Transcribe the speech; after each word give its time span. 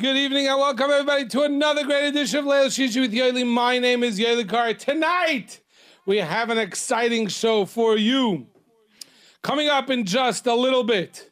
Good 0.00 0.16
evening 0.16 0.46
and 0.46 0.58
welcome 0.58 0.90
everybody 0.90 1.26
to 1.26 1.42
another 1.42 1.84
great 1.84 2.08
edition 2.08 2.38
of 2.40 2.44
Leil 2.46 2.66
Shishi 2.66 3.00
with 3.02 3.12
Yoely. 3.12 3.46
My 3.46 3.78
name 3.78 4.02
is 4.02 4.18
Yoely 4.18 4.48
Kar. 4.48 4.72
Tonight 4.72 5.60
we 6.06 6.16
have 6.18 6.48
an 6.48 6.56
exciting 6.58 7.26
show 7.28 7.66
for 7.66 7.96
you. 7.98 8.46
Coming 9.42 9.68
up 9.68 9.90
in 9.90 10.04
just 10.06 10.46
a 10.46 10.54
little 10.54 10.84
bit, 10.84 11.30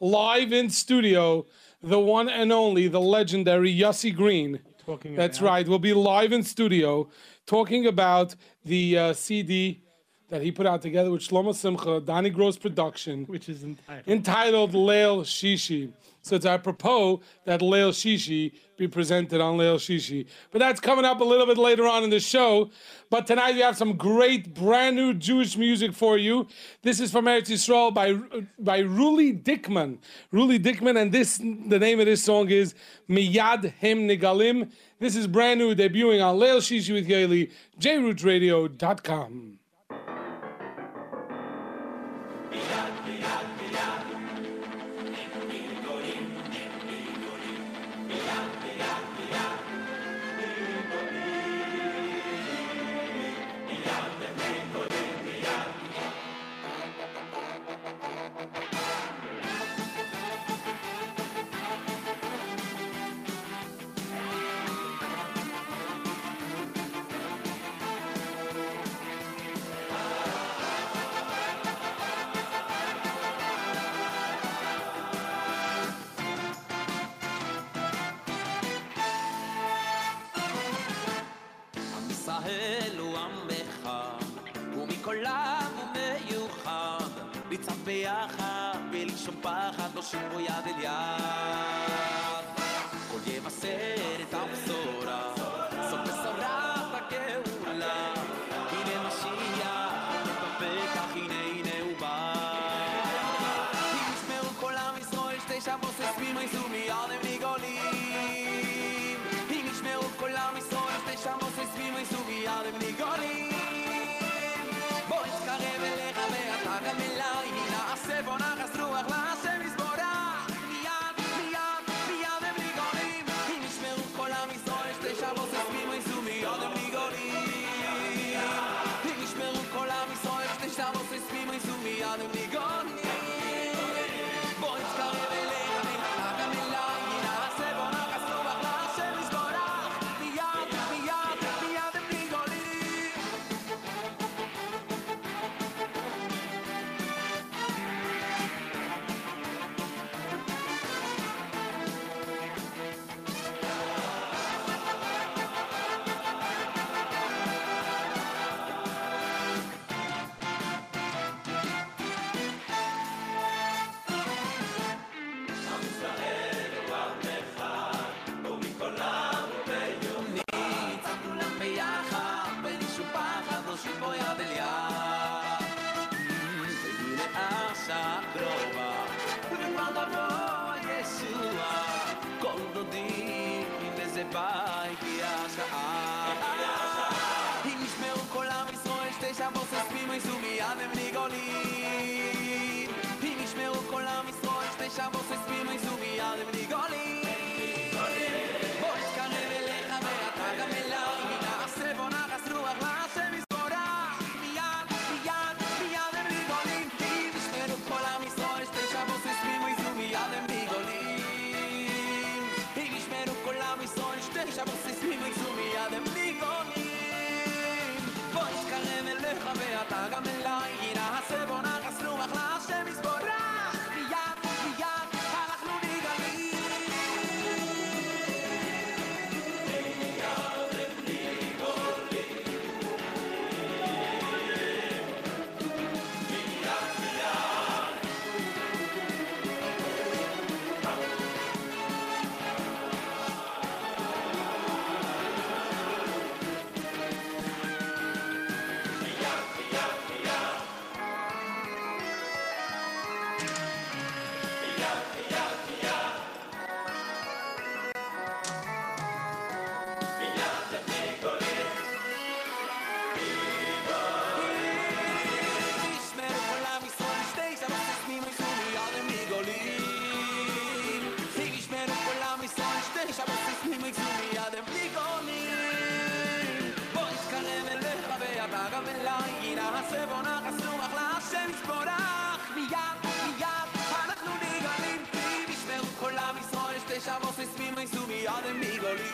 live 0.00 0.52
in 0.52 0.70
studio, 0.70 1.44
the 1.82 1.98
one 2.00 2.28
and 2.30 2.50
only, 2.52 2.88
the 2.88 3.00
legendary 3.00 3.74
Yossi 3.76 4.14
Green. 4.14 4.60
Talking 4.86 5.14
That's 5.14 5.38
about- 5.38 5.48
right. 5.50 5.68
We'll 5.68 5.78
be 5.78 5.92
live 5.92 6.32
in 6.32 6.42
studio 6.42 7.08
talking 7.46 7.86
about 7.86 8.34
the 8.64 8.98
uh, 8.98 9.12
CD 9.12 9.82
that 10.30 10.40
he 10.42 10.50
put 10.50 10.66
out 10.66 10.80
together 10.82 11.10
with 11.10 11.22
Shlomo 11.22 11.54
Simcha, 11.54 12.00
Donnie 12.00 12.30
Gross 12.30 12.56
production 12.56 13.24
which 13.26 13.48
is 13.48 13.64
entitled. 13.64 14.08
entitled 14.08 14.72
Leil 14.72 15.22
Shishi. 15.24 15.92
So 16.22 16.36
it's 16.36 16.46
apropos 16.46 17.20
that 17.44 17.60
Leil 17.60 17.90
Shishi 17.90 18.52
be 18.76 18.86
presented 18.86 19.40
on 19.40 19.56
Leil 19.56 19.76
Shishi. 19.76 20.26
But 20.50 20.58
that's 20.58 20.80
coming 20.80 21.04
up 21.04 21.20
a 21.20 21.24
little 21.24 21.46
bit 21.46 21.58
later 21.58 21.86
on 21.86 22.04
in 22.04 22.10
the 22.10 22.20
show. 22.20 22.70
But 23.10 23.26
tonight 23.26 23.54
we 23.54 23.60
have 23.60 23.76
some 23.76 23.96
great 23.96 24.54
brand 24.54 24.96
new 24.96 25.14
Jewish 25.14 25.56
music 25.56 25.92
for 25.92 26.18
you. 26.18 26.46
This 26.82 27.00
is 27.00 27.10
from 27.10 27.24
Eretz 27.26 27.48
Yisrael 27.48 27.92
by 27.94 28.14
by 28.58 28.82
Ruli 28.82 29.42
Dickman. 29.42 29.98
Ruli 30.32 30.58
Dickman, 30.58 31.00
and 31.00 31.12
this 31.12 31.38
the 31.38 31.78
name 31.78 32.00
of 32.00 32.06
this 32.06 32.22
song 32.22 32.50
is 32.50 32.74
Miyad 33.08 33.72
Hem 33.80 34.06
Nigalim. 34.08 34.70
This 34.98 35.16
is 35.16 35.26
brand 35.26 35.60
new, 35.60 35.74
debuting 35.74 36.24
on 36.24 36.38
Leil 36.38 36.58
Shishi 36.58 36.92
with 36.92 37.08
Yoely, 37.08 37.50
jrootradio.com. 37.80 39.58
עם 42.52 42.87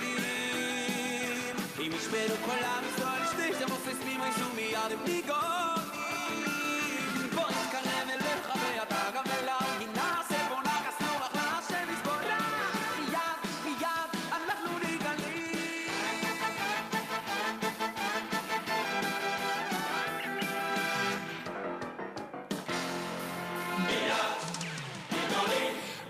מילים 0.01 1.57
אם 1.79 1.93
ישמענו 1.97 2.35
כל 2.47 2.65
עם 2.65 2.85
ישראל 2.95 3.23
שתי 3.33 3.49
שמוססים 3.59 4.21
הישו 4.21 4.49
מיד 4.57 4.93
הם 4.93 4.99
ניגונים. 5.05 5.85
בוא 7.35 7.45
נתקרב 7.49 8.09
אליך 8.11 8.49
ואתה 8.77 9.11
גם 9.15 9.25
אליי. 9.39 9.79
כי 9.79 9.87
נעשה 9.87 10.49
בוא 10.49 10.63
נעשה 10.63 11.09
לך 11.21 11.35
להשם 11.35 11.87
לסבול 11.93 12.23
מיד 12.99 13.39
מיד 13.65 14.11
אנחנו 14.33 14.79
נגלים. 14.79 15.91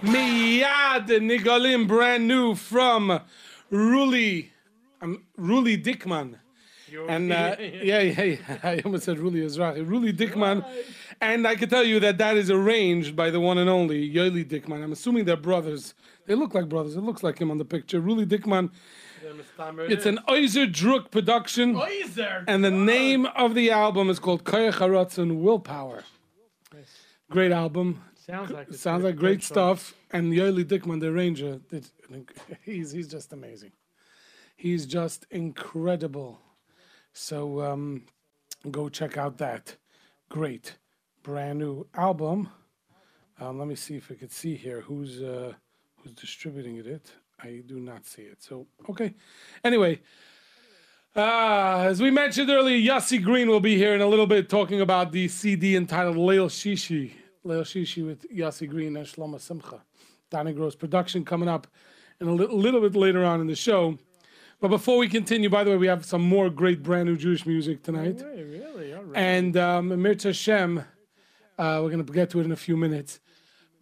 מיד 0.02 1.10
מיד 1.10 1.12
ניגולים 1.20 1.86
brand 1.88 2.30
new 2.30 2.54
from 2.72 3.10
Ruli, 3.74 4.50
um, 5.02 5.24
Ruli 5.38 5.82
Dickman. 5.82 6.38
And 7.08 7.32
uh, 7.32 7.56
yeah, 7.58 8.00
yeah, 8.00 8.22
yeah, 8.22 8.58
I 8.62 8.78
almost 8.84 9.04
said 9.04 9.18
Ruli 9.18 9.44
Ezrahi. 9.44 9.84
Ruli 9.84 10.16
Dickman. 10.16 10.64
And 11.20 11.46
I 11.46 11.56
can 11.56 11.68
tell 11.68 11.82
you 11.82 11.98
that 12.00 12.18
that 12.18 12.36
is 12.36 12.50
arranged 12.50 13.16
by 13.16 13.30
the 13.30 13.40
one 13.40 13.58
and 13.58 13.68
only 13.68 14.08
Yoeli 14.12 14.44
Dickman. 14.44 14.82
I'm 14.82 14.92
assuming 14.92 15.24
they're 15.24 15.36
brothers. 15.36 15.94
They 16.26 16.34
look 16.34 16.54
like 16.54 16.68
brothers. 16.68 16.94
It 16.94 17.00
looks 17.00 17.22
like 17.22 17.38
him 17.38 17.50
on 17.50 17.58
the 17.58 17.64
picture. 17.64 18.00
Ruli 18.00 18.26
Dickman. 18.26 18.70
It's 19.90 20.06
an 20.06 20.18
Oizer 20.28 20.70
Druk 20.70 21.10
production. 21.10 21.80
And 22.46 22.64
the 22.64 22.70
name 22.70 23.26
of 23.26 23.54
the 23.54 23.70
album 23.70 24.08
is 24.10 24.18
called 24.18 24.44
Koyach 24.44 24.74
Haratzon 24.74 25.40
Willpower. 25.40 26.04
Great 27.30 27.52
album. 27.52 28.02
Sounds 28.26 28.50
like 28.50 28.72
Sounds 28.72 29.04
like 29.04 29.16
great 29.16 29.42
stuff. 29.42 29.94
And 30.14 30.32
Yoeli 30.32 30.64
Dickman, 30.64 31.00
the 31.00 31.08
arranger, 31.08 31.58
did, 31.68 31.88
he's 32.62 32.92
he's 32.92 33.08
just 33.08 33.32
amazing. 33.32 33.72
He's 34.54 34.86
just 34.86 35.26
incredible. 35.32 36.38
So 37.12 37.60
um, 37.60 38.04
go 38.70 38.88
check 38.88 39.16
out 39.16 39.38
that 39.38 39.74
great 40.28 40.76
brand 41.24 41.58
new 41.58 41.88
album. 41.94 42.48
Um, 43.40 43.58
let 43.58 43.66
me 43.66 43.74
see 43.74 43.96
if 43.96 44.08
I 44.12 44.14
could 44.14 44.30
see 44.30 44.54
here 44.54 44.82
who's 44.82 45.20
uh, 45.20 45.52
who's 45.96 46.12
distributing 46.12 46.76
it. 46.76 47.10
I 47.42 47.64
do 47.66 47.80
not 47.80 48.06
see 48.06 48.22
it. 48.22 48.40
So 48.40 48.68
okay. 48.88 49.14
Anyway, 49.64 50.00
uh, 51.16 51.86
as 51.88 52.00
we 52.00 52.12
mentioned 52.12 52.50
earlier, 52.50 52.78
Yossi 52.78 53.20
Green 53.20 53.48
will 53.48 53.58
be 53.58 53.76
here 53.76 53.96
in 53.96 54.00
a 54.00 54.06
little 54.06 54.28
bit 54.28 54.48
talking 54.48 54.80
about 54.80 55.10
the 55.10 55.26
CD 55.26 55.74
entitled 55.74 56.14
Leil 56.14 56.48
Shishi. 56.48 57.14
Leil 57.44 57.62
Shishi 57.62 58.06
with 58.06 58.30
Yossi 58.30 58.68
Green 58.68 58.96
and 58.96 59.06
Shlomo 59.06 59.40
Simcha. 59.40 59.82
Donnie 60.30 60.52
Gross 60.52 60.74
production 60.74 61.24
coming 61.24 61.48
up 61.48 61.66
in 62.20 62.28
a 62.28 62.32
li- 62.32 62.46
little 62.46 62.80
bit 62.80 62.94
later 62.94 63.24
on 63.24 63.40
in 63.40 63.46
the 63.46 63.54
show. 63.56 63.98
But 64.60 64.68
before 64.68 64.98
we 64.98 65.08
continue, 65.08 65.50
by 65.50 65.64
the 65.64 65.70
way, 65.70 65.76
we 65.76 65.86
have 65.86 66.04
some 66.04 66.22
more 66.22 66.48
great 66.48 66.82
brand 66.82 67.08
new 67.08 67.16
Jewish 67.16 67.44
music 67.44 67.82
tonight. 67.82 68.22
Really? 68.24 68.94
All 68.94 69.02
right. 69.02 69.16
And 69.16 69.56
um, 69.56 69.88
Mirza 70.00 70.28
Hashem, 70.28 70.78
uh, 71.58 71.80
we're 71.82 71.90
going 71.90 72.04
to 72.04 72.12
get 72.12 72.30
to 72.30 72.40
it 72.40 72.44
in 72.44 72.52
a 72.52 72.56
few 72.56 72.76
minutes. 72.76 73.20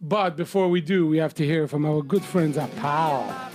But 0.01 0.35
before 0.35 0.67
we 0.67 0.81
do, 0.81 1.07
we 1.07 1.17
have 1.17 1.33
to 1.35 1.45
hear 1.45 1.67
from 1.67 1.85
our 1.85 2.01
good 2.01 2.23
friends 2.23 2.57
at 2.57 2.75
PAL. 2.77 3.51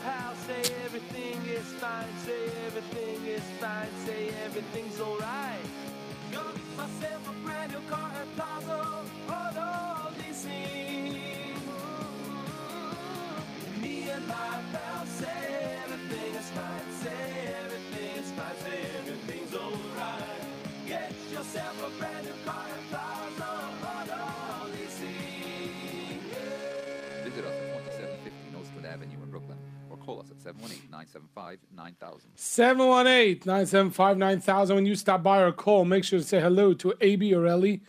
718-975-9000. 31.06 32.21
718 32.35 33.43
975 33.47 34.19
9000. 34.19 34.77
When 34.77 34.87
you 34.87 34.95
stop 34.95 35.23
by 35.23 35.41
or 35.41 35.53
call, 35.53 35.85
make 35.85 36.05
sure 36.05 36.19
to 36.19 36.25
say 36.25 36.41
hello 36.41 36.75
to 36.75 36.95
AB 37.00 37.35
or 37.35 37.47
Ellie. 37.47 37.83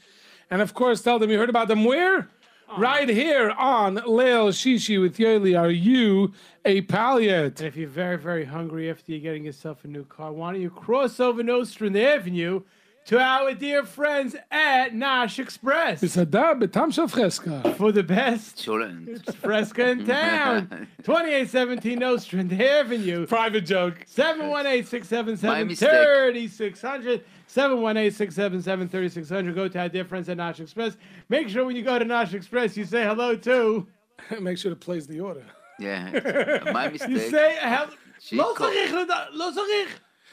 And 0.50 0.62
of 0.62 0.74
course, 0.74 1.02
tell 1.02 1.20
them 1.20 1.30
you 1.30 1.38
heard 1.38 1.50
about 1.50 1.68
them 1.68 1.84
where? 1.84 2.30
Right 2.78 3.10
here 3.10 3.50
on 3.52 3.96
Leil 3.98 4.50
Shishi 4.50 5.02
with 5.02 5.18
Yoely. 5.18 5.60
Are 5.60 5.72
you 5.72 6.34
a 6.64 6.82
pal 6.82 7.20
yet? 7.20 7.60
And 7.60 7.68
if 7.68 7.76
you're 7.76 7.90
very, 7.90 8.18
very 8.18 8.46
hungry 8.46 8.92
after 8.92 9.12
you're 9.12 9.22
getting 9.22 9.46
yourself 9.46 9.84
a 9.86 9.88
new 9.88 10.06
car, 10.06 10.32
why 10.32 10.52
don't 10.54 10.62
you 10.62 10.70
cross 10.70 11.20
over 11.20 11.42
Nostrand 11.42 11.98
Avenue 11.98 12.62
to 13.06 13.20
our 13.20 13.54
dear 13.54 13.84
friends 13.84 14.36
at 14.52 14.94
Nash 14.94 15.40
Express. 15.40 16.04
It's 16.04 16.18
a 16.18 16.26
dab 16.26 16.60
בטעם 16.60 16.92
של 16.92 17.08
Fresca. 17.08 17.74
For 17.78 17.92
the 17.92 18.04
best 18.04 18.64
fresca 19.42 19.90
in 19.90 20.06
town. 20.06 20.88
2817 21.04 21.98
Nostrand 21.98 22.54
Avenue. 22.54 23.26
Private 23.26 23.66
joke. 23.66 24.06
718-677-3600. 27.48 29.56
Go 29.56 29.68
to 29.68 29.80
our 29.80 29.90
dear 29.90 30.06
friends 30.06 30.30
at 30.30 30.38
Nash 30.38 30.60
Express. 30.60 30.96
Make 31.30 31.50
sure 31.50 31.66
when 31.66 31.76
you 31.76 31.82
go 31.84 31.98
to 31.98 32.06
Nash 32.06 32.34
Express, 32.36 32.78
you 32.78 32.86
say 32.86 33.04
hello 33.04 33.36
to... 33.36 33.88
Make 34.40 34.60
sure 34.60 34.70
to 34.70 34.76
place 34.76 35.08
the 35.08 35.20
order. 35.20 35.44
Yeah. 35.80 36.70
My 36.74 36.90
mistake. 36.90 37.10
You 37.10 37.20
say... 37.20 37.58
hello. 37.60 37.90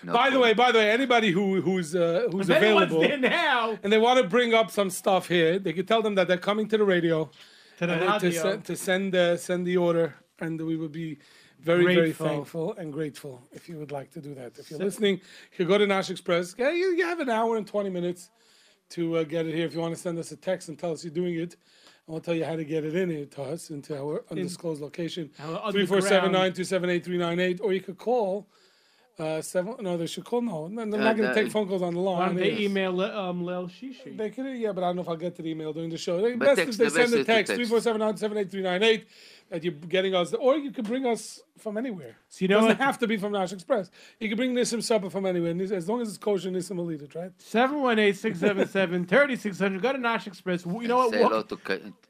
No 0.03 0.13
By 0.13 0.31
the 0.31 0.39
way, 0.39 0.53
by 0.53 0.73
the 0.73 0.79
way, 0.79 0.91
anybody 0.91 1.31
who 1.31 1.61
who's 1.61 1.95
uh, 1.95 2.29
who's 2.31 2.49
If 2.51 2.57
available 2.59 3.01
there 3.01 3.17
now, 3.19 3.79
and 3.83 3.93
they 3.93 3.99
want 3.99 4.21
to 4.23 4.29
bring 4.29 4.53
up 4.55 4.71
some 4.71 4.91
stuff 4.91 5.27
here, 5.29 5.59
they 5.59 5.73
can 5.73 5.87
tell 5.87 6.03
them 6.03 6.15
that 6.17 6.29
they're 6.29 6.37
coming 6.51 6.69
to 6.69 6.77
the 6.79 6.85
radio 6.85 7.31
to 7.79 7.87
the 7.87 7.93
and 7.95 8.03
then 8.03 8.21
to, 8.21 8.27
radio. 8.27 8.43
send, 8.43 8.65
to 8.65 8.77
send 8.77 9.15
uh, 9.15 9.37
send 9.37 9.67
the 9.67 9.77
order, 9.77 10.15
and 10.41 10.61
we 10.61 10.77
would 10.77 10.93
be 10.93 11.19
very 11.61 11.85
Grateful. 11.85 12.27
very 12.27 12.35
thankful 12.37 12.75
and 12.75 12.93
grateful 12.93 13.43
if 13.53 13.69
you 13.69 13.79
would 13.79 13.91
like 13.91 14.11
to 14.13 14.21
do 14.21 14.35
that. 14.35 14.59
If 14.59 14.71
you're 14.71 14.79
listening, 14.79 15.21
you 15.57 15.65
go 15.65 15.79
to 15.79 15.87
Nash 15.87 16.11
Express. 16.11 16.55
Yeah, 16.59 16.71
you, 16.71 16.95
you 16.95 17.05
have 17.07 17.21
an 17.21 17.31
hour 17.31 17.57
and 17.57 17.67
twenty 17.67 17.91
minutes 17.91 18.31
to 18.91 19.17
uh, 19.17 19.23
get 19.25 19.47
it 19.47 19.55
here. 19.55 19.67
If 19.67 19.75
you 19.75 19.81
want 19.81 19.95
to 19.95 20.01
send 20.01 20.19
us 20.19 20.31
a 20.31 20.37
text 20.37 20.69
and 20.69 20.79
tell 20.79 20.93
us 20.93 21.03
you're 21.05 21.13
doing 21.13 21.35
it. 21.37 21.55
and 21.55 22.13
We'll 22.13 22.21
tell 22.21 22.35
you 22.35 22.45
how 22.45 22.55
to 22.55 22.65
get 22.65 22.85
it 22.85 22.95
in 22.95 23.09
here 23.11 23.25
to 23.25 23.43
us 23.45 23.71
into 23.71 23.99
our 23.99 24.25
undisclosed 24.31 24.81
location. 24.83 25.31
Our 25.41 25.73
Three 25.73 25.87
four 25.87 26.01
seven 26.03 26.31
nine 26.33 26.53
underground- 26.53 26.55
two 26.57 26.65
seven 26.65 26.91
eight 26.91 27.05
three 27.05 27.19
nine 27.19 27.41
eight, 27.41 27.61
or 27.63 27.73
you 27.73 27.81
could 27.81 27.97
call. 27.99 28.47
Uh, 29.19 29.41
seven. 29.41 29.75
No, 29.81 29.97
they 29.97 30.05
should 30.07 30.27
call. 30.27 30.43
No, 30.43 30.69
no 30.69 30.85
they're 30.85 31.01
Uh, 31.01 31.05
not 31.05 31.17
going 31.17 31.31
to 31.31 31.35
take 31.35 31.51
phone 31.51 31.67
calls 31.67 31.81
on 31.81 31.95
the 31.95 32.01
Why 32.01 32.19
line. 32.19 32.29
don't 32.29 32.37
they 32.37 32.51
Yes. 32.51 32.61
email 32.61 33.01
um, 33.01 33.43
Leil 33.45 33.67
Shishi? 33.67 34.15
They 34.15 34.29
could, 34.29 34.45
yeah, 34.59 34.73
but 34.73 34.85
I 34.85 34.89
don't 34.89 34.97
know 34.97 35.03
if 35.03 35.09
I'll 35.09 35.17
get 35.17 35.35
to 35.37 35.43
the 35.43 35.49
email 35.51 35.73
during 35.73 35.89
the 35.89 35.97
show. 35.97 36.21
They, 36.21 36.33
But 36.35 36.45
best 36.45 36.57
text- 36.59 36.73
if 36.73 36.77
they 36.79 36.85
the 36.85 36.91
send 36.91 37.13
best 37.13 37.15
a 37.15 37.25
text, 37.25 37.49
text. 37.53 37.71
347 37.71 39.07
that 39.49 39.65
you're 39.65 39.73
getting 39.73 40.15
us, 40.15 40.35
or 40.35 40.59
you 40.59 40.71
could 40.71 40.85
bring 40.85 41.07
us 41.07 41.41
from 41.57 41.79
anywhere. 41.79 42.19
So 42.29 42.45
you 42.45 42.49
know 42.49 42.57
doesn't 42.57 42.79
what? 42.79 42.85
have 42.85 42.99
to 42.99 43.07
be 43.07 43.17
from 43.17 43.33
Nash 43.33 43.55
Express. 43.55 43.91
You 44.21 44.29
can 44.29 44.37
bring 44.37 44.53
Nissim 44.55 44.83
supper 44.83 45.09
from 45.09 45.25
anywhere, 45.25 45.55
as 45.73 45.89
long 45.89 46.03
as 46.03 46.09
it's 46.09 46.19
kosher, 46.19 46.51
Nissim 46.51 46.77
will 46.77 46.93
eat 46.93 47.01
it, 47.01 47.15
right? 47.15 47.33
718-677-3600. 47.39 49.79
Go 49.83 49.93
to 49.93 49.99
Nash 49.99 50.27
Express. 50.27 50.67
You 50.67 50.89
know 50.89 50.97
what? 50.99 51.11
Say 51.13 51.23
hello 51.23 51.43
to 51.43 51.57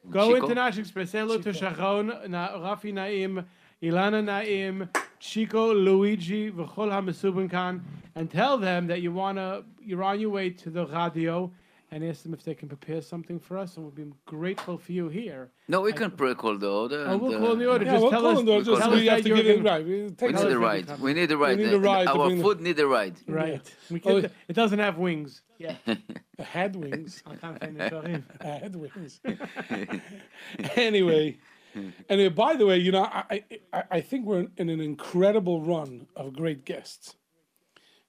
Go 0.09 0.33
Chico. 0.33 0.43
into 0.47 0.55
Nash 0.55 0.77
Express. 0.77 1.11
Say 1.11 1.19
hello 1.19 1.37
to 1.37 1.53
Sharon, 1.53 2.07
Na- 2.27 2.57
Rafi 2.57 2.93
Naim, 2.93 3.45
Ilana 3.83 4.23
Naim, 4.23 4.89
Chico, 5.19 5.73
Luigi, 5.73 6.51
V'chol 6.51 6.89
HaMesubin 6.91 7.49
Khan, 7.49 7.83
and 8.15 8.29
tell 8.29 8.57
them 8.57 8.87
that 8.87 9.01
you 9.01 9.11
wanna, 9.11 9.63
you're 9.79 10.03
on 10.03 10.19
your 10.19 10.31
way 10.31 10.49
to 10.49 10.69
the 10.69 10.85
radio, 10.87 11.51
and 11.91 12.03
ask 12.03 12.23
them 12.23 12.33
if 12.33 12.43
they 12.43 12.53
can 12.53 12.67
prepare 12.67 13.01
something 13.01 13.39
for 13.39 13.57
us, 13.57 13.77
and 13.77 13.85
we'll 13.85 13.93
be 13.93 14.11
grateful 14.25 14.77
for 14.77 14.91
you 14.91 15.07
here. 15.07 15.51
No, 15.69 15.79
we 15.81 15.93
can 15.93 16.11
pre-call 16.11 16.57
the 16.57 16.69
order. 16.69 17.05
Oh, 17.07 17.11
and, 17.13 17.21
we'll 17.21 17.35
uh, 17.35 17.39
call 17.39 17.55
the 17.55 17.69
order. 17.71 17.85
Yeah, 17.85 17.91
Just 17.91 18.01
we'll 18.01 18.11
tell 18.11 18.21
call 18.21 18.31
us. 18.31 18.37
them, 18.37 18.45
though, 18.45 18.63
tell 18.63 18.75
just 18.75 18.87
us 18.87 18.93
we 18.93 19.05
have 19.07 19.23
to 19.23 19.29
give 19.29 19.45
it 19.47 19.63
right. 19.63 19.85
We 19.85 19.91
We 19.91 20.27
need 20.27 20.35
us 20.35 20.43
a 20.43 20.59
ride. 20.59 20.99
We 20.99 21.13
need 21.13 21.31
a 21.31 21.37
ride. 21.37 21.57
need 21.59 21.73
a 21.73 21.79
ride 21.79 22.07
Our 22.07 22.29
the- 22.31 22.41
food 22.41 22.59
need 22.61 22.79
a 22.79 22.87
ride. 22.87 23.15
Right. 23.27 23.61
We 23.89 24.01
Oh, 24.03 24.21
can, 24.21 24.31
it 24.49 24.53
doesn't 24.53 24.79
have 24.79 24.97
wings. 24.97 25.43
Yeah. 25.59 25.75
Had 26.39 26.75
wings. 26.75 27.23
I 27.25 27.35
can't 27.35 27.57
find 27.59 27.81
it. 27.81 27.89
Sorry. 27.89 28.23
had 28.41 28.75
wings. 28.75 29.19
anyway, 30.75 31.37
Mm-hmm. 31.75 31.89
anyway. 32.09 32.27
Uh, 32.27 32.29
by 32.31 32.55
the 32.55 32.65
way, 32.65 32.77
you 32.77 32.91
know, 32.91 33.03
I, 33.03 33.43
I 33.73 33.83
I 33.91 34.01
think 34.01 34.25
we're 34.25 34.47
in 34.57 34.69
an 34.69 34.79
incredible 34.81 35.61
run 35.61 36.07
of 36.15 36.33
great 36.33 36.65
guests. 36.65 37.15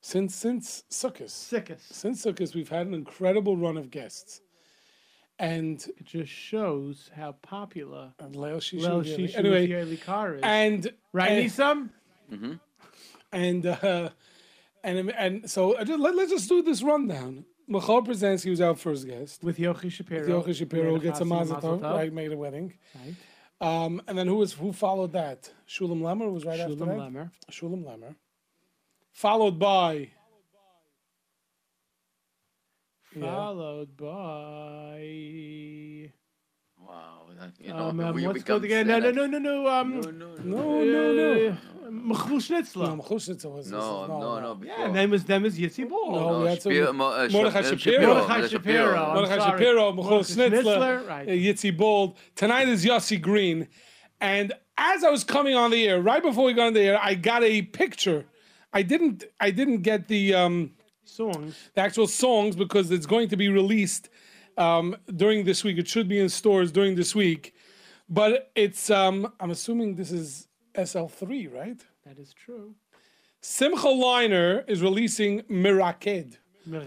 Since 0.00 0.34
since 0.34 0.84
Sukkot, 0.90 1.28
Sickest. 1.30 1.92
since 1.94 2.24
Sukkot, 2.24 2.54
we've 2.54 2.68
had 2.68 2.86
an 2.86 2.94
incredible 2.94 3.56
run 3.56 3.76
of 3.76 3.90
guests, 3.90 4.40
and 5.38 5.84
It 5.98 6.04
just 6.04 6.32
shows 6.32 7.10
how 7.14 7.32
popular 7.42 8.12
and 8.18 8.34
Leo 8.36 8.58
Shishu. 8.58 8.80
Lil 8.82 9.00
really- 9.02 9.28
Shishu 9.28 9.36
anyway, 9.38 9.66
with 9.66 9.88
Yoely 9.88 10.00
Kar 10.04 10.34
is. 10.36 10.40
and 10.42 10.92
right, 11.12 11.30
and, 11.32 11.44
Nisam? 11.50 11.90
Mm-hmm. 12.32 12.52
and 13.32 13.66
uh, 13.66 14.08
and 14.84 14.98
um, 15.00 15.10
and 15.18 15.50
so 15.50 15.76
I 15.76 15.84
just, 15.84 15.98
let, 15.98 16.14
let's 16.14 16.30
just 16.30 16.48
do 16.48 16.62
this 16.62 16.82
rundown. 16.82 17.44
Michal 17.70 18.00
presents. 18.02 18.42
He 18.44 18.50
was 18.50 18.60
our 18.62 18.74
first 18.74 19.06
guest. 19.06 19.42
With 19.44 19.58
Yochi 19.58 19.90
Shapiro. 19.92 20.42
Yochi 20.42 20.54
Shapiro 20.54 20.92
Made 20.92 21.02
a 21.02 21.04
gets 21.04 21.20
a 21.20 21.24
chassan 21.24 21.28
mazel 21.28 21.54
mazel 21.56 21.78
tov, 21.78 21.80
tov. 21.80 21.94
right? 21.94 22.12
Made 22.12 22.32
a 22.32 22.36
wedding. 22.36 22.72
Right. 22.94 23.14
Um, 23.60 24.00
and 24.06 24.16
then 24.16 24.26
who 24.28 24.36
was 24.36 24.52
who 24.52 24.72
followed 24.72 25.12
that? 25.12 25.50
Shulem 25.68 26.00
Lemmer 26.00 26.30
was 26.32 26.44
right 26.44 26.60
after 26.60 26.74
that? 26.76 26.84
Shulem 26.88 26.96
that. 26.96 27.12
Lemmer. 27.12 27.30
Shulem 27.50 27.84
Lemmer. 27.84 28.14
Followed 29.12 29.58
by 29.58 30.10
Yeah. 33.16 33.22
Followed 33.22 33.96
by. 33.96 34.12
Wow. 36.78 37.26
that- 37.38 37.52
You 37.58 37.72
know, 37.72 37.88
Um, 37.88 38.00
um, 38.00 38.18
you 38.18 38.26
what's 38.28 38.40
it 38.40 38.46
called 38.46 38.64
again? 38.64 38.86
No, 38.86 38.98
no, 38.98 39.06
sad. 39.06 39.14
no, 39.16 39.26
no, 39.26 39.38
no. 39.38 39.66
Um, 39.66 40.00
No, 40.00 40.10
no, 40.10 40.34
no. 40.36 40.84
no, 40.84 41.12
no, 41.14 41.56
no. 41.90 42.14
uh, 42.14 42.18
Schnitzler. 42.18 42.96
No, 42.96 43.02
Mechusitza 43.02 43.50
was 43.52 43.70
No, 43.70 44.06
no, 44.06 44.40
no. 44.40 44.48
Yeah, 44.48 44.54
before. 44.54 44.84
and 44.86 44.96
then 44.96 45.10
was 45.10 45.24
them 45.24 45.42
was 45.42 45.58
Yitzi 45.58 45.88
Ball. 45.88 46.12
No, 46.12 46.30
No, 46.32 46.40
we 46.42 46.48
had 46.48 46.62
some- 46.62 46.72
Shapiro- 46.72 46.92
Mo- 46.92 47.06
uh, 47.12 47.28
Mordechai 47.30 47.62
Shap- 47.62 47.78
Shapiro. 47.78 48.14
Mordechai 48.14 48.46
Shapiro. 48.48 48.96
I'm 49.04 49.14
Mordechai. 49.14 49.50
Shapiro, 49.50 49.92
Michal 49.92 50.20
Schnitzler, 50.20 50.62
Schnitzler, 50.62 51.08
right. 51.08 51.28
Yitzi 51.28 51.76
Bold. 51.76 52.16
Tonight 52.34 52.68
is 52.68 52.84
Yossi 52.84 53.20
Green. 53.20 53.68
And 54.20 54.52
as 54.76 55.04
I 55.04 55.10
was 55.10 55.22
coming 55.24 55.54
on 55.54 55.70
the 55.70 55.86
air, 55.88 56.00
right 56.00 56.22
before 56.22 56.44
we 56.44 56.52
got 56.52 56.68
on 56.68 56.74
the 56.74 56.80
air, 56.80 56.98
I 57.00 57.14
got 57.14 57.44
a 57.44 57.62
picture. 57.62 58.24
I 58.72 58.82
didn't 58.82 59.24
I 59.40 59.50
didn't 59.50 59.82
get 59.82 60.08
the 60.08 60.34
um, 60.34 60.72
Songs. 61.04 61.56
the 61.74 61.80
actual 61.80 62.06
songs 62.06 62.54
because 62.56 62.90
it's 62.90 63.06
going 63.06 63.28
to 63.28 63.36
be 63.36 63.48
released 63.48 64.08
um, 64.56 64.96
during 65.16 65.44
this 65.44 65.62
week. 65.64 65.78
It 65.78 65.86
should 65.88 66.08
be 66.08 66.18
in 66.18 66.28
stores 66.28 66.72
during 66.72 66.96
this 66.96 67.14
week. 67.14 67.54
But 68.10 68.50
it's 68.56 68.90
um, 68.90 69.32
I'm 69.40 69.50
assuming 69.50 69.94
this 69.94 70.10
is 70.10 70.47
SL3, 70.78 71.52
right? 71.52 71.80
That 72.06 72.18
is 72.18 72.32
true. 72.32 72.74
Simcha 73.40 73.86
Leiner 73.88 74.68
is 74.68 74.82
releasing 74.82 75.42
Miraked. 75.42 76.38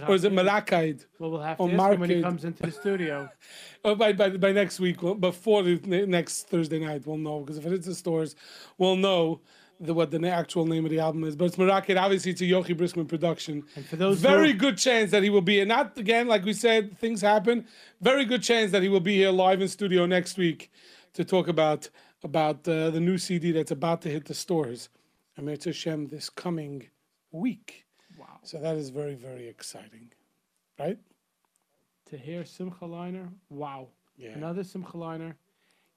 Or 0.07 0.13
is 0.13 0.23
it 0.25 0.31
Mirakid? 0.31 1.05
Well, 1.17 1.31
we'll 1.31 1.41
have 1.41 1.57
to 1.57 1.63
ask 1.63 1.99
when 1.99 2.09
he 2.09 2.21
comes 2.21 2.43
into 2.45 2.63
the 2.63 2.71
studio. 2.71 3.29
Oh, 3.83 3.95
by, 3.95 4.13
by, 4.13 4.29
by 4.29 4.51
next 4.51 4.79
week, 4.79 4.97
before 5.19 5.63
the 5.63 6.05
next 6.05 6.47
Thursday 6.49 6.77
night, 6.77 7.07
we'll 7.07 7.17
know. 7.17 7.39
Because 7.39 7.57
if 7.57 7.65
it 7.65 7.73
is 7.73 7.85
the 7.87 7.95
stores, 7.95 8.35
we'll 8.77 8.95
know 8.95 9.41
the, 9.79 9.91
what 9.91 10.11
the 10.11 10.29
actual 10.29 10.67
name 10.67 10.85
of 10.85 10.91
the 10.91 10.99
album 10.99 11.23
is. 11.23 11.35
But 11.35 11.45
it's 11.45 11.55
Mirakid. 11.55 11.99
Obviously, 11.99 12.29
it's 12.29 12.41
a 12.41 12.43
Yochi 12.43 12.77
Briskman 12.77 13.07
production. 13.07 13.63
And 13.75 13.83
for 13.83 13.95
those 13.95 14.21
who- 14.21 14.27
Very 14.27 14.53
good 14.53 14.77
chance 14.77 15.09
that 15.09 15.23
he 15.23 15.31
will 15.31 15.41
be. 15.41 15.61
And 15.61 15.69
not, 15.69 15.97
again, 15.97 16.27
like 16.27 16.45
we 16.45 16.53
said, 16.53 16.95
things 16.99 17.21
happen. 17.21 17.65
Very 18.01 18.23
good 18.23 18.43
chance 18.43 18.71
that 18.71 18.83
he 18.83 18.87
will 18.89 18.99
be 18.99 19.15
here 19.15 19.31
live 19.31 19.61
in 19.61 19.67
studio 19.67 20.05
next 20.05 20.37
week 20.37 20.69
to 21.15 21.25
talk 21.25 21.47
about 21.47 21.89
about 22.23 22.67
uh, 22.67 22.89
the 22.89 22.99
new 22.99 23.17
CD 23.17 23.51
that's 23.51 23.71
about 23.71 24.01
to 24.03 24.09
hit 24.09 24.25
the 24.25 24.33
stores. 24.33 24.89
Amir 25.37 25.57
Hashem 25.63 26.07
this 26.07 26.29
coming 26.29 26.87
week. 27.31 27.85
Wow. 28.17 28.39
So 28.43 28.59
that 28.59 28.75
is 28.75 28.89
very, 28.89 29.15
very 29.15 29.47
exciting. 29.47 30.11
Right? 30.79 30.99
To 32.09 32.17
hear 32.17 32.43
Simcha 32.45 32.85
Leiner, 32.85 33.29
wow. 33.49 33.87
Yeah. 34.17 34.31
Another 34.31 34.63
Simcha 34.63 34.97
Leiner. 34.97 35.35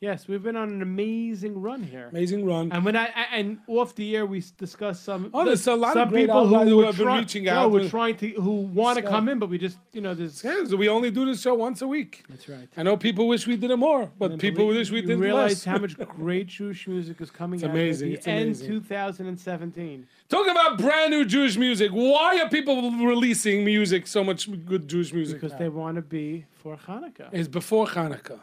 Yes, 0.08 0.28
we've 0.28 0.42
been 0.48 0.54
on 0.64 0.68
an 0.76 0.82
amazing 0.82 1.54
run 1.68 1.82
here. 1.82 2.06
Amazing 2.10 2.44
run. 2.52 2.64
And 2.72 2.84
when 2.84 2.96
I 3.04 3.06
I- 3.22 3.30
and 3.38 3.48
off 3.66 3.90
the 4.00 4.08
air 4.16 4.26
we 4.34 4.38
discussed 4.64 5.02
some 5.08 5.30
Oh, 5.32 5.44
there's 5.48 5.66
a 5.66 5.74
lot 5.86 5.96
of 5.96 6.10
great 6.10 6.22
people 6.26 6.46
who 6.46 6.58
who 6.68 6.76
were 6.78 6.86
have 6.90 6.98
been 6.98 7.06
try- 7.06 7.18
reaching 7.20 7.44
no, 7.44 7.52
out 7.58 7.70
were 7.70 7.80
with- 7.80 7.90
trying 7.90 8.16
to 8.22 8.28
who 8.46 8.54
want 8.80 8.98
to 8.98 9.04
So- 9.04 9.10
come 9.14 9.26
in, 9.30 9.38
but 9.42 9.48
we 9.48 9.56
just 9.66 9.78
you 9.96 10.02
know 10.04 10.12
there's 10.20 10.44
Yeah, 10.44 10.64
so 10.70 10.76
we 10.76 10.88
only 10.96 11.10
do 11.18 11.22
this 11.30 11.40
show 11.44 11.54
once 11.68 11.78
a 11.80 11.88
week. 11.96 12.12
that's 12.28 12.46
right. 12.54 12.68
I 12.76 12.82
know 12.82 12.96
people 13.08 13.24
wish 13.34 13.46
we 13.46 13.56
did 13.56 13.70
it 13.70 13.76
more, 13.88 14.02
but 14.18 14.38
people 14.38 14.64
believe- 14.66 14.78
wish 14.80 14.90
we 14.98 15.00
did 15.10 15.18
realize 15.18 15.52
less. 15.52 15.64
how 15.64 15.78
much 15.78 15.94
great 16.22 16.48
Jewish 16.48 16.82
music 16.94 17.16
is 17.24 17.30
coming 17.30 17.58
It's 17.60 17.64
out 17.64 17.70
amazing, 17.70 18.08
at 18.10 18.14
it's 18.16 18.24
the 18.26 18.30
end 18.30 18.44
amazing. 18.60 18.68
2017. 18.68 20.06
Talking 20.28 20.50
about 20.50 20.78
brand 20.78 21.10
new 21.12 21.24
Jewish 21.24 21.56
music. 21.56 21.90
Why 21.92 22.40
are 22.42 22.48
people 22.48 22.76
releasing 22.90 23.64
music, 23.64 24.06
so 24.06 24.22
much 24.24 24.40
good 24.66 24.88
Jewish 24.88 25.12
music? 25.12 25.36
Because 25.40 25.52
now? 25.52 25.58
they 25.60 25.68
want 25.68 25.96
to 25.96 26.02
be 26.02 26.44
for 26.62 26.76
Hanukkah. 26.76 27.28
It's 27.32 27.48
before 27.48 27.86
Hanukkah. 27.86 28.40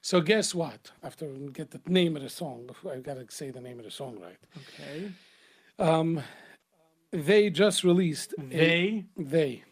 So 0.00 0.20
guess 0.20 0.54
what? 0.54 0.90
After 1.02 1.26
we 1.26 1.48
get 1.50 1.70
the 1.70 1.80
name 1.86 2.16
of 2.16 2.22
the 2.22 2.28
song, 2.28 2.66
before 2.66 2.92
I 2.92 2.98
gotta 3.00 3.26
say 3.30 3.50
the 3.50 3.60
name 3.60 3.78
of 3.78 3.84
the 3.84 3.90
song 3.90 4.18
right. 4.20 4.38
Okay. 4.62 5.12
They 7.10 7.50
just 7.50 7.84
released 7.84 8.34
a- 8.38 8.42
They 8.42 9.04
they. 9.16 9.64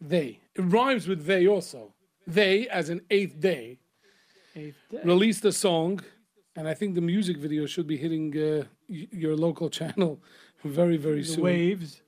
They. 0.00 0.40
It 0.54 0.62
rhymes 0.62 1.06
with 1.08 1.24
they 1.26 1.46
also. 1.46 1.94
They, 2.26 2.68
as 2.68 2.88
an 2.88 3.02
eighth 3.10 3.38
day, 3.40 3.78
eighth 4.56 4.76
day. 4.90 5.00
released 5.04 5.44
a 5.44 5.52
song, 5.52 6.00
and 6.56 6.66
I 6.66 6.74
think 6.74 6.94
the 6.94 7.00
music 7.02 7.36
video 7.36 7.66
should 7.66 7.86
be 7.86 7.96
hitting 7.98 8.36
uh, 8.36 8.64
your 8.88 9.36
local 9.36 9.68
channel 9.78 10.22
very, 10.64 10.96
very 10.96 11.20
the 11.22 11.26
soon. 11.34 11.44
waves. 11.44 12.02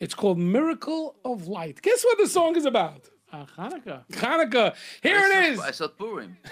It's 0.00 0.14
called 0.14 0.38
Miracle 0.38 1.16
of 1.24 1.46
Light. 1.46 1.80
Guess 1.82 2.04
what 2.04 2.18
the 2.18 2.26
song 2.28 2.56
is 2.56 2.64
about? 2.64 3.08
Uh, 3.34 3.44
Hanukkah. 3.58 4.00
Hanukkah. 4.12 4.74
Here 5.02 5.18
I 5.18 5.26
it 5.26 5.52
is. 5.52 5.58
thought- 5.58 5.68
I 5.68 5.72
thought 5.72 5.98
Purim. 5.98 6.36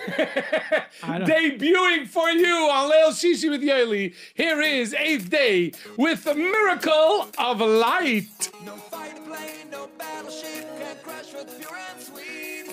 I 1.04 1.18
Debuting 1.20 2.08
for 2.08 2.28
you 2.30 2.54
on 2.70 2.90
Leil 2.90 3.10
Shishi 3.10 3.48
with 3.48 3.62
Yoely. 3.62 4.14
Here 4.34 4.60
is 4.60 4.92
Eighth 4.94 5.30
Day 5.30 5.72
with 5.96 6.24
the 6.24 6.34
Miracle 6.34 7.28
of 7.38 7.60
Light. 7.60 8.50
No 8.64 8.74
fighter 8.76 9.20
plane, 9.22 9.70
no 9.70 9.88
battleship 9.96 10.66
can 10.78 10.96
crash 11.04 11.32
with 11.32 11.56
pure 11.60 11.78
and 11.92 12.02
sweet. 12.02 12.66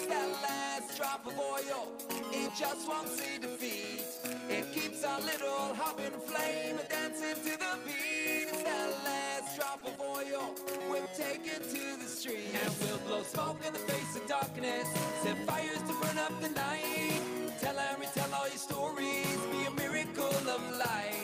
Drop 1.00 1.26
of 1.26 1.40
oil. 1.40 1.88
It 2.34 2.52
just 2.60 2.86
won't 2.86 3.08
see 3.08 3.38
defeat. 3.40 4.04
It 4.50 4.70
keeps 4.74 5.06
our 5.06 5.22
little 5.22 5.72
in 5.98 6.12
flame 6.28 6.78
dancing 6.90 7.36
to 7.36 7.58
the 7.58 7.78
beat. 7.86 8.50
It's 8.50 8.64
that 8.64 8.90
last 9.06 9.56
drop 9.56 9.80
of 9.86 9.98
oil. 10.02 10.54
We'll 10.90 11.08
take 11.16 11.48
it 11.48 11.64
to 11.64 12.04
the 12.04 12.10
street 12.10 12.52
and 12.62 12.74
we'll 12.82 12.98
blow 13.08 13.24
smoke 13.24 13.66
in 13.66 13.72
the 13.72 13.80
face 13.80 14.18
of 14.18 14.28
darkness. 14.28 14.90
Set 15.24 15.38
fires 15.48 15.82
to 15.88 15.94
burn 16.02 16.18
up 16.18 16.38
the 16.42 16.50
night. 16.50 17.22
Tell 17.62 17.80
and 17.80 18.00
retell 18.02 18.34
all 18.34 18.50
your 18.50 18.58
stories. 18.58 19.38
Be 19.54 19.68
a 19.68 19.72
miracle 19.72 20.50
of 20.50 20.78
light. 20.80 21.19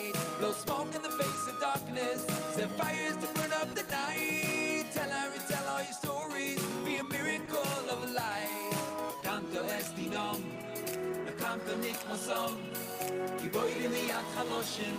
Canto 11.55 11.75
nikmosom. 11.79 12.57
Giboyri 13.39 13.87
miyat 13.87 14.27
chaloshim. 14.35 14.97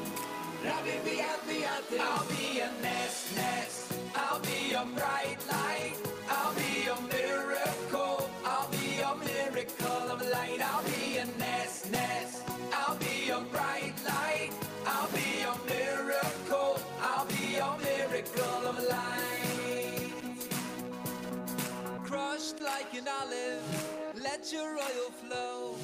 Rabbi 0.65 0.97
biyat 1.05 1.41
biyat. 1.49 1.85
I'll 2.01 2.25
be 2.33 2.61
a 2.61 2.71
nest 2.81 3.37
nest. 3.37 3.93
I'll 4.15 4.41
be 4.41 4.73
a 4.73 4.85
bright 4.97 5.41
light. 5.53 5.97
I'll 6.31 6.55
be 6.55 6.89
a 6.89 6.97
miracle. 7.13 8.31
I'll 8.43 8.71
be 8.73 8.87
a 9.05 9.13
miracle 9.29 10.05
of 10.15 10.21
light. 10.33 10.61
I'll 10.71 10.85
be 10.85 11.19
a 11.19 11.27
nest 11.39 11.93
nest. 11.93 12.43
I'll 12.73 12.97
be 12.97 13.29
a 13.29 13.41
bright 13.53 13.97
light. 14.09 14.53
I'll 14.87 15.13
be 15.13 15.31
a 15.53 15.55
miracle. 15.69 16.81
I'll 17.03 17.27
be 17.37 17.57
a 17.69 17.71
miracle 17.85 18.61
of 18.71 18.77
light 18.89 19.17
crushed 22.07 22.61
like 22.61 22.95
an 22.95 23.09
olive. 23.21 23.63
Let 24.23 24.53
your 24.53 24.77
oil 24.77 25.11
flow. 25.21 25.75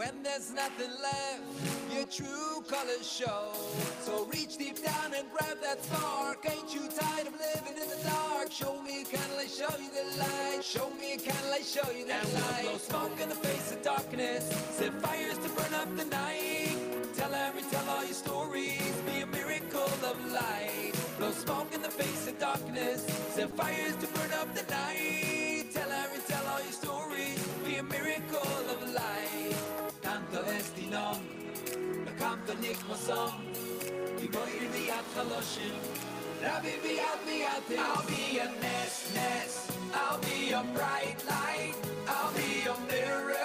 When 0.00 0.22
there's 0.22 0.50
nothing 0.54 0.92
left, 1.02 1.92
your 1.92 2.06
true 2.06 2.64
colors 2.66 3.06
show. 3.06 3.52
So 4.00 4.24
reach 4.32 4.56
deep 4.56 4.82
down 4.82 5.12
and 5.12 5.26
grab 5.30 5.58
that 5.60 5.84
spark. 5.84 6.38
Ain't 6.50 6.72
you 6.72 6.80
tired 6.88 7.26
of 7.26 7.34
living 7.34 7.76
in 7.76 7.86
the 7.86 8.08
dark? 8.08 8.50
Show 8.50 8.80
me 8.80 9.02
a 9.02 9.04
candle, 9.04 9.36
I 9.38 9.44
show 9.44 9.68
you 9.78 9.90
the 9.90 10.18
light. 10.18 10.64
Show 10.64 10.88
me 10.98 11.12
a 11.12 11.18
candle, 11.18 11.52
I 11.52 11.60
show 11.60 11.90
you 11.92 12.06
the 12.06 12.14
and 12.14 12.32
light. 12.32 12.62
We'll 12.62 12.70
blow 12.70 12.78
smoke 12.78 13.20
in 13.20 13.28
the 13.28 13.34
face 13.34 13.72
of 13.72 13.82
darkness. 13.82 14.48
Set 14.70 14.94
fires 15.02 15.36
to 15.36 15.48
burn 15.50 15.74
up 15.74 15.94
the 15.94 16.06
night. 16.06 16.78
Tell 17.14 17.34
and 17.34 17.54
retell 17.54 17.90
all 17.90 18.02
your 18.02 18.14
stories. 18.14 18.92
Be 19.04 19.20
a 19.20 19.26
miracle 19.26 19.92
of 20.10 20.32
light. 20.32 20.92
Blow 21.18 21.32
smoke 21.32 21.74
in 21.74 21.82
the 21.82 21.90
face 21.90 22.26
of 22.26 22.38
darkness. 22.38 23.04
Set 23.34 23.50
fires 23.50 23.96
to 23.96 24.06
burn 24.06 24.32
up 24.32 24.48
the 24.54 24.62
night. 24.72 25.29
Biyat 34.90 35.06
chaloshim. 35.14 35.76
Rabbi. 36.42 36.74
I'll 37.78 38.06
be 38.06 38.38
a 38.38 38.46
nest 38.60 39.14
nest. 39.14 39.70
I'll 39.94 40.18
be 40.18 40.50
a 40.50 40.62
bright 40.74 41.16
light. 41.28 41.74
I'll 42.08 42.32
be 42.32 42.66
a 42.66 42.74
miracle. 42.90 43.39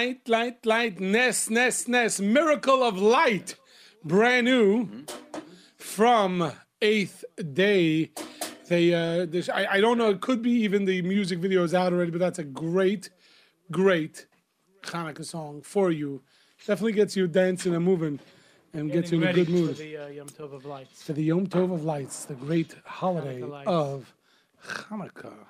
Light, 0.00 0.28
light, 0.30 0.64
light, 0.64 0.98
Ness, 0.98 1.50
Ness, 1.50 1.86
Ness, 1.86 2.20
Miracle 2.20 2.82
of 2.82 2.96
Light, 2.96 3.56
brand 4.02 4.46
new 4.46 5.04
from 5.76 6.52
Eighth 6.80 7.22
Day. 7.52 8.10
They, 8.68 8.94
uh, 8.94 9.26
this, 9.26 9.50
I, 9.50 9.66
I 9.72 9.80
don't 9.82 9.98
know, 9.98 10.08
it 10.08 10.22
could 10.22 10.40
be 10.40 10.52
even 10.52 10.86
the 10.86 11.02
music 11.02 11.38
video 11.38 11.64
is 11.64 11.74
out 11.74 11.92
already, 11.92 12.10
but 12.10 12.18
that's 12.18 12.38
a 12.38 12.44
great, 12.44 13.10
great 13.70 14.24
Hanukkah 14.84 15.22
song 15.22 15.60
for 15.60 15.90
you. 15.90 16.22
Definitely 16.66 16.92
gets 16.92 17.14
you 17.14 17.28
dancing 17.28 17.74
and 17.74 17.84
moving 17.84 18.20
and 18.72 18.90
gets 18.90 19.12
you 19.12 19.20
in 19.20 19.28
a 19.28 19.34
good 19.34 19.50
mood. 19.50 19.76
For 19.76 19.82
the 19.82 19.96
uh, 19.98 20.06
Yom 20.06 20.28
Tov 20.28 20.54
of 20.54 20.64
Lights. 20.64 21.02
For 21.02 21.12
the 21.12 21.24
Yom 21.24 21.46
Tov 21.46 21.74
of 21.74 21.84
Lights, 21.84 22.24
the 22.24 22.36
great 22.36 22.74
holiday 22.86 23.42
Hanukkah 23.42 23.66
of 23.66 24.14
Hanukkah. 24.66 25.44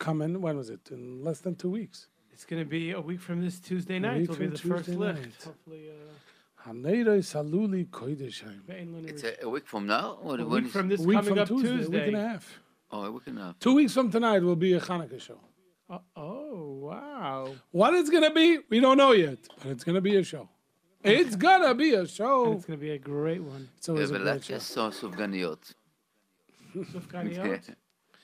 Coming, 0.00 0.40
when 0.40 0.56
was 0.56 0.68
it? 0.68 0.90
In 0.90 1.22
less 1.22 1.38
than 1.38 1.54
two 1.54 1.70
weeks. 1.70 2.08
It's 2.31 2.45
going 2.45 2.61
to 2.63 2.69
be 2.69 2.91
a 2.91 3.01
week 3.01 3.19
from 3.19 3.41
this 3.41 3.59
Tuesday 3.59 3.99
night. 3.99 4.21
week 4.21 4.23
It'll 4.29 4.35
be 4.35 4.45
from 4.45 4.53
the 4.53 4.75
first 4.75 4.85
Tuesday 4.85 4.95
lift. 5.05 5.21
night. 5.21 5.43
Hopefully, 5.43 5.89
uh, 5.89 6.69
Haneirei 6.69 7.19
Saluli 7.23 7.87
Koideshheim. 7.87 8.65
Be'en 8.67 8.89
Lenu 8.93 9.09
It's 9.09 9.23
a, 9.23 9.43
a 9.45 9.49
week 9.49 9.65
from 9.67 9.87
now? 9.87 10.17
Or 10.21 10.35
a 10.39 10.45
when 10.45 10.49
week 10.49 10.65
is- 10.65 10.71
from 10.71 10.87
this 10.87 11.01
A 11.01 11.07
week 11.07 11.17
coming 11.17 11.29
from 11.33 11.39
up 11.39 11.47
Tuesday, 11.47 11.77
Tuesday. 11.77 11.97
a 11.97 12.05
week 12.05 12.07
and 12.13 12.17
a 12.17 12.27
half. 12.29 12.59
Oh, 12.91 13.03
a 13.05 13.11
week 13.11 13.23
and 13.27 13.39
a 13.39 13.41
half. 13.43 13.59
Two 13.59 13.75
weeks 13.75 13.93
from 13.93 14.11
tonight 14.11 14.41
will 14.43 14.55
be 14.55 14.73
a 14.73 14.79
Hanukkah 14.79 15.19
show. 15.19 15.39
Uh, 15.89 15.99
oh, 16.15 16.73
wow. 16.89 17.53
What 17.71 17.93
it's 17.95 18.09
gonna 18.09 18.33
be, 18.33 18.59
we 18.69 18.79
don't 18.79 18.97
know 18.97 19.13
yet, 19.13 19.39
but 19.61 19.67
it's 19.71 19.83
gonna 19.83 20.01
be 20.01 20.15
a 20.17 20.23
show. 20.23 20.47
It's 21.03 21.35
gonna 21.35 21.73
be 21.73 21.93
a 21.93 22.01
And 22.01 22.09
show. 22.09 22.51
it's 22.53 22.65
going 22.65 22.77
to 22.79 22.85
be 22.85 22.91
a 22.91 22.97
great 22.97 23.41
one. 23.41 23.69
It's 23.77 23.87
always 23.87 24.09
a 24.11 24.19
great 24.19 24.43
show. 24.43 24.55
ולחש 24.55 24.61
סוס 24.61 24.99
סופגניות. 25.03 25.73
Sufganiyot. 26.75 27.75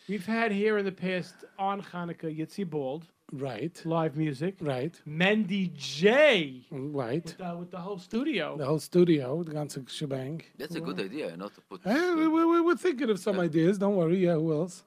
We've 0.09 0.25
had 0.25 0.51
here 0.51 0.77
in 0.77 0.85
the 0.85 0.91
past 0.91 1.35
on 1.57 1.81
Hanukkah 1.81 2.35
Yitzi 2.37 2.69
Bald, 2.69 3.03
Right, 3.30 3.78
live 3.84 4.16
music. 4.16 4.56
right, 4.60 4.98
Mendy 5.06 5.70
J 5.74 6.64
right. 6.70 7.22
with, 7.24 7.40
uh, 7.40 7.56
with 7.58 7.70
the 7.70 7.76
whole 7.78 7.98
studio. 7.98 8.56
The 8.56 8.64
whole 8.64 8.78
studio, 8.78 9.42
the 9.42 9.52
ganze 9.52 9.86
shebang. 9.90 10.42
That's 10.56 10.76
a 10.76 10.80
good 10.80 10.98
idea, 10.98 11.36
not 11.36 11.54
to 11.54 11.60
put... 11.60 11.82
Eh, 11.84 12.14
we, 12.14 12.26
we, 12.26 12.44
we- 12.46 12.60
we're 12.62 12.76
thinking 12.76 13.10
of 13.10 13.18
some 13.20 13.38
ideas. 13.38 13.76
Don't 13.76 13.96
worry. 13.96 14.16
Yeah, 14.24 14.34
who 14.34 14.52
else? 14.54 14.82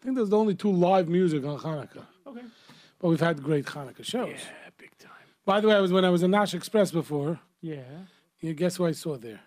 I 0.00 0.04
think 0.04 0.14
there's 0.16 0.32
only 0.32 0.54
two 0.54 0.70
live 0.70 1.08
music 1.08 1.44
on 1.44 1.58
Hanukkah, 1.58 2.06
Okay. 2.28 2.42
but 3.00 3.08
we've 3.08 3.20
had 3.20 3.42
great 3.42 3.64
Hanukkah 3.66 4.04
shows. 4.04 4.28
Yeah, 4.38 4.70
big 4.78 4.96
time. 4.98 5.10
By 5.44 5.60
the 5.60 5.66
way, 5.66 5.74
I 5.74 5.80
was 5.80 5.92
when 5.92 6.04
I 6.04 6.10
was 6.10 6.22
in 6.22 6.30
Nash 6.30 6.54
Express 6.54 6.92
before. 6.92 7.40
Yeah. 7.60 7.82
You 8.40 8.54
guess 8.54 8.76
who 8.76 8.86
I 8.86 8.92
saw 8.92 9.16
there? 9.16 9.40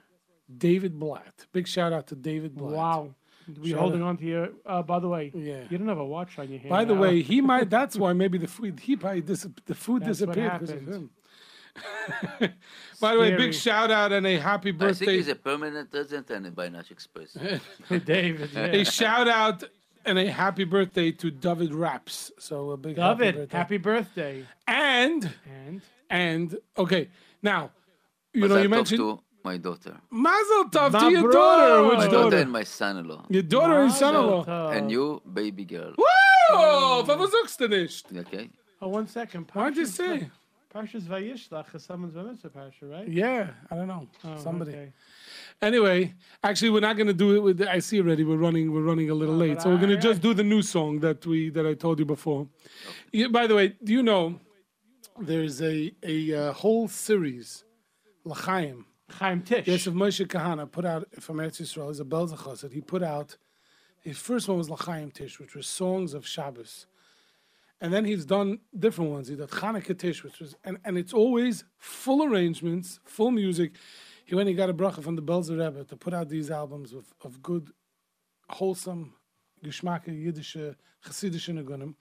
David 0.58 1.00
Blatt. 1.00 1.46
Big 1.54 1.66
shout 1.66 1.94
out 1.94 2.08
to 2.08 2.16
David 2.16 2.56
Blatt. 2.58 2.74
Wow. 2.76 3.16
We 3.62 3.72
Shout 3.72 3.80
holding 3.80 4.02
out. 4.02 4.08
on 4.10 4.18
to 4.18 4.26
your. 4.26 4.50
Uh, 4.66 4.82
by 4.84 5.00
the 5.00 5.08
way, 5.08 5.32
Yeah. 5.34 5.64
you 5.70 5.78
don't 5.78 5.88
have 5.88 5.98
a 5.98 6.06
watch 6.06 6.38
on 6.40 6.50
your 6.50 6.60
hand. 6.60 6.70
By 6.70 6.86
the 6.86 6.94
now. 6.96 7.02
way, 7.02 7.22
he 7.22 7.42
might. 7.52 7.70
That's 7.70 7.96
why 7.98 8.14
maybe 8.14 8.38
the 8.38 8.48
food. 8.48 8.80
He 8.80 8.96
probably 8.96 9.22
dis, 9.22 9.48
the 9.66 9.76
food 9.76 10.04
That's 10.04 10.22
what 10.22 10.34
disappeared 10.36 10.60
because 10.60 10.70
of 10.72 10.88
him. 10.88 11.10
By 13.00 13.14
the 13.16 13.20
way, 13.22 13.36
big 13.38 13.54
shout 13.54 13.92
out 13.92 14.12
and 14.12 14.26
a 14.28 14.38
happy 14.38 14.72
birthday. 14.72 15.06
I 15.06 15.08
think 15.08 15.18
he's 15.18 15.28
a 15.30 15.36
permanent 15.36 15.90
resident 15.94 16.30
and 16.30 16.54
by 16.56 16.70
Nash 16.70 16.92
Express. 16.92 17.38
David. 18.06 18.56
A 18.58 18.84
shout 18.84 19.28
out 19.28 19.64
and 20.06 20.20
a 20.20 20.30
happy 20.30 20.66
birthday 20.66 21.12
to 21.14 21.32
David 21.32 21.74
Raps. 21.74 22.32
So 22.40 22.72
a 22.72 22.78
big 22.78 22.98
happy 22.98 23.20
David, 23.20 23.36
birthday. 23.36 23.58
happy 23.58 23.78
birthday. 23.78 24.46
and 24.68 25.30
And 25.46 25.82
and 26.10 26.58
okay 26.78 27.10
now. 27.42 27.72
You 28.34 28.44
Mazal 28.46 28.50
know, 28.50 28.62
you 28.62 28.70
mentioned 28.70 29.00
to 29.00 29.20
my 29.44 29.58
daughter. 29.58 29.98
Mazel 30.10 30.66
Tov 30.70 30.92
My 30.94 31.00
to 31.00 31.10
your 31.12 31.32
daughter. 31.32 31.84
my 31.84 31.90
Which 31.90 31.98
My 31.98 32.04
daughter? 32.06 32.18
daughter 32.18 32.38
and 32.38 32.52
my 32.52 32.64
son-in-law. 32.64 33.26
Your 33.30 33.44
daughter 33.44 33.82
and 33.82 33.92
son-in-law. 33.92 34.46
Tov. 34.46 34.78
And 34.78 34.92
you, 34.92 35.22
baby 35.34 35.66
girl. 35.66 35.94
Whoa! 35.98 37.04
Was 37.04 37.32
sagst 37.32 37.60
du 37.60 37.68
nicht? 37.68 38.06
Okay? 38.16 38.50
Oh, 38.82 38.90
one 38.90 39.08
second. 39.08 39.50
Why'd 39.54 39.78
you 39.78 39.86
say? 39.86 40.30
Parshas 40.74 41.02
Vayishlach 41.02 41.76
is 41.76 41.84
someone's 41.84 42.14
Vayishlach 42.14 42.52
Parsha, 42.52 42.90
right? 42.90 43.08
Yeah, 43.08 43.50
I 43.70 43.76
don't 43.76 43.88
know. 43.88 44.08
Oh, 44.24 44.38
Somebody. 44.38 44.72
okay. 44.72 44.94
Anyway, 45.62 46.14
actually, 46.44 46.70
we're 46.70 46.80
not 46.80 46.96
going 46.96 47.08
to 47.08 47.14
do 47.14 47.36
it 47.36 47.40
with. 47.44 47.62
I 47.62 47.80
see 47.80 48.00
already. 48.00 48.24
We're 48.24 48.38
running. 48.38 48.72
We're 48.72 48.82
running 48.82 49.10
a 49.10 49.14
little 49.14 49.36
late, 49.36 49.56
but 49.56 49.64
so 49.64 49.70
we're 49.70 49.78
going 49.78 49.90
to 49.90 49.98
just 49.98 50.22
do 50.22 50.34
the 50.34 50.44
new 50.46 50.62
song 50.62 51.02
that 51.02 51.26
we 51.26 51.50
that 51.50 51.68
I 51.68 51.74
told 51.74 52.00
you 52.00 52.06
before. 52.06 52.48
Yeah, 53.12 53.28
by 53.28 53.48
the 53.48 53.56
way, 53.56 53.76
do 53.84 53.92
you 53.92 54.02
know 54.02 54.40
there's 55.20 55.62
a 55.62 55.92
a 56.04 56.34
uh, 56.34 56.54
whole 56.54 56.88
series, 56.88 57.66
L'chaim. 58.24 58.86
Chaim 59.14 59.42
Tish. 59.42 59.68
Yes, 59.68 59.88
of 59.88 59.94
Moshe 59.94 60.26
Kahana 60.26 60.72
put 60.72 60.86
out 60.86 61.08
from 61.20 61.38
Eretz 61.38 61.62
Yisrael. 61.62 61.92
Is 61.92 62.00
a 62.00 62.06
Belzachos. 62.06 62.72
He 62.72 62.82
put 62.82 63.04
out. 63.04 63.38
His 64.00 64.18
first 64.18 64.48
one 64.48 64.58
was 64.58 64.70
L'chaim 64.70 65.12
Tish, 65.12 65.40
which 65.40 65.56
was 65.56 65.68
songs 65.68 66.14
of 66.14 66.26
Shabbos. 66.26 66.88
And 67.80 67.92
then 67.94 68.06
he's 68.06 68.26
done 68.26 68.60
different 68.78 69.12
ones. 69.12 69.28
He 69.28 69.36
did 69.36 69.50
Chanukah 69.50 69.98
Tish, 69.98 70.24
which 70.24 70.40
was, 70.40 70.56
and, 70.64 70.78
and 70.86 70.98
it's 70.98 71.14
always 71.14 71.64
full 71.78 72.24
arrangements, 72.24 73.00
full 73.06 73.32
music. 73.32 73.74
He 74.26 74.36
went, 74.36 74.50
he 74.50 74.56
got 74.56 74.70
a 74.70 74.74
bracha 74.74 75.04
from 75.04 75.16
the 75.16 75.22
Belzer 75.22 75.60
Rebbe 75.60 75.84
to 75.86 75.98
put 75.98 76.14
out 76.14 76.30
these 76.30 76.52
albums 76.52 76.94
of, 76.94 77.06
of 77.22 77.42
good, 77.42 77.72
wholesome, 78.50 79.14
geschmacke, 79.64 80.08
Yiddish, 80.08 80.56
Hasidish 81.06 81.50
Nagunim. 81.50 81.96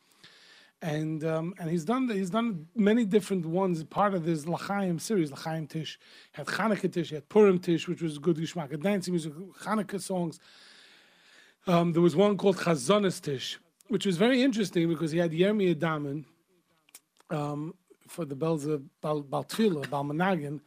And 0.83 1.23
um, 1.25 1.53
and 1.59 1.69
he's 1.71 1.85
done 1.85 2.09
he's 2.09 2.31
done 2.31 2.67
many 2.75 3.05
different 3.05 3.45
ones. 3.45 3.85
Part 3.85 4.15
of 4.15 4.25
this 4.25 4.47
L'chaim 4.47 4.99
series, 4.99 5.31
L'chaim 5.31 5.67
Tish, 5.67 5.99
had 6.33 6.47
Chanukah 6.47 6.91
Tish, 6.91 7.11
he 7.11 7.17
had 7.17 7.29
Purim 7.29 7.59
Tish, 7.59 7.87
which 7.87 8.01
was 8.01 8.19
good 8.19 8.37
geschmack, 8.37 8.81
dancing 8.83 9.13
music, 9.13 9.35
Chanukah 9.63 10.01
songs. 10.01 10.41
Um, 11.67 11.93
there 11.93 12.01
was 12.01 12.17
one 12.17 12.39
called 12.39 12.57
Chazonis 12.57 13.21
Tish, 13.21 13.59
which 13.89 14.07
was 14.07 14.17
very 14.17 14.43
interesting 14.43 14.89
because 14.89 15.11
he 15.11 15.19
had 15.19 15.33
Yermi 15.33 15.75
Adaman 15.75 16.25
um, 17.29 17.75
for 18.09 18.25
the 18.25 18.35
Belza 18.35 18.83
Bal 19.03 19.23
Baltfila, 19.23 19.85
Balmanagin, 19.85 20.61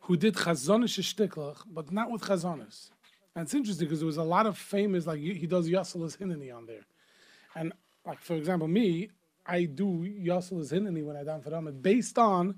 who 0.00 0.18
did 0.18 0.34
Chazonish 0.34 1.00
Shtiklach, 1.00 1.62
but 1.72 1.90
not 1.90 2.10
with 2.10 2.20
Chazonis. 2.20 2.90
And 3.34 3.44
it's 3.44 3.54
interesting 3.54 3.86
because 3.86 4.00
there 4.00 4.06
was 4.06 4.18
a 4.18 4.22
lot 4.22 4.46
of 4.46 4.58
famous, 4.58 5.06
like 5.06 5.18
he 5.18 5.46
does 5.46 5.68
Yosselas 5.68 6.18
Hinani 6.18 6.54
on 6.54 6.66
there. 6.66 6.84
And 7.54 7.72
like 8.04 8.20
for 8.20 8.34
example, 8.34 8.68
me, 8.68 9.10
I 9.48 9.64
do 9.64 9.86
Yosselas 10.28 10.72
Hinani 10.72 11.04
when 11.04 11.16
I 11.16 11.24
down 11.24 11.40
for 11.42 11.50
Ramadan 11.50 11.80
based 11.80 12.18
on 12.18 12.56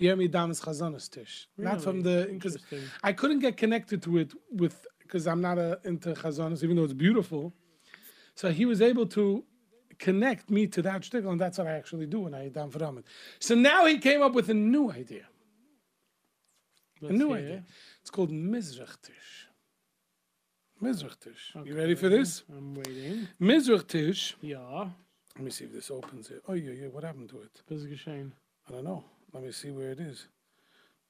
Yermi 0.00 0.30
Adaman's 0.30 0.60
Chazonis 0.60 1.10
Tish. 1.10 1.48
Not 1.58 1.82
from 1.82 2.02
the, 2.02 2.28
because 2.32 2.56
I 3.02 3.12
couldn't 3.12 3.40
get 3.40 3.56
connected 3.56 4.02
to 4.04 4.18
it 4.18 4.32
with, 4.50 4.86
because 5.02 5.26
I'm 5.26 5.40
not 5.40 5.58
a, 5.58 5.80
into 5.84 6.14
Chazonis, 6.14 6.62
even 6.62 6.76
though 6.76 6.84
it's 6.84 6.92
beautiful. 6.92 7.52
So 8.34 8.50
he 8.50 8.64
was 8.64 8.80
able 8.80 9.06
to 9.08 9.44
connect 9.98 10.50
me 10.50 10.66
to 10.68 10.80
that 10.82 11.02
shtickle, 11.02 11.30
and 11.32 11.40
that's 11.40 11.58
what 11.58 11.66
I 11.66 11.72
actually 11.72 12.06
do 12.06 12.20
when 12.20 12.34
I 12.34 12.48
down 12.48 12.70
for 12.70 12.78
Ramadan. 12.78 13.04
So 13.38 13.54
now 13.54 13.84
he 13.86 13.98
came 13.98 14.22
up 14.22 14.32
with 14.32 14.48
a 14.48 14.54
new 14.54 14.90
idea. 14.90 15.26
a 17.02 17.04
Let's 17.06 17.18
new 17.18 17.28
hear 17.28 17.36
idea. 17.36 17.56
it. 17.56 17.62
It's 18.00 18.10
called 18.10 18.30
Mizrach 18.30 18.96
Tish. 19.02 19.48
Mizrach 20.82 21.18
Tish. 21.20 21.54
You 21.64 21.76
ready 21.76 21.94
for 21.94 22.08
this? 22.08 22.42
I'm 22.48 22.74
waiting. 22.74 23.28
Mizrach 23.38 23.86
Tish. 23.86 24.36
Yeah. 24.40 24.88
Let 25.36 25.44
me 25.44 25.50
see 25.50 25.64
if 25.64 25.72
this 25.72 25.90
opens 25.90 26.30
it. 26.30 26.42
Oh, 26.48 26.54
yeah, 26.54 26.72
yeah. 26.72 26.88
What 26.88 27.04
happened 27.04 27.30
to 27.30 27.40
it? 27.40 27.62
Geschehen. 27.70 28.32
I 28.68 28.72
don't 28.72 28.84
know. 28.84 29.04
Let 29.32 29.42
me 29.42 29.52
see 29.52 29.70
where 29.70 29.90
it 29.90 30.00
is. 30.00 30.26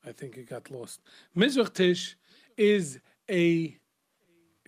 I 0.06 0.12
think 0.12 0.36
it 0.36 0.48
got 0.48 0.70
lost. 0.70 1.00
Mizrach 1.36 1.74
Tish 1.74 2.16
is 2.56 3.00
a 3.30 3.76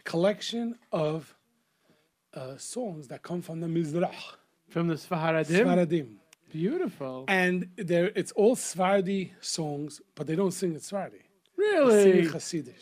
collection 0.05 0.79
of 0.91 1.35
uh, 2.35 2.57
songs 2.57 3.09
that 3.09 3.23
come 3.23 3.43
from 3.43 3.61
the 3.61 3.67
Mizrach, 3.67 4.37
From 4.69 4.89
the 4.89 4.95
Sfaharadim. 4.95 5.65
Sfaradim. 5.65 6.09
Beautiful. 6.51 7.25
And 7.29 7.69
there, 7.77 8.11
it's 8.15 8.33
all 8.33 8.57
Sephardi 8.57 9.33
songs, 9.41 10.01
but 10.15 10.27
they 10.27 10.37
don't 10.37 10.51
sing 10.53 10.75
it 10.75 10.83
Sephardi. 10.83 11.23
Really? 11.57 12.23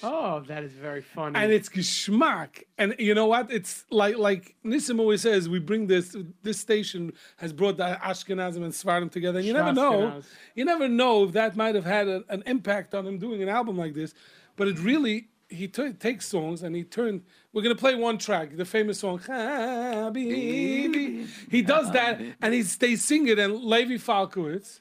Oh, 0.02 0.40
that 0.40 0.64
is 0.64 0.72
very 0.72 1.02
funny. 1.02 1.38
And 1.38 1.52
it's 1.52 1.68
geschmack. 1.68 2.64
And 2.78 2.94
you 2.98 3.14
know 3.14 3.26
what? 3.26 3.52
It's 3.52 3.84
like 3.90 4.16
like 4.16 4.54
Nissim 4.64 5.00
always 5.00 5.22
says, 5.22 5.48
we 5.48 5.58
bring 5.58 5.86
this. 5.86 6.16
This 6.42 6.60
station 6.60 7.12
has 7.38 7.52
brought 7.52 7.76
the 7.76 7.98
Ashkenazim 8.02 8.62
and 8.62 8.74
Sephardim 8.74 9.10
together. 9.10 9.38
And 9.38 9.46
you 9.46 9.52
never 9.52 9.72
know. 9.72 10.22
You 10.54 10.64
never 10.64 10.88
know 10.88 11.24
if 11.24 11.32
that 11.32 11.56
might 11.56 11.74
have 11.74 11.84
had 11.84 12.08
a, 12.08 12.24
an 12.28 12.42
impact 12.46 12.94
on 12.94 13.06
him 13.06 13.18
doing 13.18 13.42
an 13.42 13.48
album 13.48 13.76
like 13.76 13.94
this. 13.94 14.14
But 14.56 14.68
it 14.68 14.78
really, 14.78 15.28
he 15.48 15.68
t- 15.68 15.92
takes 15.92 16.26
songs 16.26 16.62
and 16.62 16.74
he 16.76 16.84
turned. 16.84 17.22
We're 17.52 17.62
gonna 17.62 17.74
play 17.74 17.96
one 17.96 18.18
track, 18.18 18.56
the 18.56 18.64
famous 18.64 19.00
song. 19.00 19.18
Habibi. 19.18 21.26
He 21.50 21.62
does 21.62 21.90
that, 21.92 22.20
and 22.40 22.54
he's 22.54 22.76
they 22.76 22.96
sing 22.96 23.26
it, 23.26 23.38
and 23.38 23.62
Levi 23.62 23.96
Falkowitz 23.96 24.80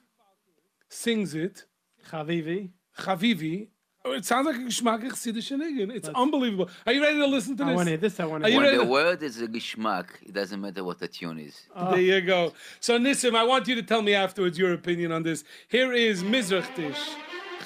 sings 0.90 1.34
it. 1.34 1.66
Chavivi. 2.10 2.70
Chavivi, 2.98 3.70
Oh, 4.06 4.14
it 4.14 4.24
sounds 4.24 4.46
like 4.48 4.56
a 4.56 4.60
geschmack 4.60 5.04
Chassidish 5.04 5.52
Niggin. 5.58 5.94
It's 5.94 6.08
unbelievable. 6.08 6.70
Are 6.86 6.94
you 6.94 7.02
ready 7.02 7.18
to 7.18 7.28
listen 7.28 7.58
to 7.58 7.66
this? 7.66 7.68
I 7.68 7.70
this? 7.72 7.76
want 7.76 7.86
to 7.86 7.90
hear 7.92 7.98
this. 7.98 8.20
I 8.20 8.26
want 8.26 8.44
to 8.46 8.50
hear 8.50 8.58
When 8.60 8.66
ready? 8.66 8.78
the 8.78 8.86
word 8.86 9.24
is 9.24 9.42
a 9.42 9.48
geschmack, 9.48 10.06
it 10.26 10.34
doesn't 10.34 10.62
matter 10.62 10.84
what 10.86 11.00
the 11.00 11.08
tune 11.10 11.38
is. 11.40 11.60
Ah. 11.76 11.92
There 11.92 12.00
you 12.00 12.22
go. 12.22 12.54
So 12.80 12.98
Nissim, 12.98 13.36
I 13.36 13.44
want 13.44 13.68
you 13.68 13.76
to 13.76 13.84
tell 13.84 14.02
me 14.02 14.14
afterwards 14.14 14.58
your 14.58 14.74
opinion 14.74 15.12
on 15.12 15.24
this. 15.24 15.44
Here 15.68 15.92
is 15.92 16.24
Mizrachtish, 16.24 16.98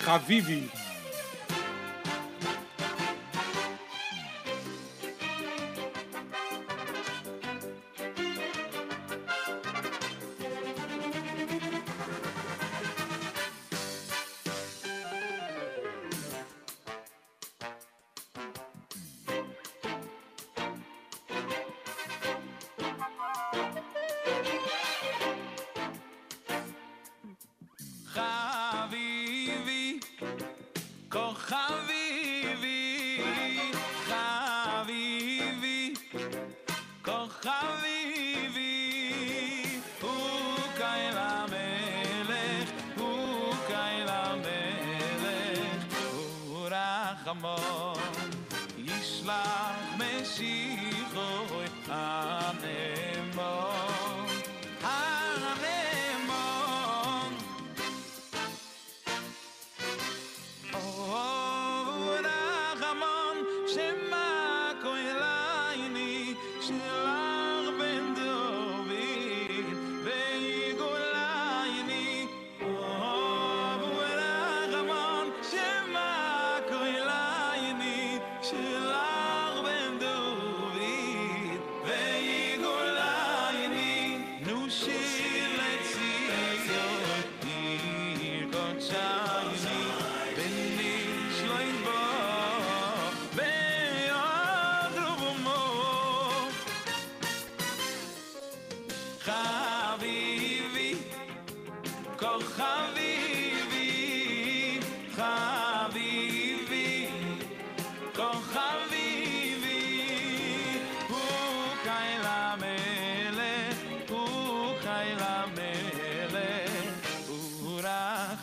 Chavivi. 0.04 0.70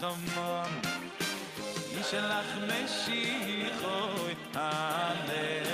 חמון 0.01 0.81
ישלח 2.01 2.47
משיחוי 2.69 4.35
mesikhoy 4.55 5.70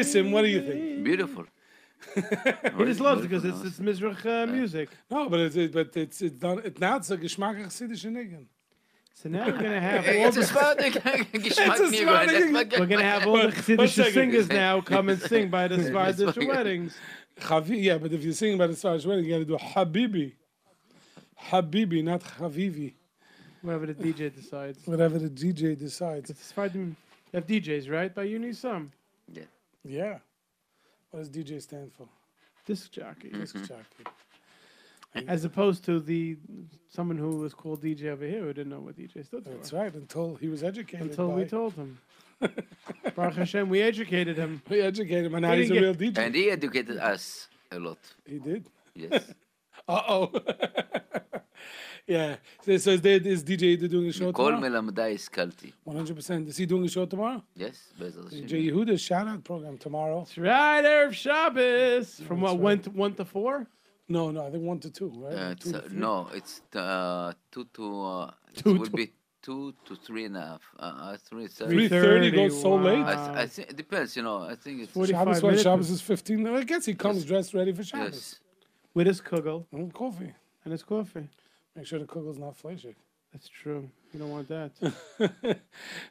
Nissim, 0.00 0.30
what 0.32 0.42
do 0.42 0.48
you 0.48 0.62
think? 0.62 1.04
Beautiful. 1.04 1.44
He 2.14 2.84
just 2.86 3.00
loves 3.00 3.24
it 3.24 3.28
because 3.28 3.44
it's, 3.44 3.62
it's 3.62 3.78
Mizrach 3.78 4.24
uh, 4.24 4.46
music. 4.50 4.88
No, 5.10 5.28
but 5.28 5.40
it's 5.40 5.56
it, 5.56 5.72
but 5.72 5.94
it's 5.96 6.22
it's 6.22 6.38
done. 6.38 6.60
It 6.64 6.80
now 6.80 6.96
it's 6.96 7.10
a 7.10 7.16
geschmack 7.18 7.62
Chassidish 7.62 8.04
Niggin. 8.06 8.46
So 9.14 9.28
now 9.28 9.46
we're 9.46 9.52
gonna 9.52 9.80
have 9.80 10.06
all 10.16 10.28
a 10.28 10.30
the, 10.30 10.44
Sephardic 10.44 10.92
Geschmack, 10.94 11.34
It's 11.34 11.58
a 11.58 11.90
Nero, 11.90 12.14
and 12.14 12.30
Sephardic- 12.30 12.52
that's 12.52 12.72
my- 12.72 12.80
we're 12.80 12.86
gonna 12.86 13.02
have 13.02 13.26
all 13.26 13.36
the 13.36 13.42
One 13.44 13.52
Chassidish 13.52 14.12
singers 14.14 14.48
now 14.48 14.80
come 14.80 15.10
and 15.10 15.20
sing 15.20 15.50
by 15.50 15.68
the 15.68 15.82
Sephardic 15.82 16.34
fine. 16.34 16.48
weddings. 16.48 16.96
Chavi, 17.38 17.82
yeah, 17.84 17.98
but 17.98 18.12
if 18.12 18.22
you're 18.24 18.32
singing 18.32 18.58
by 18.58 18.66
the 18.66 18.76
Spanish 18.76 19.04
wedding, 19.04 19.24
you 19.26 19.32
got 19.32 19.38
to 19.38 19.44
do 19.44 19.56
Habibi. 19.56 20.32
Habibi, 21.48 22.02
not 22.04 22.22
Havivi. 22.22 22.94
Whatever 23.62 23.86
the 23.86 23.94
DJ 23.94 24.34
decides. 24.34 24.86
Whatever 24.86 25.18
the 25.18 25.28
DJ 25.30 25.78
decides. 25.78 26.30
It's 26.30 26.44
Sephardim. 26.46 26.96
You 27.32 27.36
have 27.38 27.46
DJs, 27.46 27.90
right? 27.90 28.14
By 28.14 28.24
you 28.24 28.38
need 28.38 28.56
some 28.56 28.90
Yeah. 29.32 29.44
Yeah. 29.84 30.18
What 31.10 31.20
does 31.20 31.30
DJ 31.30 31.60
stand 31.60 31.92
for? 31.92 32.08
disc 32.66 32.92
jockey, 32.92 33.30
Disc 33.30 33.56
jockey. 33.66 34.04
as 35.26 35.44
opposed 35.44 35.84
to 35.84 35.98
the 35.98 36.36
someone 36.88 37.16
who 37.18 37.38
was 37.38 37.52
called 37.52 37.82
DJ 37.82 38.04
over 38.06 38.24
here 38.24 38.40
who 38.42 38.52
didn't 38.52 38.70
know 38.70 38.78
what 38.80 38.96
DJ 38.96 39.24
stood 39.24 39.42
for. 39.44 39.50
That's 39.50 39.72
right. 39.72 39.92
Until 39.92 40.36
he 40.36 40.48
was 40.48 40.62
educated. 40.62 41.08
Until 41.08 41.28
by, 41.28 41.34
we 41.34 41.44
told 41.46 41.72
him. 41.74 41.98
Baruch 43.16 43.34
Hashem, 43.34 43.68
we 43.68 43.82
educated 43.82 44.36
him. 44.36 44.62
we 44.68 44.80
educated 44.80 45.26
him, 45.26 45.34
and 45.34 45.42
now 45.42 45.52
He 45.54 45.62
he's 45.62 45.70
a 45.70 45.74
real 45.74 45.94
DJ. 45.94 46.18
And 46.18 46.34
he 46.34 46.50
educated 46.50 46.98
us 46.98 47.48
a 47.72 47.78
lot. 47.78 47.98
he 48.26 48.38
did. 48.38 48.66
Yes. 48.94 49.32
Uh 49.88 50.02
oh. 50.08 50.30
yeah. 52.06 52.36
So, 52.64 52.76
so 52.78 52.90
is, 52.90 53.00
there, 53.00 53.20
is 53.20 53.44
DJ 53.44 53.78
they're 53.78 53.88
doing 53.88 54.08
a 54.08 54.12
show 54.12 54.26
Nicole 54.26 54.50
tomorrow? 54.50 54.80
Nicole 54.80 55.04
is 55.06 55.28
Kalti. 55.28 55.72
100%. 55.86 56.48
Is 56.48 56.56
he 56.56 56.66
doing 56.66 56.84
a 56.84 56.88
show 56.88 57.06
tomorrow? 57.06 57.42
Yes. 57.54 57.92
J. 57.98 58.62
Yehuda's 58.62 59.00
shout 59.00 59.26
out 59.28 59.44
program 59.44 59.78
tomorrow. 59.78 60.20
That's 60.20 60.38
right, 60.38 60.84
Arab 60.84 61.12
Shabbos. 61.12 62.20
From 62.26 62.40
what, 62.40 62.52
right. 62.52 62.60
one, 62.60 62.78
to, 62.80 62.90
one 62.90 63.14
to 63.14 63.24
four? 63.24 63.66
No, 64.08 64.32
no, 64.32 64.44
I 64.44 64.50
think 64.50 64.64
one 64.64 64.80
to 64.80 64.90
two, 64.90 65.12
right? 65.16 65.34
Uh, 65.34 65.54
two 65.54 65.76
uh, 65.76 65.82
no, 65.92 66.28
it's 66.34 66.62
uh, 66.74 67.32
two 67.52 67.64
to. 67.74 68.04
Uh, 68.04 68.30
two 68.56 68.74
it 68.74 68.78
would 68.80 68.92
be 68.92 69.12
two 69.40 69.72
to 69.84 69.94
three 69.94 70.24
and 70.24 70.36
a 70.36 70.40
half. 70.40 70.62
Uh, 70.78 70.82
uh 70.82 71.16
three 71.16 71.46
thirty. 71.46 71.70
Three 71.72 71.88
thirty 71.88 72.30
goes 72.32 72.60
so 72.60 72.70
wow. 72.70 72.82
late. 72.82 73.04
I, 73.04 73.42
I 73.42 73.46
think 73.46 73.70
it 73.70 73.76
depends. 73.76 74.16
You 74.16 74.24
know, 74.24 74.42
I 74.42 74.56
think 74.56 74.82
it's 74.82 74.92
forty-five 74.92 75.26
Shabbos, 75.26 75.42
minutes. 75.42 75.62
Shabbos 75.62 75.90
is 75.90 76.00
fifteen. 76.00 76.44
I 76.44 76.64
guess 76.64 76.86
he 76.86 76.94
comes 76.94 77.18
yes. 77.18 77.26
dressed 77.26 77.54
ready 77.54 77.72
for 77.72 77.84
Shabbos. 77.84 78.12
Yes. 78.12 78.40
With 78.94 79.06
his 79.06 79.20
kugel. 79.20 79.66
And 79.72 79.94
coffee. 79.94 80.34
And 80.64 80.72
his 80.72 80.82
coffee. 80.82 81.28
Make 81.76 81.86
sure 81.86 81.98
the 81.98 82.06
kugel's 82.06 82.38
not 82.38 82.56
fleshig. 82.60 82.96
That's 83.32 83.48
true. 83.48 83.88
You 84.12 84.18
don't 84.20 84.30
want 84.30 84.48
that. 84.48 85.60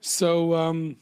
So, 0.01 0.53
um, 0.55 0.95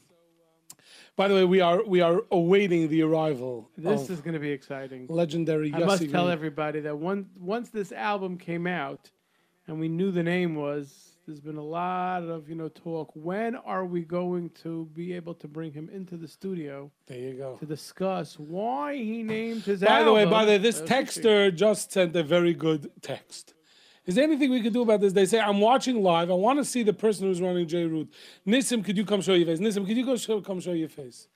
by 1.16 1.28
the 1.28 1.34
way, 1.34 1.44
we 1.44 1.60
are 1.60 1.84
we 1.84 2.00
are 2.00 2.22
awaiting 2.30 2.88
the 2.88 3.02
arrival 3.02 3.70
This 3.76 4.10
is 4.10 4.20
going 4.20 4.34
to 4.34 4.40
be 4.40 4.50
exciting. 4.50 5.06
legendary 5.08 5.72
I 5.72 5.78
must 5.80 6.10
tell 6.10 6.28
everybody 6.28 6.80
that 6.80 6.96
one, 6.98 7.26
once 7.38 7.70
this 7.70 7.92
album 7.92 8.36
came 8.38 8.66
out 8.66 9.10
and 9.66 9.78
we 9.78 9.88
knew 9.88 10.10
the 10.10 10.22
name 10.22 10.54
was, 10.54 11.16
there's 11.26 11.40
been 11.40 11.56
a 11.56 11.62
lot 11.62 12.22
of, 12.24 12.48
you 12.48 12.54
know, 12.54 12.68
talk. 12.68 13.10
When 13.14 13.54
are 13.54 13.84
we 13.84 14.02
going 14.02 14.50
to 14.62 14.86
be 14.94 15.12
able 15.12 15.34
to 15.34 15.46
bring 15.48 15.72
him 15.72 15.88
into 15.92 16.16
the 16.16 16.26
studio 16.26 16.90
There 17.06 17.18
you 17.18 17.34
go. 17.34 17.56
to 17.60 17.66
discuss 17.66 18.38
why 18.38 18.96
he 18.96 19.22
named 19.22 19.62
his 19.72 19.82
album? 19.82 19.88
By 19.88 19.98
album? 19.98 20.06
the 20.06 20.12
way, 20.14 20.24
by 20.24 20.44
the 20.46 20.50
way, 20.52 20.58
this 20.58 20.80
texter 20.80 21.54
just 21.54 21.92
sent 21.92 22.16
a 22.16 22.22
very 22.22 22.54
good 22.54 22.90
text. 23.02 23.54
Is 24.08 24.14
there 24.14 24.24
anything 24.24 24.50
we 24.50 24.62
could 24.62 24.72
do 24.72 24.80
about 24.80 25.02
this? 25.02 25.12
They 25.12 25.26
say, 25.26 25.38
I'm 25.38 25.60
watching 25.60 26.02
live. 26.02 26.30
I 26.30 26.34
want 26.34 26.58
to 26.58 26.64
see 26.64 26.82
the 26.82 26.94
person 26.94 27.26
who's 27.26 27.42
running 27.42 27.68
J 27.68 27.84
Root. 27.84 28.10
Nissim, 28.46 28.82
could 28.82 28.96
you 28.96 29.04
come 29.04 29.20
show 29.20 29.34
your 29.34 29.46
face? 29.46 29.58
Nissim, 29.58 29.86
could 29.86 29.98
you 29.98 30.06
go 30.06 30.16
show, 30.16 30.40
come 30.40 30.60
show 30.60 30.72
your 30.72 30.88
face? 30.88 31.28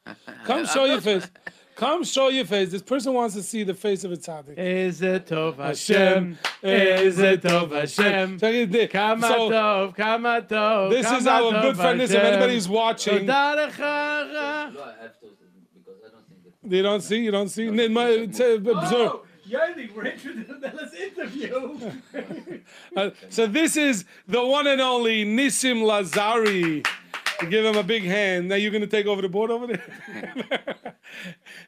Come 0.46 0.64
show 0.64 0.86
your 0.86 1.02
face. 1.02 1.30
Come 1.76 2.02
show 2.02 2.28
your 2.28 2.46
face. 2.46 2.70
This 2.70 2.80
person 2.80 3.12
wants 3.12 3.34
to 3.34 3.42
see 3.42 3.62
the 3.62 3.74
face 3.74 4.04
of 4.04 4.12
a 4.12 4.16
tzaddik. 4.16 4.56
Is 4.56 5.02
it 5.02 5.26
Tov 5.26 5.56
Hashem? 5.56 6.38
Is 6.62 7.18
it 7.18 7.42
Tov 7.42 7.72
Hashem? 7.72 8.38
So, 8.38 8.86
Kama 8.88 9.26
so 9.28 9.50
Tov, 9.50 9.94
Kama 9.94 10.46
Tov. 10.48 10.90
this 10.90 11.10
is 11.12 11.26
our 11.26 11.52
Tov 11.52 11.60
good 11.60 11.76
friend 11.76 12.00
Nissim. 12.00 12.08
Hashem. 12.08 12.26
Anybody 12.26 12.54
who's 12.54 12.68
watching, 12.70 13.26
Toda 13.26 13.68
lecha. 13.70 14.70
because 14.72 14.82
I 16.02 16.10
don't 16.62 16.72
you 16.72 16.82
don't 16.82 17.00
see, 17.02 17.18
you 17.22 17.30
don't 17.30 17.48
see. 17.50 17.70
Nin- 17.70 17.92
my- 19.52 19.66
it's, 19.68 19.76
observe. 19.76 19.76
Yoni, 19.76 19.90
we're 19.94 20.04
introducing 20.06 20.60
this 20.60 20.94
interview. 20.94 21.92
Uh, 22.96 23.10
so 23.28 23.46
this 23.46 23.76
is 23.76 24.04
the 24.28 24.44
one 24.44 24.66
and 24.66 24.80
only 24.80 25.24
Nissim 25.24 25.82
Lazari. 25.82 26.86
Give 27.50 27.64
him 27.64 27.76
a 27.76 27.82
big 27.82 28.04
hand. 28.04 28.48
Now 28.48 28.54
you're 28.56 28.70
going 28.70 28.82
to 28.82 28.86
take 28.86 29.06
over 29.06 29.22
the 29.22 29.28
board 29.28 29.50
over 29.50 29.66
there. 29.66 30.76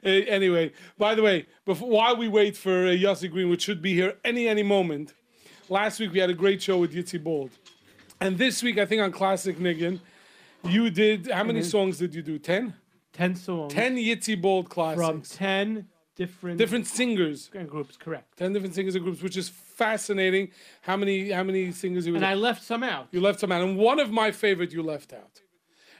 Uh, 0.04 0.08
anyway, 0.08 0.72
by 0.96 1.14
the 1.14 1.20
way, 1.22 1.46
before 1.66 1.88
while 1.88 2.16
we 2.16 2.28
wait 2.28 2.56
for 2.56 2.86
uh, 2.86 2.90
Yossi 2.90 3.30
Green, 3.30 3.50
which 3.50 3.62
should 3.62 3.82
be 3.82 3.92
here 3.92 4.14
any 4.24 4.48
any 4.48 4.62
moment. 4.62 5.12
Last 5.68 6.00
week 6.00 6.12
we 6.12 6.18
had 6.18 6.30
a 6.30 6.34
great 6.34 6.62
show 6.62 6.78
with 6.78 6.94
Yitzi 6.94 7.22
Bold, 7.22 7.50
and 8.20 8.38
this 8.38 8.62
week 8.62 8.78
I 8.78 8.86
think 8.86 9.02
on 9.02 9.12
Classic 9.12 9.58
Niggin, 9.58 10.00
you 10.64 10.88
did 10.88 11.30
how 11.30 11.44
many 11.44 11.62
songs 11.62 11.98
did 11.98 12.14
you 12.14 12.22
do? 12.22 12.38
Ten. 12.38 12.74
Ten 13.12 13.34
songs. 13.34 13.72
Ten 13.74 13.96
Yitzi 13.96 14.40
Bold 14.40 14.70
classics. 14.70 15.06
from 15.06 15.20
ten 15.22 15.88
different 16.16 16.58
different 16.58 16.86
singers. 16.86 17.50
And 17.54 17.68
groups, 17.68 17.96
correct. 17.96 18.36
Ten 18.38 18.52
different 18.52 18.74
singers 18.74 18.94
and 18.94 19.04
groups, 19.04 19.22
which 19.22 19.36
is 19.36 19.48
fascinating. 19.48 20.50
How 20.82 20.96
many 20.96 21.30
how 21.30 21.42
many 21.42 21.72
singers 21.72 22.06
you? 22.06 22.14
And 22.16 22.24
I 22.26 22.34
left 22.34 22.62
some 22.62 22.82
out. 22.82 23.08
You 23.12 23.20
left 23.20 23.40
some 23.40 23.52
out, 23.52 23.62
and 23.62 23.76
one 23.76 23.98
of 24.00 24.10
my 24.10 24.30
favorite 24.30 24.72
you 24.72 24.82
left 24.82 25.12
out. 25.12 25.40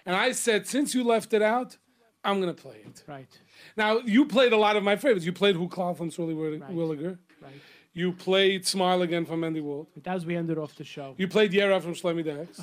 And 0.07 0.15
I 0.15 0.33
said, 0.33 0.67
since 0.67 0.95
you 0.95 1.03
left 1.03 1.33
it 1.33 1.41
out, 1.43 1.79
I'm 2.23 2.39
gonna 2.41 2.53
play 2.55 2.79
it. 2.85 3.03
Right, 3.07 3.29
Now 3.77 3.99
you 4.01 4.27
played 4.27 4.53
a 4.53 4.57
lot 4.59 4.77
of 4.77 4.83
my 4.83 4.97
favorites. 4.97 5.25
You 5.25 5.33
played 5.33 5.57
Who 5.57 5.69
Cloud 5.69 5.97
from 5.97 6.09
Will- 6.09 6.35
Williger. 6.37 7.19
right. 7.43 7.53
You 7.95 8.13
played 8.13 8.67
Smile 8.67 9.03
Again 9.03 9.25
from 9.25 9.45
Andy 9.45 9.61
Wald. 9.61 9.87
And 9.95 10.07
as 10.09 10.27
we 10.27 10.37
ended 10.37 10.59
off 10.59 10.75
the 10.75 10.85
show. 10.85 11.15
You 11.17 11.29
played 11.29 11.53
Yera 11.53 11.81
from 11.81 11.95
Shlomi 11.95 12.25
Dachs. 12.25 12.61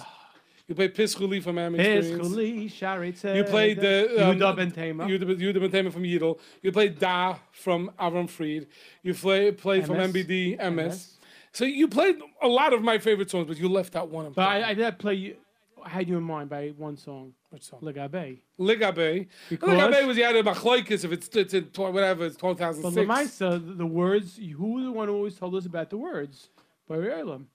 You 0.72 0.76
played 0.76 0.96
Pischuli 0.96 1.44
from 1.44 1.58
Am 1.58 1.76
Experience. 1.76 2.30
Pischuli, 2.30 2.72
Sharit 2.72 3.36
You 3.36 3.44
played 3.44 3.82
the 3.82 4.26
um, 4.26 4.40
Yuda 4.40 4.56
Ben 4.56 4.72
Tema. 4.72 5.06
Yehuda 5.06 5.38
Yehuda 5.38 5.70
Ben 5.70 5.92
from 5.92 6.04
Yidel. 6.04 6.40
You 6.62 6.72
played 6.72 6.98
Da 6.98 7.36
from 7.52 7.92
Avram 8.00 8.30
Fried. 8.30 8.68
You 9.04 9.14
play, 9.14 9.52
played 9.52 9.86
from 9.86 9.98
MBD 9.98 10.58
MS. 10.58 10.74
MS. 10.74 11.18
So 11.52 11.66
you 11.66 11.90
played 11.90 12.20
a 12.42 12.48
lot 12.48 12.72
of 12.72 12.82
my 12.84 13.00
favorite 13.00 13.30
songs, 13.30 13.48
but 13.50 13.58
you 13.58 13.68
left 13.68 13.98
out 13.98 14.08
one 14.08 14.28
of 14.28 14.34
But 14.34 14.46
them. 14.46 14.64
I, 14.64 14.70
I 14.70 14.74
did 14.74 14.98
play 14.98 15.16
you. 15.16 15.36
I 15.84 15.90
had 15.90 16.08
you 16.08 16.16
in 16.16 16.24
mind 16.24 16.50
by 16.50 16.70
one 16.78 16.96
song, 16.96 17.34
Which 17.50 17.64
song? 17.64 17.82
Legabe. 17.82 18.40
Ligabe. 18.58 19.28
Because- 19.50 19.70
Ligabe 19.72 20.08
was 20.08 20.16
the 20.16 20.24
other 20.24 20.42
Machloikis 20.42 21.04
if 21.04 21.12
it's, 21.12 21.28
it's, 21.36 21.54
it's 21.54 21.78
whatever, 21.78 22.28
it's 22.28 22.38
But 22.38 22.54
2006. 22.60 22.96
Lamaisa, 23.10 23.68
the, 23.68 23.74
the 23.74 23.86
words, 23.86 24.38
who 24.38 24.76
was 24.76 24.86
the 24.86 24.92
one 24.94 25.10
who 25.10 25.16
always 25.16 25.36
told 25.36 25.54
us 25.54 25.66
about 25.66 25.90
the 25.90 25.98
words? 25.98 26.48
By 26.88 26.96
Elam. 27.10 27.50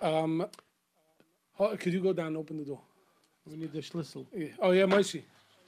Um, 0.00 0.46
oh, 1.60 1.76
could 1.76 1.92
you 1.92 2.00
go 2.00 2.12
down 2.12 2.28
and 2.28 2.36
open 2.36 2.56
the 2.58 2.64
door? 2.64 2.80
We 3.46 3.56
need 3.56 3.72
the 3.72 3.80
schlüssel. 3.80 4.26
Yeah. 4.34 4.48
Oh, 4.60 4.70
yeah, 4.72 4.84
Moshe. 4.84 5.22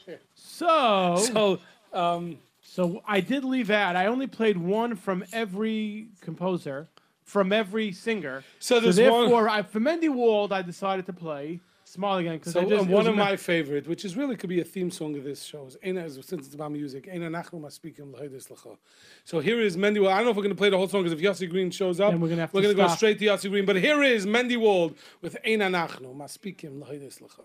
So, 0.06 0.16
so, 0.34 1.16
So, 1.16 1.58
um, 1.98 2.38
so 2.60 3.02
I 3.06 3.20
did 3.20 3.44
leave 3.44 3.70
out. 3.70 3.94
I 3.96 4.06
only 4.06 4.26
played 4.26 4.56
one 4.56 4.96
from 4.96 5.24
every 5.32 6.08
composer, 6.20 6.88
from 7.24 7.52
every 7.52 7.92
singer. 7.92 8.42
So 8.58 8.80
there's 8.80 8.96
therefore, 8.96 9.44
one- 9.44 9.48
I, 9.48 9.62
for 9.62 9.80
Mendy 9.80 10.08
Wald, 10.08 10.52
I 10.52 10.62
decided 10.62 11.06
to 11.06 11.12
play 11.12 11.60
Smile 11.92 12.16
Again 12.16 12.38
because 12.38 12.54
so 12.54 12.64
just 12.64 12.88
one 12.88 13.06
of 13.06 13.14
my 13.14 13.36
favorite, 13.36 13.86
which 13.86 14.06
is 14.06 14.16
really 14.16 14.34
could 14.34 14.48
be 14.48 14.62
a 14.62 14.64
theme 14.64 14.90
song 14.90 15.14
of 15.14 15.24
this 15.24 15.42
show, 15.42 15.66
is 15.66 15.76
Eina, 15.84 16.10
since 16.24 16.46
it's 16.46 16.54
about 16.54 16.72
music. 16.72 17.06
Eina 17.06 17.28
nachnu 17.28 17.60
maspikim 17.60 18.14
l'hodeis 18.14 18.50
l'cha. 18.50 18.78
So 19.24 19.40
here 19.40 19.60
is 19.60 19.76
Mendy 19.76 20.00
Wald. 20.00 20.14
I 20.14 20.16
don't 20.16 20.24
know 20.24 20.30
if 20.30 20.36
we're 20.38 20.44
going 20.44 20.54
to 20.54 20.58
play 20.58 20.70
the 20.70 20.78
whole 20.78 20.88
song 20.88 21.02
because 21.02 21.20
if 21.20 21.22
Yossi 21.22 21.50
Green 21.50 21.70
shows 21.70 22.00
up, 22.00 22.12
Then 22.12 22.22
we're 22.22 22.30
gonna 22.30 22.48
we're 22.50 22.62
gonna 22.62 22.72
go 22.72 22.88
straight 22.88 23.18
to 23.18 23.26
Yossi 23.26 23.50
Green. 23.50 23.66
But 23.66 23.76
here 23.76 24.02
is 24.02 24.24
Mendy 24.24 24.58
Wald 24.58 24.96
with 25.20 25.36
Eina 25.44 25.68
nachnu 25.70 26.16
maspikim 26.16 26.80
l'hodeis 26.80 27.20
l'cha. 27.20 27.42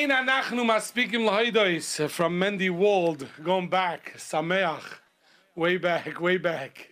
Ein 0.00 0.08
anachnu 0.10 0.64
maspikim 0.64 1.26
lahidois 1.28 2.08
from 2.08 2.40
Mendy 2.40 2.70
Wald, 2.70 3.26
going 3.44 3.68
back, 3.68 4.14
Sameach, 4.16 4.82
way 5.54 5.76
back, 5.76 6.18
way 6.18 6.38
back. 6.38 6.88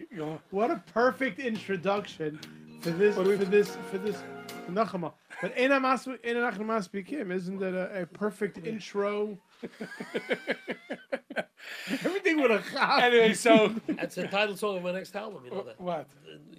What 0.51 0.71
a 0.71 0.83
perfect 0.93 1.39
introduction 1.41 2.39
for 2.83 2.91
this 2.91 3.15
for 3.17 3.23
this 3.25 3.77
for 3.91 3.97
this 3.97 4.17
Nachama. 4.71 5.15
But 5.41 5.55
Ena 5.57 5.81
Mas- 5.81 6.07
Ena 6.23 6.41
Nachma 6.53 6.67
Maspikim, 6.67 7.33
isn't 7.33 7.63
it 7.63 7.73
a, 7.75 8.03
a 8.03 8.07
perfect 8.07 8.59
intro? 8.67 9.39
Everything 12.05 12.43
with 12.43 12.51
a 12.51 12.63
chaf. 12.73 13.03
Anyway, 13.03 13.33
so 13.33 13.75
That's 13.89 14.17
the 14.17 14.29
title 14.29 14.55
song 14.57 14.77
of 14.77 14.83
my 14.83 14.93
next 14.93 15.17
album, 15.17 15.45
you 15.47 15.51
know 15.51 15.63
that. 15.63 15.81
what? 15.81 16.07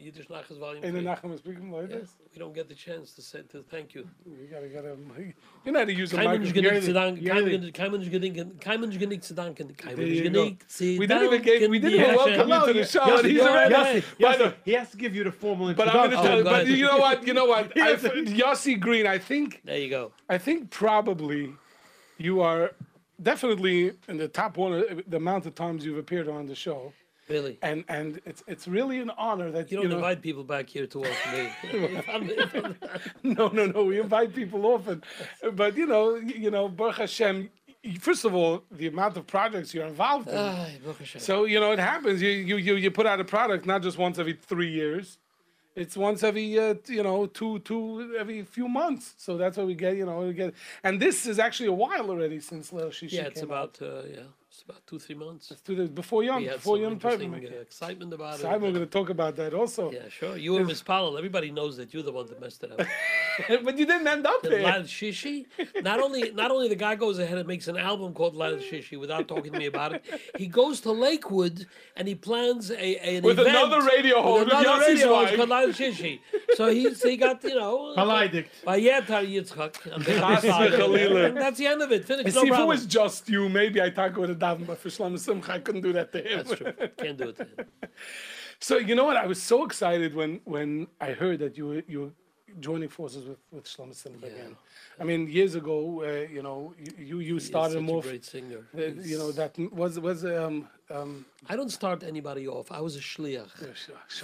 Yiddish 0.10 0.28
Nachas 0.30 0.58
Volume 0.60 0.84
Ein 0.84 0.92
3. 0.94 1.02
anachnu 1.06 1.30
maspikim 1.30 1.72
lahidois. 1.72 2.00
Yes, 2.02 2.16
we 2.34 2.40
don't 2.40 2.54
get 2.54 2.68
the 2.68 2.76
chance 2.76 3.14
to 3.14 3.22
say 3.22 3.42
to 3.52 3.62
thank 3.70 3.94
you. 3.94 4.08
You 4.26 4.48
gotta, 4.52 4.68
gotta, 4.68 4.96
you 5.66 5.72
know 5.72 5.80
how 5.80 5.86
to 5.86 5.94
use 5.94 6.14
a 6.14 6.18
Keimen's 6.18 6.54
microphone. 6.54 6.64
genick 6.64 6.82
zu 6.84 6.94
the- 6.94 7.00
danken. 7.00 7.22
you're 7.22 7.36
the- 7.36 7.72
Keimen's 7.72 8.08
Keimen's 8.08 8.10
genick 8.10 8.60
Keimen's 8.60 8.98
genick 8.98 9.24
zu 9.24 9.34
danken. 9.36 9.68
There 9.68 9.76
Keimen's 9.96 10.20
you 10.20 10.30
go. 10.30 10.46
genick 10.46 10.58
zu 10.68 11.00
We 11.00 11.06
didn't 11.08 11.24
even 11.26 11.42
get, 11.44 11.70
we 11.70 11.80
didn't 11.80 12.00
even 12.00 12.16
welcome 12.16 12.50
you 12.50 12.66
to 12.68 12.74
the 12.80 12.86
show, 12.86 13.06
yes, 13.06 13.26
he's 13.26 13.42
already. 13.42 13.72
yes, 13.76 14.06
By 14.06 14.18
Yes, 14.20 14.38
the- 14.38 14.54
he 14.66 14.72
has 14.74 14.90
to 14.92 14.98
give 14.98 15.16
you 15.16 15.24
the 15.24 15.32
formal 15.32 15.74
But 15.74 15.90
I'm 15.90 16.06
introduction. 16.06 16.32
gonna 16.32 16.44
tell, 16.44 16.54
but 16.54 16.68
you 16.68 16.86
know 16.86 16.98
what? 16.98 17.28
You 17.28 17.34
know 17.34 17.46
what? 17.46 17.66
I, 17.78 17.96
Yossi 17.96 18.80
Green. 18.80 19.06
I 19.06 19.18
think 19.20 19.62
There 19.66 19.78
you 19.78 19.90
go. 19.90 20.12
I 20.30 20.38
think 20.38 20.70
probably 20.72 21.54
you 22.18 22.42
are 22.42 22.72
definitely 23.22 23.92
in 24.08 24.18
the 24.18 24.28
top 24.28 24.58
one. 24.58 25.04
The 25.08 25.18
amount 25.18 25.46
of 25.46 25.56
times 25.56 25.86
you've 25.86 25.98
appeared 25.98 26.28
on 26.28 26.46
the 26.48 26.56
show, 26.56 26.94
Really. 27.30 27.58
and 27.62 27.84
and 27.88 28.20
it's 28.26 28.44
it's 28.48 28.68
really 28.68 29.00
an 29.00 29.12
honor 29.18 29.50
that 29.52 29.72
You 29.72 29.78
you, 29.78 29.84
don't 29.84 29.92
know. 29.92 29.98
invite 29.98 30.22
people 30.22 30.44
back 30.44 30.68
here 30.70 30.88
to 30.88 31.00
welcome 31.00 31.32
me. 31.38 31.46
If 32.00 32.10
I'm- 32.10 32.30
if 32.30 32.56
I'm- 32.56 32.76
no, 33.24 33.48
no, 33.50 33.64
no. 33.68 33.84
We 33.86 34.00
invite 34.00 34.34
people 34.34 34.66
often, 34.66 35.04
but 35.54 35.78
you 35.78 35.86
know, 35.86 36.16
you 36.16 36.52
know, 36.52 36.68
Baruch 36.68 36.98
Hashem. 36.98 37.50
First 38.00 38.26
of 38.26 38.36
all, 38.36 38.64
the 38.72 38.88
amount 38.88 39.16
of 39.16 39.26
projects 39.26 39.74
you're 39.74 39.86
involved 39.86 40.28
in. 40.28 40.36
Ay, 40.36 40.80
So 41.30 41.46
you 41.46 41.60
know 41.62 41.72
it 41.72 41.80
happens. 41.80 42.22
You 42.22 42.30
you 42.50 42.58
you, 42.58 42.74
you 42.76 42.92
put 42.92 43.06
out 43.06 43.20
a 43.22 43.24
product 43.36 43.66
not 43.66 43.82
just 43.84 43.98
once 43.98 44.20
every 44.20 44.34
three 44.52 44.72
years. 44.82 45.18
It's 45.76 45.96
once 45.96 46.24
every 46.24 46.48
uh, 46.60 46.76
you 46.88 47.04
know 47.08 47.26
two 47.28 47.60
two 47.60 48.16
every 48.22 48.40
few 48.44 48.68
months. 48.68 49.14
So 49.18 49.38
that's 49.38 49.56
what 49.58 49.66
we 49.72 49.76
get. 49.76 49.96
You 49.96 50.06
know 50.08 50.18
we 50.28 50.34
get. 50.34 50.54
And 50.84 51.00
this 51.06 51.26
is 51.32 51.38
actually 51.40 51.70
a 51.70 51.78
while 51.86 52.10
already 52.10 52.40
since 52.42 52.72
Leil 52.72 52.90
Shishi 52.98 53.14
yeah, 53.14 53.28
it's 53.32 53.44
about 53.50 53.82
out. 53.82 53.88
uh, 53.90 54.02
yeah, 54.16 54.28
it's 54.60 54.70
about 54.70 54.86
two 54.86 55.00
three 55.00 55.16
months. 55.16 55.54
To 55.66 55.76
the, 55.76 55.88
before 55.88 56.24
Yom 56.24 56.38
We 56.42 56.46
had 56.48 56.56
before 56.56 56.76
some 56.78 56.84
Yom 56.84 56.92
interesting 56.94 57.32
Tov. 57.32 57.58
uh, 57.58 57.62
excitement 57.62 58.14
about 58.14 58.40
So 58.40 58.50
I'm 58.50 58.60
going 58.60 58.74
to 58.74 58.86
talk 58.86 59.10
about 59.10 59.36
that 59.38 59.54
also. 59.54 59.92
Yeah, 59.92 60.10
sure. 60.10 60.36
You 60.38 60.58
and 60.58 60.68
Miss 60.68 60.82
Powell, 60.82 61.18
everybody 61.18 61.50
knows 61.52 61.78
that 61.78 61.94
you're 61.94 62.04
the 62.04 62.12
one 62.12 62.28
that 62.28 62.42
messed 62.42 62.64
it 62.64 62.72
up. 62.72 62.86
but 63.64 63.78
you 63.78 63.86
didn't 63.86 64.08
end 64.08 64.26
up 64.26 64.42
there. 64.42 64.62
Leil 64.64 64.84
Shishi. 64.84 65.46
Not 65.82 66.00
only 66.02 66.32
not 66.32 66.52
only 66.52 66.68
the 66.68 66.76
guy 66.76 66.96
goes 66.96 67.20
ahead 67.20 67.38
and 67.38 67.48
makes 67.48 67.68
an 67.68 67.78
album 67.78 68.14
called 68.14 68.36
Leil 68.36 68.60
Shishi 68.62 69.00
without 69.00 69.28
talking 69.28 69.52
to 69.54 69.60
me 69.60 69.68
about 69.68 69.94
it, 69.94 70.04
he 70.38 70.48
goes 70.48 70.82
to 70.82 70.92
Lakewood 70.92 71.66
and 71.96 72.08
he 72.08 72.16
plans 72.16 72.70
a, 72.72 72.76
a 72.78 73.18
an 73.18 73.24
With 73.24 73.40
event 73.40 73.56
another 73.56 73.82
radio 73.88 74.18
with 74.18 74.26
host, 74.26 74.46
with 74.46 74.54
another 74.54 74.70
Yossi's 74.84 74.88
radio 74.88 75.08
host 75.16 75.32
wife. 75.32 75.38
called 75.38 75.50
Leil 75.50 75.70
Shishi. 75.70 76.20
So 76.56 76.68
he's 76.68 77.02
he 77.02 77.16
got 77.18 77.44
you 77.44 77.56
know 77.56 77.94
Beleidigt. 77.98 78.48
Vayetar 78.66 79.24
Yitzchak. 79.34 79.74
and 79.94 80.04
then 80.04 80.20
Chas 80.20 80.42
decided- 80.42 80.80
v'chalila. 80.80 81.26
and 81.28 81.38
That's 81.38 81.58
the 81.58 81.68
end 81.68 81.82
of 81.82 81.92
it. 81.94 82.04
Finished. 82.06 82.34
See, 82.34 82.40
if 82.40 82.46
it 82.46 82.50
problem. 82.50 82.68
was 82.68 82.86
just 82.86 83.30
you, 83.30 83.48
maybe 83.50 83.82
I 83.82 83.90
talk 83.90 84.16
with 84.18 84.30
a 84.32 84.36
but 84.56 84.78
for 84.80 84.90
Shlomo 84.90 85.20
Simcha, 85.20 85.54
I 85.54 85.60
couldn't 85.60 85.82
do 85.82 85.94
that 85.94 86.12
to 86.14 86.20
him. 86.22 86.38
That's 86.38 86.56
true. 86.56 86.74
Can't 86.98 87.18
do 87.18 87.30
it. 87.30 87.38
To 87.38 87.44
him. 87.44 87.56
So 88.62 88.78
you 88.78 88.94
know 88.94 89.06
what? 89.06 89.16
I 89.16 89.26
was 89.26 89.42
so 89.42 89.64
excited 89.64 90.14
when 90.14 90.42
when 90.44 90.88
I 91.00 91.12
heard 91.12 91.40
that 91.40 91.58
you 91.58 91.66
were 91.68 91.84
you 91.88 92.00
were 92.02 92.12
joining 92.60 92.90
forces 92.90 93.26
with 93.26 93.38
with 93.52 93.66
Shlomo 93.66 93.96
Simcha 93.96 94.26
again. 94.26 94.56
I 95.00 95.04
mean, 95.06 95.28
years 95.30 95.56
ago, 95.56 96.04
uh, 96.04 96.28
you 96.36 96.42
know, 96.42 96.74
you 96.98 97.20
you, 97.20 97.40
started 97.40 97.78
him 97.78 97.88
a 97.88 97.94
off. 97.94 98.04
great 98.04 98.26
singer. 98.26 98.68
uh, 98.78 98.82
you 99.12 99.18
know 99.18 99.32
that 99.32 99.58
was 99.72 100.00
was 100.00 100.26
um 100.26 100.68
um. 100.90 101.26
I 101.48 101.56
don't 101.56 101.72
start 101.72 102.04
anybody 102.04 102.48
off. 102.48 102.72
I 102.72 102.82
was 102.82 102.96
a 102.98 103.00
shliach 103.00 103.50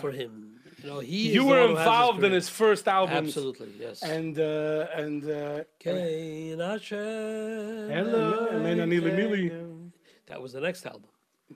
for 0.02 0.12
him. 0.12 0.60
You 0.84 0.90
know, 0.90 1.00
he. 1.00 1.32
You 1.32 1.46
were 1.46 1.62
one 1.62 1.70
who 1.70 1.76
has 1.76 1.86
involved 1.88 2.24
in 2.24 2.32
his 2.34 2.50
first 2.50 2.88
album. 2.88 3.16
Absolutely, 3.16 3.72
yes. 3.80 4.04
And 4.04 4.38
uh, 4.38 4.88
and 5.02 5.24
uh. 5.30 5.64
Hello. 7.98 9.75
That 10.28 10.42
was 10.42 10.54
the 10.54 10.62
next 10.62 10.86
album. 10.86 11.10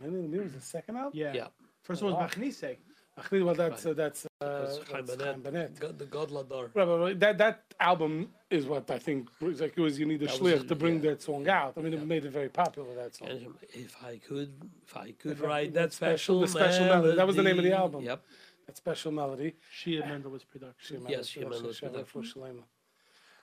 Anili 0.03 0.29
Mili 0.29 0.43
was 0.43 0.53
the 0.53 0.61
second 0.61 0.97
album. 0.97 1.13
Yeah. 1.15 1.33
Yeah. 1.33 1.47
First 1.81 2.03
one 2.03 2.13
was 2.13 2.31
Machnise. 2.31 2.77
Actually, 3.17 3.43
well, 3.43 3.55
that's 3.55 3.85
uh, 3.85 3.93
that's 3.93 4.25
uh, 4.25 4.29
That's 4.39 4.77
that's 4.77 4.91
Chaim 4.91 5.07
Chaim 5.07 5.17
Bennett. 5.17 5.43
Bennett. 5.43 5.79
God, 5.79 5.99
the 5.99 6.05
God 6.05 6.29
Ladar. 6.29 6.69
Right, 6.73 6.87
right, 6.87 6.99
right. 6.99 7.19
That 7.19 7.37
that 7.39 7.73
album 7.79 8.29
is 8.49 8.65
what 8.65 8.89
I 8.89 8.97
think 8.97 9.27
was 9.41 9.59
like 9.59 9.73
it 9.75 9.81
was 9.81 9.99
you 9.99 10.05
need 10.05 10.21
a 10.21 10.27
That 10.27 10.39
was 10.39 10.53
shliach 10.53 10.61
it, 10.63 10.67
to 10.69 10.75
bring 10.75 10.95
yeah. 11.03 11.09
that 11.11 11.21
song 11.21 11.47
out. 11.49 11.73
I 11.75 11.81
mean, 11.81 11.93
it 11.93 12.05
made 12.05 12.23
it 12.23 12.31
very 12.31 12.47
popular. 12.47 12.95
That 12.95 13.15
song. 13.15 13.27
And 13.29 13.47
if 13.73 13.97
I 14.01 14.17
could, 14.25 14.53
if 14.87 14.95
I 14.95 15.11
could 15.11 15.31
If 15.33 15.41
write 15.41 15.73
that 15.73 15.81
that 15.89 15.93
special- 15.93 16.47
special, 16.47 16.59
the 16.65 16.71
special 16.71 16.85
melody. 16.85 17.15
That 17.17 17.27
was 17.27 17.35
the 17.35 17.43
name 17.43 17.57
of 17.57 17.65
the 17.65 17.73
album. 17.73 18.03
Yep. 18.05 18.21
That 18.67 18.77
special 18.77 19.11
melody. 19.11 19.55
Shia 19.77 20.03
Mendelowitz 20.07 20.47
production. 20.47 21.05
Yes, 21.09 21.27
Shia 21.29 21.43
Mendelowitz 21.45 21.75
Shem 21.75 21.89
production. 21.91 22.05
for 22.05 22.21
Shalema. 22.21 22.63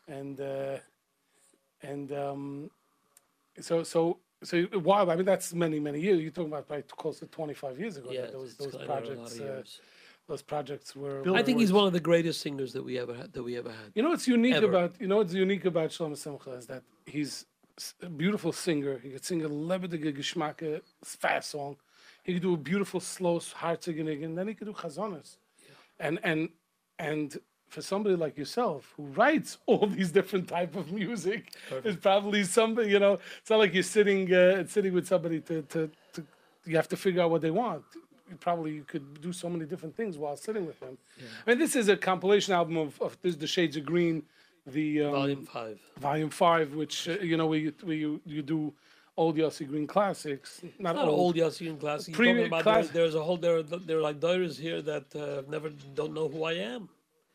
And 0.09 0.41
uh, 0.41 0.79
and 1.83 2.13
um, 2.13 2.71
so 3.61 3.83
so 3.83 4.21
so 4.47 4.63
why? 4.89 5.03
I 5.03 5.17
mean, 5.17 5.25
that's 5.25 5.53
many 5.55 5.79
many 5.81 6.01
years. 6.01 6.21
You're 6.23 6.31
talking 6.31 6.53
about 6.53 6.67
probably 6.69 6.85
close 6.89 7.19
to 7.21 7.27
25 7.27 7.79
years 7.79 7.97
ago. 7.97 8.09
Yeah, 8.11 8.23
that 8.23 8.33
those 8.33 8.57
those 8.57 8.73
kinda 8.73 8.87
a 8.87 8.89
lot 8.89 9.03
of 9.03 9.15
projects. 9.17 9.41
Uh, 9.41 9.63
those 10.29 10.43
projects 10.43 10.97
were. 10.97 11.23
Bill- 11.23 11.37
I 11.37 11.43
think 11.43 11.57
were- 11.57 11.61
he's 11.63 11.73
one 11.73 11.87
of 11.87 11.93
the 11.93 12.01
greatest 12.01 12.41
singers 12.41 12.73
that 12.73 12.85
we 12.85 12.99
ever 12.99 13.15
had. 13.15 13.33
That 13.33 13.43
we 13.43 13.57
ever 13.57 13.71
had. 13.71 13.93
You 13.95 14.03
know 14.03 14.11
what's 14.11 14.27
unique 14.27 14.55
Ever. 14.55 14.67
about 14.67 15.01
you 15.01 15.07
know 15.07 15.19
what's 15.19 15.35
unique 15.35 15.65
about 15.65 15.91
Shlomo 15.91 16.17
Simcha 16.17 16.51
is 16.53 16.67
that 16.67 16.83
he's 17.07 17.47
a 18.03 18.09
beautiful 18.09 18.53
singer. 18.53 18.99
He 18.99 19.11
could 19.11 19.25
sing 19.25 19.45
a 19.45 19.49
lebedige 19.49 20.17
geschmacke 20.17 20.81
fast 21.05 21.51
song. 21.51 21.77
He 22.25 22.33
could 22.33 22.43
do 22.43 22.55
a 22.55 22.57
beautiful 22.57 23.01
slow 23.01 23.39
hartzigenig, 23.39 24.25
and 24.25 24.37
then 24.37 24.49
he 24.49 24.55
could 24.55 24.67
do 24.67 24.73
chazonas. 24.73 25.37
And 26.01 26.19
and 26.25 26.49
and 26.99 27.39
for 27.69 27.83
somebody 27.83 28.17
like 28.17 28.37
yourself 28.39 28.93
who 28.97 29.05
writes 29.05 29.59
all 29.67 29.87
these 29.87 30.11
different 30.13 30.49
type 30.49 30.77
of 30.77 30.93
music, 30.93 31.53
it's 31.85 31.97
probably 32.01 32.45
something 32.45 32.89
you 32.89 32.99
know. 32.99 33.19
It's 33.41 33.51
not 33.51 33.59
like 33.59 33.75
you're 33.75 33.83
sitting 33.83 34.33
uh, 34.33 34.67
sitting 34.67 34.93
with 34.95 35.07
somebody 35.07 35.41
to, 35.41 35.63
to 35.63 35.91
to 36.15 36.25
you 36.65 36.77
have 36.77 36.89
to 36.89 36.97
figure 36.97 37.23
out 37.23 37.31
what 37.31 37.43
they 37.43 37.51
want. 37.51 37.83
You 38.31 38.37
probably 38.37 38.73
you 38.73 38.85
could 38.85 39.21
do 39.21 39.33
so 39.33 39.49
many 39.49 39.65
different 39.67 39.97
things 39.97 40.19
while 40.19 40.37
sitting 40.37 40.67
with 40.67 40.79
them. 40.81 40.99
I 41.47 41.51
mean, 41.51 41.59
this 41.59 41.77
is 41.77 41.89
a 41.89 41.97
compilation 41.97 42.55
album 42.55 42.77
of, 42.77 43.01
of 43.01 43.17
this, 43.23 43.37
the 43.37 43.47
Shades 43.47 43.77
of 43.77 43.85
Green, 43.87 44.25
the 44.67 45.05
um, 45.05 45.13
Volume 45.13 45.47
five. 45.47 45.79
volume 46.01 46.31
five, 46.31 46.75
which 46.75 47.09
uh, 47.09 47.13
you 47.31 47.37
know 47.37 47.47
we 47.47 47.73
we 47.85 47.97
you, 47.99 48.21
you 48.27 48.43
do 48.43 48.73
old 49.17 49.37
Yossi 49.37 49.67
Green 49.67 49.87
classics, 49.87 50.61
not, 50.79 50.97
Not 50.97 51.07
old. 51.09 51.19
old 51.21 51.37
Yossi 51.37 51.71
and 51.71 51.79
classic. 51.81 52.09
You're 52.19 52.35
Pre- 52.35 52.45
about 52.47 52.63
class- 52.65 52.89
there, 52.89 53.03
there's 53.03 53.15
a 53.15 53.23
whole 53.23 53.37
there 53.37 53.63
there 53.63 53.99
are 53.99 54.03
like 54.03 54.19
daughters 54.21 54.59
here 54.59 54.83
that 54.83 55.07
uh, 55.17 55.43
never 55.49 55.71
don't 55.95 56.13
know 56.13 56.29
who 56.29 56.45
I 56.45 56.55
am. 56.55 56.89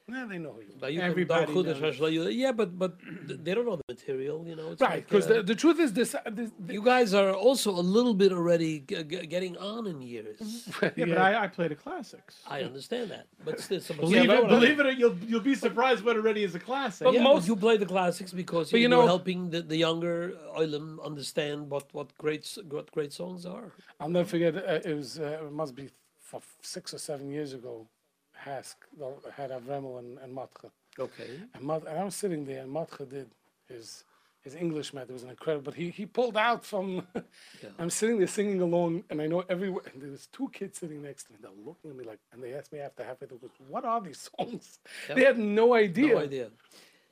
Yeah, 0.08 0.26
they 0.30 0.40
know 0.40 0.60
you. 0.60 0.74
Like 0.82 0.94
you 0.94 1.00
can 1.00 1.10
Everybody 1.10 1.46
Dar 1.46 1.54
Chudash 1.56 1.80
knows. 1.82 1.98
Hashla, 2.00 2.34
Yeah, 2.36 2.52
but 2.52 2.78
but 2.78 2.98
they 3.46 3.54
don't 3.54 3.66
know 3.66 3.78
the 3.78 3.84
material. 3.88 4.46
You 4.48 4.56
know, 4.56 4.72
it's 4.72 4.82
Right, 4.82 4.96
like, 4.96 5.08
because 5.10 5.26
uh, 5.28 5.36
the, 5.36 5.44
the 5.44 5.56
truth 5.56 5.80
is 5.80 5.94
this. 5.94 6.16
uh, 6.16 6.20
this, 6.30 6.52
this 6.60 6.74
you 6.74 6.82
guys 6.84 7.14
are 7.14 7.32
also 7.34 7.72
a 7.72 7.86
little 7.96 8.14
bit 8.14 8.32
already 8.34 8.80
g- 8.80 9.04
g- 9.04 9.26
getting 9.28 9.56
on 9.58 9.88
in 9.88 10.02
years. 10.02 10.40
Yeah, 10.98 11.06
but 11.06 11.18
I, 11.18 11.44
I 11.44 11.48
play 11.48 11.68
the 11.68 11.76
classics. 11.76 12.40
I 12.48 12.62
understand 12.64 13.12
that, 13.12 13.28
but 13.46 13.60
still, 13.60 13.80
some 13.80 13.98
Believe 13.98 14.28
but 14.28 14.36
it, 14.38 14.42
what- 14.42 14.50
believe 14.50 14.80
it, 14.80 14.86
or 14.86 14.92
you'll 14.92 15.18
you'll 15.30 15.48
be 15.54 15.56
surprised 15.56 16.04
what 16.04 16.16
already 16.18 16.44
is 16.44 16.56
a 16.56 16.60
classic. 16.60 17.06
But 17.06 17.14
yeah, 17.14 17.24
most- 17.24 17.44
but 17.44 17.48
you 17.50 17.56
play 17.56 17.78
the 17.78 17.86
classics 17.86 18.32
because 18.34 18.72
you 18.74 18.80
you 18.80 18.90
know, 18.90 19.02
know- 19.02 19.08
helping 19.08 19.50
the, 19.52 19.62
the 19.62 19.78
younger 19.78 20.34
Oilim 20.60 20.88
understand 21.10 21.70
what 21.70 21.86
what 21.94 22.08
great 22.18 22.44
what 22.70 22.92
great 22.92 23.14
songs 23.14 23.46
are. 23.46 23.72
I'll 24.00 24.10
never 24.10 24.28
forget. 24.28 24.56
Uh, 24.58 24.80
it 24.90 24.96
was 25.02 25.20
uh, 25.20 25.46
it 25.48 25.54
must 25.62 25.74
be 25.76 25.86
for 26.20 26.42
six 26.62 26.94
or 26.94 26.98
seven 26.98 27.30
years 27.30 27.54
ago. 27.54 27.88
HASC 28.46 28.76
had 29.36 29.52
Avremel 29.52 30.00
and, 30.00 30.18
and 30.20 30.36
Matcha. 30.36 30.70
Okay. 31.00 31.40
And, 31.54 31.64
Mat- 31.64 31.84
and 31.88 31.98
I 32.00 32.04
was 32.04 32.16
sitting 32.16 32.46
there, 32.46 32.62
and 32.64 32.72
Matcha 32.72 33.08
did 33.10 33.30
his 33.68 34.04
his 34.44 34.56
English 34.56 34.92
method 34.92 35.14
was 35.14 35.24
incredible. 35.24 35.64
But 35.66 35.76
he 35.76 35.90
he 35.92 36.06
pulled 36.06 36.36
out 36.36 36.66
from. 36.66 37.06
I'm 37.80 37.90
sitting 37.92 38.18
there 38.18 38.28
singing 38.28 38.60
along, 38.62 39.04
and 39.10 39.22
I 39.22 39.28
know 39.28 39.44
every 39.50 39.70
wo- 39.70 39.82
and 39.94 40.02
there 40.02 40.10
was 40.12 40.28
two 40.28 40.50
kids 40.52 40.80
sitting 40.80 41.02
next 41.04 41.26
to 41.26 41.34
me. 41.34 41.38
They're 41.42 41.52
looking 41.66 41.92
at 41.92 41.98
me 41.98 42.04
like, 42.04 42.20
and 42.34 42.44
they 42.44 42.54
asked 42.54 42.74
me 42.74 42.80
after 42.80 43.04
halfway 43.04 43.28
through, 43.28 43.40
"What 43.70 43.86
are 43.86 44.02
these 44.02 44.30
songs?" 44.38 44.80
They 45.08 45.24
had 45.24 45.38
no 45.38 45.74
idea. 45.74 46.16
No 46.16 46.20
idea. 46.22 46.50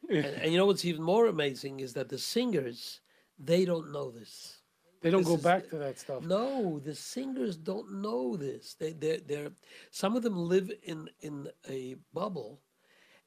and, 0.10 0.26
and 0.26 0.52
you 0.52 0.58
know 0.58 0.66
what's 0.66 0.86
even 0.86 1.04
more 1.04 1.28
amazing 1.28 1.80
is 1.82 1.94
that 1.94 2.10
the 2.10 2.18
singers 2.18 3.02
they 3.38 3.64
don't 3.64 3.92
know 3.92 4.10
this. 4.12 4.59
They 5.02 5.10
don't 5.10 5.22
This 5.22 5.30
go 5.30 5.36
is- 5.36 5.42
back 5.44 5.70
to 5.70 5.78
that 5.78 5.98
stuff. 5.98 6.24
No, 6.24 6.80
the 6.80 6.94
singers 6.96 7.56
don't 7.58 8.02
know 8.02 8.36
this. 8.36 8.74
They 8.76 8.92
they 8.94 9.18
they're 9.18 9.52
some 9.92 10.16
of 10.16 10.24
them 10.24 10.36
live 10.38 10.72
in 10.84 11.10
in 11.22 11.50
a 11.70 11.96
bubble, 12.14 12.62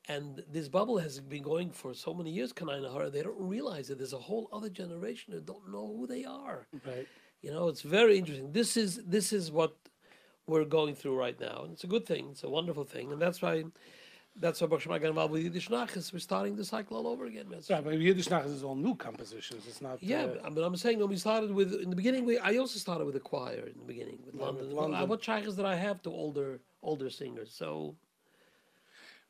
and 0.09 0.45
this 0.51 0.69
bubble 0.69 0.99
has 0.99 1.19
been 1.21 1.43
going 1.43 1.71
for 1.71 1.95
so 1.95 2.13
many 2.13 2.31
years. 2.31 2.53
Kanai 2.53 3.11
they 3.11 3.23
don't 3.23 3.41
realize 3.41 3.89
that 3.89 3.99
there's 3.99 4.13
a 4.13 4.19
whole 4.19 4.49
other 4.53 4.69
generation 4.69 5.33
that 5.35 5.47
don't 5.47 5.71
know 5.73 5.87
who 5.97 6.07
they 6.07 6.25
are. 6.25 6.67
Right. 6.87 7.09
You 7.41 7.51
know, 7.53 7.69
it's 7.69 7.83
very 7.83 8.19
interesting. 8.19 8.53
This 8.53 8.77
is 8.77 8.91
this 9.07 9.33
is 9.33 9.51
what 9.51 9.75
we're 10.47 10.65
going 10.79 10.95
through 10.95 11.17
right 11.17 11.39
now, 11.41 11.63
and 11.65 11.73
it's 11.73 11.85
a 11.85 11.93
good 11.95 12.07
thing. 12.07 12.29
It's 12.33 12.45
a 12.45 12.51
wonderful 12.51 12.85
thing, 12.85 13.13
and 13.13 13.21
that's 13.21 13.41
why. 13.43 13.65
That's 14.37 14.61
why 14.61 14.67
Baruch 14.67 14.83
Shema 14.83 14.99
got 14.99 15.09
involved 15.09 15.33
with 15.33 15.43
Yiddish 15.43 15.69
Nachas. 15.69 16.13
We're 16.13 16.19
starting 16.19 16.57
the 16.57 16.65
cycle 16.65 16.97
all 16.97 17.07
over 17.07 17.27
again, 17.27 17.49
man. 17.51 17.61
Right, 17.69 17.85
but 17.85 17.99
Yiddish 17.99 18.31
Nach 18.31 18.45
is 18.47 18.65
all 18.65 18.75
new 18.75 18.95
compositions. 18.95 19.67
It's 19.69 19.83
not. 19.83 20.03
Yeah, 20.03 20.27
uh, 20.45 20.51
mean, 20.51 20.65
I'm 20.65 20.77
saying 20.77 20.99
when 20.99 21.09
we 21.09 21.17
started 21.17 21.53
with 21.53 21.75
in 21.75 21.91
the 21.91 21.97
beginning, 21.97 22.25
we, 22.25 22.39
I 22.39 22.57
also 22.57 22.79
started 22.79 23.05
with 23.05 23.17
a 23.17 23.21
choir 23.21 23.67
in 23.67 23.79
the 23.79 23.85
beginning 23.87 24.21
with 24.25 24.35
London. 24.35 24.71
London. 24.71 25.09
what 25.09 25.23
shaykhs 25.23 25.55
did 25.55 25.67
I 25.67 25.75
have 25.77 26.03
to 26.03 26.11
older 26.11 26.61
older 26.83 27.11
singers? 27.11 27.53
So 27.55 27.95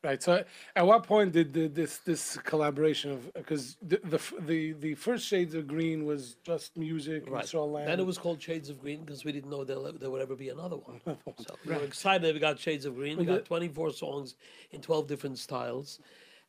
Right. 0.04 0.20
So, 0.20 0.42
at 0.74 0.84
what 0.84 1.04
point 1.04 1.32
did 1.32 1.52
the, 1.52 1.68
this 1.68 1.98
this 1.98 2.36
collaboration 2.38 3.12
of 3.12 3.32
because 3.34 3.76
the, 3.80 4.00
the 4.02 4.20
the 4.40 4.72
the 4.72 4.94
first 4.96 5.26
Shades 5.26 5.54
of 5.54 5.68
Green 5.68 6.04
was 6.04 6.36
just 6.42 6.76
music, 6.76 7.24
right, 7.30 7.54
Land. 7.54 7.86
then 7.86 8.00
it 8.00 8.06
was 8.06 8.18
called 8.18 8.42
Shades 8.42 8.68
of 8.68 8.80
Green 8.80 9.04
because 9.04 9.24
we 9.24 9.30
didn't 9.30 9.50
know 9.50 9.62
there, 9.62 9.78
there 9.92 10.10
would 10.10 10.20
ever 10.20 10.34
be 10.34 10.48
another 10.48 10.76
one. 10.76 11.00
So 11.38 11.54
we 11.64 11.74
were 11.74 11.84
excited 11.84 12.34
we 12.34 12.40
got 12.40 12.58
Shades 12.58 12.84
of 12.84 12.96
Green. 12.96 13.16
We 13.16 13.24
got 13.24 13.44
24 13.44 13.92
songs 13.92 14.34
in 14.72 14.80
12 14.80 15.06
different 15.06 15.38
styles, 15.38 16.00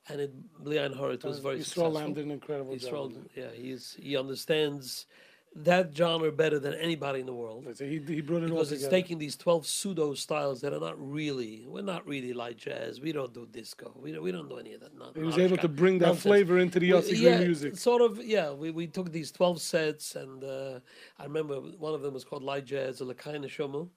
and 0.10 0.20
it 0.20 0.64
Blian 0.64 0.96
Hor, 0.96 1.12
it 1.12 1.24
was 1.24 1.38
uh, 1.38 1.42
very 1.42 1.58
Yisrael 1.58 1.64
successful. 1.64 1.92
Lamm 1.92 2.14
did 2.16 2.26
an 2.26 2.32
incredible 2.32 2.74
Yisrael, 2.74 3.14
job. 3.14 3.26
yeah, 3.36 3.52
he's 3.54 3.96
he 4.02 4.18
understands 4.18 5.06
that 5.56 5.96
genre 5.96 6.32
better 6.32 6.58
than 6.60 6.74
anybody 6.74 7.20
in 7.20 7.28
the 7.28 7.34
world. 7.34 7.68
So 7.76 7.86
he, 7.86 8.00
he 8.08 8.22
brought 8.22 8.42
it 8.42 8.50
all 8.50 8.56
Because 8.58 8.72
it's 8.72 8.82
together. 8.84 9.02
taking 9.02 9.18
these 9.20 9.36
12 9.36 9.68
pseudo 9.68 10.14
styles 10.16 10.62
that 10.62 10.74
are 10.74 10.80
not 10.80 10.96
really, 11.00 11.66
we're 11.68 11.84
not 11.84 12.08
really 12.08 12.34
like 12.34 12.58
jazz. 12.58 13.00
We 13.00 13.12
don't 13.12 13.34
do 13.34 13.46
disco. 13.52 13.94
We 14.02 14.12
don't, 14.12 14.24
we 14.24 14.32
don't 14.32 14.50
do 14.50 14.58
any 14.58 14.74
of 14.74 14.82
that. 14.82 14.98
non- 14.98 15.14
He 15.14 15.22
was 15.22 15.38
able 15.38 15.58
to 15.58 15.68
bring 15.68 16.00
that 16.00 16.08
nonsense. 16.08 16.24
flavor 16.24 16.58
into 16.58 16.80
the 16.80 16.90
Yossi 16.90 17.20
yeah, 17.20 17.38
music. 17.38 17.78
Sort 17.78 18.02
of, 18.02 18.24
yeah. 18.24 18.52
We, 18.52 18.72
we 18.72 18.88
took 18.88 19.12
these 19.12 19.32
12 19.32 19.62
sets, 19.62 20.16
and 20.16 20.44
uh, 20.44 20.80
I 21.20 21.24
remember 21.26 21.56
one 21.60 21.94
of 21.94 22.02
them 22.02 22.16
was 22.16 22.24
called 22.24 22.42
Light 22.44 22.66
Jazz, 22.66 23.00
or 23.02 23.06
Lakaina 23.06 23.46
Shomu. 23.46 23.90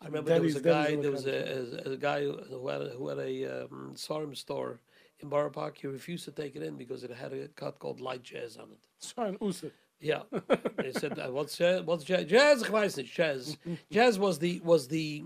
I 0.00 0.06
remember 0.06 0.30
there 0.30 0.40
was 0.42 0.56
a 0.56 0.60
That 0.60 0.90
is- 0.90 0.96
that 0.96 0.96
guy, 0.96 1.02
there 1.02 1.10
was 1.10 1.26
a, 1.26 1.88
a, 1.88 1.92
a 1.92 1.96
guy 1.96 2.22
who 2.24 2.68
had 2.68 2.82
a, 2.82 2.88
who 2.90 3.08
had 3.08 3.18
a 3.18 3.64
um, 3.64 3.92
Sarum 3.96 4.36
store 4.36 4.80
in 5.18 5.28
Borough 5.28 5.50
Park. 5.50 5.78
He 5.78 5.88
refused 5.88 6.24
to 6.26 6.30
take 6.32 6.54
it 6.54 6.62
in 6.62 6.76
because 6.76 7.02
it 7.02 7.10
had 7.10 7.32
a 7.32 7.48
cut 7.48 7.78
called 7.80 8.00
Light 8.00 8.22
Jazz 8.22 8.56
on 8.56 8.68
it. 8.70 9.36
Usa. 9.40 9.70
Yeah, 10.02 10.22
they 10.76 10.92
said, 10.92 11.18
uh, 11.18 11.28
"What's 11.28 11.56
jazz? 11.56 11.82
What's 11.82 12.04
jazz? 12.04 12.26
Jazz, 12.26 12.62
ich 12.62 12.68
weiß 12.68 12.96
nicht, 12.96 13.14
jazz. 13.14 13.56
Jazz 13.90 14.18
was 14.18 14.38
the 14.40 14.60
was 14.64 14.88
the 14.88 15.24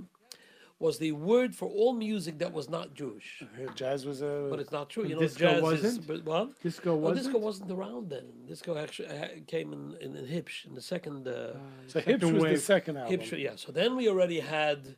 was 0.79 0.99
the 0.99 1.13
word 1.13 1.57
for 1.57 1.69
all 1.69 1.95
music 1.95 2.39
that 2.39 2.53
was 2.53 2.69
not 2.69 2.93
Jewish, 2.95 3.43
Jazz 3.75 4.05
was 4.05 4.21
a. 4.21 4.49
but 4.51 4.61
it's 4.61 4.73
not 4.73 4.91
true. 4.91 5.07
You 5.07 5.15
know, 5.15 5.21
disco 5.23 5.51
jazz 5.51 5.63
wasn't? 5.63 6.07
but 6.07 6.25
what? 6.25 6.61
Disco 6.63 6.95
wasn't. 6.95 7.25
disco 7.25 7.39
wasn't 7.39 7.71
around 7.71 8.11
then. 8.11 8.27
Disco 8.47 8.77
actually 8.77 9.09
uh, 9.09 9.29
came 9.47 9.73
in 9.73 9.97
in, 10.03 10.15
in 10.15 10.27
Hipsh 10.27 10.67
in 10.67 10.75
the 10.75 10.83
second. 10.83 11.27
Uh, 11.27 11.55
so 11.87 12.01
Hips 12.01 12.25
was 12.25 12.43
the 12.43 12.57
second 12.59 12.99
album. 12.99 13.19
Hipsh, 13.19 13.43
yeah. 13.43 13.57
So 13.57 13.73
then 13.73 13.97
we 13.97 14.09
already 14.09 14.41
had. 14.41 14.97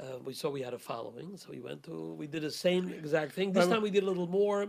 Uh, 0.00 0.18
we 0.24 0.32
saw 0.32 0.48
we 0.50 0.62
had 0.62 0.72
a 0.72 0.78
following, 0.78 1.36
so 1.36 1.50
we 1.50 1.60
went 1.60 1.82
to 1.84 2.14
we 2.14 2.26
did 2.26 2.42
the 2.42 2.50
same 2.50 2.88
exact 2.88 3.32
thing. 3.32 3.52
This 3.52 3.66
time 3.66 3.82
we 3.82 3.90
did 3.90 4.02
a 4.02 4.06
little 4.06 4.26
more. 4.26 4.66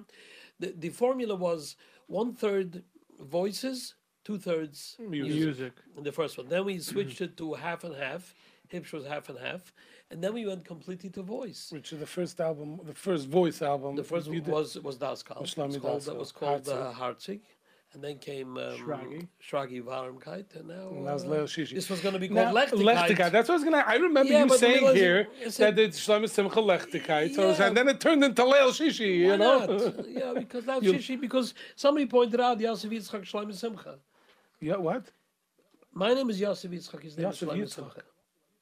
The 0.59 0.74
the 0.78 0.89
formula 0.89 1.36
was 1.36 1.78
one 2.07 2.34
third 2.34 2.84
voices, 3.20 3.95
two 4.24 4.38
thirds 4.38 4.96
music. 5.00 5.36
Music. 5.36 5.74
in 5.98 6.04
the 6.04 6.12
first 6.12 6.38
one. 6.38 6.48
Then 6.48 6.66
we 6.66 6.80
switched 6.80 7.22
it 7.22 7.38
to 7.38 7.54
half 7.54 7.84
and 7.84 7.96
half. 7.96 8.34
Hips 8.68 8.94
was 8.94 9.06
half 9.06 9.28
and 9.28 9.38
half, 9.38 9.74
and 10.10 10.24
then 10.24 10.34
we 10.34 10.46
went 10.46 10.64
completely 10.64 11.10
to 11.10 11.22
voice. 11.24 11.70
Which 11.74 11.92
is 11.92 12.00
the 12.00 12.06
first 12.06 12.40
album, 12.40 12.80
the 12.86 12.94
first 12.94 13.28
voice 13.28 13.62
album. 13.62 13.96
The 13.98 14.04
first 14.04 14.30
one 14.30 14.42
was 14.46 14.78
was 14.80 14.96
Das 14.98 15.24
Kahl. 15.24 15.42
Was 15.42 15.54
Shlomi 15.56 15.76
It 15.76 15.82
was 15.82 15.82
called, 15.82 15.94
Das 15.96 16.06
that 16.06 16.12
Kahl. 16.12 16.20
was 16.20 16.32
called 16.32 16.64
Harzig. 16.66 16.82
uh, 16.82 16.94
Harzig. 16.94 17.40
And 17.94 18.02
then 18.02 18.20
came 18.20 18.56
um, 18.56 18.78
Shragi. 18.78 19.28
Shragi 19.46 19.84
Warmkeit, 19.84 20.56
and 20.56 20.70
now 20.70 20.88
And 20.92 21.04
was 21.04 21.26
uh, 21.26 21.28
Leo 21.28 21.46
this 21.46 21.90
was 21.90 22.00
going 22.00 22.14
to 22.14 22.20
be 22.20 22.30
Now, 22.30 22.46
called 22.54 22.56
Lechtigkeit. 22.56 22.96
Lechtigkeit. 23.10 23.32
That's 23.34 23.50
what 23.50 23.56
I 23.56 23.58
was 23.58 23.64
gonna. 23.66 23.84
I 23.86 23.96
remember 23.96 24.32
Yeah, 24.32 24.46
you 24.46 24.58
saying 24.58 24.84
was 24.86 24.96
it- 24.96 25.58
that 25.58 25.78
it's 25.78 26.00
Shlomo 26.00 26.30
Simcha 26.30 26.56
Lechtigkeit. 26.62 27.36
So 27.36 27.50
Yeah. 27.50 27.66
and 27.68 27.76
then 27.76 27.90
it 27.90 28.00
turned 28.00 28.24
into 28.24 28.44
Leil 28.44 28.70
Shishi. 28.72 29.18
You 29.18 29.32
Why 29.32 29.36
know. 29.36 29.66
not? 29.66 30.08
yeah, 30.22 30.32
because 30.34 30.66
now 30.66 30.80
You- 30.80 30.94
Shishi, 30.94 31.20
because 31.20 31.54
somebody 31.76 32.06
pointed 32.06 32.40
out 32.40 32.62
Yosef 32.62 32.90
Yitzchak 32.90 33.24
Shlomo 33.30 33.54
Simcha. 33.54 34.00
Yeah. 34.62 34.78
What? 34.78 35.12
My 35.93 36.14
name 36.14 36.30
is 36.30 36.39
Yosef 36.39 36.72
Yitzchak. 36.72 37.01
His 37.03 37.18
name 37.18 37.28
Yosef 37.28 37.49
is 37.53 37.76
Yitzchak. 37.76 38.01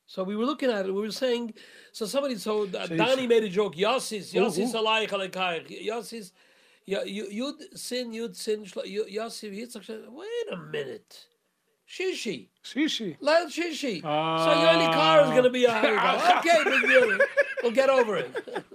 So 0.07 0.23
we 0.23 0.35
were 0.35 0.45
looking 0.45 0.71
at 0.71 0.87
it. 0.87 0.91
We 0.93 1.01
were 1.01 1.11
saying, 1.11 1.53
so 1.91 2.07
somebody, 2.07 2.35
so 2.37 2.63
uh, 2.63 2.87
So 2.87 2.97
Danny 2.97 3.27
made 3.27 3.43
a 3.43 3.49
joke. 3.49 3.75
Yossis, 3.75 4.33
Yossis 4.33 4.73
alayich 4.73 5.09
alaykaich. 5.09 5.85
Yossis, 5.87 6.31
you 6.85 7.27
you'd 7.29 7.77
sin, 7.77 8.11
you'd 8.11 8.35
sin. 8.35 8.65
Yosef 8.85 9.51
Yitzchak. 9.53 10.09
Wait 10.09 10.47
a 10.51 10.57
minute, 10.57 11.27
Shishi, 11.87 12.47
Shishi. 12.63 13.19
Leil 13.19 13.47
Shishi. 13.47 14.01
so 14.01 14.07
Yoely 14.07 14.91
Kar 14.93 15.25
is 15.25 15.29
going 15.29 15.43
to 15.43 15.49
be 15.51 15.65
a 15.65 15.69
Hanukkah. 15.69 16.39
Okay, 16.39 16.63
big 16.63 16.81
deal. 16.89 17.17
We'll 17.63 17.71
get 17.71 17.89
over 17.89 18.17
it. 18.17 18.31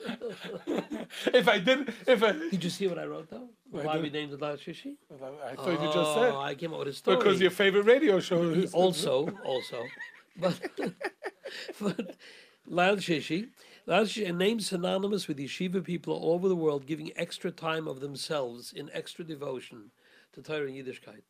If 1.33 1.49
I 1.49 1.59
did, 1.59 1.93
if 2.07 2.23
I, 2.23 2.33
Did 2.33 2.65
you 2.65 2.71
see 2.71 2.87
what 2.89 2.99
I 2.99 3.05
wrote 3.07 3.31
though? 3.31 3.49
Why 3.71 3.95
did. 3.95 4.03
we 4.03 4.11
named 4.11 4.33
it 4.33 4.41
Leil 4.41 4.59
Shishi? 4.59 4.97
I 5.13 5.55
thought 5.55 5.69
you 5.81 5.87
just 5.87 5.97
Oh, 5.97 6.15
said 6.21 6.35
I 6.35 6.55
came 6.55 6.73
up 6.73 6.81
with 6.81 6.89
a 6.89 6.93
story. 6.93 7.17
because 7.19 7.41
your 7.41 7.51
favorite 7.51 7.85
radio 7.85 8.19
show 8.21 8.43
is 8.43 8.75
also, 8.75 9.29
also, 9.45 9.85
but 10.37 10.59
but 11.81 12.17
Leil 12.71 12.97
Shishi, 12.97 13.49
Leil 13.87 14.05
Shishi, 14.05 14.29
a 14.29 14.33
name 14.33 14.61
synonymous 14.61 15.29
with 15.29 15.39
yeshiva 15.39 15.83
people 15.85 16.15
all 16.15 16.35
over 16.35 16.49
the 16.49 16.57
world 16.57 16.87
giving 16.87 17.11
extra 17.17 17.51
time 17.51 17.87
of 17.87 18.01
themselves 18.01 18.73
in 18.73 18.91
extra 18.93 19.25
devotion 19.25 19.91
to 20.33 20.43
Torah 20.43 20.67
and 20.67 20.75
Yiddishkeit. 20.75 21.23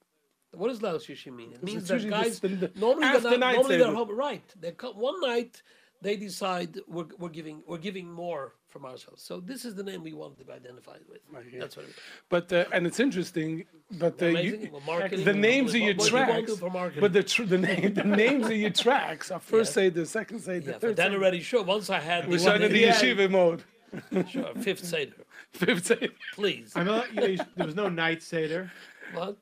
What 0.53 0.69
does 0.69 0.81
Leil 0.81 0.97
Shishi 0.97 1.35
mean? 1.35 1.53
It 1.53 1.63
means 1.63 1.83
it's 1.83 1.89
that 1.89 1.95
usually 1.95 2.11
guys 2.11 2.41
the- 2.41 2.49
the- 2.49 2.73
normally 2.77 3.05
after 3.07 3.21
they're, 3.21 3.31
not, 3.33 3.41
night 3.41 3.55
normally 3.57 3.77
they're 3.77 3.87
Seder. 3.87 3.97
home, 3.97 4.17
right? 4.17 4.45
They 4.61 4.73
come 4.73 4.95
one 4.99 5.21
night. 5.21 5.63
They 6.05 6.17
decide 6.17 6.71
we're, 6.87 7.07
we're 7.19 7.31
giving 7.41 7.57
we're 7.67 7.79
giving 7.89 8.07
more 8.13 8.43
from 8.69 8.85
ourselves. 8.85 9.23
So 9.23 9.41
this 9.41 9.65
is 9.65 9.75
the 9.75 9.83
name 9.91 10.01
we 10.03 10.13
wanted 10.13 10.39
to 10.41 10.45
be 10.45 10.53
identified 10.53 11.01
with. 11.11 11.21
hear. 11.51 11.61
That's 11.63 11.77
what 11.79 11.87
it 11.87 11.91
is. 11.91 11.95
But 12.29 12.53
uh, 12.53 12.65
and 12.75 12.87
it's 12.89 13.01
interesting, 13.01 13.65
but 13.93 14.21
uh, 14.23 14.27
you, 14.27 14.69
Well, 14.87 15.09
the 15.09 15.33
names 15.51 15.71
of 15.75 15.81
your 15.81 15.95
what 15.95 15.99
do 15.99 16.05
you 16.05 16.11
tracks, 16.11 16.47
do 16.53 16.57
for 16.57 16.71
marketing? 16.71 17.01
but 17.01 17.13
the 17.15 17.23
tr- 17.23 17.45
the 17.45 17.57
name 17.57 17.95
the 17.95 18.05
names 18.25 18.45
of 18.47 18.53
your 18.65 18.75
tracks 18.85 19.31
are 19.31 19.41
first 19.41 19.71
Yeah. 19.71 19.75
say 19.83 19.89
the 20.01 20.05
second 20.19 20.41
say 20.41 20.59
the 20.59 20.73
Yeah, 20.73 20.79
third 20.79 20.97
then 20.97 21.13
say. 21.13 21.17
already 21.17 21.41
sure. 21.41 21.63
Once 21.63 21.89
I 21.89 22.01
had 22.01 22.27
We 22.29 22.35
the 22.35 22.41
started 22.41 22.71
the 22.71 22.85
yeshiva 22.85 23.31
mode. 23.31 23.63
Sure, 24.29 24.53
fifth 24.61 24.85
Seder, 24.85 25.15
Fifth 25.53 25.87
say. 25.87 26.09
please. 26.35 26.73
I 26.75 26.83
know 26.83 27.05
you 27.15 27.21
know, 27.37 27.45
there 27.57 27.67
was 27.71 27.77
no 27.77 27.89
night 27.89 28.23
seder. 28.25 28.71
Well, 29.15 29.31
eh, 29.31 29.35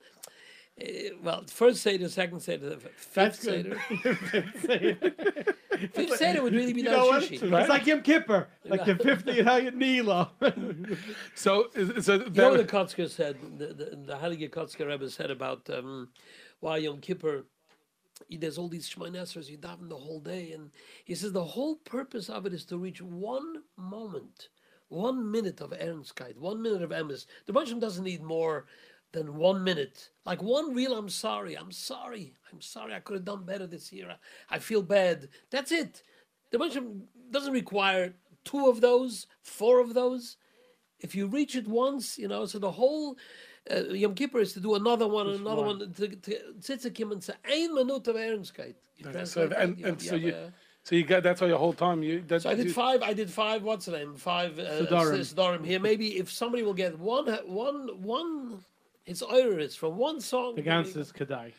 well, 1.22 1.44
first 1.48 1.82
Seder, 1.82 2.08
second 2.08 2.40
Seder, 2.40 2.76
fifth 2.78 3.14
That's 3.14 3.38
Seder. 3.38 3.76
good. 3.92 5.14
Fifth 5.92 6.16
Seder 6.16 6.42
would 6.42 6.52
really 6.54 6.72
be 6.72 6.80
You 6.82 6.90
know 6.90 7.06
what? 7.06 7.22
Shishi. 7.24 7.42
It's 7.42 7.68
like 7.68 7.86
Yom 7.86 8.02
Kippur, 8.02 8.48
like 8.64 8.84
the 8.84 8.96
50 8.96 9.32
you 9.32 9.42
know, 9.42 9.70
Nilo. 9.70 10.30
So 11.34 11.68
is- 11.74 12.04
so 12.06 12.14
You 12.14 12.30
know 12.30 12.50
what 12.50 12.56
the 12.58 12.62
that, 12.64 12.68
Kotzker 12.68 13.08
said, 13.10 13.36
the, 13.58 13.66
the, 13.68 13.84
the 13.96 14.14
Heilige 14.16 14.50
Kotzker 14.50 14.86
Rebbe 14.86 15.08
said 15.10 15.30
about 15.30 15.68
um, 15.70 16.08
why 16.60 16.76
Yom 16.78 17.00
Kippur, 17.00 17.44
he- 18.28 18.36
there's 18.36 18.58
all 18.58 18.68
these 18.68 18.88
Shemay 18.88 19.10
Esrei, 19.12 19.48
you 19.48 19.58
daven 19.58 19.88
the 19.88 19.96
whole 19.96 20.20
day. 20.20 20.52
And 20.52 20.70
he 21.04 21.14
says 21.14 21.32
the 21.32 21.44
whole 21.44 21.76
purpose 21.76 22.28
of 22.28 22.46
it 22.46 22.54
is 22.54 22.64
to 22.66 22.78
reach 22.78 23.00
one 23.02 23.62
moment, 23.76 24.48
one 24.88 25.30
minute 25.30 25.60
of 25.60 25.70
Ernstkeit, 25.70 26.36
one 26.36 26.62
minute 26.62 26.82
of 26.82 26.90
emes. 26.90 27.26
The 27.46 27.52
Russian 27.52 27.78
doesn't 27.80 28.04
need 28.04 28.22
more 28.22 28.66
than 29.12 29.36
one 29.36 29.62
minute. 29.62 30.10
Like 30.24 30.42
one 30.42 30.74
real, 30.74 30.94
I'm 30.96 31.08
sorry, 31.08 31.56
I'm 31.56 31.72
sorry, 31.72 32.34
I'm 32.52 32.60
sorry, 32.60 32.94
I 32.94 33.00
could 33.00 33.14
have 33.14 33.24
done 33.24 33.44
better 33.44 33.66
this 33.66 33.92
year. 33.92 34.10
I, 34.10 34.56
I 34.56 34.58
feel 34.58 34.82
bad. 34.82 35.28
That's 35.50 35.72
it. 35.72 36.02
The 36.50 36.58
Russian 36.58 37.04
doesn't 37.30 37.52
require 37.52 38.14
two 38.44 38.66
of 38.68 38.80
those, 38.80 39.26
four 39.42 39.80
of 39.80 39.94
those 39.94 40.36
if 41.02 41.14
you 41.14 41.26
reach 41.26 41.56
it 41.56 41.66
once, 41.66 42.18
you 42.18 42.28
know, 42.28 42.46
so 42.46 42.58
the 42.58 42.70
whole 42.70 43.16
uh, 43.70 43.84
Yom 43.92 44.14
Kippur 44.14 44.40
is 44.40 44.52
to 44.54 44.60
do 44.60 44.74
another 44.76 45.06
one 45.06 45.28
and 45.28 45.40
another 45.40 45.62
one. 45.62 45.78
To, 45.78 46.08
to, 46.08 46.38
tzitzikim 46.60 47.12
and 47.12 47.22
say, 47.22 47.34
ein 47.44 47.74
minute 47.74 48.08
of 48.08 48.16
Ehrenkeit. 48.16 48.74
You 48.96 49.26
so 49.26 49.50
and, 49.56 49.78
you 49.78 49.86
and 49.86 50.00
so 50.00 50.14
you 50.14 50.34
so 50.84 50.94
you 50.94 51.04
got 51.04 51.22
that's 51.22 51.40
why 51.40 51.48
your 51.48 51.58
whole 51.58 51.72
time 51.72 52.02
you 52.02 52.22
that 52.28 52.42
so 52.42 52.50
I 52.50 52.54
did 52.54 52.66
you- 52.66 52.72
five. 52.72 53.02
I 53.02 53.12
did 53.12 53.30
five. 53.30 53.62
What's 53.62 53.86
the 53.86 53.92
name? 53.92 54.14
Five. 54.14 54.58
Uh. 54.58 54.86
Siddharim 54.86 55.64
here. 55.64 55.80
Maybe 55.80 56.18
if 56.18 56.30
somebody 56.30 56.62
will 56.62 56.74
get 56.74 56.98
one, 56.98 57.26
one, 57.46 58.02
one. 58.02 58.64
It's 59.06 59.22
Irish 59.22 59.76
from 59.76 59.96
one 59.96 60.20
song. 60.20 60.54
The 60.54 60.62
Gans 60.62 60.94
is 60.96 61.12
Kadai. 61.12 61.52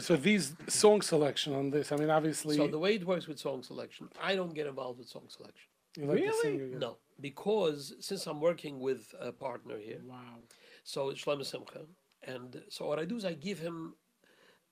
so 0.00 0.16
these 0.16 0.54
song 0.68 1.02
selection 1.02 1.52
on 1.54 1.70
this. 1.70 1.92
I 1.92 1.96
mean, 1.96 2.10
obviously, 2.10 2.56
So 2.56 2.66
the 2.68 2.78
way 2.78 2.94
it 2.94 3.06
works 3.06 3.26
with 3.26 3.38
song 3.38 3.62
selection, 3.62 4.08
I 4.20 4.34
don't 4.36 4.54
get 4.54 4.66
involved 4.66 4.98
with 4.98 5.08
song 5.08 5.26
selection. 5.28 5.68
you 5.96 6.06
like 6.06 6.18
Really? 6.44 6.74
No, 6.78 6.98
because 7.20 7.94
since 8.00 8.26
I'm 8.26 8.40
working 8.40 8.78
with 8.80 9.14
a 9.20 9.32
partner 9.32 9.78
here, 9.78 10.00
Wow. 10.04 10.38
so 10.84 11.10
it's 11.10 11.24
Shlomo 11.24 11.44
Simcha, 11.44 11.86
and 12.22 12.62
so 12.68 12.86
what 12.86 12.98
I 12.98 13.04
do 13.04 13.16
is 13.16 13.24
I 13.24 13.32
give 13.34 13.58
him 13.58 13.94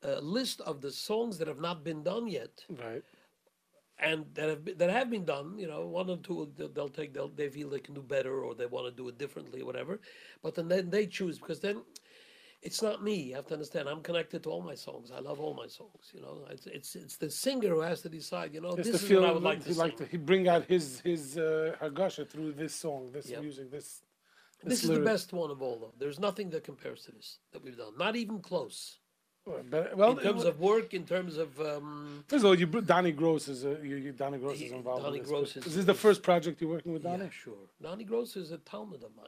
a 0.03 0.21
list 0.21 0.61
of 0.61 0.81
the 0.83 0.91
songs 0.91 1.39
that 1.39 1.49
have 1.49 1.61
not 1.61 1.83
been 1.83 2.03
done 2.03 2.27
yet, 2.29 2.65
Right. 2.69 3.03
And 4.05 4.19
that 4.35 4.49
have 4.49 4.63
been, 4.65 4.77
that 4.79 4.91
have 4.91 5.09
been 5.11 5.25
done. 5.25 5.49
You 5.63 5.69
know, 5.69 5.87
one 5.87 6.09
or 6.11 6.19
two 6.19 6.37
they'll, 6.57 6.69
they'll 6.69 6.89
take 7.01 7.11
they'll, 7.15 7.29
they 7.41 7.49
feel 7.49 7.69
they 7.71 7.85
can 7.87 7.95
do 7.95 8.03
better 8.03 8.35
or 8.45 8.55
they 8.55 8.67
want 8.67 8.87
to 8.87 8.93
do 9.03 9.09
it 9.09 9.17
differently, 9.19 9.61
or 9.63 9.67
whatever. 9.67 9.95
But 10.43 10.55
then 10.55 10.69
then 10.69 10.91
they 10.91 11.07
choose 11.07 11.39
because 11.39 11.61
then. 11.61 11.83
It's 12.69 12.81
not 12.81 13.03
me. 13.09 13.17
You 13.29 13.35
have 13.35 13.49
to 13.49 13.53
understand. 13.59 13.91
I'm 13.91 14.01
connected 14.01 14.43
to 14.45 14.49
all 14.51 14.63
my 14.63 14.75
songs. 14.75 15.11
I 15.15 15.21
love 15.21 15.39
all 15.39 15.53
my 15.53 15.67
songs. 15.67 16.05
You 16.15 16.23
know, 16.23 16.35
it's 16.51 16.67
it's, 16.67 16.97
it's 16.97 17.17
the 17.25 17.29
singer 17.29 17.69
who 17.69 17.81
has 17.81 18.01
to 18.07 18.09
decide. 18.09 18.55
You 18.55 18.63
know, 18.63 18.75
Just 18.75 18.91
this 18.93 19.03
is 19.03 19.11
what 19.11 19.25
I 19.29 19.33
would 19.33 19.43
like 19.43 19.63
to 19.65 19.75
like 19.75 19.97
to 19.99 20.19
bring 20.19 20.49
out 20.49 20.65
his 20.65 21.01
his 21.01 21.37
uh, 21.37 21.77
hargasha 21.83 22.27
through 22.27 22.53
this 22.53 22.75
song, 22.75 23.01
this 23.13 23.29
Yeah. 23.29 23.41
music, 23.41 23.71
this. 23.71 24.03
This 24.65 24.83
is 24.83 24.89
lyric. 24.89 25.05
the 25.05 25.11
best 25.11 25.33
one 25.35 25.51
of 25.51 25.61
all, 25.61 25.77
though. 25.79 25.93
There's 25.99 26.19
nothing 26.19 26.49
that 26.51 26.65
compares 26.65 27.05
to 27.05 27.13
this 27.13 27.29
that 27.53 27.63
we've 27.63 27.77
done. 27.77 27.99
Not 27.99 28.17
even 28.17 28.39
close. 28.41 28.99
But, 29.47 29.95
well, 29.97 30.17
in 30.17 30.25
terms 30.25 30.45
of 30.45 30.59
work, 30.59 30.95
in 30.95 31.05
terms 31.05 31.37
of 31.37 31.61
um, 31.61 32.25
First 32.29 32.45
of 32.45 32.47
all, 32.47 32.55
you, 32.55 32.67
br- 32.67 32.81
Donnie 32.81 33.13
Gross 33.13 33.47
is 33.49 33.67
uh, 33.67 33.77
you, 33.83 33.97
you, 33.97 34.13
Donnie 34.13 34.39
Gross 34.39 34.59
is 34.61 34.73
involved. 34.73 35.03
Donnie 35.05 35.19
in 35.19 35.23
this. 35.23 35.31
Gross 35.31 35.57
Is, 35.57 35.67
is- 35.67 35.77
this 35.77 35.85
the 35.85 35.93
first 35.93 36.23
project 36.23 36.63
you're 36.63 36.71
working 36.71 36.95
with 36.95 37.03
Donnie? 37.03 37.25
yeah, 37.25 37.31
sure. 37.31 37.53
Donnie 37.83 38.05
Gross 38.05 38.37
is 38.37 38.53
a 38.53 38.59
Talmud 38.59 39.03
of 39.03 39.15
mine. 39.15 39.27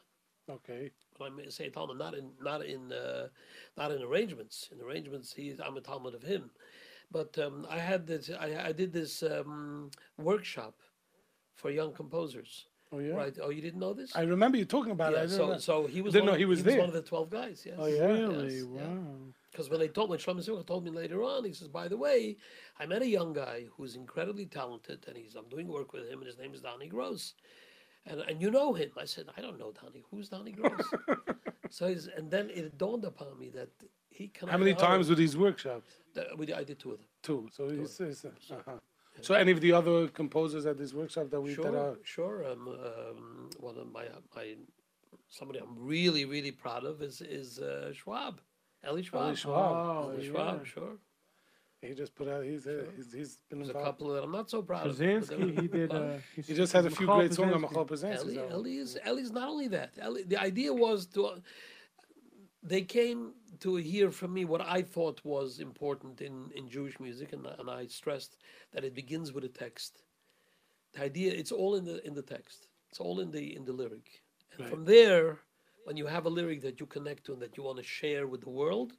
Okay. 0.49 0.91
When 1.19 1.33
I 1.33 1.35
may 1.37 1.51
say 1.51 1.69
Talmud, 1.69 1.99
not 1.99 2.15
in 2.15 2.31
not 2.43 2.65
in 2.65 2.93
uh, 2.93 3.29
not 3.77 3.91
in 3.91 4.01
arrangements. 4.03 4.71
In 4.73 4.81
arrangements, 4.81 5.35
he's 5.35 5.61
I'm 5.61 5.77
a 5.77 5.81
Talmud 5.83 6.15
of 6.15 6.23
him. 6.23 6.51
But 7.13 7.39
um, 7.39 7.67
I 7.69 7.79
had 7.79 8.07
this. 8.07 8.31
I, 8.41 8.69
I 8.69 8.73
did 8.73 8.93
this 8.95 9.23
um, 9.23 9.91
workshop 10.19 10.75
for 11.57 11.71
young 11.71 11.93
composers. 11.93 12.67
Oh 12.93 13.01
yeah. 13.01 13.15
Right? 13.15 13.37
Oh, 13.43 13.51
you 13.51 13.61
didn't 13.61 13.81
know 13.81 13.93
this? 13.93 14.15
I 14.17 14.23
remember 14.23 14.57
you 14.57 14.65
talking 14.65 14.93
about 14.93 15.13
it. 15.13 15.17
I 15.17 15.21
yeah. 15.23 15.27
didn't 15.27 15.37
So 15.39 15.49
know. 15.49 15.59
so 15.59 15.87
he 15.89 16.01
was 16.01 16.13
Didn't 16.15 16.27
one, 16.27 16.35
know 16.35 16.39
he 16.39 16.45
was 16.47 16.61
he 16.61 16.65
there. 16.65 16.77
was 16.77 16.87
one 16.87 16.89
of 16.89 16.95
the 16.95 17.03
twelve 17.09 17.29
guys. 17.29 17.63
Yes. 17.67 17.75
Oh, 17.79 17.87
yeah? 17.87 18.07
Really? 18.07 18.55
Yes, 18.55 18.65
wow. 18.65 18.81
yeah. 18.81 19.33
Because 19.57 19.71
when 19.71 19.81
they 19.81 19.89
told 19.89 20.11
me, 20.11 20.19
Shlomo 20.19 20.43
Simcha 20.43 20.63
told 20.65 20.85
me 20.85 20.91
later 20.91 21.23
on, 21.23 21.43
he 21.43 21.53
says, 21.55 21.69
by 21.69 21.89
the 21.89 21.97
way, 21.97 22.37
I 22.79 22.85
met 22.85 23.01
a 23.01 23.09
young 23.09 23.33
guy 23.33 23.65
who's 23.75 23.97
incredibly 23.97 24.45
talented, 24.45 25.07
and 25.09 25.17
he's 25.17 25.35
I'm 25.35 25.49
doing 25.49 25.67
work 25.67 25.95
with 25.95 26.07
him, 26.11 26.19
and 26.19 26.27
his 26.27 26.37
name 26.37 26.53
is 26.53 26.61
Donnie 26.61 26.89
Gross. 26.89 27.33
And, 28.05 28.21
and 28.21 28.43
you 28.43 28.51
know 28.51 28.75
him. 28.75 28.91
I 29.01 29.07
said, 29.07 29.25
I 29.35 29.41
don't 29.41 29.59
know 29.59 29.73
Donnie. 29.73 30.05
Who's 30.11 30.29
Donnie 30.29 30.53
Gross? 30.53 30.83
so 31.71 31.89
he's, 31.89 32.07
and 32.07 32.31
then 32.31 32.51
it 32.51 32.77
dawned 32.77 33.07
upon 33.07 33.39
me 33.39 33.49
that 33.55 33.71
he 34.11 34.29
can. 34.29 34.49
How 34.49 34.59
many 34.59 34.75
times 34.75 35.09
were 35.09 35.15
these 35.15 35.39
workshops? 35.39 35.89
we, 36.37 36.53
I 36.53 36.63
did 36.63 36.79
two 36.79 36.93
of 36.93 36.99
them. 36.99 37.09
Two. 37.23 37.49
So 37.51 37.71
he's, 37.71 37.97
he's 37.97 38.27
uh-huh. 38.27 38.73
So 39.23 39.35
any 39.35 39.53
of 39.53 39.63
the 39.63 39.73
other 39.73 40.09
composers 40.09 40.67
at 40.67 40.77
this 40.77 40.93
workshop 40.93 41.31
that 41.31 41.41
we 41.41 41.55
that 41.55 41.63
Sure, 41.63 41.79
are 41.79 41.97
sure. 42.05 42.45
Um, 42.45 42.69
um, 42.69 43.51
one 43.59 43.79
of 43.79 43.91
my 43.91 44.05
my 44.35 44.55
somebody 45.29 45.61
I'm 45.61 45.75
really 45.79 46.27
really 46.27 46.53
proud 46.53 46.85
of 46.85 47.01
is 47.01 47.23
is 47.23 47.59
uh, 47.59 47.95
Schwab, 47.95 48.43
Ellie 48.85 49.03
Schwab. 49.03 49.25
Ellie 49.27 49.37
Schwab. 49.37 49.73
Oh, 49.77 50.11
Ellie 50.11 50.27
yeah. 50.33 50.65
Sure. 50.65 50.97
he 51.83 51.95
just 51.95 52.15
put 52.15 52.29
out 52.29 52.45
he's 52.45 52.67
uh, 52.67 52.85
he's, 52.97 53.13
he's 53.13 53.39
been 53.51 53.59
There's 53.61 53.71
a 53.71 53.75
couple 53.75 54.09
that 54.15 54.23
I'm 54.25 54.33
not 54.33 54.49
so 54.51 54.63
proud 54.63 54.87
of. 54.87 54.93
but 54.93 54.99
there 54.99 55.21
Krasinski, 55.21 55.45
were- 55.55 55.63
he 55.63 55.69
did. 55.69 55.93
Uh, 55.93 56.13
He 56.35 56.55
just 56.55 56.73
had 56.73 56.87
a 56.87 56.91
few 56.91 57.07
Michal 57.07 57.19
great 57.21 57.35
songs 57.35 57.53
on 57.55 57.61
Krasinski. 57.61 57.69
Michal 57.75 57.85
Presents. 57.85 58.23
Ellie, 58.23 58.39
Ellie 58.39 58.77
is 58.77 58.99
Ellie's 59.05 59.33
not 59.33 59.49
only 59.49 59.69
that. 59.69 59.95
Ellie, 59.99 60.23
the 60.25 60.41
idea 60.41 60.73
was 60.73 61.07
to. 61.15 61.43
They 62.63 62.83
came 62.83 63.33
to 63.61 63.77
hear 63.77 64.11
from 64.11 64.33
me 64.35 64.45
what 64.45 64.61
I 64.61 64.83
thought 64.83 65.21
was 65.25 65.61
important 65.61 66.21
in, 66.21 66.51
in 66.57 66.69
Jewish 66.69 66.99
music, 66.99 67.33
and, 67.33 67.47
and 67.47 67.71
I 67.71 67.87
stressed 67.87 68.39
that 68.73 68.83
it 68.85 68.93
begins 68.95 69.33
with 69.33 69.45
a 69.45 69.49
text. 69.49 70.03
The 70.95 71.03
idea, 71.05 71.33
it's 71.33 71.53
all 71.53 71.77
in 71.77 71.85
the 71.85 72.05
in 72.07 72.15
the 72.15 72.23
text. 72.23 72.67
It's 72.91 72.99
all 73.01 73.21
in 73.21 73.31
the 73.31 73.55
in 73.55 73.65
the 73.65 73.73
lyric, 73.73 74.23
and 74.59 74.69
from 74.69 74.85
there, 74.85 75.41
when 75.87 75.97
you 75.97 76.07
have 76.07 76.27
a 76.27 76.29
lyric 76.29 76.63
that 76.63 76.81
you 76.81 76.87
connect 76.87 77.25
to 77.25 77.33
and 77.33 77.41
that 77.41 77.57
you 77.57 77.63
want 77.63 77.79
to 77.79 77.85
share 77.85 78.27
with 78.27 78.41
the 78.41 78.51
world, 78.51 78.95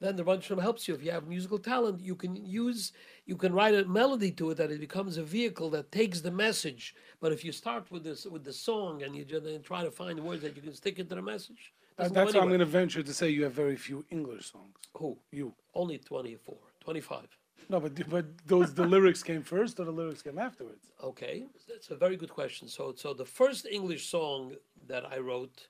then 0.00 0.16
the 0.16 0.24
Rebbeinu 0.24 0.60
helps 0.60 0.88
you. 0.88 0.94
If 0.94 1.04
you 1.04 1.12
have 1.12 1.28
musical 1.28 1.56
talent, 1.56 2.00
you 2.00 2.16
can 2.16 2.34
use, 2.34 2.92
you 3.26 3.36
can 3.36 3.52
write 3.54 3.74
a 3.74 3.84
melody 3.84 4.32
to 4.32 4.50
it 4.50 4.56
that 4.56 4.72
it 4.72 4.80
becomes 4.80 5.16
a 5.18 5.22
vehicle 5.22 5.70
that 5.70 5.92
takes 5.92 6.20
the 6.20 6.32
message. 6.32 6.96
But 7.20 7.30
if 7.30 7.44
you 7.44 7.52
start 7.52 7.92
with 7.92 8.02
this 8.02 8.26
with 8.26 8.42
the 8.42 8.52
song 8.52 9.04
and 9.04 9.14
you 9.14 9.24
just 9.24 9.44
then 9.44 9.62
try 9.62 9.84
to 9.84 9.90
find 9.92 10.18
words 10.18 10.42
that 10.42 10.56
you 10.56 10.62
can 10.62 10.74
stick 10.74 10.98
into 10.98 11.14
the 11.14 11.22
message, 11.22 11.72
that's 11.96 12.10
go 12.10 12.24
why 12.24 12.40
I'm 12.40 12.48
going 12.48 12.58
to 12.58 12.66
venture 12.66 13.04
to 13.04 13.14
say 13.14 13.30
you 13.30 13.44
have 13.44 13.52
very 13.52 13.76
few 13.76 14.04
English 14.10 14.50
songs. 14.50 14.76
Who? 14.96 15.16
You. 15.30 15.54
Only 15.74 15.98
24, 15.98 16.56
25. 16.80 17.20
No, 17.68 17.78
but 17.80 17.92
but 18.10 18.26
those 18.46 18.74
the 18.74 18.84
lyrics 18.84 19.22
came 19.22 19.42
first 19.42 19.78
or 19.80 19.84
the 19.84 19.92
lyrics 19.92 20.22
came 20.22 20.38
afterwards. 20.38 20.84
Okay, 21.02 21.46
that's 21.68 21.90
a 21.90 21.96
very 21.96 22.16
good 22.16 22.30
question. 22.30 22.68
So, 22.68 22.94
so 22.96 23.14
the 23.14 23.24
first 23.24 23.66
English 23.66 24.08
song 24.08 24.56
that 24.88 25.04
I 25.14 25.18
wrote 25.18 25.68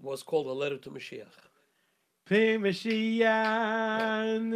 was 0.00 0.22
called 0.22 0.46
"A 0.46 0.52
Letter 0.52 0.78
to 0.78 0.90
Mashiach." 0.90 1.26
Pim 2.26 2.62
Mashiach, 2.62 4.50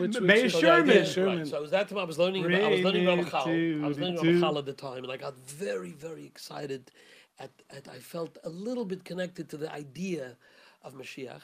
Which- 0.00 0.14
which 0.14 0.20
Meir 0.22 0.48
So 0.50 0.60
the 0.60 0.66
Sherman. 0.66 0.90
idea- 0.90 1.06
Sherman. 1.06 1.38
Right, 1.38 1.46
so 1.46 1.56
I 1.56 1.60
was 1.60 1.70
that 1.70 1.88
time 1.88 1.98
I 1.98 2.04
was 2.04 2.18
learning. 2.18 2.44
About, 2.44 2.62
I 2.62 2.68
was 2.68 2.80
learning 2.82 3.04
Bring 3.04 3.20
about 3.20 3.46
it 3.48 3.50
Ramchal. 3.80 3.84
I 3.84 3.88
was 3.88 3.98
learning 3.98 4.14
the 4.16 4.38
about 4.38 4.52
two. 4.52 4.58
At 4.58 4.66
the 4.66 4.72
time, 4.72 5.04
and 5.04 5.12
I 5.12 5.16
got 5.16 5.36
very, 5.38 5.92
very 5.92 6.24
excited. 6.26 6.90
At, 7.38 7.50
at 7.70 7.88
I 7.88 7.98
felt 7.98 8.38
a 8.44 8.48
little 8.48 8.84
bit 8.84 9.04
connected 9.04 9.48
to 9.50 9.56
the 9.56 9.72
idea 9.72 10.36
of 10.82 10.94
Mashiach, 10.94 11.40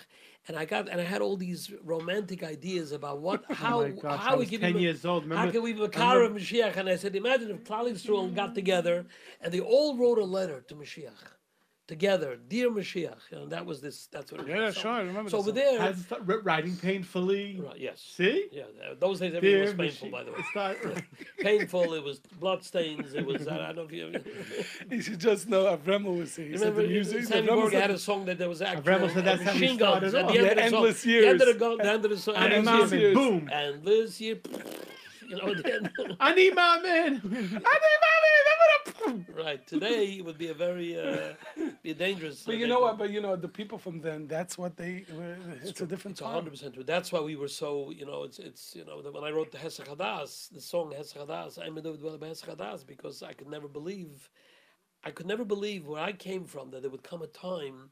and 0.48 0.56
I 0.56 0.64
got 0.64 0.88
and 0.88 1.00
I 1.00 1.04
had 1.04 1.22
all 1.22 1.36
these 1.36 1.70
romantic 1.84 2.42
ideas 2.42 2.90
about 2.92 3.20
what 3.20 3.44
oh 3.50 3.54
how 3.54 3.82
Oh 3.82 3.90
gosh, 3.92 4.20
how 4.20 4.34
we 4.34 4.40
was 4.40 4.50
can 4.50 4.60
10 4.60 4.70
even- 4.70 4.82
years 4.82 5.04
old. 5.04 5.30
how 5.32 5.48
can 5.50 5.62
we 5.62 5.72
Makar 5.74 6.22
of 6.24 6.32
Mashiach? 6.32 6.76
And 6.76 6.88
I 6.88 6.96
said, 6.96 7.14
imagine 7.14 7.50
if 7.52 7.62
Klal 7.64 7.88
Yisrael 7.90 8.34
got 8.34 8.54
together 8.56 9.06
and 9.40 9.52
they 9.54 9.60
all 9.60 9.96
wrote 9.96 10.18
a 10.18 10.24
letter 10.24 10.60
to 10.68 10.74
Mashiach 10.74 11.34
together, 11.88 12.38
dear 12.48 12.70
Mashiach, 12.70 13.32
and 13.32 13.50
that 13.50 13.66
was 13.66 13.80
this. 13.80 14.06
That's 14.12 14.30
what. 14.30 14.42
It 14.42 14.48
Yeah, 14.48 14.66
was. 14.66 14.76
sure, 14.76 14.90
I 14.92 15.00
remember 15.00 15.30
So 15.30 15.38
over 15.38 15.46
song. 15.48 15.54
there, 15.56 15.80
Had 15.80 15.96
to 15.96 16.00
start 16.02 16.22
writing 16.44 16.76
painfully. 16.76 17.60
right, 17.60 17.78
yes. 17.80 18.00
See? 18.16 18.46
Yeah, 18.52 18.64
those 19.00 19.18
days 19.20 19.34
everything 19.34 19.62
was 19.62 19.74
painful, 19.74 20.08
Mashiach. 20.08 20.12
by 20.12 20.22
the 20.24 20.30
way. 20.32 20.38
It's 20.38 20.54
not- 20.94 21.02
painful. 21.40 21.94
It 21.94 22.04
was 22.04 22.20
blood 22.20 22.62
stains. 22.62 23.14
It 23.14 23.24
was. 23.26 23.48
I 23.48 23.56
don't 23.72 23.76
know 23.76 23.82
if 23.82 23.92
you. 23.92 24.12
You 24.90 25.02
should 25.02 25.18
just 25.18 25.48
know 25.48 25.64
Avremel 25.76 26.18
was 26.18 26.32
saying. 26.32 26.50
He 26.50 26.56
said 26.58 26.68
Remember, 26.68 26.82
the 26.82 26.88
music. 26.88 27.24
Sammy 27.24 27.48
Avremel 27.48 27.54
Borg 27.62 27.72
had 27.72 27.90
a 27.90 27.98
song 27.98 28.24
that 28.26 28.38
there 28.38 28.48
was 28.48 28.62
actually 28.62 28.82
Avremel 28.84 29.12
said 29.14 29.24
that's 29.24 29.42
how 29.42 29.52
we 29.54 29.60
machine 29.60 29.76
guns 29.78 30.10
started 30.10 30.14
at 30.14 30.28
the 30.28 30.38
end 30.38 30.46
The 30.46 30.50
of 30.50 30.56
the 30.56 30.62
endless 30.62 31.00
song. 31.02 31.10
The 31.12 31.26
end 31.26 31.32
of 31.34 31.38
the, 31.40 31.44
years. 31.46 31.56
go- 31.58 31.76
the 31.78 31.90
end 31.90 32.04
of 32.04 32.10
the 32.10 32.18
song. 32.18 32.34
And 32.36 32.52
endless 32.52 32.92
Imam, 32.92 33.00
years. 33.00 33.14
boom. 33.14 33.48
And 33.52 33.82
this 33.84 34.20
year, 34.20 34.36
you 35.28 35.36
know, 35.36 35.48
at 35.52 35.56
the. 35.64 36.16
I 36.20 36.34
need 36.34 36.54
my 36.54 36.80
man. 36.82 37.20
I 37.24 37.28
need 37.28 37.60
my 37.62 37.62
man. 37.62 38.24
right 39.34 39.66
today 39.66 40.16
it 40.18 40.24
would 40.24 40.38
be 40.38 40.48
a 40.48 40.54
very 40.54 40.98
uh, 40.98 41.32
be 41.82 41.94
dangerous. 41.94 42.42
But 42.44 42.56
you 42.56 42.66
know 42.66 42.80
what? 42.80 42.98
But 42.98 43.10
you 43.10 43.20
know 43.20 43.36
the 43.36 43.48
people 43.48 43.78
from 43.78 44.00
then. 44.00 44.26
That's 44.26 44.58
what 44.58 44.76
they. 44.76 45.04
were- 45.14 45.36
It's 45.62 45.80
a 45.80 45.86
different 45.86 46.18
It's 46.18 46.26
hundred 46.26 46.50
percent 46.50 46.74
true. 46.74 46.84
That's 46.84 47.12
why 47.12 47.20
we 47.20 47.36
were 47.36 47.48
so, 47.48 47.90
you 47.90 48.06
know, 48.06 48.24
it's 48.24 48.38
it's 48.38 48.74
you 48.74 48.84
know, 48.84 48.96
when 49.10 49.24
I 49.24 49.30
wrote 49.30 49.52
the 49.52 49.58
Hesach 49.58 49.86
Hadas, 49.86 50.50
the 50.52 50.60
song 50.60 50.92
Hesach 50.96 51.18
Hadas, 51.26 51.58
I 51.64 51.68
made 51.70 51.86
it 51.86 52.02
with 52.02 52.20
Hesach 52.20 52.48
Hadas 52.56 52.86
because 52.86 53.22
I 53.22 53.32
could 53.32 53.48
never 53.48 53.68
believe, 53.68 54.28
I 55.04 55.10
could 55.10 55.26
never 55.26 55.44
believe 55.44 55.86
where 55.86 56.02
I 56.02 56.12
came 56.12 56.44
from 56.44 56.70
that 56.72 56.82
there 56.82 56.90
would 56.90 57.02
come 57.04 57.22
a 57.22 57.26
time 57.28 57.90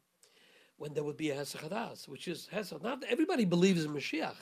when 0.79 0.93
there 0.95 1.05
would 1.05 1.17
be 1.17 1.31
a 1.31 1.35
Hesach 1.35 1.63
Hadas, 1.63 2.09
which 2.09 2.29
is 2.29 2.49
Hesach. 2.53 2.83
Not 2.83 3.05
everybody 3.09 3.45
believes 3.45 3.85
in 3.85 3.93
Mashiach, 3.93 4.37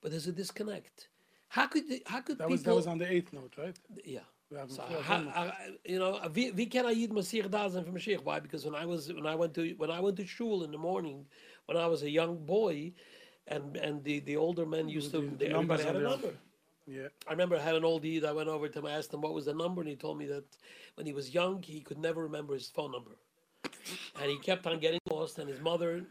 but 0.00 0.10
there's 0.10 0.26
a 0.28 0.32
disconnect. 0.32 1.08
How 1.54 1.66
could 1.68 1.84
how 2.12 2.20
could 2.20 2.38
That 2.38 2.48
people? 2.48 2.50
was 2.50 2.62
that 2.64 2.74
was 2.74 2.86
on 2.88 2.98
the 2.98 3.08
eighth 3.14 3.32
note, 3.32 3.54
right? 3.56 3.76
Yeah. 4.04 4.26
So, 4.68 4.82
how, 5.02 5.16
I, 5.42 5.52
you 5.84 5.98
know, 5.98 6.14
uh, 6.14 6.28
we, 6.32 6.50
we 6.52 6.66
can 6.66 6.84
Ayid 6.84 7.10
Masir 7.18 7.48
Dazen 7.48 7.84
from 7.84 7.94
Mashiach. 7.94 8.22
Why? 8.22 8.38
Because 8.40 8.64
when 8.64 8.74
I 8.74 8.84
was 8.86 9.12
when 9.12 9.26
I 9.26 9.34
went 9.34 9.54
to 9.54 9.62
when 9.82 9.90
I 9.90 10.00
went 10.00 10.16
to 10.18 10.26
shul 10.26 10.64
in 10.64 10.70
the 10.72 10.78
morning, 10.78 11.26
when 11.66 11.76
I 11.76 11.86
was 11.86 12.02
a 12.02 12.10
young 12.10 12.34
boy, 12.44 12.92
and 13.46 13.76
and 13.76 14.02
the, 14.04 14.20
the 14.20 14.36
older 14.36 14.66
men 14.66 14.88
used 14.88 15.10
to 15.12 15.20
the 15.38 15.50
everybody 15.50 15.82
had 15.84 15.96
a 15.96 16.00
number. 16.00 16.32
Yeah. 16.86 17.08
I 17.28 17.30
remember 17.30 17.56
I 17.56 17.60
had 17.60 17.76
an 17.76 17.84
old 17.84 18.04
Eid. 18.04 18.24
I 18.24 18.32
went 18.32 18.48
over 18.48 18.68
to 18.68 18.78
him. 18.78 18.86
I 18.86 18.92
asked 18.98 19.14
him 19.14 19.20
what 19.20 19.32
was 19.32 19.46
the 19.46 19.54
number, 19.54 19.80
and 19.82 19.88
he 19.88 19.96
told 19.96 20.18
me 20.18 20.26
that 20.26 20.44
when 20.96 21.06
he 21.06 21.12
was 21.12 21.32
young, 21.32 21.62
he 21.62 21.80
could 21.80 21.98
never 21.98 22.22
remember 22.22 22.52
his 22.54 22.68
phone 22.68 22.92
number, 22.92 23.14
and 24.20 24.26
he 24.32 24.38
kept 24.38 24.66
on 24.66 24.78
getting 24.80 25.00
lost. 25.08 25.38
And 25.38 25.48
his 25.48 25.60
mother, 25.60 26.04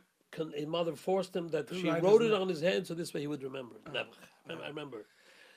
his 0.56 0.68
mother 0.68 0.96
forced 0.96 1.36
him 1.36 1.50
that 1.50 1.70
she 1.70 1.88
his 1.90 2.02
wrote 2.02 2.22
it 2.24 2.32
name. 2.32 2.42
on 2.42 2.50
his 2.50 2.62
hand, 2.62 2.88
so 2.88 2.94
this 2.94 3.14
way 3.14 3.22
he 3.22 3.28
would 3.28 3.44
remember. 3.44 3.76
Oh. 3.88 3.92
Never. 3.92 4.64
I 4.64 4.68
remember. 4.68 5.06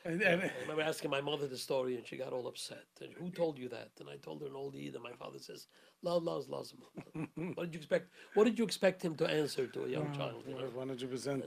And, 0.07 0.23
and, 0.23 0.43
I 0.43 0.51
remember 0.63 0.83
asking 0.83 1.11
my 1.11 1.21
mother 1.21 1.47
the 1.47 1.59
story, 1.59 1.97
and 1.97 2.07
she 2.07 2.17
got 2.17 2.33
all 2.33 2.47
upset. 2.47 2.85
And 3.01 3.13
who 3.15 3.31
told 3.31 3.59
you 3.59 3.69
that? 3.71 3.91
And 4.01 4.09
I 4.09 4.17
told 4.17 4.41
her 4.43 4.47
an 4.47 4.55
old 4.55 4.75
Eid, 4.77 4.95
and 4.95 5.03
my 5.03 5.13
father 5.13 5.39
says, 5.39 5.67
"Love, 6.03 6.23
loves, 6.23 6.49
loves 6.49 6.75
what 7.55 7.65
did 7.67 7.75
you 7.75 7.79
expect? 7.79 8.11
What 8.35 8.45
did 8.45 8.59
you 8.59 8.65
expect 8.65 9.03
him 9.03 9.15
to 9.17 9.27
answer 9.27 9.67
to 9.67 9.85
a 9.85 9.89
young 9.89 10.13
child? 10.17 10.45
One 10.75 10.89
hundred 10.89 11.11
percent. 11.11 11.45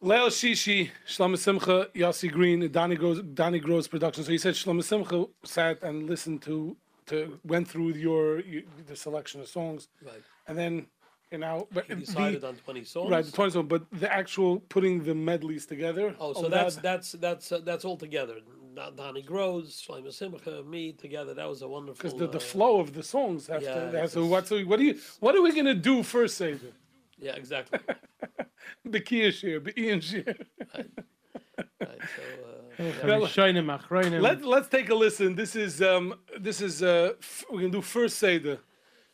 Leil 0.00 0.28
Shishi, 0.28 0.90
Shlomo 1.08 1.36
Simcha, 1.36 1.88
Yossi 1.94 2.30
Green, 2.30 2.70
Donnie 2.70 2.94
Gross, 2.94 3.20
Donnie 3.34 3.58
Gross 3.58 3.88
production. 3.88 4.22
So 4.22 4.30
you 4.30 4.38
said 4.38 4.54
Shlomo 4.54 4.84
Simcha 4.84 5.24
sat 5.42 5.82
and 5.82 6.08
listened 6.08 6.40
to, 6.42 6.76
to 7.06 7.40
went 7.44 7.66
through 7.68 7.94
your, 7.94 8.38
you, 8.38 8.62
the 8.86 8.94
selection 8.94 9.40
of 9.40 9.48
songs, 9.48 9.88
Right. 10.04 10.22
and 10.46 10.56
then 10.56 10.86
you 11.30 11.38
know, 11.38 11.68
but 11.72 11.84
He 11.86 11.94
the- 11.94 12.00
decided 12.00 12.44
on 12.44 12.56
twenty 12.56 12.84
songs. 12.84 13.10
right 13.10 13.24
the 13.24 13.32
twenty 13.32 13.50
song, 13.52 13.66
but 13.66 13.84
the 13.92 14.12
actual 14.12 14.60
putting 14.60 15.04
the 15.04 15.14
medleys 15.14 15.66
together. 15.66 16.14
Oh, 16.20 16.32
so 16.32 16.48
that's 16.48 16.76
that- 16.76 16.82
that's 16.82 17.12
that's 17.12 17.52
uh, 17.52 17.60
that's 17.64 17.84
all 17.84 17.96
together. 17.96 18.36
Don- 18.74 18.94
Donnie 18.96 19.22
Gross, 19.22 19.84
Shlomo 19.86 20.12
Simcha, 20.12 20.62
me 20.62 20.92
together. 20.92 21.34
That 21.34 21.48
was 21.48 21.62
a 21.62 21.68
wonderful. 21.68 21.96
because 22.02 22.18
the, 22.18 22.28
the 22.28 22.38
uh, 22.38 22.40
flow 22.40 22.80
of 22.80 22.94
the 22.94 23.02
songs 23.02 23.46
have 23.48 23.62
yeah, 23.62 23.74
to. 23.74 23.80
Have 23.80 23.94
it's 23.94 24.12
to 24.14 24.24
what, 24.24 24.46
so 24.46 24.60
what 24.62 24.78
do 24.78 24.84
you? 24.84 24.98
What 25.20 25.34
are 25.34 25.42
we 25.42 25.52
gonna 25.54 25.74
do 25.74 26.02
first, 26.02 26.36
Seder? 26.36 26.72
yeah, 27.18 27.32
exactly. 27.34 27.80
The 28.84 29.00
Kia 29.00 29.32
shir, 29.32 29.60
the 29.60 29.78
Ian 29.80 30.00
shir. 30.00 30.24
right. 30.74 30.86
So, 31.80 32.22
uh, 32.78 32.78
yeah. 32.78 34.20
Let 34.20 34.44
Let's 34.44 34.68
take 34.68 34.90
a 34.90 34.94
listen. 34.94 35.34
This 35.34 35.56
is 35.56 35.80
um 35.82 36.14
this 36.38 36.60
is 36.60 36.82
uh 36.82 37.12
f- 37.20 37.44
we 37.50 37.62
can 37.62 37.70
do 37.70 37.80
first 37.82 38.18
Seder. 38.18 38.58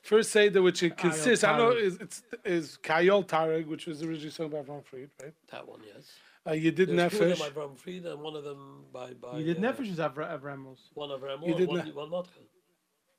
First 0.05 0.30
Seder, 0.32 0.61
which 0.61 0.82
it 0.82 0.96
consists. 0.98 1.44
I 1.44 1.57
know 1.57 1.70
Tarek. 1.72 1.80
is 1.80 1.96
it's 1.96 2.22
is 2.44 2.78
Kayol 2.82 3.26
Tarek, 3.26 3.66
which 3.66 3.86
was 3.86 4.02
originally 4.02 4.30
sung 4.30 4.50
by 4.50 4.61
Von 4.61 4.82
Fried, 4.82 5.09
right? 5.22 5.32
that 5.50 5.66
one, 5.66 5.80
yes. 5.82 6.12
Uh, 6.46 6.52
you 6.52 6.70
did 6.70 6.90
There's 6.90 7.11
two 7.12 7.22
of 7.24 7.28
them 7.30 7.38
by 7.38 7.48
Bram 7.48 7.74
Fried, 7.74 8.05
and 8.05 8.20
one 8.20 8.36
of 8.36 8.44
them 8.44 8.84
by 8.92 9.14
by. 9.14 9.38
You 9.38 9.44
did 9.55 9.64
uh, 9.64 9.72
Nefesh 9.72 9.98
of 9.98 10.14
Avramos. 10.14 10.78
One 10.92 11.11
of 11.11 11.22
Ramon, 11.22 11.48
You 11.48 11.55
did 11.55 11.68
one, 11.68 11.86
ne- 11.86 11.92
one 11.92 12.11
not. 12.11 12.28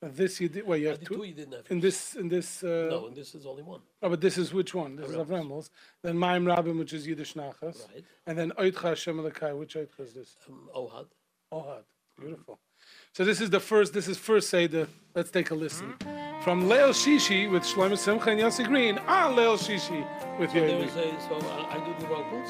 Uh, 0.03 0.09
This 0.13 0.39
you 0.39 0.47
did. 0.47 0.67
Well, 0.67 0.77
you 0.77 0.89
I 0.89 0.91
have 0.91 0.99
two. 1.03 1.15
two. 1.15 1.23
You 1.23 1.33
did 1.33 1.49
Nefesh. 1.49 1.71
In 1.71 1.79
this, 1.79 2.15
in 2.15 2.27
this. 2.27 2.63
Uh, 2.63 2.87
No, 2.91 3.07
and 3.07 3.15
this 3.15 3.33
is 3.33 3.47
only 3.47 3.63
one. 3.63 3.81
Oh, 4.03 4.09
but 4.09 4.21
this 4.21 4.37
is 4.37 4.53
which 4.53 4.75
one? 4.75 4.95
This 4.95 5.09
is 5.09 5.15
Avramos. 5.15 5.25
Avramos. 5.25 5.69
Then 6.03 6.19
Maim 6.19 6.45
Rabim, 6.45 6.77
which 6.77 6.93
is 6.93 7.07
Yiddish 7.07 7.33
Nachas. 7.33 7.87
Right. 7.91 8.05
And 8.27 8.37
then 8.37 8.51
Oitcha 8.59 8.89
Hashem 8.89 9.17
Elokai. 9.17 9.57
Which 9.57 9.73
Oitcha 9.73 10.01
is 10.01 10.13
this? 10.13 10.35
Um, 10.47 10.69
Ohad. 10.75 11.07
Ohad. 11.51 11.85
Beautiful. 12.19 12.59
So 13.15 13.23
this 13.23 13.39
is 13.39 13.49
the 13.49 13.61
first. 13.61 13.93
This 13.93 14.09
is 14.09 14.17
first 14.17 14.49
Seder. 14.49 14.89
Let's 15.15 15.31
take 15.31 15.49
a 15.51 15.55
listen. 15.55 15.93
From 16.43 16.67
Leil 16.67 16.89
Shishi 16.89 17.49
with 17.49 17.63
Shlomo 17.63 17.97
Simcha 17.97 18.31
and 18.31 18.41
Yossi 18.41 18.67
Green 18.67 18.99
ah, 19.07 19.29
on 19.29 19.37
Leil 19.37 19.57
Shishi 19.57 20.05
with 20.37 20.51
There 20.51 20.67
Yoely. 20.67 20.85
is 20.85 20.95
a 20.97 21.21
so 21.21 21.35
I, 21.35 21.77
uh, 21.77 21.79
I 21.81 21.85
do 21.85 21.95
the 21.97 22.07
vocals. 22.07 22.49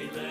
Somo 0.00 0.29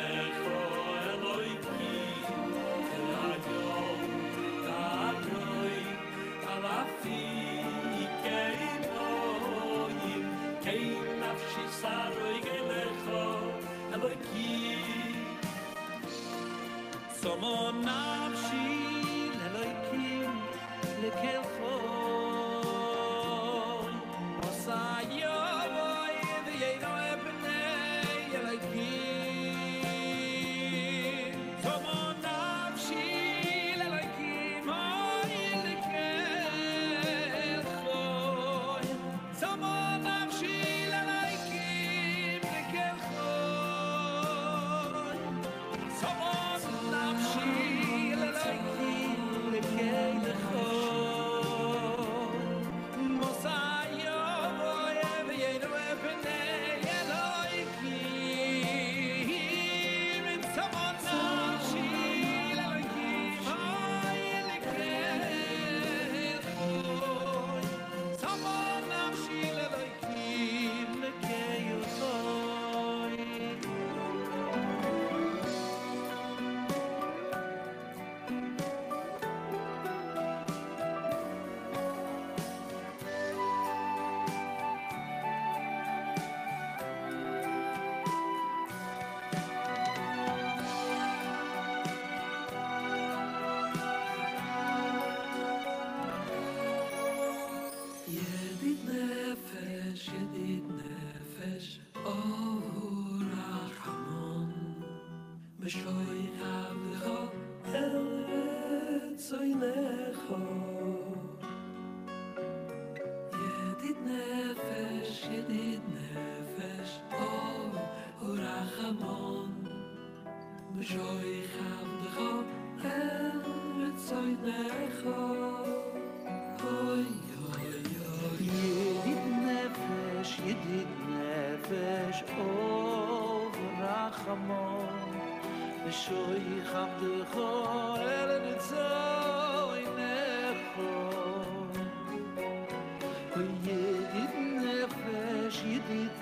די 143.64 144.28
דינה 144.32 144.88
פֿרש 144.88 145.64
דיט 145.64 146.18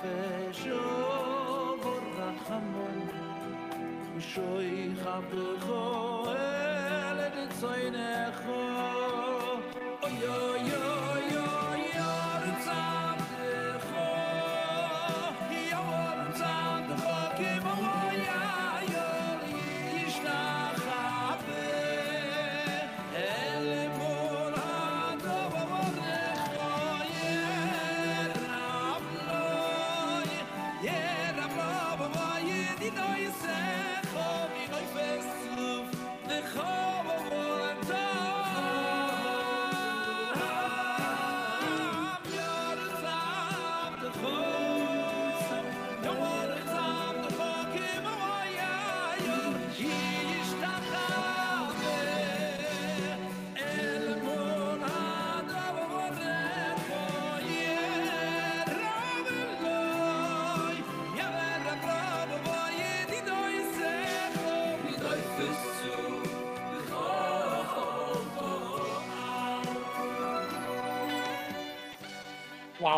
פֿשואו 0.00 1.42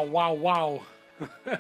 Wow, 0.03 0.05
wow, 0.05 0.33
wow. 0.35 0.83
Yeah. 1.47 1.59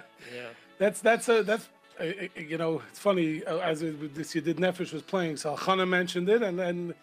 That's 0.78 1.01
that's 1.01 1.28
a 1.28 1.43
that's 1.45 1.68
uh, 2.01 2.03
uh, 2.05 2.26
you 2.37 2.59
know 2.59 2.82
it's 2.91 2.99
funny 2.99 3.45
uh, 3.45 3.59
as 3.59 3.82
it, 3.82 4.12
this 4.14 4.35
you 4.35 4.41
did 4.41 4.57
Nefesh 4.57 4.93
was 4.93 5.03
playing. 5.03 5.37
So 5.37 5.55
Chana 5.57 5.87
mentioned 5.89 6.28
it, 6.28 6.43
and 6.43 6.59
then 6.59 6.95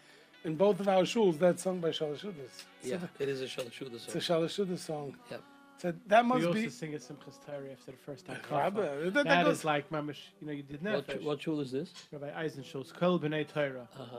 in 0.43 0.55
both 0.55 0.81
of 0.81 0.89
our 0.89 1.03
shuls 1.03 1.39
that's 1.39 1.63
sung 1.63 1.79
by 1.79 1.89
Shalashudas. 1.89 2.63
Yeah, 2.83 2.97
it 3.17 3.29
is 3.29 3.39
a 3.41 3.45
Shalashuda 3.45 3.93
It's 3.95 4.13
a 4.15 4.19
song. 4.21 4.41
Shalashudas 4.41 4.79
song. 4.79 5.15
Yeah. 5.31 5.37
So 5.77 5.93
that 6.07 6.25
must 6.25 6.41
We 6.41 6.47
must 6.47 6.57
also 6.57 6.61
be. 6.63 6.69
sing 6.69 6.91
it 6.93 7.01
Simchas 7.01 7.37
Torah 7.45 7.71
after 7.71 7.91
the 7.91 7.97
first 8.05 8.25
time. 8.25 8.39
Rabba, 8.51 8.81
that- 8.81 9.13
that 9.13 9.23
That 9.25 9.45
goes- 9.45 9.59
is 9.59 9.65
like 9.65 9.89
mamish. 9.89 10.19
You 10.41 10.47
know, 10.47 10.53
you 10.53 10.63
did 10.63 10.83
What, 10.83 11.07
nefesh. 11.07 11.23
what 11.23 11.41
shul 11.41 11.59
is 11.61 11.71
this? 11.71 11.93
Rabbi 12.11 12.29
Eisenschulz, 12.43 12.93
Kol 12.93 13.19
B'nai 13.19 13.47
Torah. 13.47 13.87
Uh-huh. 13.97 14.17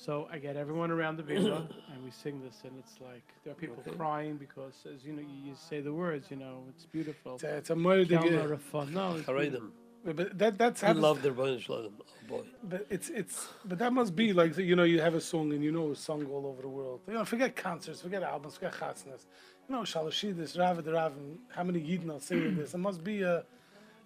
So 0.00 0.26
I 0.32 0.38
get 0.38 0.56
everyone 0.56 0.90
around 0.90 1.16
the 1.18 1.22
video 1.22 1.56
and 1.92 2.02
we 2.02 2.10
sing 2.10 2.40
this, 2.42 2.62
and 2.64 2.72
it's 2.78 2.98
like 3.02 3.22
there 3.44 3.52
are 3.52 3.56
people 3.56 3.84
Okay. 3.86 3.96
crying 3.96 4.36
because, 4.36 4.86
as 4.94 5.04
you 5.04 5.12
know, 5.12 5.20
you, 5.20 5.50
you 5.50 5.54
say 5.54 5.80
the 5.82 5.92
words. 5.92 6.30
You 6.30 6.38
know, 6.38 6.64
it's 6.70 6.86
beautiful. 6.86 7.34
It's 7.34 7.44
a, 7.44 7.56
it's 7.58 7.70
a 7.70 7.76
murder. 7.76 8.16
Kelma 8.16 8.58
Rafah. 8.58 8.90
No, 8.90 9.16
it's 9.16 9.28
Haredim. 9.28 9.72
But 10.02 10.38
that 10.38 10.56
that's 10.56 10.82
I 10.82 10.92
love 10.92 11.20
their 11.20 11.32
Rebbeinu 11.32 11.60
Shalom. 11.60 11.92
Oh 12.00 12.26
boy. 12.26 12.44
But 12.62 12.86
it's 12.88 13.10
it's 13.10 13.48
but 13.66 13.78
that 13.78 13.92
must 13.92 14.16
be 14.16 14.32
like 14.32 14.56
you 14.56 14.74
know 14.74 14.84
you 14.84 15.02
have 15.02 15.14
a 15.14 15.20
song 15.20 15.52
and 15.52 15.62
you 15.62 15.70
know 15.70 15.90
it's 15.90 16.00
sung 16.00 16.24
all 16.32 16.46
over 16.46 16.62
the 16.62 16.68
world. 16.68 17.00
You 17.06 17.14
know, 17.14 17.24
forget 17.26 17.54
concerts, 17.54 18.00
forget 18.00 18.22
albums, 18.22 18.54
forget 18.54 18.72
chatznas. 18.72 19.26
You 19.68 19.74
know, 19.74 19.82
Shalashidis, 19.82 20.58
Rav 20.58 20.82
the 20.82 20.92
Rav, 20.94 21.14
and 21.18 21.38
how 21.54 21.64
many 21.64 21.80
Yidden 21.80 22.10
are 22.16 22.20
singing 22.20 22.56
this? 22.56 22.72
It 22.72 22.78
must 22.78 23.04
be 23.04 23.20
a 23.20 23.44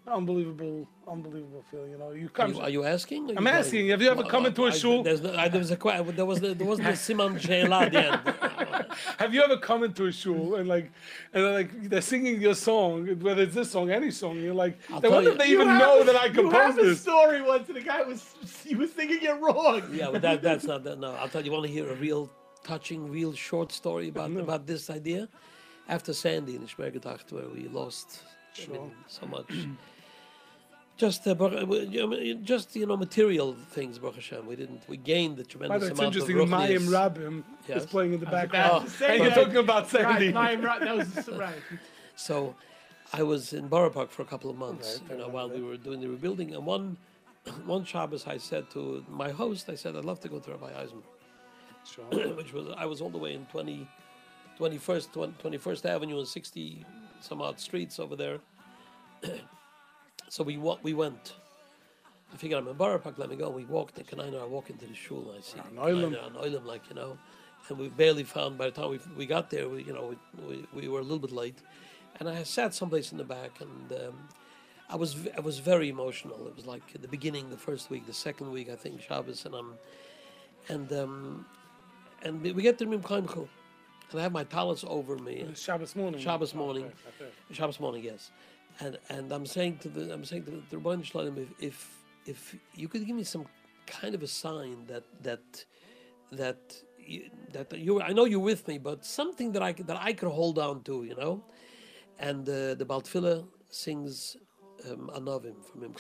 unbelievable, 0.07 0.87
unbelievable 1.09 1.65
feeling. 1.71 1.91
You 1.93 1.99
know, 1.99 2.11
you 2.13 2.27
Are 2.27 2.29
come. 2.31 2.53
you, 2.55 2.61
are 2.61 2.69
you 2.71 2.85
asking? 2.85 3.27
Are 3.31 3.39
I'm 3.39 3.45
going- 3.45 3.49
asking, 3.57 3.89
have 3.89 4.03
you 4.03 4.11
ever 4.11 4.21
Well, 4.23 4.31
come 4.31 4.47
into 4.47 4.65
a 4.65 4.69
I- 4.69 4.71
shul? 4.71 5.03
There's 5.03 5.21
no, 5.23 5.35
I, 5.35 5.49
there 5.49 5.59
was 5.61 5.71
a 5.71 5.77
que- 5.77 6.03
there 6.13 6.25
was 6.27 6.41
the, 6.41 6.55
there 6.55 6.67
wasn't 6.67 6.89
a 6.89 6.93
siman 7.07 7.41
she'ela 7.41 7.81
at 7.87 7.93
the 7.93 8.13
end. 8.13 8.35
Have 9.19 9.35
you 9.35 9.43
ever 9.43 9.57
come 9.57 9.83
into 9.83 10.07
a 10.07 10.13
shul 10.13 10.55
and 10.55 10.69
like, 10.69 10.93
and 11.33 11.45
like 11.53 11.89
they're 11.89 12.01
singing 12.01 12.41
your 12.41 12.55
song, 12.55 13.07
whether 13.21 13.43
it's 13.43 13.55
this 13.55 13.71
song, 13.71 13.91
any 13.91 14.11
song, 14.11 14.39
you're 14.41 14.55
like, 14.55 14.79
I 14.93 15.01
tell 15.01 15.11
wonder 15.11 15.31
you- 15.31 15.33
if 15.33 15.39
they 15.39 15.49
You 15.49 15.63
even 15.63 15.79
know 15.79 16.01
a- 16.03 16.05
that 16.05 16.17
I 16.17 16.29
composed 16.29 16.37
You 16.37 16.51
have 16.61 16.75
composed 16.77 16.99
a 16.99 17.03
story 17.03 17.43
once, 17.43 17.69
and 17.69 17.77
the 17.77 17.81
guy 17.83 18.03
was 18.03 18.35
he 18.65 18.75
was 18.75 18.91
thinking 18.91 19.19
it 19.23 19.41
wrong. 19.41 19.83
Yeah, 19.93 20.11
but 20.13 20.23
that, 20.23 20.43
that's 20.43 20.65
not 20.65 20.85
that. 20.85 20.99
No, 21.01 21.13
I'll 21.15 21.29
tell 21.29 21.45
you. 21.45 21.51
Want 21.51 21.67
to 21.67 21.73
hear 21.73 21.91
a 21.91 21.95
real 21.95 22.31
touching, 22.63 23.11
real 23.11 23.33
short 23.33 23.73
story 23.73 24.09
about 24.09 24.31
about 24.37 24.67
this 24.67 24.91
idea? 24.91 25.29
After 25.89 26.15
Sandy 26.15 26.55
in 26.57 26.63
Schmergedacht, 26.67 27.31
where 27.33 27.49
we 27.49 27.69
lost 27.69 28.23
I 28.63 28.73
mean, 28.73 28.91
so 29.09 29.27
much. 29.27 29.51
Just, 30.97 31.27
uh, 31.27 31.35
Baruch- 31.35 31.91
you 31.93 32.07
know, 32.07 32.35
just 32.43 32.77
you 32.77 32.87
know, 32.87 32.97
material 32.97 33.57
things, 33.71 33.99
Baruch 33.99 34.15
Hashem. 34.17 34.47
We 34.47 34.55
didn't. 34.55 34.83
We 34.89 34.97
gained 34.97 35.37
the 35.39 35.43
By 35.45 35.49
tremendous 35.51 35.81
the 35.81 35.87
way, 35.87 35.91
it's 35.91 35.99
amount 36.01 36.15
interesting. 36.17 36.41
of 36.41 36.49
Mayim 36.49 36.89
ruchnius. 36.89 37.43
Rabim 37.69 37.77
is 37.77 37.87
playing 37.87 38.13
in 38.15 38.21
the 38.21 38.27
background, 38.27 38.85
to 38.87 38.91
say 38.91 39.15
and 39.17 39.25
you're 39.25 39.33
talking 39.35 39.57
about 39.57 39.89
Sandy. 39.91 40.33
Right, 40.33 40.57
Mayim 40.59 40.65
Ra- 40.65 40.79
that 40.79 40.97
was 40.97 41.29
right. 41.31 41.57
So 42.17 42.55
I 43.13 43.25
was 43.25 43.53
in 43.53 43.67
Borough 43.67 43.91
Park 43.91 44.11
for 44.11 44.23
a 44.23 44.25
couple 44.25 44.49
of 44.51 44.57
months, 44.57 45.01
you 45.11 45.17
know, 45.17 45.27
while 45.29 45.49
we 45.51 45.61
were 45.63 45.77
doing 45.77 46.01
the 46.01 46.09
rebuilding. 46.09 46.55
And 46.55 46.65
one 46.65 46.97
one 47.67 47.85
Shabbos, 47.85 48.29
I 48.29 48.37
said 48.39 48.71
to 48.71 49.05
my 49.09 49.31
host, 49.31 49.69
I 49.69 49.75
said, 49.75 49.97
I'd 49.97 50.05
love 50.05 50.21
to 50.21 50.29
go 50.29 50.39
to 50.39 50.51
Rabbi 50.53 50.71
Eisenberg, 50.81 52.37
which 52.37 52.53
was 52.53 52.69
I 52.77 52.87
was 52.87 53.01
all 53.01 53.11
the 53.11 53.19
way 53.19 53.35
in 53.35 53.47
20, 53.47 53.89
21st, 54.61 55.13
20 55.13 55.59
21st 55.59 55.87
Avenue 55.87 56.19
and 56.21 56.29
60 56.29 56.87
some 57.21 57.43
odd 57.43 57.59
streets 57.59 57.99
over 57.99 58.15
there. 58.15 58.39
so 60.29 60.43
we 60.45 60.57
wa- 60.57 60.79
we 60.83 60.95
went. 60.95 61.35
I 62.33 62.37
figured 62.37 62.59
I'm 62.59 62.67
in 62.69 62.77
Borough 62.77 62.99
Park, 62.99 63.17
let 63.19 63.29
me 63.31 63.37
go. 63.37 63.49
We 63.51 63.65
walked, 63.65 63.97
and 63.99 64.07
Kanina, 64.09 64.43
I 64.43 64.45
walk 64.45 64.69
into 64.71 64.87
the 64.87 64.95
shul, 64.95 65.31
and 65.31 65.39
I 65.39 65.41
see 65.41 65.59
Oilem. 65.77 66.13
Kanina 66.17 66.27
and 66.27 66.37
Oilem, 66.37 66.65
like, 66.67 66.83
you 66.89 66.97
know, 66.97 67.17
and 67.69 67.79
we 67.79 67.89
barely 67.89 68.25
found, 68.25 68.59
by 68.59 68.67
the 68.67 68.73
time 68.73 68.91
we, 68.91 68.99
we 69.17 69.25
got 69.27 69.51
there, 69.51 69.69
we, 69.69 69.85
you 69.85 69.93
know, 69.93 70.17
we, 70.37 70.47
we, 70.49 70.67
we 70.83 70.89
were 70.89 70.99
a 70.99 71.03
little 71.03 71.21
bit 71.21 71.31
late. 71.33 71.59
And 72.19 72.29
I 72.29 72.43
sat 72.43 72.75
someplace 72.75 73.13
in 73.13 73.19
the 73.19 73.25
back, 73.25 73.61
and 73.61 73.93
um, 74.01 74.29
I 74.89 74.97
was 74.97 75.17
I 75.37 75.41
was 75.41 75.59
very 75.61 75.89
emotional. 75.89 76.47
It 76.49 76.57
was 76.57 76.67
like 76.67 76.83
the 77.01 77.09
beginning, 77.09 77.51
the 77.51 77.57
first 77.57 77.89
week, 77.91 78.05
the 78.07 78.13
second 78.13 78.51
week, 78.51 78.69
I 78.69 78.77
think, 78.77 79.01
Shabbos, 79.01 79.45
and 79.47 79.55
I'm, 79.55 79.75
and 80.69 80.93
um, 80.93 81.47
and 82.23 82.43
we 82.43 82.63
get 82.63 82.79
to 82.79 82.87
Mim 82.87 83.01
Chaimchel, 83.03 83.49
and 84.11 84.21
I 84.21 84.23
have 84.23 84.33
my 84.33 84.45
talents 84.45 84.85
over 84.87 85.17
me. 85.19 85.47
Shabbos 85.55 85.95
morning. 85.97 86.21
Shabbos 86.21 86.53
Oh, 86.55 86.59
morning, 86.59 86.85
okay, 86.85 87.25
okay. 87.25 87.55
Shabbos 87.55 87.79
morning, 87.81 88.03
yes. 88.05 88.31
And 88.81 88.99
and 89.09 89.33
I'm 89.33 89.47
saying 89.47 89.79
to 89.79 89.89
the 89.89 90.13
I'm 90.13 90.25
saying 90.25 90.45
to 90.45 90.63
the 90.71 90.77
Ribono 90.77 91.05
Shel 91.05 91.23
Olam, 91.23 91.39
if, 91.39 91.51
if 91.61 92.05
if 92.27 92.57
you 92.75 92.89
could 92.89 93.07
give 93.07 93.17
me 93.17 93.25
some 93.25 93.47
kind 93.87 94.15
of 94.15 94.23
a 94.23 94.27
sign 94.27 94.87
that 94.87 95.05
that 95.23 95.65
that 96.33 96.59
you, 96.99 97.31
that 97.53 97.73
you 97.79 98.03
I 98.03 98.13
know 98.13 98.25
you're 98.25 98.41
with 98.41 98.67
me, 98.69 98.79
but 98.79 99.05
something 99.05 99.53
that 99.53 99.63
I 99.63 99.73
that 99.73 99.99
I 100.01 100.13
could 100.13 100.31
hold 100.31 100.59
on 100.59 100.83
to, 100.85 101.05
you 101.05 101.17
know. 101.17 101.45
And 102.19 102.49
uh, 102.49 102.75
the 102.75 102.85
baal 102.85 103.03
tefilla 103.03 103.47
sings 103.71 104.37
um, 104.91 105.11
Anavim 105.15 105.65
from 105.65 105.83
him, 105.83 105.95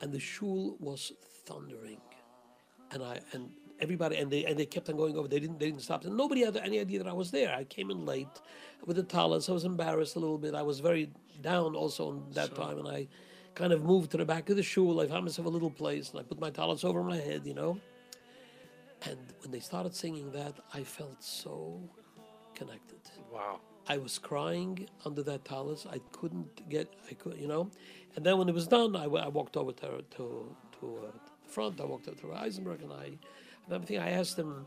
and 0.00 0.12
the 0.12 0.20
shul 0.20 0.76
was 0.80 1.12
thundering 1.46 2.00
and 2.92 3.02
I 3.02 3.20
and 3.32 3.50
everybody 3.82 4.16
and 4.16 4.30
they 4.30 4.44
and 4.44 4.58
they 4.58 4.66
kept 4.66 4.88
on 4.88 4.96
going 4.96 5.16
over. 5.16 5.28
They 5.28 5.40
didn't 5.40 5.58
they 5.58 5.66
didn't 5.66 5.82
stop. 5.82 6.04
And 6.04 6.16
nobody 6.16 6.44
had 6.44 6.56
any 6.56 6.78
idea 6.80 6.98
that 7.02 7.08
I 7.08 7.12
was 7.12 7.30
there. 7.30 7.54
I 7.54 7.64
came 7.64 7.90
in 7.90 8.06
late 8.06 8.36
with 8.86 8.96
the 8.96 9.02
talis. 9.02 9.48
I 9.48 9.52
was 9.52 9.64
embarrassed 9.64 10.16
a 10.16 10.20
little 10.20 10.38
bit. 10.38 10.54
I 10.54 10.62
was 10.62 10.80
very 10.80 11.10
down 11.42 11.74
also 11.74 12.12
in 12.12 12.22
that 12.32 12.54
time, 12.54 12.78
and 12.78 12.88
I 12.88 13.08
kind 13.54 13.72
of 13.72 13.84
moved 13.84 14.10
to 14.12 14.16
the 14.16 14.24
back 14.24 14.48
of 14.50 14.56
the 14.56 14.62
shul. 14.62 15.00
I 15.00 15.06
found 15.06 15.24
myself 15.24 15.46
a 15.46 15.50
little 15.50 15.70
place, 15.70 16.10
and 16.10 16.20
I 16.20 16.22
put 16.22 16.40
my 16.40 16.50
talis 16.50 16.84
over 16.84 17.02
my 17.02 17.16
head, 17.16 17.42
you 17.44 17.54
know. 17.54 17.78
And 19.04 19.18
when 19.40 19.50
they 19.50 19.60
started 19.60 19.94
singing 19.94 20.30
that, 20.32 20.54
I 20.72 20.84
felt 20.84 21.22
so 21.22 21.80
connected. 22.54 23.00
Wow. 23.32 23.60
I 23.88 23.98
was 23.98 24.18
crying 24.18 24.86
under 25.04 25.22
that 25.24 25.44
talus. 25.44 25.86
I 25.90 25.98
couldn't 26.12 26.68
get, 26.68 26.94
I 27.10 27.14
could, 27.14 27.36
you 27.36 27.48
know. 27.48 27.68
And 28.14 28.24
then 28.24 28.38
when 28.38 28.48
it 28.48 28.54
was 28.54 28.68
done, 28.68 28.94
I, 28.94 29.04
I 29.04 29.28
walked 29.28 29.56
over 29.56 29.72
to 29.72 30.04
to 30.16 30.56
to 30.78 30.98
uh, 31.06 31.10
the 31.44 31.50
front. 31.50 31.80
I 31.80 31.84
walked 31.84 32.08
over 32.08 32.20
to 32.20 32.32
Eisenberg, 32.34 32.82
and 32.82 32.92
I, 32.92 33.18
everything. 33.70 33.98
I 33.98 34.10
asked 34.10 34.38
him, 34.38 34.66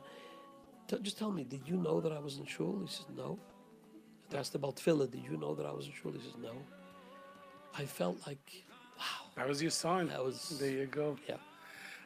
just 1.01 1.17
tell 1.17 1.31
me, 1.31 1.43
did 1.43 1.61
you 1.67 1.77
know 1.77 1.99
that 2.01 2.11
I 2.11 2.19
was 2.19 2.37
in 2.37 2.45
shul? 2.45 2.79
He 2.81 2.87
says 2.87 3.05
no. 3.15 3.39
I 4.33 4.37
asked 4.37 4.55
about 4.55 4.75
tefillah. 4.77 5.09
Did 5.11 5.23
you 5.29 5.37
know 5.37 5.53
that 5.55 5.65
I 5.65 5.71
was 5.71 5.85
in 5.87 5.93
shul? 5.93 6.11
He 6.11 6.19
says 6.19 6.35
no. 6.41 6.51
I 7.77 7.85
felt 7.85 8.17
like, 8.25 8.63
wow, 8.97 9.29
That 9.35 9.47
was 9.47 9.61
your 9.61 9.71
sign. 9.71 10.07
That 10.07 10.23
was- 10.23 10.57
There 10.59 10.69
you 10.71 10.85
go. 10.85 11.17
yeah. 11.27 11.35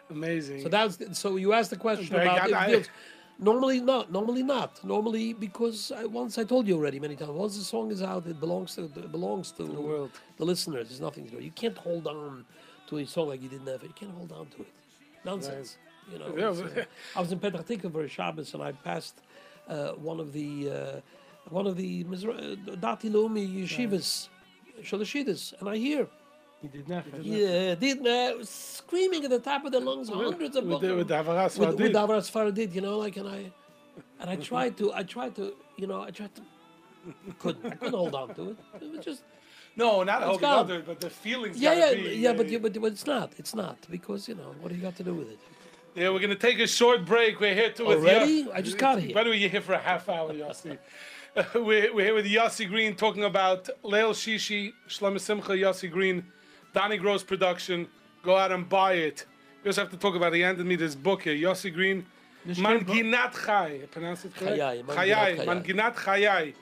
Amazing. 0.09 0.63
So 0.63 0.69
that's 0.69 0.97
so 1.19 1.35
you 1.35 1.53
asked 1.53 1.69
the 1.69 1.75
question 1.77 2.15
I 2.15 2.23
about 2.23 2.49
got- 2.49 2.69
I- 2.69 2.83
Normally 3.41 3.79
not. 3.79 4.11
Normally 4.11 4.43
not. 4.43 4.83
Normally 4.83 5.31
because 5.31 5.93
I, 5.93 6.03
once 6.03 6.37
I 6.37 6.43
told 6.43 6.67
you 6.67 6.75
already 6.75 6.99
many 6.99 7.15
times. 7.15 7.31
Once 7.31 7.57
the 7.57 7.63
song 7.63 7.89
is 7.89 8.01
out, 8.01 8.25
it 8.27 8.37
belongs 8.37 8.75
to 8.75 8.83
it 8.83 9.11
belongs 9.13 9.51
to 9.53 9.63
the 9.63 9.79
world. 9.79 10.11
The 10.37 10.43
listeners. 10.45 10.89
There's 10.89 10.99
nothing 10.99 11.23
to 11.29 11.37
do. 11.37 11.41
You 11.41 11.51
can't 11.51 11.77
hold 11.77 12.05
on 12.07 12.43
to 12.87 12.97
a 12.97 13.05
song 13.05 13.29
like 13.29 13.41
you 13.41 13.47
didn't 13.47 13.67
have 13.67 13.81
it. 13.83 13.87
You 13.87 13.93
can't 13.93 14.11
hold 14.11 14.31
on 14.33 14.47
to 14.47 14.61
it. 14.63 14.73
Nonsense. 15.23 15.77
You 16.11 16.19
know. 16.19 16.35
Yeah, 16.37 16.49
it's, 16.51 16.59
uh, 16.77 16.85
I 17.15 17.19
was 17.21 17.31
in 17.31 17.39
Petah 17.39 17.65
Tikva 17.65 17.91
for 17.91 18.03
a 18.03 18.07
Shabbos 18.07 18.53
and 18.53 18.63
I 18.63 18.71
passed 18.71 19.21
uh, 19.67 19.89
one 19.93 20.19
of 20.19 20.33
the 20.33 20.71
uh, 20.71 21.01
one 21.49 21.67
of 21.67 21.75
the 21.77 22.03
Mizra- 22.05 22.53
uh, 22.71 22.75
Dati 22.75 23.09
Leumi 23.11 23.63
yeshivas, 23.63 24.29
Shalashidis, 24.83 25.53
and 25.59 25.69
I 25.69 25.77
hear 25.77 26.07
He 26.61 26.67
did 26.67 26.87
not. 26.89 27.03
yeah, 27.21 27.75
did 27.75 28.05
uh, 28.05 28.43
screaming 28.43 29.23
at 29.25 29.29
the 29.31 29.39
top 29.39 29.65
of 29.65 29.71
their 29.71 29.81
lungs, 29.81 30.09
hundreds 30.09 30.55
of 30.55 30.65
with 30.65 30.81
the, 30.81 30.95
with 30.95 31.07
the 31.07 31.15
Havaras 31.15 31.57
with, 31.57 31.69
with 31.79 31.91
Vadid. 31.93 32.07
Avras 32.07 32.27
Faradid, 32.31 32.73
you 32.75 32.81
know, 32.81 32.97
like, 32.97 33.17
and 33.17 33.27
I, 33.27 33.51
and 34.19 34.29
I 34.29 34.35
tried 34.51 34.77
to, 34.77 34.91
I 34.93 35.03
tried 35.03 35.35
to, 35.37 35.53
you 35.77 35.87
know, 35.87 36.01
I 36.01 36.11
tried 36.11 36.33
to, 36.35 36.41
couldn't, 37.39 37.65
I 37.65 37.75
couldn't 37.75 37.93
hold 38.03 38.13
on 38.15 38.33
to 38.35 38.49
it. 38.51 38.57
It 38.81 38.91
was 38.91 39.05
just, 39.05 39.21
No, 39.77 40.03
not 40.03 40.21
holding 40.23 40.41
gone. 40.41 40.59
on 40.59 40.67
to 40.67 40.75
it, 40.79 40.85
but 40.85 40.99
the 40.99 41.09
feelings. 41.09 41.55
yeah, 41.59 41.73
yeah, 41.73 41.93
be, 41.93 42.01
yeah, 42.25 42.33
but, 42.33 42.45
uh, 42.47 42.49
you, 42.49 42.59
but 42.59 42.73
but 42.83 42.91
it's 42.91 43.07
not, 43.07 43.31
it's 43.37 43.55
not 43.55 43.77
because 43.89 44.27
you 44.29 44.35
know 44.35 44.51
what 44.59 44.67
do 44.69 44.75
you 44.75 44.81
got 44.89 44.95
to 44.97 45.03
do 45.03 45.13
with 45.21 45.29
it? 45.35 45.39
Yeah, 45.99 46.11
we're 46.11 46.19
gonna 46.21 46.35
take 46.35 46.59
a 46.59 46.67
short 46.67 47.03
break. 47.03 47.41
We're 47.41 47.53
here 47.53 47.71
to 47.73 47.83
with 47.83 47.97
Already? 47.97 48.47
I 48.53 48.61
just 48.61 48.77
got 48.77 49.01
here. 49.01 49.13
By 49.13 49.25
the 49.25 49.31
way, 49.31 49.37
you're 49.37 49.49
here 49.49 49.59
for 49.59 49.73
a 49.73 49.79
half 49.79 50.07
hour, 50.07 50.31
Yossi. 50.31 50.77
Uh, 51.35 51.43
we're, 51.55 51.93
we're 51.93 52.05
here 52.05 52.13
with 52.13 52.25
Yossi 52.25 52.69
Green 52.69 52.95
talking 52.95 53.25
about 53.25 53.69
Leil 53.83 54.11
Shishi, 54.11 54.71
Shlomo 54.87 55.19
Simcha, 55.19 55.51
Yossi 55.51 55.91
Green, 55.91 56.23
Donnie 56.73 56.95
Gross 56.95 57.21
production. 57.21 57.85
Go 58.23 58.37
out 58.37 58.53
and 58.53 58.69
buy 58.69 58.93
it. 58.93 59.25
We 59.61 59.67
also 59.67 59.81
have 59.81 59.91
to 59.91 59.97
talk 59.97 60.15
about. 60.15 60.31
He 60.33 60.39
handed 60.39 60.65
me 60.65 60.77
this 60.77 60.95
book 60.95 61.23
here, 61.23 61.35
Yossi 61.35 61.73
Green, 61.73 62.05
Manginat 62.47 63.33
Chai. 63.45 63.81
Pronounce 63.91 64.23
it 64.23 64.33
correct. 64.33 64.57
Chayai, 64.57 64.85
Manginat 64.85 64.95
Chayai, 64.95 65.37
Chayai. 65.37 65.45
Manginat 65.45 65.95
Chayai. 65.95 66.53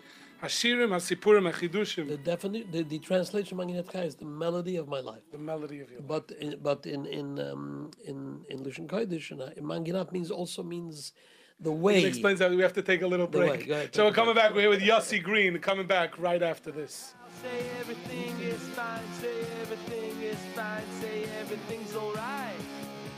Hashirim, 0.42 0.90
Hasipurim, 0.90 1.52
The 1.52 1.68
Hachidushim. 1.68 2.24
definite, 2.24 2.72
the, 2.72 2.84
the 2.84 3.00
translation 3.00 3.60
of 3.60 3.66
Manginet 3.68 3.92
Chai 3.92 4.02
is 4.02 4.16
the 4.16 4.26
melody 4.26 4.76
of 4.76 4.88
my 4.88 5.00
life. 5.00 5.24
The 5.32 5.38
melody 5.38 5.80
of 5.80 5.90
your 5.90 6.00
life. 6.00 6.08
But 6.08 6.32
in, 6.40 6.60
but 6.62 6.86
in 6.86 7.06
in 7.08 7.40
um, 7.40 7.92
in 8.06 8.46
in 8.50 8.60
Lushan 8.60 8.88
Kodesh, 8.88 9.32
and 9.32 9.42
uh, 9.42 9.50
Manginat 9.62 10.12
means 10.12 10.30
also 10.30 10.62
means 10.62 11.14
the 11.60 11.72
way. 11.72 12.04
It 12.04 12.06
explains 12.06 12.38
that 12.40 12.52
we 12.52 12.62
have 12.62 12.74
to 12.74 12.84
take 12.84 13.02
a 13.02 13.08
little 13.08 13.26
break. 13.28 13.68
ahead, 13.68 13.96
so 13.96 14.06
we're 14.06 14.12
coming 14.12 14.36
break. 14.36 14.46
back. 14.46 14.54
We're 14.54 14.62
here 14.62 14.70
with 14.70 14.82
Yossi 14.82 15.22
Green, 15.24 15.58
coming 15.58 15.88
back 15.88 16.20
right 16.20 16.44
after 16.44 16.72
this. 16.72 17.16
Say 17.42 17.66
everything 17.80 18.40
is 18.42 18.62
fine, 18.70 19.02
say 19.22 19.40
everything 19.62 20.22
is 20.22 20.38
fine, 20.56 20.84
say 21.02 21.24
everything's 21.40 21.96
alright. 21.96 22.56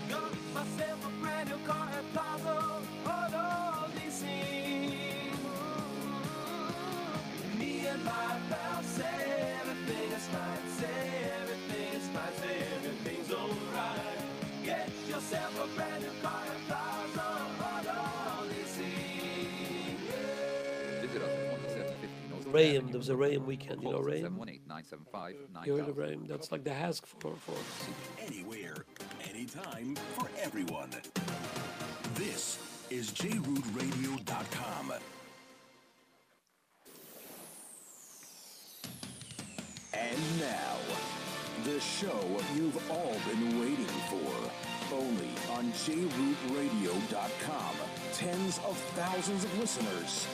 Got 0.09 0.32
myself 0.53 1.05
a 1.07 1.22
brand 1.22 1.49
new 1.49 1.57
car 1.65 1.88
at 1.97 2.13
Plaza, 2.13 2.78
my 8.10 8.39
pal 8.49 8.84
say 8.84 9.55
everything 9.62 10.12
is 10.18 10.26
fine, 10.34 10.66
say 10.80 10.99
everything 11.41 11.89
is 11.99 12.07
fine, 12.10 12.36
say 12.41 12.55
everything's 12.76 13.32
alright. 13.32 14.20
Get 14.66 14.89
yourself 15.07 15.53
a 15.64 15.68
brand 15.76 16.03
new 16.03 16.14
car 16.24 16.43
at 16.53 16.62
Plaza, 16.68 17.28
auto 17.70 17.99
leasing. 18.49 19.97
Visit 21.01 21.22
us 21.22 21.32
at 21.32 21.39
2750 21.51 22.34
Nostrand, 22.34 22.78
Avenue 22.78 22.91
there 22.91 22.99
was 22.99 23.10
a 23.10 23.14
in 23.14 23.20
Rayam 23.20 23.45
weekend, 23.45 23.84
you 23.84 23.91
know? 23.91 24.01
718-975-9000. 24.01 25.66
You 25.66 25.76
heard 25.76 25.89
of 25.89 25.95
Rayam? 25.95 26.28
That's 26.28 26.51
like 26.51 26.64
the 26.64 26.72
HASC 26.72 27.05
for 27.05 27.36
for. 27.36 27.55
Anywhere, 28.26 28.86
anytime, 29.30 29.95
for 30.16 30.28
everyone. 30.41 30.89
This 32.16 32.60
is 32.89 33.12
jrootradio.com. 33.12 34.93
And 40.12 40.39
now, 40.39 40.76
the 41.66 41.80
show 41.80 42.20
you've 42.55 42.80
all 42.89 43.16
been 43.30 43.60
waiting 43.60 43.86
for. 44.10 44.34
Only 44.91 45.30
on 45.51 45.72
jrootradio.com. 45.74 47.76
Tens 48.14 48.60
of 48.66 48.76
thousands 48.95 49.43
of 49.43 49.60
listeners. 49.60 50.26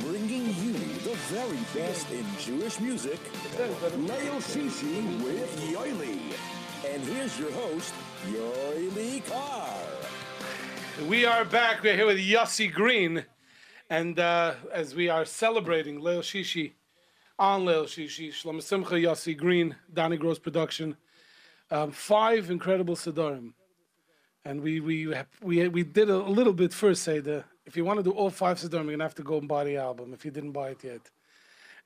bringing 0.00 0.46
you 0.62 0.72
the 1.02 1.16
very 1.30 1.58
best 1.74 2.08
in 2.12 2.24
Jewish 2.38 2.78
music, 2.78 3.18
Leil 3.56 4.40
Shishi 4.40 5.20
with 5.24 5.60
Yoely. 5.68 6.20
And 6.86 7.02
here's 7.02 7.36
your 7.38 7.50
host, 7.50 7.92
Yoely 8.28 9.26
Kar. 9.26 9.74
We 11.08 11.24
are 11.26 11.44
back. 11.44 11.82
We're 11.82 11.96
here 11.96 12.06
with 12.06 12.18
Yossi 12.20 12.72
Green. 12.72 13.24
And 13.90 14.20
uh, 14.20 14.54
as 14.72 14.94
we 14.94 15.08
are 15.08 15.24
celebrating 15.24 16.00
Leil 16.00 16.20
Shishi, 16.20 16.74
on 17.38 17.64
Leil 17.64 17.84
Shishi, 17.84 18.30
Shlomo 18.30 18.62
Simcha, 18.62 18.94
Yossi 18.94 19.36
Green, 19.36 19.76
Donnie 19.92 20.16
Gross 20.16 20.38
production, 20.38 20.96
um, 21.70 21.90
five 21.90 22.50
incredible 22.50 22.96
Sidorim. 22.96 23.52
And 24.44 24.60
we 24.60 24.80
we 24.80 25.14
we 25.42 25.68
we 25.68 25.82
did 25.82 26.08
a 26.10 26.16
little 26.16 26.52
bit 26.52 26.72
first. 26.72 27.02
Say 27.02 27.20
the 27.20 27.44
if 27.66 27.76
you 27.76 27.84
want 27.84 27.98
to 27.98 28.02
do 28.02 28.10
all 28.10 28.30
five 28.30 28.58
Sidorim, 28.58 28.84
you're 28.84 28.92
gonna 28.92 29.04
have 29.04 29.14
to 29.16 29.22
go 29.22 29.38
and 29.38 29.48
buy 29.48 29.64
the 29.64 29.76
album 29.76 30.14
if 30.14 30.24
you 30.24 30.30
didn't 30.30 30.52
buy 30.52 30.70
it 30.70 30.82
yet. 30.82 31.10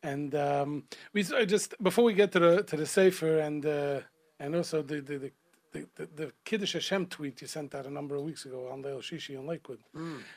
And 0.03 0.35
um, 0.35 0.85
we 1.13 1.23
just 1.23 1.75
before 1.83 2.05
we 2.05 2.15
get 2.15 2.33
to 2.33 2.39
the 2.39 2.63
to 2.63 2.77
the 2.77 2.87
Sefer 2.87 3.39
and 3.39 3.65
uh, 3.67 4.01
and 4.39 4.55
also 4.55 4.83
the 4.83 5.01
the, 5.01 5.19
the 5.19 5.33
the, 5.73 5.87
the, 5.97 6.07
the 6.15 6.33
Kiddush 6.45 6.75
Hashem 6.75 7.07
tweet 7.07 7.41
you 7.41 7.47
sent 7.47 7.75
out 7.75 7.87
a 7.87 7.91
number 7.91 8.15
of 8.15 8.23
weeks 8.23 8.45
ago 8.45 8.69
on 8.71 8.83
the 8.83 8.91
Leil 8.91 9.01
Shishi 9.03 9.35
in 9.39 9.47
Lakewood, 9.47 9.81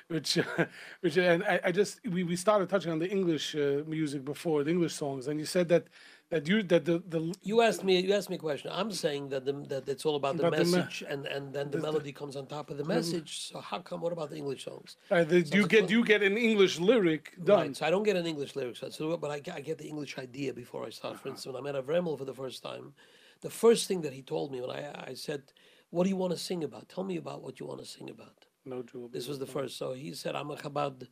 which, 0.08 0.38
which, 1.02 1.18
and 1.18 1.44
I, 1.44 1.60
I 1.66 1.72
just 1.72 2.00
we, 2.10 2.24
we 2.24 2.36
started 2.36 2.70
touching 2.70 2.92
on 2.92 3.00
the 3.00 3.10
English 3.10 3.56
uh, 3.56 3.84
music 3.86 4.24
before 4.26 4.64
the 4.64 4.72
English 4.72 4.94
songs, 4.94 5.28
and 5.28 5.40
you 5.40 5.46
said 5.46 5.68
that 5.70 5.88
that 6.32 6.48
you 6.48 6.64
that 6.64 6.86
the 6.86 7.04
the 7.08 7.34
You 7.44 7.62
asked 7.62 7.84
me. 7.84 8.00
You 8.00 8.14
asked 8.14 8.32
me 8.32 8.38
a 8.38 8.40
question. 8.40 8.72
I'm 8.74 8.92
saying 8.92 9.30
that 9.30 9.46
the, 9.46 9.54
that 9.72 9.88
it's 9.88 10.06
all 10.06 10.16
about 10.16 10.38
the 10.38 10.48
About 10.48 10.58
the 10.58 10.66
me- 10.66 10.72
message, 10.72 11.04
and, 11.08 11.28
and 11.28 11.54
then 11.54 11.70
the 11.70 11.78
melody 11.78 12.12
comes 12.12 12.36
on 12.36 12.48
top 12.48 12.72
of 12.72 12.78
the 12.78 12.84
message. 12.86 13.30
So 13.50 13.60
how 13.60 13.80
come? 13.80 14.02
What 14.02 14.12
about 14.12 14.30
the 14.32 14.38
English 14.38 14.64
songs? 14.66 14.98
uh, 15.12 15.24
the, 15.24 15.42
you 15.42 15.64
it's 15.66 15.68
get 15.68 15.80
cl- 15.82 15.92
you 15.92 16.04
get 16.04 16.24
an 16.24 16.36
English 16.38 16.80
lyric 16.80 17.34
done. 17.44 17.60
Right. 17.68 17.78
So 17.78 17.86
I 17.86 17.92
don't 17.92 18.04
get 18.04 18.16
an 18.16 18.26
English 18.26 18.56
lyric, 18.56 18.78
so, 18.78 19.18
but 19.18 19.30
I, 19.30 19.40
get- 19.40 19.56
I 19.56 19.62
get 19.62 19.78
the 19.78 19.88
English 19.88 20.18
idea 20.18 20.52
before 20.54 20.84
I 20.86 20.90
start. 20.90 21.20
For 21.20 21.28
instance, 21.30 21.54
when 21.54 21.62
I 21.62 21.72
met 21.72 21.76
Avremel 21.86 22.18
for 22.18 22.26
the 22.26 22.34
first 22.34 22.64
time, 22.64 22.94
the 23.42 23.50
first 23.50 23.88
thing 23.88 24.02
that 24.02 24.14
he 24.14 24.22
told 24.22 24.52
me 24.52 24.62
when 24.62 24.72
I 24.72 25.10
I 25.12 25.14
said, 25.14 25.44
"What 25.90 26.04
do 26.04 26.10
you 26.10 26.16
want 26.16 26.34
to 26.34 26.40
sing 26.40 26.64
about? 26.64 26.90
Tell 26.90 27.04
me 27.04 27.18
about 27.18 27.42
what 27.44 27.60
you 27.60 27.66
want 27.66 27.80
to 27.82 27.86
sing 27.86 28.10
about." 28.10 28.46
No 28.66 28.82
Jew 28.84 29.10
This 29.12 29.28
was 29.28 29.40
the 29.40 29.46
first. 29.46 29.78
So 29.78 29.94
he 29.94 30.14
said, 30.14 30.36
"I'm 30.36 30.52
a 30.52 30.56
Chabad, 30.56 31.08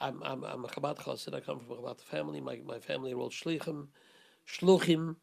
I'm 0.00 0.22
I'm, 0.22 0.44
I'm 0.44 0.64
a 0.64 0.68
Chabad 0.68 0.98
chassid. 0.98 1.34
I 1.34 1.40
come 1.40 1.60
from 1.60 1.72
a 1.72 1.76
Chabad 1.76 2.00
family. 2.00 2.40
My 2.40 2.60
my 2.64 2.78
family 2.78 3.14
wrote 3.14 3.32
shlichim, 3.32 3.88
shluchim, 4.48 5.16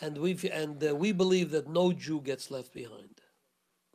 and 0.00 0.18
we've, 0.18 0.44
and 0.44 0.82
uh, 0.82 0.94
we 0.94 1.12
believe 1.12 1.50
that 1.50 1.68
no 1.68 1.92
Jew 1.92 2.20
gets 2.20 2.50
left 2.50 2.72
behind." 2.72 3.20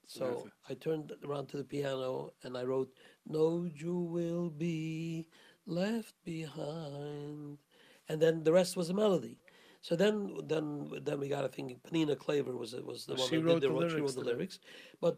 So 0.08 0.50
I 0.68 0.74
turned 0.74 1.14
around 1.24 1.48
to 1.50 1.58
the 1.58 1.64
piano 1.64 2.34
and 2.44 2.58
I 2.58 2.64
wrote, 2.64 2.92
"No 3.28 3.68
Jew 3.68 4.00
will 4.00 4.50
be 4.50 5.28
left 5.66 6.16
behind," 6.26 7.60
and 8.08 8.22
then 8.22 8.44
the 8.44 8.52
rest 8.52 8.76
was 8.76 8.90
a 8.90 8.94
melody. 8.94 9.38
So 9.82 9.96
then, 9.96 10.36
then, 10.46 10.92
then 11.04 11.20
we 11.20 11.30
got 11.30 11.42
to 11.42 11.48
think. 11.48 11.82
Panina 11.84 12.18
Claver 12.18 12.56
was 12.56 12.74
was 12.76 13.06
the 13.06 13.16
one 13.16 13.30
She 13.30 13.38
wrote 13.38 13.62
did 13.62 13.72
the 13.72 13.80
the, 13.80 13.90
she 13.90 14.02
wrote 14.02 14.16
the 14.16 14.22
lyrics, 14.22 14.60
but 15.02 15.18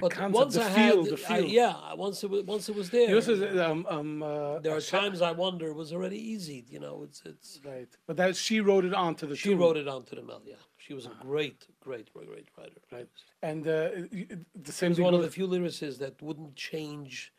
but 0.00 0.12
concept, 0.12 0.34
once 0.34 0.54
the 0.54 0.62
I 0.62 0.70
feel, 0.70 1.04
had, 1.04 1.16
the 1.16 1.32
I- 1.32 1.38
yeah, 1.38 1.94
once 1.94 2.22
it 2.22 2.30
was 2.30 2.44
once 2.44 2.68
it 2.68 2.76
was 2.76 2.90
there. 2.90 3.20
Said, 3.20 3.58
um, 3.58 3.86
um, 3.88 4.22
uh, 4.22 4.58
there 4.60 4.74
are 4.76 4.80
times 4.80 5.22
I 5.22 5.32
wonder 5.32 5.66
it 5.68 5.74
was 5.74 5.92
already 5.92 6.18
easy. 6.18 6.64
You 6.68 6.80
know, 6.80 7.02
it's 7.04 7.22
it's. 7.24 7.60
right, 7.64 7.88
but 8.06 8.16
that 8.16 8.36
she 8.36 8.60
wrote 8.60 8.84
it 8.84 8.94
onto 8.94 9.26
the 9.26 9.36
She 9.36 9.50
tune, 9.50 9.58
wrote 9.58 9.76
it 9.76 9.88
onto 9.88 10.14
the 10.16 10.22
mel. 10.22 10.42
Yeah, 10.44 10.54
she 10.76 10.94
was 10.94 11.06
a 11.06 11.12
great, 11.20 11.66
great, 11.80 12.12
great, 12.12 12.28
great 12.28 12.48
writer. 12.56 12.80
right, 12.92 13.08
and 13.42 13.66
uh, 13.66 13.90
the 14.54 14.72
same 14.72 14.94
She 14.94 15.00
was 15.02 15.06
one 15.12 15.14
of 15.14 15.22
the 15.22 15.30
few 15.30 15.46
lyricists 15.48 15.98
that 15.98 16.20
wouldn't 16.22 16.54
change, 16.54 17.32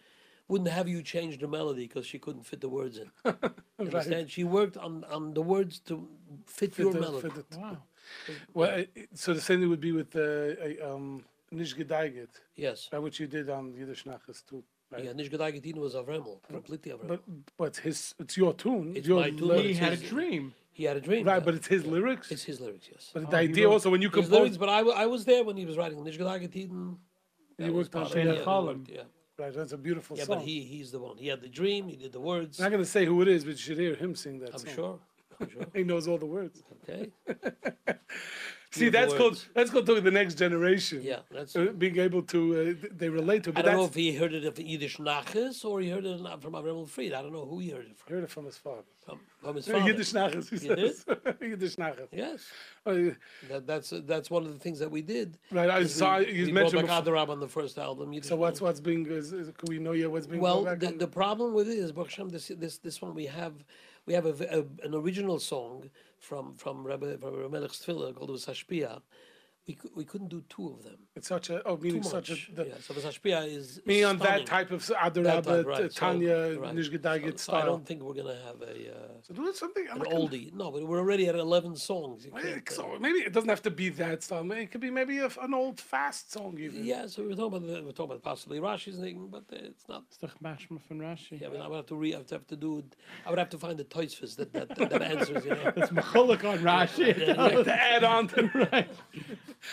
wouldn't 0.49 0.69
have 0.79 0.87
you 0.93 1.01
change 1.15 1.33
the 1.43 1.47
melody 1.47 1.85
because 1.87 2.05
she 2.11 2.19
couldn't 2.19 2.45
fit 2.45 2.59
the 2.65 2.69
words 2.79 2.95
in. 3.03 3.09
You 3.79 3.85
Understand? 3.85 4.29
She 4.29 4.43
worked 4.43 4.75
on, 4.85 4.93
on 5.17 5.33
the 5.33 5.41
words 5.53 5.79
to 5.87 5.93
fit, 6.45 6.75
fit 6.75 6.83
your 6.83 6.93
the- 6.93 6.99
melody. 6.99 7.29
fit 7.29 7.49
the- 7.51 7.77
Well, 8.53 8.83
so 9.13 9.27
the 9.33 9.41
same 9.47 9.59
thing 9.61 9.69
would 9.69 9.79
be 9.89 9.93
with 9.99 10.11
uh, 10.15 10.21
uh, 10.83 10.93
um, 10.95 11.23
Nish 11.51 11.73
Gedaiget, 11.79 12.33
Yes. 12.65 12.89
which 13.05 13.17
you 13.21 13.27
did 13.27 13.49
on 13.49 13.63
Yiddish 13.79 14.03
Nachas 14.03 14.39
too. 14.49 14.61
Right? 14.91 15.03
Yeah, 15.05 15.13
Nish 15.13 15.29
Gedagetin 15.29 15.77
was 15.77 15.93
Avremel, 15.93 16.37
completely 16.55 16.91
Avremel. 16.91 17.07
But 17.07 17.21
but 17.61 17.73
his 17.77 18.15
it's 18.23 18.35
your 18.41 18.53
tune. 18.63 18.87
It's 18.97 19.07
your 19.07 19.19
my 19.21 19.29
tune. 19.29 19.59
He 19.69 19.73
had 19.75 19.93
a 19.93 19.97
dream. 20.13 20.43
he 20.79 20.83
had 20.89 20.97
a 20.97 21.01
dream. 21.09 21.23
Right, 21.27 21.35
yeah. 21.35 21.45
but 21.47 21.53
it's 21.59 21.67
his 21.75 21.83
lyrics. 21.85 22.31
it's 22.31 22.45
his 22.51 22.59
lyrics, 22.59 22.87
yes. 22.93 23.03
but 23.13 23.29
the 23.29 23.37
idea 23.37 23.65
wrote- 23.67 23.73
also 23.75 23.89
when 23.93 24.01
you 24.01 24.09
His 24.09 24.15
compose, 24.15 24.31
lyrics, 24.39 24.57
but 24.57 24.69
I, 24.77 24.79
I 25.03 25.05
was 25.05 25.21
there 25.25 25.43
when 25.47 25.57
he 25.61 25.65
was 25.69 25.77
writing 25.77 26.03
Nish 26.03 26.17
Gedagetin. 26.17 26.97
you 27.65 27.73
worked 27.79 27.93
on 27.95 28.05
part 28.05 28.15
it, 28.17 28.25
yeah, 28.25 28.33
yeah, 28.33 28.43
Column. 28.51 28.81
Yeah, 28.97 29.03
right. 29.39 29.53
That's 29.53 29.71
a 29.71 29.77
beautiful 29.77 30.17
yeah 30.17 30.25
song. 30.25 30.37
but 30.37 30.45
he 30.45 30.61
he's 30.61 30.91
the 30.91 30.99
one. 30.99 31.17
He 31.17 31.27
had 31.27 31.41
the 31.41 31.47
dream, 31.47 31.87
he 31.87 31.95
did 31.95 32.11
the 32.11 32.19
words. 32.19 32.59
I'm 32.59 32.65
not 32.65 32.71
gonna 32.71 32.85
say 32.85 33.05
who 33.05 33.21
it 33.21 33.27
is, 33.27 33.43
but 33.43 33.51
you 33.51 33.57
should 33.57 33.77
hear 33.79 33.95
him 33.95 34.15
sing 34.15 34.39
that 34.39 34.53
I'm 34.53 34.59
song. 34.59 34.73
sure. 34.75 34.99
I'm 35.41 35.49
sure. 35.49 35.65
He 35.73 35.83
knows 35.83 36.07
all 36.07 36.17
the 36.17 36.25
words. 36.25 36.63
Okay. 36.83 37.11
See, 38.71 38.89
that's 38.89 39.13
called 39.13 39.31
words. 39.31 39.49
that's 39.55 39.71
called 39.71 39.87
to 39.87 39.99
the 39.99 40.11
next 40.11 40.35
generation. 40.35 41.01
Yeah, 41.01 41.19
that's. 41.31 41.55
Uh, 41.55 41.73
being 41.77 41.97
able 41.97 42.21
to 42.23 42.77
uh, 42.83 42.87
they 42.95 43.09
relate 43.09 43.43
to. 43.45 43.49
it, 43.49 43.57
I 43.57 43.61
don't 43.63 43.77
know 43.77 43.85
if 43.85 43.95
he 43.95 44.15
heard 44.15 44.33
it 44.33 44.45
of 44.45 44.59
Yiddish 44.59 44.97
Nachas 44.97 45.65
or 45.65 45.81
he 45.81 45.89
heard 45.89 46.05
it 46.05 46.19
from 46.39 46.53
Avremel 46.53 46.87
Fried. 46.87 47.13
I 47.13 47.23
don't 47.23 47.33
know 47.33 47.45
who 47.45 47.57
he 47.59 47.71
heard 47.71 47.85
it 47.87 47.97
from. 47.97 48.13
heard 48.13 48.23
it 48.25 48.29
from 48.29 48.45
his 48.45 48.57
father. 48.57 48.83
From, 49.03 49.19
from 49.41 49.55
his 49.55 49.67
father. 49.71 49.85
Yiddish 49.87 50.13
Nachas, 50.13 50.49
he 50.51 50.67
did? 50.67 50.95
says. 50.95 51.05
Yiddish 51.41 51.77
Nachas. 51.77 52.09
Yes. 52.11 52.45
Uh, 52.85 53.15
That, 53.49 53.65
that's 53.65 53.91
that's 54.05 54.29
one 54.29 54.45
of 54.45 54.53
the 54.53 54.59
things 54.59 54.77
that 54.79 54.91
we 54.91 55.01
did. 55.01 55.39
Right, 55.51 55.69
I 55.69 55.85
saw 55.87 56.19
we, 56.19 56.31
you 56.31 56.45
we 56.45 56.51
mentioned 56.51 56.85
brought 56.85 57.05
back 57.05 57.11
Adarab 57.11 57.29
on 57.29 57.39
the 57.39 57.47
first 57.47 57.79
album. 57.79 58.13
Yiddish 58.13 58.29
So 58.29 58.35
what's 58.35 58.61
what's 58.61 58.79
being 58.79 59.07
is, 59.07 59.33
is, 59.33 59.49
can 59.57 59.67
we 59.67 59.79
know 59.79 59.93
yet 59.93 60.11
what's 60.11 60.27
being 60.27 60.41
Well, 60.41 60.63
the, 60.63 60.93
the 60.95 61.07
problem 61.07 61.55
with 61.55 61.69
it 61.69 61.77
is, 61.79 61.91
Baruch 61.91 62.11
Hashem, 62.11 62.29
this 62.29 62.49
this 62.55 62.77
this 62.77 63.01
one 63.01 63.15
we 63.15 63.25
have 63.25 63.53
we 64.05 64.13
have 64.13 64.27
a, 64.27 64.59
a- 64.59 64.85
an 64.85 64.93
original 64.93 65.39
song 65.39 65.89
from 66.19 66.55
from 66.55 66.85
Rabbi, 66.85 67.17
from 67.17 67.35
Rabbi 67.35 67.57
Melech's 67.57 67.79
Tefillah 67.85 68.15
called 68.15 68.31
Vasashpia. 68.31 69.01
We 69.67 69.77
we 69.95 70.05
couldn't 70.05 70.29
do 70.29 70.43
two 70.49 70.69
of 70.69 70.83
them. 70.83 71.08
It's 71.19 71.27
such 71.27 71.49
a 71.49 71.61
oh 71.67 71.75
Too 71.75 71.83
meaning 71.83 72.01
much. 72.01 72.11
such 72.11 72.29
a 72.29 72.55
the, 72.55 72.63
yeah, 72.67 72.73
so 72.79 72.93
Vasashpia 72.93 73.45
is 73.57 73.81
meaning 73.85 74.05
on 74.05 74.17
that 74.19 74.45
type 74.45 74.71
of 74.71 74.85
That 74.87 75.13
Adarabba, 75.13 75.43
type, 75.43 75.65
right. 75.65 75.91
So- 75.91 75.99
Tanya, 75.99 76.57
right. 76.57 76.73
Nishgedagit 76.73 77.37
So- 77.39 77.51
so 77.51 77.57
I 77.57 77.65
don't 77.65 77.85
think 77.85 78.01
we're 78.03 78.13
gonna 78.21 78.39
have 78.47 78.59
a 78.61 78.73
uh, 78.95 79.07
So 79.21 79.33
do 79.33 79.51
something. 79.53 79.85
I'm 79.91 79.97
an 79.97 80.03
not 80.03 80.11
gonna- 80.11 80.29
oldie. 80.29 80.53
No, 80.53 80.71
but 80.71 80.81
we're 80.87 80.99
already 80.99 81.27
at 81.27 81.35
eleven 81.35 81.75
songs. 81.75 82.25
You 82.25 82.31
uh, 82.33 82.41
So 82.69 82.97
maybe 82.99 83.19
it 83.19 83.33
doesn't 83.33 83.49
have 83.49 83.61
to 83.63 83.71
be 83.71 83.89
that 83.89 84.23
style. 84.23 84.43
Maybe 84.45 84.61
It 84.63 84.71
could 84.71 84.81
be 84.81 84.91
maybe 84.91 85.17
a, 85.19 85.29
an 85.41 85.53
old 85.53 85.77
fast 85.81 86.31
song 86.31 86.57
even. 86.59 86.85
Yeah, 86.85 87.07
so 87.07 87.23
we're 87.23 87.35
talking 87.35 87.57
about 87.57 87.67
the, 87.67 87.83
we're 87.85 87.91
talking 87.91 88.11
about 88.15 88.23
possibly 88.23 88.59
Rashi's 88.59 88.97
thing, 88.97 89.27
but 89.35 89.43
uh, 89.51 89.57
it's 89.71 89.85
not. 89.89 90.03
It's 90.07 90.17
the 90.17 90.29
Mashma 90.41 90.79
from 90.87 90.99
Rashi. 90.99 91.41
Yeah, 91.41 91.47
I 91.47 91.51
mean, 91.51 91.61
I 91.61 91.67
would 91.67 91.75
have 91.81 91.85
to 91.87 91.95
re, 91.95 92.13
I 92.15 92.19
would 92.19 92.29
have 92.29 92.47
to 92.47 92.55
do. 92.55 92.71
I 93.25 93.29
would 93.29 93.39
have 93.39 93.49
to 93.49 93.57
find 93.57 93.77
the 93.77 93.83
toysfus 93.97 94.35
that 94.37 94.53
that, 94.53 94.67
that, 94.77 94.89
that 94.91 95.01
answers. 95.01 95.43
You 95.43 95.51
know. 95.51 95.73
It's 95.79 95.91
Macholik 95.91 96.43
on 96.51 96.59
Rashi. 96.59 97.09
to 97.69 97.73
add 97.93 98.03
on 98.03 98.27
to 98.29 98.41
right. 98.71 98.89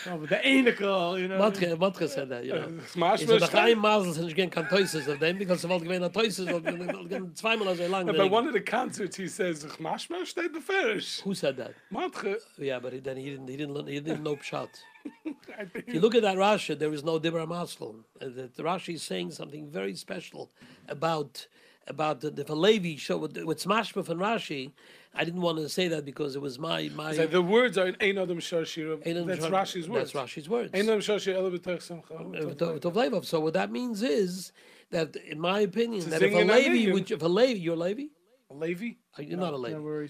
Oh, 0.07 0.17
but 0.17 0.29
the 0.29 0.35
Anical, 0.37 1.19
you 1.19 1.27
know. 1.27 1.36
Matke, 1.37 1.77
Matke 1.77 2.07
said 2.07 2.29
that, 2.29 2.45
you 2.45 2.53
know. 2.53 2.67
Smash 2.87 3.21
Ich 3.21 3.27
so, 3.27 3.57
einem 3.57 3.79
Masel 3.79 4.13
sind 4.13 4.27
ich 4.27 4.35
gern 4.35 4.49
kein 4.49 4.67
Toyses 4.67 5.07
auf 5.07 5.19
dem, 5.19 5.37
because 5.37 5.61
sobald 5.61 5.83
gewähnt 5.83 6.03
ein 6.03 6.11
Toyses, 6.11 6.45
gern 6.45 7.35
zweimal 7.35 7.75
so 7.75 7.87
lang. 7.87 8.05
But 8.07 8.31
one 8.31 8.47
of 8.47 8.53
the 8.53 8.61
concerts 8.61 9.15
he 9.17 9.27
says, 9.27 9.65
Mashma 9.79 10.25
steht 10.25 10.53
beferish. 10.53 11.21
Who 11.23 11.33
said 11.33 11.57
that? 11.57 11.73
Matche. 11.91 12.37
Yeah, 12.57 12.79
but 12.79 12.93
he, 12.93 12.99
then 12.99 13.17
he 13.17 13.31
didn't, 13.31 13.47
he 13.47 13.57
didn't, 13.57 13.73
learn- 13.73 13.87
he 13.87 13.99
didn't 13.99 14.23
know 14.23 14.37
think 14.45 15.87
If 15.87 15.93
you 15.93 15.99
look 15.99 16.15
at 16.15 16.21
that 16.23 16.37
Rashi, 16.37 16.77
there 16.77 16.93
is 16.93 17.03
no 17.03 17.19
Dibra 17.19 17.47
Masel. 17.47 18.03
Uh, 18.21 18.25
the, 18.25 18.49
the 18.55 18.63
Rashi 18.63 18.95
is 18.95 19.03
saying 19.03 19.31
something 19.31 19.69
very 19.69 19.95
special 19.95 20.51
about 20.87 21.47
about 21.87 22.21
the, 22.21 22.29
the 22.31 22.55
Levi 22.55 22.97
show 22.97 23.17
with, 23.17 23.37
with 23.43 23.63
Smashma 23.63 24.07
and 24.09 24.19
Rashi. 24.19 24.71
I 25.13 25.23
didn't 25.23 25.41
want 25.41 25.57
to 25.57 25.69
say 25.69 25.87
that 25.87 26.05
because 26.05 26.35
it 26.35 26.41
was 26.41 26.59
my 26.59 26.89
my. 26.93 27.13
So 27.13 27.25
the 27.27 27.41
words 27.41 27.77
are 27.77 27.87
in 27.87 27.95
Ein 28.01 28.17
Adam 28.17 28.39
Shar 28.39 28.65
Shira. 28.65 28.97
That's 28.97 29.41
Shar- 29.41 29.51
Rashi's 29.51 29.89
words. 29.89 30.11
That's 30.11 30.31
Rashi's 30.31 30.47
words. 30.49 30.71
Ein 30.73 30.81
Adam 30.81 31.01
Shar 31.01 31.19
Shira 31.19 31.37
Ela 31.37 31.51
B'Tech 31.51 31.81
Simcha. 31.81 32.13
To- 32.55 32.79
to 32.79 32.91
Levov. 32.91 33.25
So 33.25 33.39
what 33.39 33.53
that 33.53 33.71
means 33.71 34.03
is 34.03 34.51
that, 34.91 35.15
in 35.15 35.39
my 35.39 35.61
opinion, 35.61 36.09
that 36.09 36.21
if 36.21 36.33
a 36.33 36.43
Levi, 36.43 36.91
would, 36.93 37.09
if 37.09 37.21
a 37.21 37.27
Levi, 37.27 37.59
you're 37.59 37.73
a 37.73 37.77
Levi, 37.77 38.03
Levi? 38.51 38.91
Uh, 39.17 39.21
you're 39.23 39.39
not 39.39 39.53
a 39.53 39.57
No 39.57 39.79
Levi. 39.79 40.07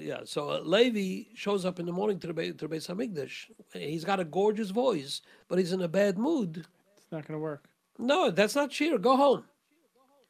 Yeah, 0.00 0.20
so 0.24 0.52
a 0.52 0.60
Levi 0.60 1.30
shows 1.34 1.64
up 1.64 1.80
in 1.80 1.86
the 1.86 1.92
morning 1.92 2.18
to 2.20 2.26
the 2.26 2.34
Be- 2.34 2.52
to 2.52 2.68
the 2.68 2.76
Beis 2.76 2.86
Hamikdash. 2.88 3.50
He's 3.72 4.04
got 4.04 4.20
a 4.20 4.24
gorgeous 4.24 4.70
voice, 4.70 5.22
but 5.48 5.58
he's 5.58 5.72
in 5.72 5.80
a 5.80 5.88
bad 5.88 6.18
mood. 6.18 6.66
It's 6.96 7.10
not 7.10 7.26
going 7.26 7.38
to 7.38 7.42
work. 7.42 7.68
No, 7.98 8.30
that's 8.30 8.54
not 8.54 8.72
Shira. 8.72 8.98
Go 8.98 9.16
home. 9.16 9.44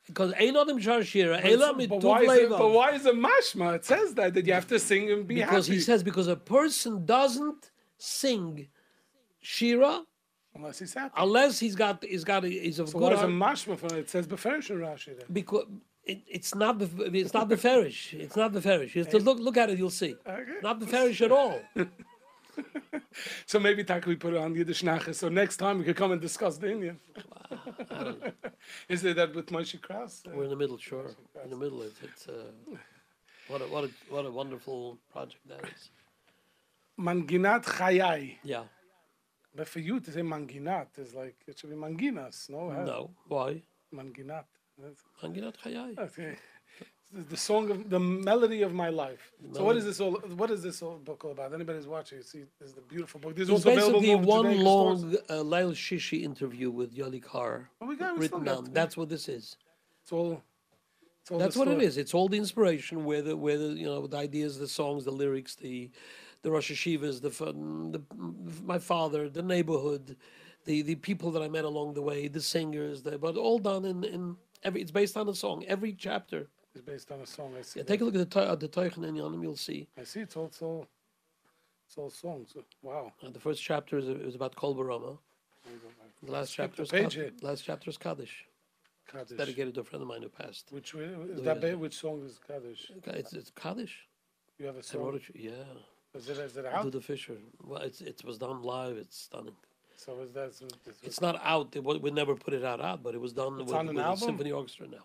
Because 0.07 0.33
ain't 0.37 0.55
nothing 0.55 0.79
Shar 0.81 1.03
Shira. 1.03 1.41
Ela 1.43 1.73
But 1.75 2.03
why, 2.03 2.23
is 2.23 2.31
it, 2.33 2.49
but 2.51 2.69
why 2.71 2.91
is 2.93 3.07
it 3.07 3.15
mashma? 3.15 3.77
It 3.77 3.85
says 3.87 4.15
that 4.15 4.35
that 4.35 4.47
you 4.47 4.53
have 4.53 4.67
to 4.69 4.79
sing 4.79 5.11
and 5.11 5.27
be 5.27 5.37
Because 5.37 5.67
happy. 5.67 5.77
he 5.77 5.81
says 5.83 6.03
because 6.03 6.29
a 6.29 6.37
person 6.37 7.07
doesn't 7.07 7.71
sing 7.97 8.69
Shira 9.41 10.03
unless 10.55 10.79
he's 10.79 10.95
happy. 10.95 11.15
unless 11.17 11.59
he's 11.59 11.75
got 11.75 12.05
he's 12.05 12.25
got 12.25 12.45
he's 12.45 12.79
of 12.79 12.89
so 12.91 12.99
good 12.99 13.05
why 13.05 13.13
is 13.13 13.19
heart. 13.21 13.31
mashma 13.31 13.79
for 13.79 13.87
it? 13.87 14.01
It 14.05 14.11
says 14.11 14.27
beferish 14.27 14.69
in 14.71 14.77
Rashi 14.79 15.07
then. 15.19 15.27
because 15.33 15.65
it, 16.05 16.19
it's 16.29 16.55
not 16.55 16.79
the 16.79 16.89
it's 17.15 17.33
not 17.33 17.49
the 17.49 17.57
farish. 17.57 18.13
It's 18.13 18.37
not 18.37 18.53
the 18.53 18.61
farish. 18.61 18.95
You 18.95 19.03
have 19.03 19.11
to 19.13 19.17
eh? 19.19 19.23
look 19.23 19.39
look 19.39 19.57
at 19.57 19.71
it, 19.71 19.79
you'll 19.79 19.89
see. 19.91 20.15
Okay. 20.27 20.59
Not 20.63 20.81
the 20.81 20.87
farish 20.87 21.21
at 21.23 21.33
all. 21.33 21.59
So 23.47 23.59
maybe 23.59 23.83
Taka 23.85 24.09
we 24.09 24.15
put 24.17 24.33
it 24.35 24.39
on 24.39 24.55
Yiddish 24.55 24.83
Nachas. 24.83 25.17
So 25.17 25.29
next 25.29 25.57
time 25.57 25.79
we 25.79 25.85
could 25.85 25.97
come 25.97 26.13
and 26.13 26.21
discuss 26.21 26.57
the 26.57 26.71
Indian. 26.71 26.99
Is 28.89 29.05
it 29.05 29.17
that 29.17 29.35
with 29.35 29.47
Moshe 29.47 29.81
Kraus? 29.81 30.23
Uh, 30.27 30.31
We're 30.35 30.45
in 30.45 30.51
the 30.51 30.57
middle, 30.57 30.79
sure. 30.79 31.11
in 31.45 31.51
the 31.51 31.57
middle. 31.57 31.83
It's, 31.83 32.01
it's 32.03 32.29
uh, 32.29 32.77
what 33.49 33.61
a 33.63 33.65
what 33.65 33.85
a 33.85 33.91
what 34.09 34.27
a 34.27 34.31
wonderful 34.31 34.99
project 35.13 35.47
that 35.49 35.65
is. 35.65 35.91
Manginat 36.99 37.65
Chayai. 37.65 38.37
Yeah. 38.43 38.65
But 39.57 39.69
for 39.69 39.81
you 39.81 40.01
to 40.01 40.11
say 40.11 40.23
Manginat 40.23 40.99
is 40.99 41.15
like, 41.15 41.37
it 41.47 41.59
should 41.59 41.71
be 41.71 41.77
Manginas, 41.77 42.51
no? 42.51 42.71
No. 42.85 43.11
Why? 43.29 43.63
Manginat. 43.95 44.45
Manginat 45.23 45.55
Chayai. 45.63 45.99
Okay. 45.99 46.37
The- 47.15 47.37
song 47.37 47.71
of 47.71 47.91
the 47.91 48.01
melody 48.01 48.63
of 48.63 48.73
my 48.73 48.89
life. 48.89 49.33
So 49.53 49.65
what 49.65 49.77
is 49.77 49.85
this 49.85 50.01
all? 50.01 50.13
What 50.43 50.51
is 50.51 50.63
this 50.63 50.83
all 50.83 50.97
book 50.99 51.25
all 51.25 51.31
about? 51.33 51.55
Anybody's 51.55 51.87
watching? 51.87 52.23
See, 52.23 52.45
this 52.59 52.71
is 52.71 52.75
the 52.75 52.81
beautiful 52.83 53.21
book. 53.21 53.35
This 53.37 53.45
is 53.45 53.51
also 53.51 53.75
basically 53.75 54.15
one 54.17 54.61
long 54.63 55.17
uh, 55.29 55.35
Leil 55.35 55.73
Shishi 55.73 56.23
interview 56.23 56.71
with 56.71 56.95
Yoely 56.97 57.23
Kar 57.23 57.71
Oh, 57.81 57.87
we 57.87 57.97
got- 57.97 58.19
written 58.19 58.43
down. 58.45 58.69
That's 58.73 58.97
what 58.97 59.09
this 59.09 59.29
is. 59.29 59.57
It's 60.03 60.13
all. 60.13 60.43
It's 61.23 61.31
all 61.31 61.39
That's 61.39 61.57
what 61.57 61.69
it 61.69 61.81
is. 61.81 61.97
It's 61.97 62.13
all 62.13 62.29
the 62.29 62.37
inspiration, 62.37 63.05
where 63.05 63.23
the 63.23 63.37
where 63.37 63.57
the 63.59 63.69
you 63.69 63.87
know 63.87 64.07
the 64.07 64.17
ideas, 64.19 64.59
the 64.59 64.69
songs, 64.69 65.05
the 65.05 65.13
lyrics, 65.13 65.55
the 65.55 65.91
the 66.43 66.51
Rosh 66.51 66.71
Hashivas, 66.71 67.21
the, 67.23 67.31
the 67.31 68.03
my 68.63 68.79
father, 68.79 69.31
the 69.31 69.43
neighborhood, 69.43 70.17
the 70.67 70.83
the 70.83 70.97
people 70.97 71.31
that 71.31 71.43
I 71.43 71.49
met 71.49 71.65
along 71.65 71.95
the 71.95 72.03
way, 72.03 72.29
the 72.29 72.43
singers, 72.43 73.03
the, 73.03 73.17
but 73.19 73.37
all 73.37 73.59
done 73.59 73.85
in 73.87 74.05
in 74.05 74.37
every. 74.63 74.83
It's 74.83 74.91
based 74.91 75.17
on 75.17 75.29
a 75.29 75.35
song. 75.35 75.65
Every 75.67 75.93
chapter. 75.95 76.49
It's 76.75 76.85
based 76.85 77.13
on 77.13 77.21
a 77.21 77.27
song. 77.27 77.55
I 77.59 77.63
see. 77.63 77.81
Yeah, 77.81 77.85
take 77.85 78.01
a 78.01 78.05
look 78.05 78.17
at 78.17 78.31
the 78.31 78.41
at 78.51 78.61
the 78.61 78.69
Teichen 78.69 79.05
and 79.07 79.17
Yonim, 79.17 79.43
you'll 79.43 79.57
see. 79.57 79.87
I 79.99 80.05
see. 80.05 80.21
It's 80.21 80.37
all. 80.37 80.47
It's 80.47 80.61
all. 80.63 80.87
It's 81.87 81.99
all 81.99 82.11
songs. 82.11 82.57
Wow. 82.83 83.13
Uh, 83.23 83.31
the 83.31 83.39
first 83.39 83.63
chapter 83.63 83.99
is, 83.99 84.09
is 84.09 84.35
about 84.35 84.57
Kol 84.57 84.75
Barama. 84.75 85.19
The 86.23 86.33
last 86.33 86.53
chapter 86.53 86.83
is 86.83 86.89
page 86.91 87.15
Kad- 87.17 87.43
last 87.43 87.63
chapter 87.65 87.91
is 87.91 87.97
Kaddish. 87.97 88.47
Kaddish. 89.07 89.37
Dedicated 89.37 89.75
to 89.75 89.81
a 89.81 89.85
friend 89.85 90.03
of 90.03 90.09
mine 90.09 90.23
who 90.23 90.29
passed. 90.31 90.69
Which 90.73 90.95
is 90.95 91.43
that? 91.43 91.61
ba- 91.61 91.77
Which 91.79 91.97
song 91.97 92.23
is 92.25 92.41
Kaddish? 92.47 92.91
It's 93.07 93.33
it's 93.35 93.51
Kaddish. 93.51 94.07
You 94.59 94.67
have 94.67 94.77
a 94.77 94.79
I 94.79 94.99
wrote 94.99 95.13
song. 95.23 95.35
it. 95.35 95.41
Yeah. 95.41 95.51
Is 96.19 96.29
it? 96.29 96.39
Is 96.39 96.57
it 96.57 96.65
out? 96.67 96.83
Do 96.85 96.91
the 96.91 97.01
Fisher. 97.01 97.37
Well, 97.63 97.83
it's 97.83 98.01
it 98.01 98.23
was 98.25 98.39
done 98.39 98.63
live. 98.63 98.97
It's 98.97 99.17
stunning. 99.19 99.55
So 99.97 100.21
is 100.23 100.33
that? 100.33 100.55
So 100.55 100.65
is- 100.67 100.97
It's 101.03 101.21
not 101.21 101.39
out. 101.45 101.77
It, 101.77 101.85
we 101.85 102.11
never 102.11 102.35
put 102.35 102.55
it 102.55 102.65
out 102.65 102.81
out, 102.81 103.03
but 103.03 103.15
it 103.15 103.21
was 103.21 103.33
done 103.33 103.61
It's 103.61 103.71
with, 103.73 103.89
with 103.89 103.99
album? 103.99 104.17
symphony 104.19 104.51
orchestra 104.53 104.87
now. 104.89 105.05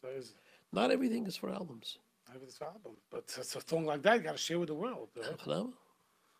so 0.00 0.08
is 0.08 0.32
Not 0.72 0.90
everything 0.90 1.26
is 1.26 1.36
for 1.36 1.50
albums. 1.50 1.98
Everything's 2.28 2.58
for 2.58 2.66
album, 2.66 2.92
but 3.10 3.24
it's 3.38 3.56
a 3.56 3.60
song 3.60 3.86
like 3.86 4.02
that 4.02 4.16
you 4.16 4.22
got 4.22 4.32
to 4.32 4.38
share 4.38 4.58
with 4.58 4.68
the 4.68 4.74
world. 4.74 5.08
Right? 5.16 5.66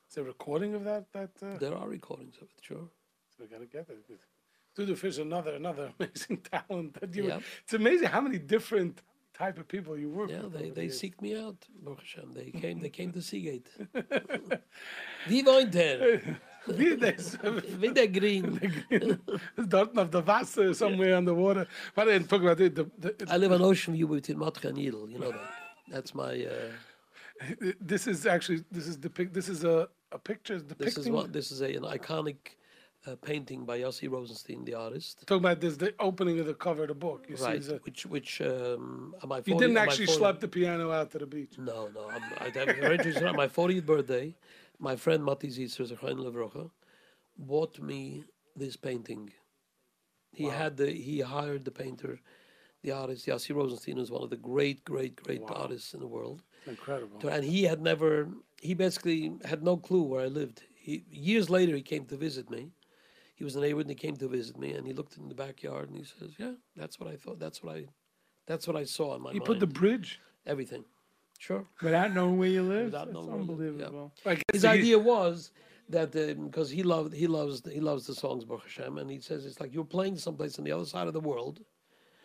Is 0.09 0.15
there 0.15 0.25
a 0.25 0.27
recording 0.27 0.75
of 0.75 0.85
that? 0.85 1.13
That 1.13 1.31
uh... 1.43 1.59
there 1.59 1.75
are 1.75 1.89
recordings 1.89 2.37
of 2.37 2.45
it, 2.45 2.63
sure. 2.63 2.89
So 3.37 3.45
we 3.45 3.47
got 3.47 3.61
to 3.61 3.67
get 3.67 3.89
it. 3.89 4.21
Duduf 4.77 5.05
is 5.05 5.19
another 5.19 5.55
another 5.55 5.93
amazing 5.99 6.39
talent 6.39 7.01
that 7.01 7.15
you. 7.15 7.27
Yep. 7.27 7.43
It's 7.65 7.75
amazing 7.75 8.09
how 8.09 8.21
many 8.21 8.39
different 8.39 9.03
type 9.35 9.59
of 9.59 9.67
people 9.67 9.99
you 9.99 10.11
work 10.11 10.31
yeah, 10.31 10.43
with. 10.43 10.55
Yeah, 10.55 10.61
they, 10.61 10.71
they 10.71 10.89
seek 10.89 11.21
me 11.21 11.37
out, 11.37 11.57
Baruch 11.83 12.01
Hashem. 12.01 12.33
They 12.33 12.51
came, 12.63 12.81
they 12.81 12.91
came 12.91 13.13
to 13.13 13.23
Seagate. 13.23 13.69
Divine 15.29 15.71
10. 15.71 16.37
Vida 16.67 17.15
is, 17.15 17.37
Vida 17.81 18.07
green. 18.07 18.61
green. 18.89 19.19
Dort 19.69 19.97
auf 19.97 20.11
der 20.11 20.75
somewhere 20.75 21.17
on 21.17 21.25
the 21.25 21.35
water. 21.35 21.67
But 21.95 22.09
I 22.09 22.19
talk 22.19 22.43
about 22.43 22.61
it. 22.61 22.75
The, 22.75 22.91
the, 22.99 23.27
I 23.29 23.37
live 23.37 23.53
on 23.53 23.63
ocean 23.63 23.95
view 23.95 24.07
between 24.07 24.39
Matka 24.39 24.69
and 24.69 24.79
You 24.79 25.19
know 25.19 25.33
that. 25.33 25.41
That's 25.89 26.15
my. 26.15 26.47
Uh, 26.47 27.73
this 27.81 28.07
is 28.07 28.27
actually 28.27 28.65
this 28.71 28.87
is 28.87 28.97
depict. 28.97 29.33
This 29.33 29.49
is 29.49 29.65
a 29.65 29.89
a 30.13 30.19
picture. 30.19 30.59
Depicting 30.59 30.85
this 30.85 30.99
is 30.99 31.09
what 31.09 31.33
this 31.33 31.53
is 31.53 31.61
a, 31.63 31.75
an 31.75 31.83
iconic. 31.83 32.37
Uh, 33.07 33.17
painting 33.17 33.65
by 33.65 33.81
Yossi 33.81 34.11
Rosenstein, 34.11 34.63
the 34.63 34.75
artist. 34.75 35.25
Talking 35.27 35.43
about 35.43 35.59
this, 35.59 35.79
the 35.79 35.95
opening 35.99 36.39
of 36.39 36.45
the 36.45 36.53
cover 36.53 36.83
of 36.83 36.89
the 36.89 36.95
book. 36.95 37.25
You 37.31 37.37
right, 37.37 37.65
see, 37.65 37.73
a, 37.73 37.77
which 37.77 38.05
which 38.05 38.43
um, 38.43 39.15
am 39.23 39.33
I? 39.33 39.37
40, 39.37 39.51
you 39.51 39.59
didn't 39.59 39.79
actually 39.79 40.05
slap 40.05 40.39
the 40.39 40.49
piano 40.49 40.91
out 40.91 41.11
to 41.13 41.19
the 41.19 41.25
beach. 41.25 41.55
No, 41.57 41.89
no, 41.95 42.11
I'm, 42.11 42.23
I, 42.39 42.53
I'm, 42.61 43.37
my 43.37 43.49
40th 43.49 43.87
birthday. 43.87 44.35
My 44.81 44.97
friend 44.97 45.25
Matti 45.25 45.49
Zitzer, 45.49 45.87
Levrocha, 45.99 46.71
bought 47.39 47.79
me 47.81 48.25
this 48.57 48.77
painting. 48.77 49.31
He 50.33 50.45
had 50.47 50.77
the 50.77 50.91
he 50.91 51.21
hired 51.21 51.65
the 51.65 51.71
painter, 51.71 52.21
the 52.83 52.93
artist 52.93 53.27
Yossi 53.27 53.55
Rosenstein 53.55 53.99
is 53.99 54.11
one 54.11 54.23
of 54.23 54.31
the 54.31 54.37
great, 54.37 54.85
great, 54.85 55.17
great 55.23 55.43
artists 55.49 55.93
in 55.95 56.01
the 56.01 56.07
world. 56.07 56.43
Incredible. 56.67 57.29
And 57.29 57.45
he 57.45 57.65
had 57.65 57.83
never 57.83 58.29
he 58.63 58.75
basically 58.75 59.33
had 59.45 59.63
no 59.63 59.77
clue 59.77 60.03
where 60.03 60.23
I 60.23 60.27
lived. 60.29 60.63
He 60.77 61.05
years 61.11 61.51
later 61.51 61.75
he 61.77 61.83
came 61.83 62.07
to 62.07 62.17
visit 62.17 62.51
me. 62.51 62.71
He 63.35 63.45
was 63.45 63.57
a 63.57 63.61
neighbor 63.61 63.81
and 63.81 63.89
he 63.91 63.97
came 63.97 64.17
to 64.17 64.29
visit 64.29 64.59
me 64.59 64.73
and 64.73 64.87
he 64.87 64.93
looked 64.93 65.17
in 65.17 65.29
the 65.29 65.35
backyard 65.35 65.89
and 65.89 65.99
he 65.99 66.05
says, 66.05 66.33
Yeah, 66.39 66.53
that's 66.77 66.99
what 67.01 67.09
I 67.09 67.17
thought. 67.17 67.39
That's 67.39 67.63
what 67.63 67.77
I 67.77 67.87
that's 68.47 68.67
what 68.67 68.77
I 68.77 68.85
saw 68.85 69.15
in 69.17 69.23
my 69.23 69.33
He 69.33 69.39
mind. 69.39 69.47
put 69.47 69.61
the 69.61 69.67
bridge. 69.67 70.21
everything. 70.47 70.85
Sure. 71.47 71.65
Without 71.83 72.13
knowing 72.17 72.37
where 72.39 72.49
you 72.59 72.63
live, 72.63 72.87
Without 72.93 73.09
it's 73.09 73.15
knowing 73.15 73.31
where 73.31 73.39
you 73.41 73.47
live, 73.65 73.81
yeah. 73.81 73.87
unbelievable. 73.87 74.13
I 74.27 74.35
guess 74.35 74.43
His 74.53 74.63
he- 74.63 74.69
idea 74.79 74.99
was 74.99 75.53
that 75.89 76.15
um, 76.15 76.47
because 76.49 76.69
he 76.71 76.83
loved 76.95 77.13
he 77.23 77.27
loves 77.27 77.63
he 77.79 77.81
loves 77.91 78.03
the 78.07 78.15
songs 78.15 78.45
Baruch 78.45 78.65
Hashem, 78.65 78.99
and 78.99 79.11
he 79.11 79.19
says 79.29 79.47
it's 79.47 79.59
like 79.63 79.73
you're 79.75 79.93
playing 79.97 80.17
someplace 80.19 80.55
on 80.59 80.65
the 80.67 80.73
other 80.77 80.85
side 80.95 81.07
of 81.11 81.15
the 81.19 81.25
world, 81.31 81.57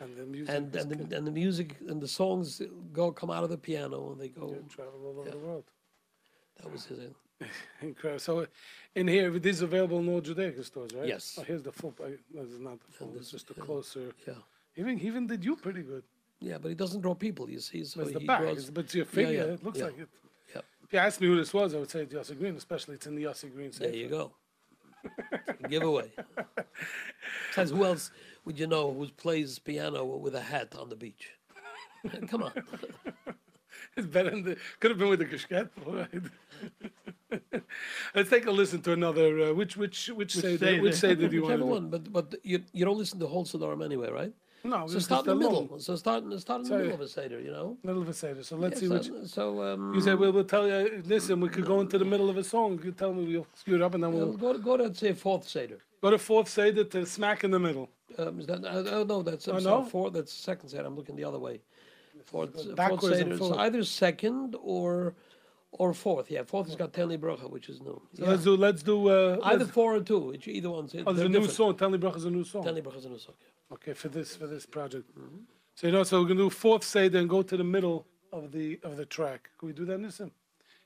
and 0.01 0.09
the 0.17 0.25
music 0.25 0.53
and 0.55 0.75
and 0.75 0.87
the, 0.91 1.15
and 1.17 1.25
the 1.25 1.31
music 1.43 1.69
and 1.87 1.99
the 2.05 2.11
songs 2.21 2.61
go 2.91 3.05
come 3.21 3.31
out 3.35 3.43
of 3.45 3.49
the 3.55 3.57
piano 3.69 3.99
and 4.11 4.19
they 4.21 4.27
go. 4.41 4.47
travel 4.77 4.99
all 5.07 5.19
over 5.21 5.29
the 5.31 5.37
world. 5.47 5.63
That 6.61 6.71
was 6.73 6.85
his. 6.85 6.99
Incredible. 7.81 8.19
So, 8.19 8.47
in 8.95 9.07
here, 9.15 9.29
this 9.45 9.57
is 9.57 9.61
available 9.61 9.99
in 9.99 10.07
all 10.09 10.21
Judaica 10.21 10.63
stores, 10.63 10.91
right? 10.93 11.07
Yes. 11.07 11.37
Oh, 11.39 11.43
here's 11.43 11.63
the 11.63 11.71
full. 11.79 11.93
I, 12.01 12.11
this 12.33 12.49
is 12.49 12.59
not 12.59 12.77
the 12.85 12.91
full. 12.97 13.07
this 13.11 13.21
It's 13.23 13.31
just 13.31 13.49
a 13.51 13.53
yeah. 13.57 13.63
closer. 13.65 14.05
Yeah, 14.27 14.33
Even 14.77 14.99
even 14.99 15.21
did 15.27 15.43
you 15.47 15.55
pretty 15.55 15.83
good. 15.83 16.03
Yeah, 16.39 16.57
but 16.57 16.69
he 16.69 16.75
doesn't 16.75 17.01
draw 17.01 17.13
people. 17.15 17.49
You 17.49 17.59
see, 17.59 17.83
so 17.85 18.01
It's 18.01 18.11
the 18.13 18.19
he 18.19 18.25
back, 18.27 18.41
draws. 18.41 18.57
it's, 18.57 18.69
but 18.69 18.85
it's 18.85 18.95
your 18.95 19.05
figure. 19.05 19.33
yeah, 19.45 19.53
It 19.53 19.63
looks 19.63 19.79
yeah. 19.79 19.85
like 19.85 19.99
it. 19.99 20.09
Yeah. 20.53 20.61
If 20.83 20.93
you 20.93 20.99
asked 20.99 21.19
me 21.21 21.27
who 21.27 21.35
this 21.37 21.53
was, 21.53 21.73
I 21.73 21.79
would 21.79 21.89
say 21.89 22.01
it's 22.01 22.13
Yossi 22.13 22.37
Green, 22.37 22.55
especially 22.55 22.95
it's 22.95 23.07
in 23.07 23.15
the 23.15 23.23
Yossi 23.23 23.53
Green. 23.53 23.71
There 23.77 23.93
you 23.93 24.07
go. 24.09 24.31
Giveaway. 25.69 26.11
Says 27.53 27.69
who 27.71 27.85
else 27.85 28.11
would 28.43 28.57
you 28.59 28.67
know 28.67 28.91
who 28.93 29.07
plays 29.09 29.59
piano 29.59 30.03
with 30.05 30.35
a 30.35 30.41
hat 30.41 30.75
on 30.79 30.89
the 30.89 30.95
beach? 30.95 31.31
Come 32.27 32.43
on. 32.43 32.51
It's 33.97 34.07
better 34.07 34.29
than 34.29 34.43
the. 34.43 34.57
Could 34.81 34.91
have 34.91 34.97
been 34.97 35.07
with 35.09 35.19
the 35.19 35.25
Kishket, 35.25 35.69
all 35.85 35.93
right. 36.01 37.41
Let's 38.13 38.29
take 38.29 38.45
a 38.45 38.51
listen 38.51 38.81
to 38.81 38.91
another. 38.91 39.49
Uh, 39.49 39.53
which 39.53 39.77
which 39.77 40.07
which 40.09 40.33
say 40.33 40.57
Seder? 40.57 40.81
which 40.81 40.95
say 40.95 41.15
did 41.15 41.31
you 41.31 41.43
want 41.43 41.53
Whichever 41.61 41.63
to 41.63 41.79
do? 41.79 41.83
one, 41.83 41.89
but 41.89 42.11
but 42.11 42.35
you 42.43 42.61
you 42.73 42.83
don't 42.83 42.97
listen 42.97 43.19
to 43.19 43.27
whole 43.27 43.45
Sidorim 43.45 43.83
anyway, 43.85 44.09
right? 44.11 44.33
No, 44.65 44.87
So 44.87 44.99
start 44.99 45.27
in 45.27 45.37
the 45.39 45.45
long, 45.49 45.63
middle. 45.63 45.79
So 45.79 45.95
start 45.95 46.23
start 46.39 46.61
in 46.63 46.69
the 46.69 46.77
middle 46.77 46.93
of 46.93 47.01
a 47.01 47.07
seder, 47.07 47.39
you 47.39 47.51
know. 47.51 47.77
Middle 47.83 48.01
of 48.01 48.09
a 48.09 48.13
Seder. 48.13 48.43
So 48.43 48.55
let's 48.57 48.79
see 48.79 48.87
Yeah, 48.87 48.93
which. 48.93 49.07
so, 49.07 49.25
so 49.25 49.63
um, 49.73 49.93
You 49.93 50.01
said, 50.01 50.17
well, 50.19 50.31
we'll 50.31 50.43
tell 50.55 50.67
you, 50.67 51.03
listen, 51.05 51.39
we 51.39 51.49
could 51.49 51.65
go 51.65 51.79
into 51.81 51.97
the 51.97 52.05
middle 52.13 52.29
of 52.29 52.37
a 52.37 52.43
song. 52.43 52.79
You 52.83 52.91
tell 52.91 53.13
me, 53.13 53.23
we'll 53.31 53.47
screw 53.53 53.75
it 53.75 53.81
up, 53.81 53.93
and 53.93 54.03
then 54.03 54.11
uh, 54.11 54.15
we'll 54.15 54.33
go 54.45 54.53
to, 54.53 54.59
go 54.59 54.77
to 54.77 54.93
say 54.95 55.13
fourth 55.13 55.47
seder. 55.47 55.79
go 56.01 56.09
to 56.09 56.17
fourth 56.17 56.49
Seder 56.49 56.83
to 56.83 57.05
smack 57.05 57.43
in 57.43 57.51
the 57.51 57.59
middle. 57.67 57.89
Um, 58.17 58.39
is 58.39 58.47
that 58.47 58.63
uh, 58.65 58.83
oh 58.97 59.03
no, 59.03 59.21
that's 59.21 59.47
Oh, 59.47 59.59
no? 59.59 59.83
fourth. 59.83 60.13
That's 60.13 60.31
second 60.33 60.69
seder. 60.69 60.85
I'm 60.85 60.95
looking 60.95 61.15
the 61.15 61.25
other 61.25 61.39
way. 61.47 61.61
Fourth, 62.25 62.53
fourth 62.53 63.03
seder. 63.03 63.37
forward. 63.37 63.57
either 63.65 63.83
second 63.83 64.55
or 64.61 65.13
or 65.71 65.93
fourth. 65.93 66.31
Yeah, 66.31 66.43
fourth 66.43 66.67
has 66.67 66.75
got 66.77 66.93
Tenli 66.93 67.17
Bracha, 67.17 67.47
which 67.55 67.67
is 67.69 67.81
new. 67.81 68.01
So 68.15 68.23
Yeah. 68.23 68.29
let's 68.31 68.43
do, 68.45 68.55
let's 68.55 68.83
do, 68.83 69.09
uh, 69.09 69.39
Either 69.43 69.59
let's- 69.65 69.71
four 69.71 69.95
or 69.95 69.99
two. 70.11 70.31
It's 70.31 70.47
either 70.47 70.69
one. 70.69 70.87
oh, 71.05 71.11
there's 71.13 71.25
a 71.25 71.29
new 71.37 71.47
song. 71.47 71.75
Tell 71.75 71.89
me, 71.89 71.97
Brach 71.97 72.15
is 72.15 72.25
a 72.25 72.29
new 72.31 72.45
song. 72.45 72.63
Tenli 72.63 72.81
Bracha 72.81 72.97
is 73.03 73.05
a 73.05 73.09
new 73.09 73.19
song. 73.19 73.35
yeah. 73.41 73.49
Okay, 73.71 73.93
for 73.93 74.09
this, 74.09 74.35
for 74.35 74.47
this 74.47 74.65
project. 74.65 75.09
So, 75.75 75.87
you 75.87 75.93
know, 75.93 76.03
so 76.03 76.21
we're 76.21 76.29
to 76.29 76.35
do 76.35 76.49
fourth 76.49 76.83
Seder 76.83 77.19
and 77.19 77.29
go 77.29 77.41
to 77.41 77.57
the 77.57 77.63
middle 77.63 78.05
of 78.31 78.51
the, 78.51 78.79
of 78.83 78.97
the 78.97 79.05
track. 79.05 79.49
Can 79.59 79.67
we 79.67 79.73
do 79.73 79.85
that, 79.85 79.99
Nissim? 79.99 80.31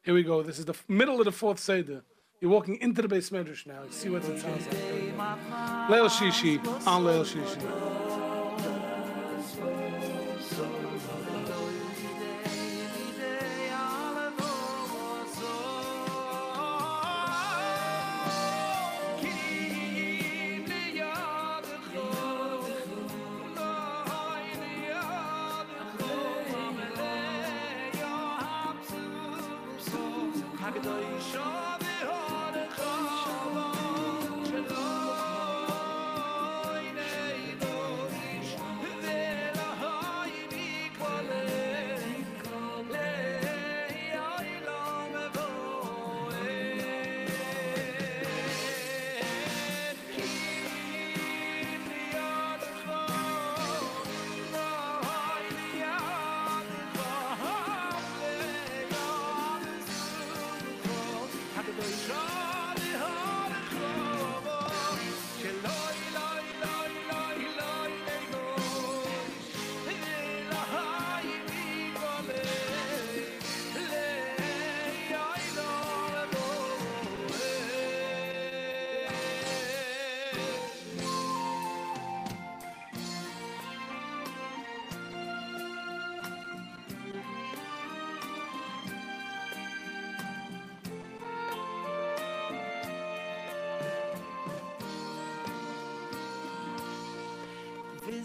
Here 0.01 0.13
we 0.13 0.23
go. 0.23 0.41
This 0.41 0.59
is 0.59 0.65
the 0.65 0.75
middle 0.87 1.19
of 1.19 1.25
the 1.25 1.31
fourth 1.31 1.59
Seder. 1.59 2.03
You're 2.39 2.51
walking 2.51 2.77
into 2.79 3.01
the 3.01 3.07
base 3.07 3.29
medrash 3.31 3.67
now. 3.67 3.83
You 3.83 3.91
see 3.91 4.09
what 4.09 4.23
it 4.23 4.39
sounds 4.39 4.65
like. 4.67 4.77
Leil 5.89 6.09
Shishi, 6.09 6.57
on 6.87 7.03
Leil 7.03 7.25
Shishi. 7.25 8.08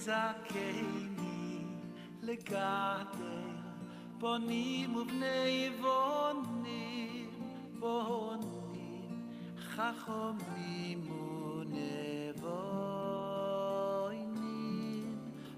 za 0.05 0.35
legate 0.52 0.70
le 2.26 2.36
gata 2.36 3.35
poni 4.20 4.86
mu 4.93 5.02
bnei 5.09 5.60
vonni 5.81 6.85
khakhomi 9.70 10.76
mu 11.06 11.24
ne 11.74 11.97
vonni 12.43 12.93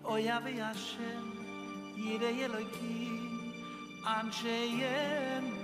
o 0.05 0.15
ya 0.27 0.37
vi 0.45 0.55
ashem 0.71 1.27
yire 2.05 2.31
yeloki 2.41 3.03
an 4.15 4.27
sheyem 4.39 5.56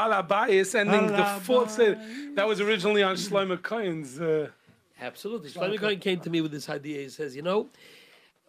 Balabayis 0.00 0.74
ending 0.74 1.06
the 1.08 1.24
fourth 1.42 1.76
That 1.76 2.46
was 2.46 2.60
originally 2.60 3.02
on 3.02 3.16
Shlomo 3.16 3.60
Cohen's. 3.60 4.20
Uh, 4.20 4.48
Absolutely. 5.00 5.50
Shlomo 5.50 5.78
Cohen 5.78 5.98
came 5.98 6.20
to 6.20 6.30
me 6.30 6.40
with 6.40 6.52
this 6.52 6.68
idea. 6.68 7.00
He 7.02 7.08
says, 7.08 7.36
you 7.36 7.42
know, 7.42 7.68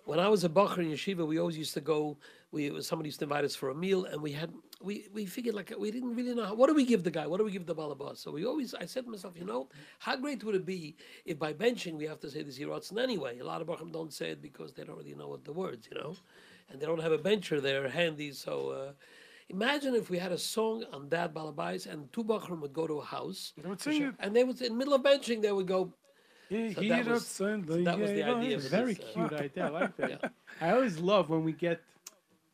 when 0.05 0.19
I 0.19 0.27
was 0.27 0.43
a 0.43 0.49
Bacher 0.49 0.79
in 0.79 0.91
Yeshiva, 0.91 1.25
we 1.25 1.39
always 1.39 1.57
used 1.57 1.73
to 1.75 1.81
go, 1.81 2.17
we 2.51 2.81
somebody 2.81 3.07
used 3.09 3.19
to 3.19 3.25
invite 3.25 3.45
us 3.45 3.55
for 3.55 3.69
a 3.69 3.75
meal, 3.75 4.05
and 4.05 4.21
we 4.21 4.31
had 4.31 4.51
we, 4.81 5.07
we 5.13 5.25
figured 5.25 5.55
like 5.55 5.71
we 5.77 5.91
didn't 5.91 6.15
really 6.15 6.33
know 6.33 6.45
how, 6.45 6.55
what 6.55 6.67
do 6.67 6.73
we 6.73 6.85
give 6.85 7.03
the 7.03 7.11
guy, 7.11 7.27
what 7.27 7.37
do 7.37 7.45
we 7.45 7.51
give 7.51 7.65
the 7.65 7.75
balabas. 7.75 8.17
So 8.17 8.31
we 8.31 8.45
always 8.45 8.73
I 8.73 8.85
said 8.85 9.05
to 9.05 9.11
myself, 9.11 9.35
you 9.37 9.45
know, 9.45 9.67
how 9.99 10.15
great 10.15 10.43
would 10.43 10.55
it 10.55 10.65
be 10.65 10.95
if 11.25 11.37
by 11.37 11.53
benching 11.53 11.93
we 11.93 12.05
have 12.05 12.19
to 12.21 12.29
say 12.29 12.41
the 12.41 12.51
zirotzen 12.51 13.01
anyway? 13.01 13.39
A 13.39 13.45
lot 13.45 13.61
of 13.61 13.67
Bachim 13.67 13.91
don't 13.91 14.11
say 14.11 14.31
it 14.31 14.41
because 14.41 14.73
they 14.73 14.83
don't 14.83 14.97
really 14.97 15.13
know 15.13 15.27
what 15.27 15.45
the 15.45 15.53
words, 15.53 15.87
you 15.89 15.97
know, 15.97 16.15
and 16.69 16.81
they 16.81 16.85
don't 16.85 17.01
have 17.01 17.11
a 17.11 17.17
bencher 17.17 17.61
there 17.61 17.87
handy, 17.87 18.31
so 18.33 18.69
uh, 18.69 18.91
Imagine 19.51 19.95
if 19.95 20.09
we 20.09 20.17
had 20.17 20.31
a 20.31 20.37
song 20.37 20.83
on 20.93 21.09
that 21.09 21.33
balabais 21.33 21.85
and 21.91 22.11
two 22.13 22.23
bachrim 22.23 22.59
would 22.61 22.73
go 22.73 22.87
to 22.87 22.99
a 22.99 23.05
house 23.05 23.53
They 23.57 23.67
would 23.69 23.81
sing 23.81 24.01
it. 24.03 24.15
and 24.19 24.35
they 24.35 24.43
would 24.45 24.61
in 24.61 24.71
the 24.73 24.77
middle 24.81 24.93
of 24.93 25.01
benching 25.03 25.41
they 25.41 25.51
would 25.51 25.67
go 25.67 25.93
He- 26.49 26.73
So 26.73 26.81
he 26.81 26.89
that 26.89 27.05
was- 27.05 27.27
so 27.27 27.45
that 27.89 27.99
was 27.99 28.09
the 28.11 28.23
idea 28.23 28.49
yeah. 28.57 28.69
Very 28.79 28.93
this, 28.93 29.05
uh, 29.05 29.13
cute 29.13 29.33
idea. 29.47 29.65
I 29.65 29.69
like 29.69 29.93
that. 29.97 30.09
Yeah. 30.21 30.29
I 30.65 30.71
always 30.75 30.95
love 30.99 31.29
when 31.29 31.43
we 31.43 31.53
get 31.53 31.77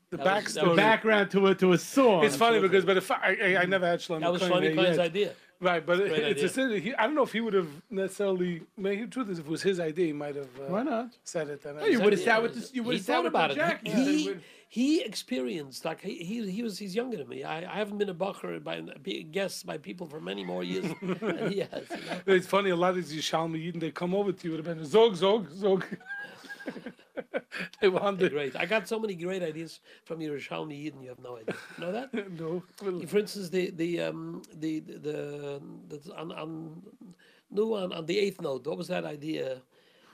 The 0.10 0.18
That 0.18 0.44
was- 0.46 0.54
the 0.54 0.76
background 0.76 1.32
to 1.32 1.40
a 1.48 1.56
to 1.56 1.68
a 1.74 1.78
song. 1.78 2.24
It's 2.26 2.36
funny 2.46 2.60
because, 2.66 2.84
but 2.90 2.98
if 2.98 3.08
I, 3.12 3.38
I, 3.48 3.50
I 3.64 3.66
never 3.66 3.86
had 3.92 4.00
Shlomo 4.00 4.22
that 4.22 4.32
was 4.32 4.42
Cohen 4.42 4.54
Shlomi 4.64 4.74
Klein's 4.78 4.98
yet. 4.98 5.06
idea. 5.12 5.32
Right, 5.60 5.84
but 5.84 5.98
Great 5.98 6.12
it's 6.12 6.24
idea. 6.24 6.46
a 6.46 6.50
sin. 6.50 6.82
He, 6.82 6.94
I 6.96 7.08
don't 7.08 7.16
know 7.16 7.24
if 7.24 7.34
he 7.34 7.42
would 7.42 7.54
have 7.54 7.70
necessarily. 7.90 8.62
Maybe 8.78 9.02
the 9.02 9.08
truth 9.08 9.30
is, 9.30 9.40
if 9.40 9.46
it 9.46 9.50
was 9.50 9.64
his 9.64 9.80
idea, 9.80 10.08
he 10.08 10.14
might 10.14 10.36
have 10.36 10.50
uh, 10.60 10.66
Why 10.68 10.84
not? 10.84 11.18
said 11.24 11.50
it. 11.50 11.66
And 11.66 11.80
No, 11.80 11.86
you 11.86 12.00
would 12.00 12.14
have 12.14 12.22
sat 12.22 12.44
with 12.44 12.54
this. 12.54 12.74
You 12.74 12.84
would 12.84 12.96
have 12.96 13.04
sat 13.06 13.16
thought 13.18 13.26
about 13.26 13.52
it. 13.52 13.56
Jack. 13.56 13.86
He, 13.86 13.92
and 13.92 14.36
said, 14.36 14.42
he, 14.70 15.02
experienced 15.02 15.84
like 15.84 16.02
he, 16.02 16.16
he 16.24 16.52
he 16.52 16.62
was 16.62 16.78
he's 16.78 16.96
younger 16.96 17.18
than 17.18 17.28
me. 17.28 17.44
I, 17.44 17.60
I 17.60 17.78
haven't 17.78 17.98
been 17.98 18.10
a 18.10 18.14
bacher 18.14 18.64
by 18.64 18.82
be 19.02 19.24
guessed 19.24 19.66
by 19.66 19.78
people 19.80 20.06
for 20.08 20.20
many 20.20 20.44
more 20.44 20.64
years 20.64 20.86
than 21.02 21.52
he 21.52 21.60
has. 21.62 21.86
You 21.90 21.98
know? 22.06 22.22
It's 22.36 22.46
funny. 22.48 22.70
A 22.70 22.76
lot 22.76 22.92
of 22.92 22.96
these 22.98 23.14
Yishalmi 23.14 23.58
Yidden, 23.66 23.80
they 23.80 23.92
come 23.92 24.14
over 24.14 24.32
to 24.32 24.44
you. 24.48 24.52
Would 24.56 24.64
have 24.66 24.78
been 24.78 24.86
zog 24.86 25.16
zog 25.16 25.50
zog. 25.52 25.86
they 27.82 27.90
wanted. 27.90 28.32
Great. 28.32 28.56
I 28.56 28.66
got 28.66 28.88
so 28.88 29.00
many 29.00 29.16
great 29.16 29.44
ideas 29.44 29.80
from 30.06 30.20
Yerushalmi 30.20 30.76
Yidden. 30.86 31.02
You 31.04 31.10
have 31.10 31.20
no 31.20 31.38
idea. 31.38 31.56
You 31.78 31.84
know 31.86 31.92
that? 31.92 32.10
No. 32.40 32.64
Well, 32.84 33.02
For 33.08 33.20
instance, 33.20 33.50
the 33.50 33.72
the 33.72 34.02
um 34.02 34.42
the 34.54 34.80
the, 34.82 35.62
the 35.88 36.16
on 36.16 36.32
on 36.32 36.82
no 37.52 37.74
on, 37.76 37.94
on 37.94 38.06
the 38.06 38.18
eighth 38.20 38.42
note. 38.42 38.66
What 38.68 38.78
was 38.78 38.88
that 38.90 39.06
idea? 39.06 39.62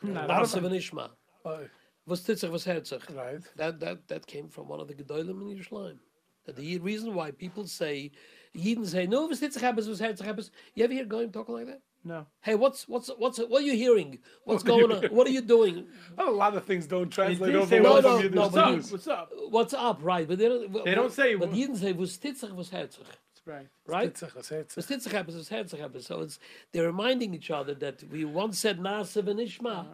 Nasa 0.06 0.60
v'nishma. 0.62 1.10
uh, 1.46 1.58
Was 2.06 2.22
titzach 2.22 2.50
was 2.52 2.66
herzach. 2.66 3.04
right. 3.16 3.42
That 3.56 3.80
that 3.80 4.08
that 4.08 4.26
came 4.28 4.48
from 4.50 4.68
one 4.68 4.80
of 4.80 4.88
the 4.88 4.94
gedolim 4.94 5.42
in 5.42 5.58
Yerushalayim. 5.58 5.98
That 6.46 6.56
the 6.58 6.78
reason 6.80 7.14
why 7.14 7.32
people 7.32 7.66
say 7.68 8.12
Yidden 8.56 8.86
say 8.86 9.08
no 9.08 9.26
was 9.28 9.40
titzach 9.42 9.62
happens 9.62 9.88
was 9.88 10.00
herzach 10.02 10.26
happens. 10.26 10.52
You 10.76 10.84
ever 10.84 10.94
hear 10.94 11.06
going 11.06 11.32
talking 11.32 11.56
like 11.56 11.68
that? 11.68 11.82
No. 12.06 12.26
Hey, 12.42 12.56
what's 12.56 12.88
what's 12.88 13.10
what's 13.18 13.38
what 13.40 13.62
are 13.62 13.66
you 13.66 13.74
hearing? 13.76 14.20
What's 14.44 14.64
going 14.64 14.92
on? 14.92 15.04
What 15.06 15.26
are 15.26 15.30
you 15.30 15.42
doing? 15.42 15.88
A 16.18 16.26
lot 16.26 16.56
of 16.58 16.66
things 16.66 16.86
don't 16.86 17.10
translate 17.10 17.54
did 17.54 17.62
over 17.62 17.68
say, 17.70 17.80
well 17.80 18.02
no, 18.02 18.20
no, 18.20 18.28
no, 18.28 18.50
to 18.50 18.56
but 18.56 18.72
Jews. 18.76 18.92
What's 18.92 19.08
up? 19.08 19.30
What's 19.50 19.74
up, 19.74 20.00
right? 20.02 20.28
But 20.28 20.38
they 20.40 20.50
don't. 20.50 20.86
They 20.86 20.96
don't 20.96 21.14
say- 21.14 21.36
But 21.36 21.54
he 21.54 21.62
didn't 21.62 21.78
say 21.78 21.94
was 21.94 22.18
titzach 22.18 22.54
was 22.54 22.70
herzach, 22.72 23.00
Right. 23.46 23.68
right? 23.88 24.14
Titzach, 24.14 24.34
that's 24.34 24.52
it. 24.52 24.74
Was 24.76 24.88
titzach 24.88 25.12
happens 25.14 25.38
was 25.38 25.50
herzach 25.50 25.80
happens. 25.80 26.06
So 26.08 26.20
it's 26.22 26.40
they're 26.74 26.88
reminding 26.88 27.34
each 27.34 27.50
other 27.52 27.74
that 27.76 28.04
we 28.12 28.26
once 28.26 28.60
said 28.60 28.80
nasa 28.80 29.24
v'nishma. 29.24 29.88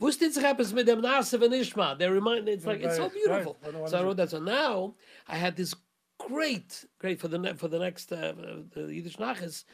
Was 0.00 0.18
titzach 0.18 0.42
happens 0.42 0.74
with 0.74 0.86
them 0.86 1.00
nasa 1.00 1.38
v'nishma. 1.38 1.96
They're 1.96 2.12
reminding. 2.12 2.54
It's 2.54 2.66
like 2.66 2.82
it's 2.82 2.96
so 2.96 3.08
beautiful. 3.08 3.56
right. 3.62 3.72
What 3.72 3.78
do 3.80 3.84
I 3.84 3.88
So 3.88 3.98
I 4.00 4.02
wrote 4.02 4.16
that. 4.16 4.30
So 4.30 4.40
now 4.40 4.94
I 5.28 5.36
had 5.36 5.54
this 5.56 5.74
great, 6.18 6.84
great 7.00 7.20
for 7.20 7.28
the 7.28 7.38
ne- 7.38 7.54
for 7.54 7.68
the 7.68 7.78
next 7.78 8.12
uh, 8.12 8.32
the 8.74 8.92
Yiddish 8.94 9.16
nachas. 9.16 9.64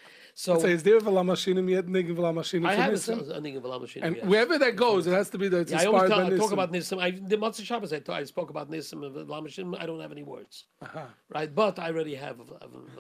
So 0.41 0.57
So 0.61 0.69
is 0.69 0.85
there 0.85 0.99
a 0.99 1.25
machine 1.25 1.67
yet? 1.67 1.87
Nigga 1.87 2.15
v'la 2.15 2.33
machine 2.33 2.65
I 2.65 2.75
have 2.75 2.85
for 3.03 3.13
a, 3.13 3.17
Nissen? 3.17 3.33
a 3.33 3.41
thing 3.43 3.57
of 3.57 3.65
a. 3.65 3.71
And 4.01 4.15
yes. 4.17 4.25
wherever 4.25 4.57
that 4.57 4.77
goes, 4.77 5.09
it 5.09 5.13
has 5.13 5.29
to 5.31 5.39
be 5.39 5.49
that 5.49 5.63
it's 5.63 5.73
Yeah, 5.73 5.81
I 5.81 5.87
always 5.87 6.03
inspired 6.05 6.21
tell, 6.21 6.31
by 6.31 6.35
I 6.37 6.39
talk 6.39 6.53
about 6.53 6.73
Nissim. 6.73 7.03
I, 7.03 7.11
the 7.11 7.37
Matzah 7.37 7.65
Shabbos, 7.65 7.93
I, 7.93 8.01
I 8.13 8.23
spoke 8.23 8.51
about 8.51 8.71
Nissim 8.71 9.05
and 9.05 9.29
Lamashim. 9.29 9.77
I 9.83 9.85
don't 9.85 9.99
have 10.01 10.13
any 10.13 10.23
words, 10.23 10.67
Uh-huh. 10.81 11.07
right? 11.29 11.53
But 11.53 11.81
I 11.81 11.89
already 11.89 12.15
have 12.15 12.37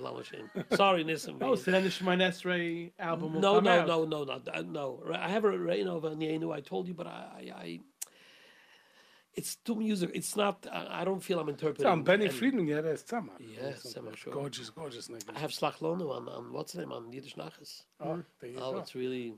Lamashim. 0.06 0.50
Sorry, 0.76 1.04
Nissim. 1.04 1.38
Oh, 1.40 1.54
so 1.54 1.70
then 1.70 1.84
the 1.84 1.90
Shemon 1.90 2.20
Esrei 2.28 2.90
album 2.98 3.34
will 3.34 3.40
no, 3.40 3.54
come 3.54 3.64
no, 3.66 3.70
out. 3.82 3.86
no, 3.86 4.04
no, 4.04 4.24
no, 4.24 4.40
uh, 4.52 4.62
no. 4.62 4.86
I 5.14 5.28
have 5.28 5.44
a 5.44 5.56
Reign 5.56 5.86
of 5.86 6.02
Nienu. 6.02 6.52
I 6.52 6.60
told 6.60 6.88
you, 6.88 6.94
but 6.94 7.06
I, 7.06 7.52
I, 7.56 7.60
I 7.66 7.80
it's 9.38 9.52
too 9.66 9.76
music. 9.86 10.10
It's 10.20 10.34
not. 10.42 10.56
I, 10.78 11.00
I 11.00 11.02
don't 11.08 11.22
feel 11.28 11.38
I'm 11.42 11.48
interpreting. 11.48 11.84
Tom, 11.88 12.02
Benny 12.02 12.24
any- 12.26 12.34
Friedman, 12.38 12.66
yeah, 12.66 12.80
that's 12.86 13.02
Tzama. 13.10 13.30
Yes, 13.60 13.76
Tzemach, 13.94 14.16
sure. 14.16 14.32
Gorgeous, 14.32 14.68
gorgeous 14.70 15.06
nigga. 15.08 15.30
I 15.36 15.38
have 15.44 15.50
Slachlonu 15.60 16.06
on, 16.16 16.22
on 16.36 16.52
what's 16.52 16.72
the 16.72 16.80
name 16.82 16.92
on 16.92 17.02
Yiddish 17.12 17.36
Nachas. 17.42 17.70
Oh, 18.00 18.22
there 18.40 18.50
you 18.50 18.58
Oh, 18.60 18.72
go. 18.72 18.78
it's 18.78 18.94
really. 18.94 19.34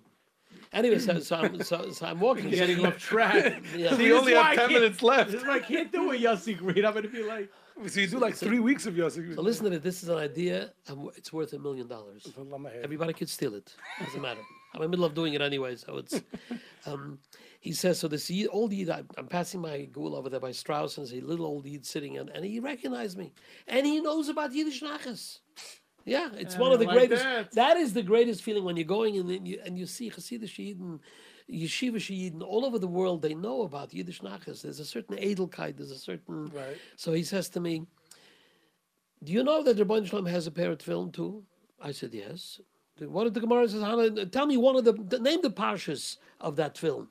Anyway, 0.73 0.99
so, 0.99 1.21
so, 1.21 1.37
I'm, 1.37 1.63
so, 1.63 1.77
so 1.93 2.07
I'm 2.07 2.19
walking. 2.19 2.51
Getting 2.63 2.85
off 2.85 2.99
track. 2.99 3.63
Yeah. 3.77 3.95
We 3.97 4.09
this 4.09 4.19
only 4.21 4.33
is 4.33 4.39
have 4.43 4.57
10 4.57 4.73
minutes 4.73 5.01
left. 5.03 5.31
This 5.31 5.41
is 5.43 5.47
why 5.47 5.57
I 5.57 5.61
can't 5.61 5.93
do 5.93 6.11
a 6.11 6.17
Yossi 6.17 6.59
read. 6.61 6.85
I'm 6.85 6.93
gonna 6.95 7.09
be 7.09 7.23
like, 7.23 7.49
So 7.87 8.01
you 8.01 8.09
do 8.09 8.19
like 8.19 8.35
three 8.35 8.59
weeks 8.59 8.85
of 8.89 8.95
Yossi. 8.95 9.35
So 9.37 9.43
listen 9.43 9.65
to 9.67 9.71
this. 9.71 9.83
This 9.89 10.03
is 10.03 10.09
an 10.09 10.19
idea. 10.19 10.57
and 10.89 11.09
It's 11.17 11.33
worth 11.33 11.53
a 11.53 11.59
million 11.67 11.87
dollars. 11.87 12.23
Everybody 12.83 13.13
could 13.13 13.29
steal 13.29 13.55
it. 13.55 13.73
Doesn't 14.05 14.21
matter. 14.29 14.41
I'm 14.75 14.81
in 14.83 14.87
the 14.87 14.91
middle 14.95 15.05
of 15.05 15.15
doing 15.15 15.35
it 15.35 15.41
anyway, 15.51 15.77
so 15.77 15.99
it's. 15.99 16.21
Um, 16.87 17.19
he 17.61 17.73
says 17.73 17.99
so. 18.01 18.09
This 18.09 18.33
old 18.51 18.73
Yid, 18.73 18.91
I'm, 18.91 19.07
I'm 19.17 19.27
passing 19.27 19.61
my 19.61 19.85
ghoul 19.85 20.17
over 20.17 20.31
there 20.31 20.41
by 20.41 20.51
Strauss, 20.51 20.97
and 20.97 21.07
there's 21.07 21.23
a 21.23 21.27
little 21.27 21.47
old 21.47 21.67
Yid 21.67 21.87
sitting, 21.87 22.17
and, 22.17 22.31
and 22.31 22.45
he 22.45 22.59
recognized 22.59 23.19
me, 23.19 23.33
and 23.69 23.87
he 23.87 24.01
knows 24.01 24.29
about 24.29 24.53
Yiddish 24.53 24.83
nachas. 24.83 25.39
Yeah, 26.07 26.31
it's 26.35 26.57
one 26.57 26.73
of 26.73 26.79
the 26.79 26.87
like 26.87 26.97
greatest. 26.97 27.23
that. 27.23 27.53
that 27.53 27.77
is 27.77 27.93
the 27.93 28.03
greatest 28.03 28.43
feeling 28.43 28.65
when 28.65 28.77
you're 28.77 28.87
going 28.87 29.19
and 29.19 29.47
you 29.47 29.61
and 29.65 29.79
you 29.79 29.85
see 29.85 30.11
Hasidic 30.11 30.49
Yidden, 30.49 30.99
Yeshiva 31.51 31.97
Yidden 31.97 32.43
all 32.43 32.65
over 32.65 32.79
the 32.79 32.89
world. 32.89 33.21
They 33.21 33.35
know 33.35 33.63
about 33.63 33.93
Yiddish 33.93 34.21
nachas. 34.23 34.63
There's 34.63 34.81
a 34.81 34.85
certain 34.85 35.19
edelkeit. 35.19 35.77
There's 35.77 35.91
a 35.91 35.99
certain. 35.99 36.47
Right. 36.47 36.79
So 36.97 37.13
he 37.13 37.23
says 37.23 37.51
to 37.51 37.61
me, 37.61 37.87
"Do 39.23 39.33
you 39.33 39.45
know 39.45 39.63
that 39.63 39.77
Rebbeinu 39.77 40.07
Shalom 40.07 40.25
has 40.27 40.47
a 40.47 40.51
parrot 40.51 40.83
film 40.83 41.13
too?" 41.13 41.45
I 41.81 41.93
said, 41.93 42.15
"Yes." 42.15 42.61
What 42.99 43.25
did 43.25 43.35
the 43.35 43.41
Gemara 43.41 43.67
says? 43.67 43.83
Hannah, 43.83 44.27
tell 44.27 44.45
me 44.45 44.59
one 44.59 44.77
of 44.77 44.85
the, 44.85 44.93
the 44.93 45.19
name 45.19 45.41
the 45.41 45.51
parshas 45.51 46.19
of 46.39 46.57
that 46.57 46.77
film. 46.77 47.09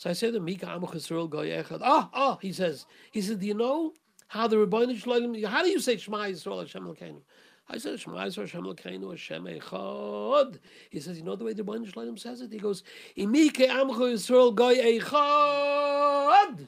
So 0.00 0.08
I 0.08 0.14
said 0.14 0.32
to 0.32 0.40
Mika 0.40 0.64
Amuch 0.64 0.94
Yisrael 0.94 1.28
Goy 1.28 1.50
Echad. 1.50 1.80
Ah, 1.82 2.08
ah, 2.14 2.38
he 2.40 2.54
says. 2.54 2.86
He 3.10 3.20
said, 3.20 3.38
Do 3.38 3.46
you 3.46 3.52
know 3.52 3.92
how 4.28 4.46
the 4.46 4.56
Rebbeinu 4.56 4.96
Shalom? 4.96 5.34
How 5.44 5.62
do 5.62 5.68
you 5.68 5.78
say 5.78 5.98
Shema 5.98 6.24
Yisrael 6.24 6.60
Hashem 6.60 6.84
Elokeinu? 6.84 7.20
I 7.68 7.76
said 7.76 8.00
Shema 8.00 8.16
Yisrael 8.24 8.48
Hashem 8.48 8.64
Elokeinu 8.64 9.10
Hashem 9.10 9.44
Echad. 9.44 10.58
He 10.88 11.00
says, 11.00 11.18
you 11.18 11.22
know 11.22 11.36
the 11.36 11.44
way 11.44 11.52
the 11.52 11.62
Rebbeinu 11.62 11.92
Shalom 11.92 12.16
says 12.16 12.40
it? 12.40 12.50
He 12.50 12.58
goes, 12.58 12.82
Imike 13.14 13.68
Amuch 13.68 13.98
Yisrael 13.98 14.54
Goy 14.54 14.76
Echad. 14.76 16.66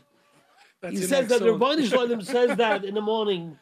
That's 0.82 0.98
He 0.98 1.02
says 1.02 1.28
that 1.28 1.40
the. 1.40 1.46
Rebbeinu 1.46 1.88
Shalom 1.88 2.20
says 2.36 2.54
that 2.58 2.84
in 2.84 2.92
the 2.92 3.00
morning 3.00 3.58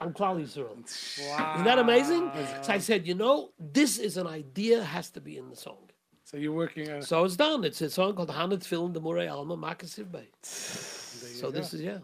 on 0.00 0.12
Klal 0.12 0.38
Yisrael. 0.38 0.84
Isn't 0.84 1.64
that 1.64 1.78
amazing? 1.78 2.30
So 2.60 2.74
I 2.74 2.78
said, 2.78 3.06
you 3.06 3.14
know, 3.14 3.52
this 3.58 3.96
is 3.96 4.18
an 4.18 4.26
idea 4.26 4.84
has 4.84 5.08
to 5.12 5.22
be 5.22 5.38
in 5.38 5.48
the 5.48 5.56
song. 5.56 5.78
So 6.24 6.36
you're 6.38 6.52
working 6.52 6.90
on 6.90 7.02
So 7.02 7.24
it's 7.24 7.36
done. 7.36 7.64
It's 7.64 7.80
a 7.82 7.90
song 7.90 8.14
called 8.14 8.30
Hanat 8.30 8.64
Film, 8.64 8.92
the 8.92 9.00
Murray 9.00 9.28
Alma, 9.28 9.56
Makasiv 9.56 10.10
Bay. 10.10 10.28
So 10.42 11.50
this 11.50 11.74
is, 11.74 11.82
yeah. 11.82 11.98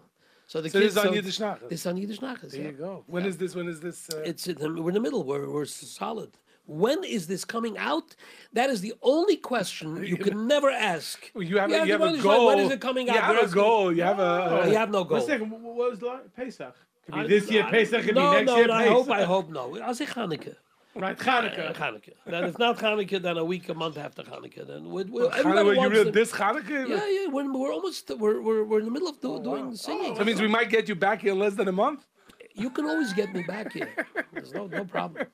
So 0.47 0.61
the 0.61 0.69
So 0.69 0.81
kids. 0.81 0.95
this 0.95 1.03
is 1.03 1.09
on 1.09 1.15
Yiddish 1.15 1.39
Nachas. 1.39 1.69
This 1.71 1.81
is 1.81 1.87
on 1.87 1.97
Yiddish 1.97 2.19
Nachas, 2.21 2.51
There 2.51 2.61
yeah. 2.61 2.67
you 2.69 2.73
go. 2.75 3.05
When 3.07 3.25
is 3.25 3.39
this? 3.39 3.55
When 3.55 3.69
is 3.69 3.81
this? 3.81 4.11
Uh, 4.13 4.19
It's 4.31 4.47
in 4.47 4.57
the, 4.57 4.69
we're 4.83 4.91
in 4.91 4.95
the 4.95 5.01
middle. 5.01 5.23
We're, 5.25 5.49
we're 5.49 5.65
solid. 5.65 6.33
When 6.67 7.03
is 7.03 7.27
this 7.27 7.45
coming 7.45 7.79
out? 7.79 8.15
That 8.53 8.69
is 8.69 8.81
the 8.81 8.95
only 9.03 9.37
question 9.37 10.05
you 10.13 10.17
can 10.17 10.47
never 10.47 10.71
ask. 10.71 11.31
you 11.35 11.57
have, 11.59 11.71
Yeah, 11.71 11.83
a, 11.83 11.87
you 11.87 11.93
have 11.93 12.03
a 12.03 12.19
goal. 12.19 12.47
When 12.49 12.59
is 12.59 12.71
it 12.71 12.81
coming 12.81 13.09
out? 13.09 13.15
You 13.17 13.21
have 13.23 13.51
a 13.51 13.55
goal. 13.55 13.93
You 13.97 14.03
have 14.03 14.19
a. 14.21 14.61
Oh, 14.63 14.67
you 14.67 14.77
have 14.77 14.91
no 14.91 15.05
goal. 15.05 15.21
second. 15.21 15.49
wh- 15.51 15.63
What 15.65 15.91
was 15.91 15.99
the 15.99 16.21
Pesach? 16.37 16.75
Could 17.07 17.15
be 17.15 17.21
I- 17.21 17.27
this 17.27 17.51
year 17.51 17.65
I- 17.65 17.71
Pesach. 17.71 18.03
Could 18.05 18.15
no, 18.17 18.31
be 18.31 18.37
next 18.39 18.47
no, 18.49 18.57
year 18.59 18.67
no, 18.67 18.75
I 18.75 18.87
hope, 18.89 19.11
I 19.11 19.23
hope 19.23 19.49
no. 19.51 19.79
I'll 19.81 19.95
say 19.95 20.07
Hanukkah. 20.07 20.57
Right, 20.97 21.19
Uh, 21.21 21.25
Hanukkah. 21.25 21.75
Hanukkah. 21.77 22.13
Then 22.27 22.45
if 22.45 22.59
not 22.59 22.79
Hanukkah, 22.79 23.23
then 23.23 23.39
a 23.39 23.45
week, 23.45 23.69
a 23.69 23.75
month 23.75 23.97
after 23.97 24.23
Hanukkah. 24.23 24.67
Then 24.67 24.91
we 24.91 25.05
we 25.05 25.21
Hanukkah, 25.23 25.37
everybody 25.39 25.69
you 25.71 25.77
wants 25.77 25.95
real 25.95 26.05
to- 26.05 26.11
this 26.11 26.33
Hanukkah? 26.33 26.89
Yeah, 26.89 27.07
yeah. 27.09 27.27
We're, 27.29 27.53
we're 27.53 27.73
almost 27.73 28.11
we're, 28.19 28.41
we're, 28.41 28.65
we're 28.65 28.81
in 28.81 28.87
the 28.87 28.91
middle 28.91 29.09
of 29.09 29.21
do, 29.21 29.41
doing 29.43 29.77
singing. 29.77 30.15
That 30.15 30.27
means 30.27 30.41
we 30.41 30.49
might 30.49 30.69
get 30.69 30.89
you 30.89 30.97
back 30.97 31.23
here 31.23 31.33
in 31.33 31.39
less 31.39 31.55
than 31.55 31.69
a 31.69 31.73
month. 31.73 32.07
You 32.55 32.71
can 32.71 32.87
always 32.87 33.13
get 33.13 33.33
me 33.33 33.43
back 33.45 33.73
here. 33.73 33.95
There's 34.33 34.53
no 34.53 34.67
no 34.67 34.85
problem. 34.85 35.27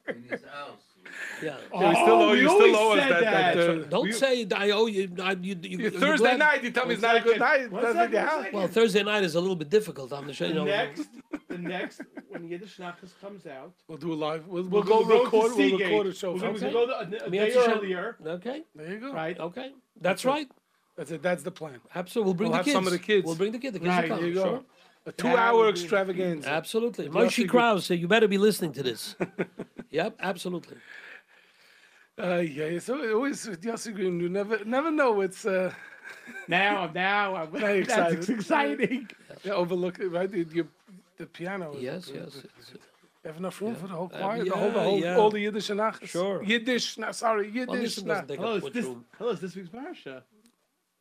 Yeah. 1.43 1.57
Yeah, 1.75 1.89
we 1.91 1.95
still 1.97 2.15
owe 2.23 2.31
we 2.33 2.41
you. 2.41 2.49
always 2.49 2.71
Still 2.73 2.77
owe 2.77 2.93
us 2.95 3.01
said 3.01 3.11
that. 3.11 3.21
that, 3.21 3.57
that. 3.57 3.71
uh, 3.71 3.85
Don't 3.89 4.15
say 4.15 4.47
I 4.55 4.71
owe 4.71 4.87
you. 4.87 5.11
I, 5.23 5.33
you, 5.33 5.55
you, 5.63 5.79
you- 5.79 5.91
Thursday 5.91 6.25
glad- 6.29 6.39
night, 6.39 6.65
you 6.65 6.71
tell 6.71 6.87
me 6.87 6.95
it's 6.95 7.03
not 7.03 7.17
a 7.17 7.21
good 7.21 7.39
night. 7.39 7.71
One 7.71 7.83
Doesn't 7.83 7.97
second, 7.99 8.13
you 8.13 8.19
one 8.19 8.27
have? 8.29 8.45
second. 8.45 8.59
Well, 8.59 8.69
Thursday 8.69 9.03
night 9.03 9.25
is 9.25 9.35
a 9.35 9.41
little 9.41 9.57
bit 9.57 9.69
difficult 9.69 10.13
on 10.13 10.27
the 10.27 10.33
show. 10.33 10.47
You 10.47 10.55
The 10.55 10.59
know, 10.61 10.65
next, 10.65 11.09
the 11.49 11.59
next, 11.59 12.01
when 12.29 12.49
Yiddish 12.49 12.79
Nachas 12.79 13.13
comes 13.21 13.47
out, 13.47 13.73
We'll 13.89 13.99
do 13.99 14.13
a 14.13 14.15
live. 14.15 14.47
We'll, 14.47 14.63
we'll, 14.65 14.83
we'll, 14.83 15.05
go, 15.05 15.19
to 15.19 15.25
record. 15.25 15.33
We'll 15.33 15.57
Seagate. 15.57 15.81
record 15.89 16.07
a 16.07 16.15
show. 16.15 16.33
We're 16.33 16.39
for 16.39 16.47
going 16.47 16.61
to 16.61 16.67
you. 16.67 16.73
go 16.73 16.87
the, 16.87 17.25
a, 17.25 17.27
a 17.27 17.31
day 17.31 17.55
earlier, 17.55 18.17
Okay. 18.27 18.63
There 18.75 18.91
you 18.93 19.01
go. 19.01 19.13
right? 19.13 19.39
Okay. 19.39 19.73
That's 20.01 20.25
right. 20.25 20.49
That's 20.97 21.11
it. 21.11 21.23
That's 21.23 21.43
the 21.43 21.51
plan. 21.51 21.81
Absolutely. 21.95 22.27
We'll 22.29 22.35
bring 22.35 22.51
We'll 22.51 22.59
the 22.61 22.65
kids. 22.65 22.75
some 22.75 22.87
of 22.87 22.93
the 22.93 22.99
kids. 22.99 23.27
We'll 23.27 23.35
bring 23.37 23.53
the 23.53 23.59
kids. 23.59 23.75
The 23.75 23.81
kids 23.81 23.89
Right, 23.91 24.03
will 24.05 24.17
come. 24.17 24.19
There 24.21 24.29
you 24.29 24.35
go. 24.35 24.45
Sure. 24.45 24.63
A 25.09 25.13
two-hour 25.13 25.57
would 25.67 25.69
extravaganza. 25.69 26.49
Absolutely. 26.49 27.09
Yossi 27.09 27.13
Moshe 27.45 27.49
Kraus, 27.49 27.91
you 27.91 28.09
better 28.09 28.27
be 28.27 28.39
listening 28.39 28.73
to 28.73 28.83
this. 28.83 29.15
yep, 29.91 30.17
absolutely. 30.21 30.79
Uh, 32.19 32.37
yeah, 32.37 32.79
so 32.79 33.03
it 33.03 33.13
always 33.13 33.47
with 33.47 33.61
Yossi 33.63 33.95
Green, 33.95 34.19
you 34.21 34.29
never 34.29 34.65
never 34.65 34.91
know. 34.91 35.21
It's 35.21 35.45
uh, 35.45 35.73
Now, 36.49 36.91
now, 36.95 37.37
I'm 37.37 37.51
Very 37.51 37.83
that's 37.85 38.29
excited. 38.29 38.31
exciting. 38.31 39.11
Yeah, 39.45 39.53
overlook 39.53 39.99
it, 39.99 40.09
right? 40.09 40.31
The, 40.31 40.45
your, 40.45 40.67
the 41.19 41.27
piano. 41.27 41.73
is- 41.75 41.83
Yes, 41.83 42.11
yes. 42.13 42.29
it's- 42.37 42.73
You 43.25 43.29
have 43.33 43.37
enough 43.39 43.61
room 43.61 43.75
for 43.75 43.89
the 43.89 43.95
whole 43.95 44.11
Uh, 44.15 44.19
choir, 44.21 44.45
the 44.45 44.51
whole, 44.57 44.71
the 44.71 44.81
whole, 44.89 45.01
yeah. 45.01 45.17
all 45.19 45.31
the 45.31 45.41
Yiddish 45.41 45.69
and 45.71 45.81
Achas? 45.81 46.09
Sure. 46.09 46.43
Yiddish, 46.45 46.97
no, 46.97 47.11
sorry, 47.13 47.47
Well, 47.51 47.57
Yiddish. 47.77 47.97
this 47.97 48.05
no. 48.05 48.15
doesn't 48.15 48.29
take 48.29 48.39
Hello, 48.39 48.51
up 48.53 48.57
it's 48.59 48.65
much 48.65 48.73
this, 48.73 48.85
room. 48.87 49.05
hello, 49.19 49.31
it's 49.33 49.41
this 49.41 49.55
week's 49.57 49.69
parsha. 49.69 50.23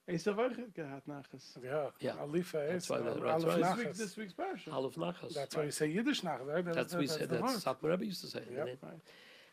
Hey, 0.08 0.18
so 0.18 0.34
far 0.36 0.50
gehad 0.50 1.02
nachas. 1.08 1.46
Yeah, 1.64 1.90
Yeah. 2.00 2.12
Alifa 2.24 2.62
is. 2.76 2.88
That's 2.88 2.90
right, 2.90 3.02
uh, 3.02 3.14
that's 3.14 3.44
Aleph 3.44 3.48
right. 3.48 3.58
This 3.58 3.68
Nachas. 3.68 3.78
week, 3.78 3.94
this 4.04 4.18
week's 4.18 4.34
parsha. 4.34 4.74
Aleph 4.74 4.96
Nachas. 4.96 5.34
That's 5.34 5.56
why 5.56 5.64
you 5.64 5.72
say 5.72 5.88
Yiddish 5.88 6.22
Nachas, 6.22 6.48
right? 6.48 6.66
That's 6.66 6.94
what 6.94 7.00
we 7.00 7.08
that's 7.08 7.20
said. 7.20 7.30
the 7.30 7.38
That's 7.38 7.66
word. 7.66 7.76
Satmar 7.78 7.90
Rebbe 7.92 8.06
used 8.06 8.22
to 8.22 8.28
say. 8.28 8.42
Yep. 8.52 8.78
Right. 8.84 9.00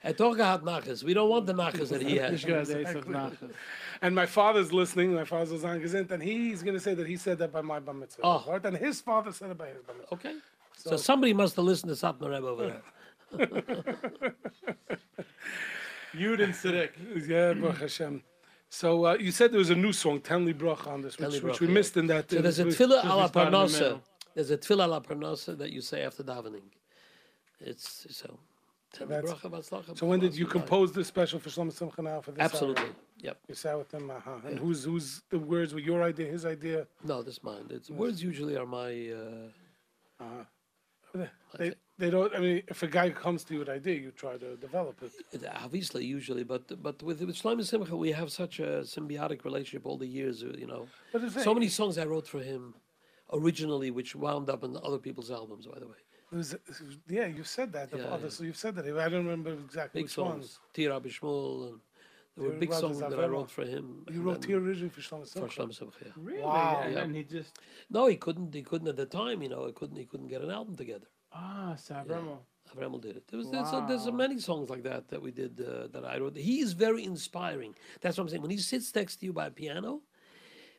Hij 0.02 0.12
toch 0.14 0.36
gehad 0.36 0.62
Nachas. 0.62 1.02
We 1.02 1.14
don't 1.14 1.28
want 1.28 1.46
the 1.46 1.54
Nachas 1.54 1.88
that 1.88 2.02
he 2.02 2.16
has. 2.22 2.32
Ich 2.32 2.44
gehad 2.44 2.68
eis 2.68 2.94
auf 2.96 3.06
nachas. 3.06 3.50
And 4.00 4.14
my 4.14 4.26
father's 4.26 4.72
listening. 4.72 5.14
My 5.14 5.24
father's 5.24 5.52
was 5.52 5.64
on 5.64 5.80
and 6.10 6.22
he's 6.22 6.62
going 6.62 6.74
to 6.74 6.80
say 6.80 6.94
that 6.94 7.06
he 7.06 7.16
said 7.16 7.38
that 7.38 7.52
by 7.52 7.60
my 7.62 7.78
bar 7.78 7.94
mitzvah. 7.94 8.22
Oh. 8.24 8.44
Right? 8.48 8.64
And 8.64 8.76
his 8.76 9.00
father 9.00 9.32
said 9.32 9.50
it 9.50 9.58
by 9.58 9.68
his 9.68 9.82
bar 9.82 9.94
mitzvah. 9.96 10.14
Okay. 10.14 10.34
So, 10.76 10.96
somebody 10.96 11.32
must 11.32 11.54
have 11.54 11.64
listened 11.64 11.96
to 11.96 12.06
Satmar 12.06 12.30
Rebbe 12.30 12.48
over 12.48 12.66
there. 12.66 12.82
Yud 16.14 16.42
and 16.42 16.52
Siddiq. 16.52 16.90
Yeah, 17.28 17.52
Baruch 17.54 17.78
Hashem. 17.78 18.22
So 18.68 19.06
uh, 19.06 19.14
you 19.20 19.30
said 19.30 19.52
there 19.52 19.58
was 19.58 19.70
a 19.70 19.76
new 19.76 19.92
song, 19.92 20.20
Tenli 20.20 20.56
Brach, 20.56 20.86
on 20.86 21.02
this, 21.02 21.18
which, 21.18 21.42
which 21.42 21.60
we 21.60 21.68
yeah. 21.68 21.72
missed 21.74 21.96
in 21.96 22.06
that. 22.08 22.30
So 22.30 22.38
uh, 22.38 22.42
there's 22.42 22.58
a 22.58 22.64
we- 22.64 22.72
tefillah 22.72 23.04
a 23.04 23.14
la 23.14 23.26
start 23.28 23.52
parnasa. 23.52 24.00
There's 24.34 24.50
a 24.50 24.56
tefillah 24.58 24.84
a 24.86 24.88
la 24.88 25.00
parnasa 25.00 25.56
that 25.58 25.70
you 25.70 25.80
say 25.80 26.02
after 26.02 26.24
davening. 26.24 26.62
It's 27.60 28.06
so. 28.10 28.38
That's- 28.98 29.98
So 29.98 30.06
when 30.06 30.20
did 30.20 30.36
you 30.36 30.47
compose 30.47 30.93
this 30.93 31.09
special 31.09 31.39
for 31.40 31.48
Shlomo 31.51 31.73
Simcha 31.73 32.02
now 32.02 32.20
for 32.20 32.32
this? 32.32 32.43
Absolutely. 32.43 32.85
hour? 32.85 32.94
Yep. 33.19 33.39
You 33.48 33.55
sat 33.55 33.78
with 33.78 33.93
him, 33.93 34.10
uh-huh. 34.10 34.47
And 34.48 34.59
who's 34.59 34.85
who's 34.85 35.23
the 35.31 35.39
words 35.39 35.73
were 35.74 35.81
your 35.81 36.02
idea, 36.02 36.27
his 36.31 36.44
idea? 36.44 36.86
No, 37.05 37.23
this 37.23 37.43
mine. 37.43 37.66
It's, 37.70 37.89
words 37.90 38.23
usually 38.23 38.56
are 38.56 38.66
my. 38.66 38.90
Uh, 40.20 40.44
They, 41.59 41.74
they 41.98 42.09
don't. 42.10 42.35
I 42.35 42.39
mean, 42.39 42.62
if 42.69 42.82
a 42.82 42.86
guy 42.86 43.10
comes 43.10 43.44
to 43.44 43.52
you 43.52 43.59
with 43.60 43.69
an 43.69 43.74
idea, 43.77 43.97
you 44.01 44.10
try 44.12 44.39
to 44.39 44.56
develop 44.56 45.02
it. 45.02 45.12
it- 45.32 45.44
obviously, 45.66 46.05
usually, 46.06 46.43
but 46.44 46.64
but 46.82 47.02
with 47.02 47.20
with 47.23 47.36
Shlomo 47.36 47.62
Simcha, 47.64 47.94
we 47.97 48.12
have 48.12 48.31
such 48.32 48.60
a 48.60 48.70
symbiotic 48.94 49.44
relationship 49.44 49.85
all 49.86 49.98
the 49.98 50.06
years. 50.06 50.43
uh, 50.43 50.55
You 50.62 50.66
know, 50.73 50.89
But 51.12 51.24
it's 51.24 51.44
so 51.44 51.52
many 51.55 51.69
songs 51.69 51.98
I 51.98 52.06
wrote 52.06 52.27
for 52.27 52.40
him 52.40 52.74
originally, 53.32 53.90
which 53.90 54.16
wound 54.16 54.48
up 54.55 54.64
in 54.64 54.70
other 54.89 54.98
people's 55.06 55.31
albums. 55.31 55.66
By 55.66 55.78
the 55.81 55.86
way, 55.93 56.01
It 56.32 56.36
was, 56.36 56.56
yeah, 57.09 57.26
you 57.26 57.44
said 57.44 57.72
that. 57.74 57.90
Yeah, 57.92 57.98
Yeah, 58.04 58.18
yeah. 58.22 58.28
So 58.30 58.44
you've 58.44 58.56
said 58.56 58.74
that. 58.76 58.86
I 58.86 59.09
don't 59.09 59.26
remember 59.26 59.52
exactly 59.52 59.98
big 60.00 60.04
which 60.06 60.14
songs, 60.14 60.28
ones. 60.28 60.59
Tira 60.72 60.98
Bishmul, 61.00 61.68
and 61.68 61.80
there 62.36 62.44
were 62.44 62.48
Tira 62.50 62.60
big 62.60 62.68
Brothers 62.70 62.80
songs 62.98 62.98
that 63.00 63.12
I 63.12 63.22
Avramo. 63.24 63.30
wrote 63.32 63.50
for 63.50 63.64
him. 63.64 64.04
You 64.09 64.14
and 64.16 64.24
wrote 64.24 64.40
then 64.40 64.48
here 64.50 64.59
originally 64.64 64.88
for 64.88 65.02
Shlomo 65.02 65.20
for 65.20 65.26
Simcha. 65.26 65.60
Shlomo 65.62 65.74
Simcha. 65.74 65.98
yeah. 66.06 66.12
Really? 66.16 66.42
Wow. 66.42 66.80
And, 66.84 66.94
Yeah. 66.94 67.00
and 67.00 67.14
he 67.16 67.22
just, 67.24 67.59
No, 67.90 68.06
he 68.06 68.16
couldn't. 68.16 68.54
He 68.54 68.62
couldn't 68.62 68.88
at 68.88 68.96
the 68.96 69.04
time. 69.06 69.42
You 69.42 69.50
know, 69.50 69.66
he 69.66 69.72
couldn't. 69.72 69.96
He 69.96 70.06
couldn't 70.06 70.28
get 70.28 70.40
an 70.42 70.50
album 70.50 70.74
together. 70.76 71.06
ah, 71.34 71.74
Sabramo. 71.76 72.38
Avremel 72.74 73.00
did 73.02 73.16
it. 73.18 73.24
There 73.28 73.36
was 73.38 73.50
there's, 73.50 73.68
uh, 73.72 73.84
there's 73.86 74.06
Wow. 74.06 74.12
many 74.24 74.38
songs 74.38 74.70
like 74.70 74.82
that 74.84 75.09
that 75.09 75.20
we 75.20 75.30
did 75.30 75.60
uh, 75.60 75.88
that 75.88 76.04
I 76.06 76.16
wrote. 76.18 76.36
He 76.36 76.60
is 76.60 76.72
very 76.72 77.04
inspiring. 77.04 77.74
That's 78.00 78.16
what 78.16 78.22
I'm 78.24 78.28
saying. 78.30 78.40
When 78.40 78.50
he 78.50 78.56
sits 78.56 78.94
next 78.94 79.16
to 79.16 79.26
you 79.26 79.32
by 79.34 79.48
a 79.48 79.50
piano, 79.50 80.00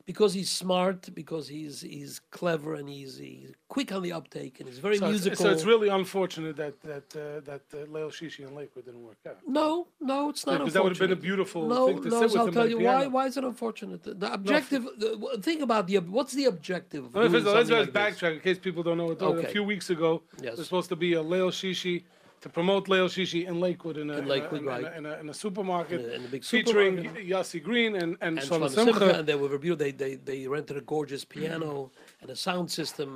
because 0.06 0.34
he's 0.34 0.50
smart, 0.50 1.08
because 1.14 1.48
he's 1.48 1.80
he's 1.80 2.20
clever 2.30 2.74
and 2.74 2.88
he's, 2.88 3.16
he's 3.18 3.52
quick 3.68 3.90
on 3.92 4.02
the 4.02 4.12
uptake 4.12 4.60
and 4.60 4.68
he's 4.68 4.78
very 4.78 4.98
So 4.98 5.06
it's, 5.06 5.10
musical. 5.24 5.44
so 5.46 5.50
it's 5.50 5.64
really 5.64 5.88
unfortunate 5.88 6.56
that 6.56 6.80
that 6.82 7.06
uh, 7.16 7.40
that 7.50 7.62
uh, 7.72 7.86
Leil 7.94 8.10
Shishi 8.10 8.46
and 8.46 8.54
Lakewood 8.54 8.84
didn't 8.84 9.02
work 9.02 9.16
out. 9.26 9.38
no, 9.46 9.86
no, 10.00 10.28
it's 10.30 10.44
not. 10.46 10.58
Because 10.58 10.74
that 10.74 10.82
would 10.82 10.92
have 10.92 10.98
been 10.98 11.12
a 11.12 11.16
beautiful 11.16 11.66
No, 11.66 11.86
thing 11.88 12.02
to 12.02 12.08
no. 12.10 12.20
sit 12.20 12.30
so 12.32 12.40
I'll 12.40 12.52
tell 12.52 12.68
you 12.68 12.78
why. 12.80 13.06
Why 13.06 13.26
is 13.26 13.36
it 13.36 13.44
unfortunate? 13.44 14.02
The, 14.02 14.32
objective. 14.32 14.84
the, 14.98 15.38
think 15.42 15.62
about 15.62 15.86
the 15.86 15.98
what's 15.98 16.32
the 16.32 16.44
objective. 16.46 17.06
Of 17.06 17.14
Let's, 17.14 17.32
doing 17.32 17.44
let's, 17.44 17.70
let's 17.70 17.94
like 17.94 18.14
backtrack 18.14 18.34
in 18.34 18.40
case 18.40 18.58
people 18.58 18.82
don't 18.82 18.98
know. 18.98 19.06
What, 19.06 19.44
A 19.44 19.48
few 19.48 19.64
weeks 19.64 19.90
ago, 19.90 20.22
Yes. 20.42 20.56
there's 20.56 20.66
supposed 20.68 20.90
to 20.90 20.96
be 20.96 21.14
a 21.14 21.22
Leil 21.22 21.50
Shishi 21.50 22.04
to 22.44 22.50
promote 22.50 22.88
Leil 22.88 23.08
Shishi 23.08 23.46
in 23.48 23.58
Lakewood 23.58 23.96
in 23.96 24.10
a, 24.10 24.18
In 24.18 24.26
Lakewood, 24.28 24.60
in 24.60 24.68
a, 24.68 24.76
in 24.76 24.84
a- 24.84 24.88
right. 24.88 24.96
in 24.98 25.06
a, 25.06 25.12
in 25.22 25.28
a 25.30 25.34
supermarket 25.34 26.00
In 26.04 26.22
a- 26.22 26.26
a 26.26 26.28
big 26.28 26.44
featuring 26.44 26.96
supermarket. 26.98 27.26
Yossi 27.26 27.60
Green 27.62 27.96
and, 27.96 28.18
and, 28.20 28.38
and 28.38 28.46
Shlomo 28.46 28.68
Simcha, 28.68 29.18
and 29.18 29.26
they 29.26 29.34
were 29.34 29.48
reviewed. 29.48 29.78
They, 29.78 29.92
they 29.92 30.16
they 30.16 30.46
rented 30.46 30.76
a 30.76 30.82
gorgeous 30.82 31.24
piano 31.24 31.90
and 32.20 32.28
a 32.30 32.36
sound 32.36 32.70
system, 32.70 33.10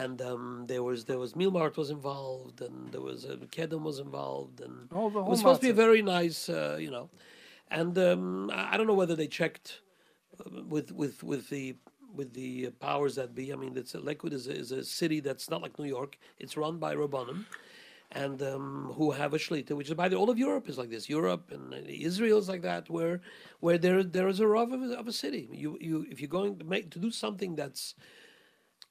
and 0.00 0.20
um, 0.30 0.64
there 0.66 0.82
was 0.82 1.04
there 1.04 1.20
was 1.24 1.34
Mealmart 1.34 1.76
was 1.76 1.90
involved, 1.90 2.60
and 2.60 2.90
there 2.92 3.00
was 3.10 3.24
uh, 3.26 3.36
Kedem 3.56 3.82
was 3.90 4.00
involved, 4.00 4.60
and 4.60 4.74
All 4.92 5.08
the 5.08 5.20
it 5.20 5.26
was 5.26 5.38
supposed 5.38 5.60
to 5.60 5.68
be 5.68 5.70
a 5.70 5.80
very 5.86 6.02
nice, 6.02 6.48
uh, 6.48 6.76
you 6.80 6.90
know, 6.90 7.06
and 7.70 7.96
um, 8.08 8.50
I 8.52 8.62
I 8.72 8.76
don't 8.76 8.88
know 8.88 8.98
whether 9.02 9.14
they 9.14 9.28
checked 9.28 9.82
uh, 10.40 10.62
with 10.74 10.90
with 10.90 11.22
with 11.22 11.48
the 11.54 11.76
with 12.18 12.30
the 12.40 12.52
uh, 12.66 12.70
powers 12.88 13.14
that 13.14 13.36
be. 13.36 13.52
I 13.52 13.56
mean, 13.62 13.76
it's 13.76 13.94
Lakewood 13.94 14.32
is 14.32 14.48
a, 14.48 14.54
is 14.64 14.72
a 14.72 14.82
city 14.82 15.20
that's 15.20 15.48
not 15.48 15.62
like 15.62 15.78
New 15.78 15.92
York. 15.98 16.12
It's 16.40 16.56
run 16.56 16.78
by 16.78 16.96
Rabbanim. 16.96 17.44
And 18.12 18.40
um, 18.42 18.92
who 18.96 19.10
have 19.10 19.34
a 19.34 19.38
shlita, 19.38 19.72
which 19.72 19.88
is 19.88 19.94
by 19.94 20.08
the 20.08 20.16
all 20.16 20.30
of 20.30 20.38
Europe 20.38 20.68
is 20.68 20.78
like 20.78 20.88
this. 20.88 21.10
Europe 21.10 21.50
and 21.50 21.74
Israel 21.86 22.38
is 22.38 22.48
like 22.48 22.62
that, 22.62 22.88
where 22.88 23.20
where 23.60 23.76
there 23.76 24.02
there 24.02 24.28
is 24.28 24.40
a 24.40 24.46
rav 24.46 24.72
of 24.72 24.82
a, 24.82 24.94
of 24.94 25.06
a 25.06 25.12
city. 25.12 25.46
You 25.52 25.76
you 25.80 26.06
if 26.10 26.18
you're 26.20 26.28
going 26.28 26.58
to 26.58 26.64
make 26.64 26.90
to 26.92 26.98
do 26.98 27.10
something 27.10 27.54
that's 27.54 27.94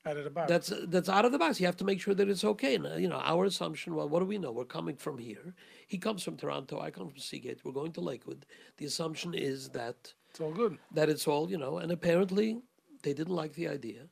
Added 0.06 0.28
about. 0.28 0.48
that's 0.48 0.72
that's 0.88 1.10
out 1.10 1.26
of 1.26 1.32
the 1.34 1.38
box. 1.40 1.60
You 1.60 1.66
have 1.66 1.76
to 1.78 1.84
make 1.84 2.00
sure 2.00 2.14
that 2.14 2.30
it's 2.30 2.44
okay. 2.44 2.76
And 2.76 2.86
uh, 2.88 2.96
you 2.96 3.10
know, 3.10 3.20
our 3.24 3.44
assumption. 3.46 3.94
Well, 3.96 4.08
what 4.08 4.20
do 4.20 4.26
we 4.26 4.38
know? 4.38 4.52
We're 4.52 4.64
coming 4.66 4.96
from 4.96 5.18
here. 5.18 5.54
He 5.88 5.98
comes 5.98 6.24
from 6.24 6.38
Toronto. 6.38 6.80
I 6.80 6.92
come 6.92 7.10
from 7.10 7.20
Seagate. 7.20 7.66
We're 7.66 7.74
going 7.74 7.92
to 7.94 8.02
Lakewood. 8.02 8.46
The 8.78 8.86
assumption 8.86 9.34
is 9.34 9.70
that 9.70 10.14
it's 10.30 10.40
all 10.40 10.54
good. 10.54 10.78
that 10.94 11.10
it's 11.10 11.28
all 11.28 11.50
you 11.50 11.58
know. 11.58 11.80
And 11.80 11.92
apparently, 11.92 12.62
they 13.04 13.14
didn't 13.14 13.36
like 13.36 13.54
the 13.54 13.68
idea, 13.68 14.04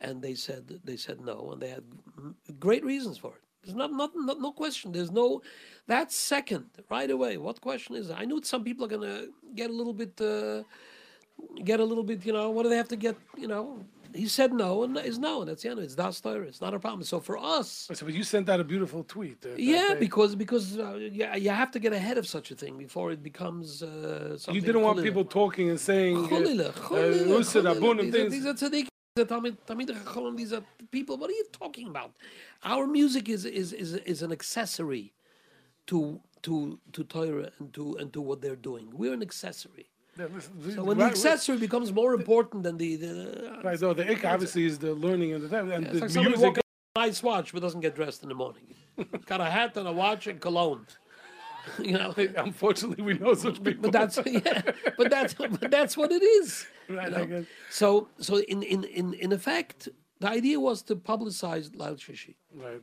and 0.00 0.22
they 0.22 0.34
said 0.34 0.80
they 0.82 0.96
said 0.96 1.20
no, 1.20 1.50
and 1.52 1.62
they 1.62 1.68
had 1.68 1.84
great 2.58 2.84
reasons 2.84 3.18
for 3.18 3.34
it. 3.34 3.42
There's 3.68 3.76
not, 3.76 3.92
not, 3.92 4.10
not 4.16 4.40
no 4.40 4.52
question. 4.52 4.92
There's 4.92 5.10
no 5.10 5.42
that's 5.86 6.16
second 6.16 6.66
right 6.88 7.10
away. 7.10 7.36
What 7.36 7.60
question 7.60 7.96
is? 7.96 8.08
it? 8.08 8.16
I 8.18 8.24
knew 8.24 8.40
some 8.42 8.64
people 8.64 8.86
are 8.86 8.88
gonna 8.88 9.26
get 9.54 9.68
a 9.68 9.72
little 9.72 9.92
bit. 9.92 10.18
Uh, 10.20 10.62
get 11.64 11.78
a 11.78 11.84
little 11.84 12.02
bit, 12.02 12.26
you 12.26 12.32
know, 12.32 12.50
what 12.50 12.64
do 12.64 12.68
they 12.68 12.76
have 12.76 12.88
to 12.88 12.96
get, 12.96 13.16
you 13.36 13.46
know? 13.46 13.78
He 14.12 14.26
said 14.26 14.52
no, 14.52 14.82
and 14.84 14.96
is 14.98 15.18
no, 15.18 15.42
and 15.42 15.48
that's 15.50 15.62
the 15.62 15.68
end. 15.68 15.78
It's 15.80 15.94
das 15.94 16.20
Torah. 16.20 16.46
It's 16.46 16.62
not 16.62 16.72
a 16.74 16.80
problem. 16.80 17.04
So 17.04 17.20
for 17.20 17.36
us, 17.38 17.88
So, 17.92 18.06
but 18.06 18.14
you 18.14 18.24
sent 18.24 18.48
out 18.48 18.58
a 18.58 18.64
beautiful 18.64 19.04
tweet. 19.04 19.44
uh, 19.44 19.50
yeah, 19.56 19.88
day. 19.90 20.00
because 20.00 20.34
because 20.34 20.78
uh, 20.78 20.96
yeah, 21.12 21.36
you 21.36 21.50
have 21.50 21.70
to 21.72 21.78
get 21.78 21.92
ahead 21.92 22.16
of 22.16 22.26
such 22.26 22.50
a 22.50 22.56
thing 22.56 22.78
before 22.78 23.12
it 23.12 23.22
becomes 23.22 23.82
uh, 23.82 24.38
something. 24.38 24.54
you 24.56 24.62
didn't 24.62 24.82
want 24.82 25.02
people 25.02 25.24
talking 25.26 25.68
and 25.68 25.78
saying. 25.78 26.16
uh, 26.16 26.22
uh, 26.22 26.28
chulila, 26.28 26.68
Usa 27.38 27.60
chulila. 27.60 28.00
These 28.00 28.14
are-. 28.14 28.30
These 28.30 28.46
are 28.46 28.54
tzaddikim. 28.54 28.97
These 29.18 29.30
are 29.32 29.40
Talmid- 29.40 29.88
Chacham, 29.88 30.36
These 30.36 30.52
are 30.52 30.62
people. 30.92 31.16
What 31.16 31.30
are 31.30 31.34
you 31.34 31.46
talking 31.52 31.88
about? 31.88 32.12
Our 32.64 32.86
music 32.86 33.28
is 33.28 33.44
is 33.44 33.72
is, 33.72 33.94
is 33.94 34.22
an 34.22 34.30
accessory 34.32 35.12
to 35.86 36.20
to 36.42 36.78
to 36.92 37.04
Torah 37.04 37.50
and 37.58 37.72
to 37.74 37.96
and 38.00 38.12
to 38.12 38.20
what 38.20 38.40
they're 38.42 38.62
doing. 38.70 38.86
We're 38.92 39.12
an 39.14 39.22
accessory. 39.22 39.86
Yeah, 40.18 40.26
listen, 40.34 40.74
So 40.76 40.84
when 40.84 40.98
the 40.98 41.04
right- 41.04 41.12
accessory 41.12 41.58
becomes 41.58 41.92
more 41.92 42.12
important 42.14 42.62
than 42.62 42.76
the 42.76 42.90
the 42.96 43.12
uh, 43.58 43.62
Right, 43.68 43.78
so 43.78 43.92
the 43.92 44.04
ik 44.12 44.24
obviously 44.24 44.64
is 44.70 44.78
the 44.78 44.92
learning 44.94 45.32
and 45.34 45.42
the 45.42 45.58
and 45.58 45.86
It's 45.86 46.14
the 46.14 46.20
like 46.20 46.28
music. 46.28 46.58
nice 46.96 47.20
watch 47.22 47.52
but 47.52 47.60
doesn't 47.66 47.80
get 47.80 47.94
dressed 48.00 48.22
in 48.24 48.28
the 48.28 48.38
morning. 48.44 48.66
Got 49.26 49.40
a 49.40 49.50
hat 49.58 49.76
and 49.76 49.86
a 49.88 49.92
watch 50.04 50.26
and 50.30 50.40
cologne. 50.40 50.86
You 51.78 51.92
know, 51.92 52.14
Unfortunately, 52.36 53.02
we 53.04 53.14
know 53.14 53.34
such 53.34 53.62
people. 53.62 53.82
but 53.82 53.92
that's 53.92 54.18
yeah, 54.26 54.62
but 54.96 55.10
that's 55.10 55.34
but 55.60 55.70
that's 55.70 55.96
what 55.96 56.10
it 56.12 56.22
is. 56.22 56.66
right. 56.88 57.10
you 57.10 57.16
I 57.16 57.20
know. 57.20 57.26
guess. 57.26 57.44
So 57.70 58.08
so 58.18 58.38
in 58.40 58.62
in 58.62 58.84
in 58.84 59.14
in 59.14 59.32
effect, 59.32 59.88
the 60.20 60.28
idea 60.28 60.58
was 60.60 60.82
to 60.84 60.96
publicize 60.96 61.70
Leil 61.76 61.96
Shishi. 61.96 62.34
Right. 62.54 62.82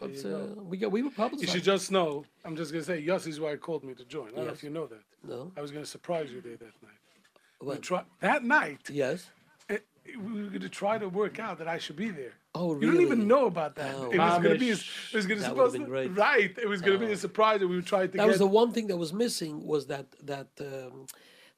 But, 0.00 0.24
uh, 0.24 0.62
we 0.62 0.76
got 0.76 0.92
we 0.92 1.02
were 1.02 1.10
publicizing. 1.10 1.40
You 1.40 1.46
should 1.48 1.64
just 1.64 1.90
know. 1.90 2.24
I'm 2.44 2.54
just 2.54 2.70
gonna 2.72 2.84
say 2.84 3.02
Yossi's 3.04 3.26
is 3.26 3.40
why 3.40 3.50
he 3.52 3.56
called 3.56 3.82
me 3.82 3.94
to 3.94 4.04
join. 4.04 4.28
I 4.28 4.36
don't 4.36 4.46
know 4.46 4.52
if 4.52 4.62
you 4.62 4.70
know 4.70 4.86
that. 4.86 5.02
no. 5.24 5.50
I 5.56 5.60
was 5.60 5.70
gonna 5.72 5.84
surprise 5.84 6.30
you 6.30 6.40
there 6.40 6.56
that 6.56 6.74
night. 6.82 7.00
When? 7.60 7.80
try, 7.80 8.02
that 8.20 8.44
night, 8.44 8.88
Yes. 8.88 9.30
We 10.16 10.42
were 10.42 10.48
gonna 10.50 10.68
try 10.68 10.98
to 10.98 11.08
work 11.08 11.38
out 11.38 11.58
that 11.58 11.68
I 11.68 11.78
should 11.78 11.96
be 11.96 12.10
there. 12.10 12.32
Oh, 12.54 12.72
really? 12.72 12.86
You 12.86 12.92
didn't 12.92 13.06
even 13.06 13.28
know 13.28 13.46
about 13.46 13.76
that. 13.76 13.94
Oh. 13.94 14.10
it 14.10 14.18
was 14.18 14.42
gonna 14.42 14.58
be. 14.58 14.70
a-. 14.70 14.74
It 14.74 15.14
was 15.14 15.26
gonna 15.26 15.40
That 15.40 15.50
supposed 15.50 15.78
would've 15.78 15.88
to. 15.88 15.94
Oh. 15.94 16.14
right. 16.14 16.56
It 16.58 16.68
was 16.68 16.80
gonna 16.80 16.98
be 16.98 17.12
a 17.12 17.16
surprise 17.16 17.60
that 17.60 17.68
we 17.68 17.80
tried 17.82 18.12
to 18.12 18.18
That 18.18 18.24
get. 18.24 18.28
was 18.28 18.38
the 18.38 18.46
one 18.46 18.72
thing 18.72 18.86
that 18.88 18.96
was 18.96 19.12
missing 19.12 19.64
was 19.66 19.86
that 19.86 20.06
that 20.24 20.48
um, 20.60 21.06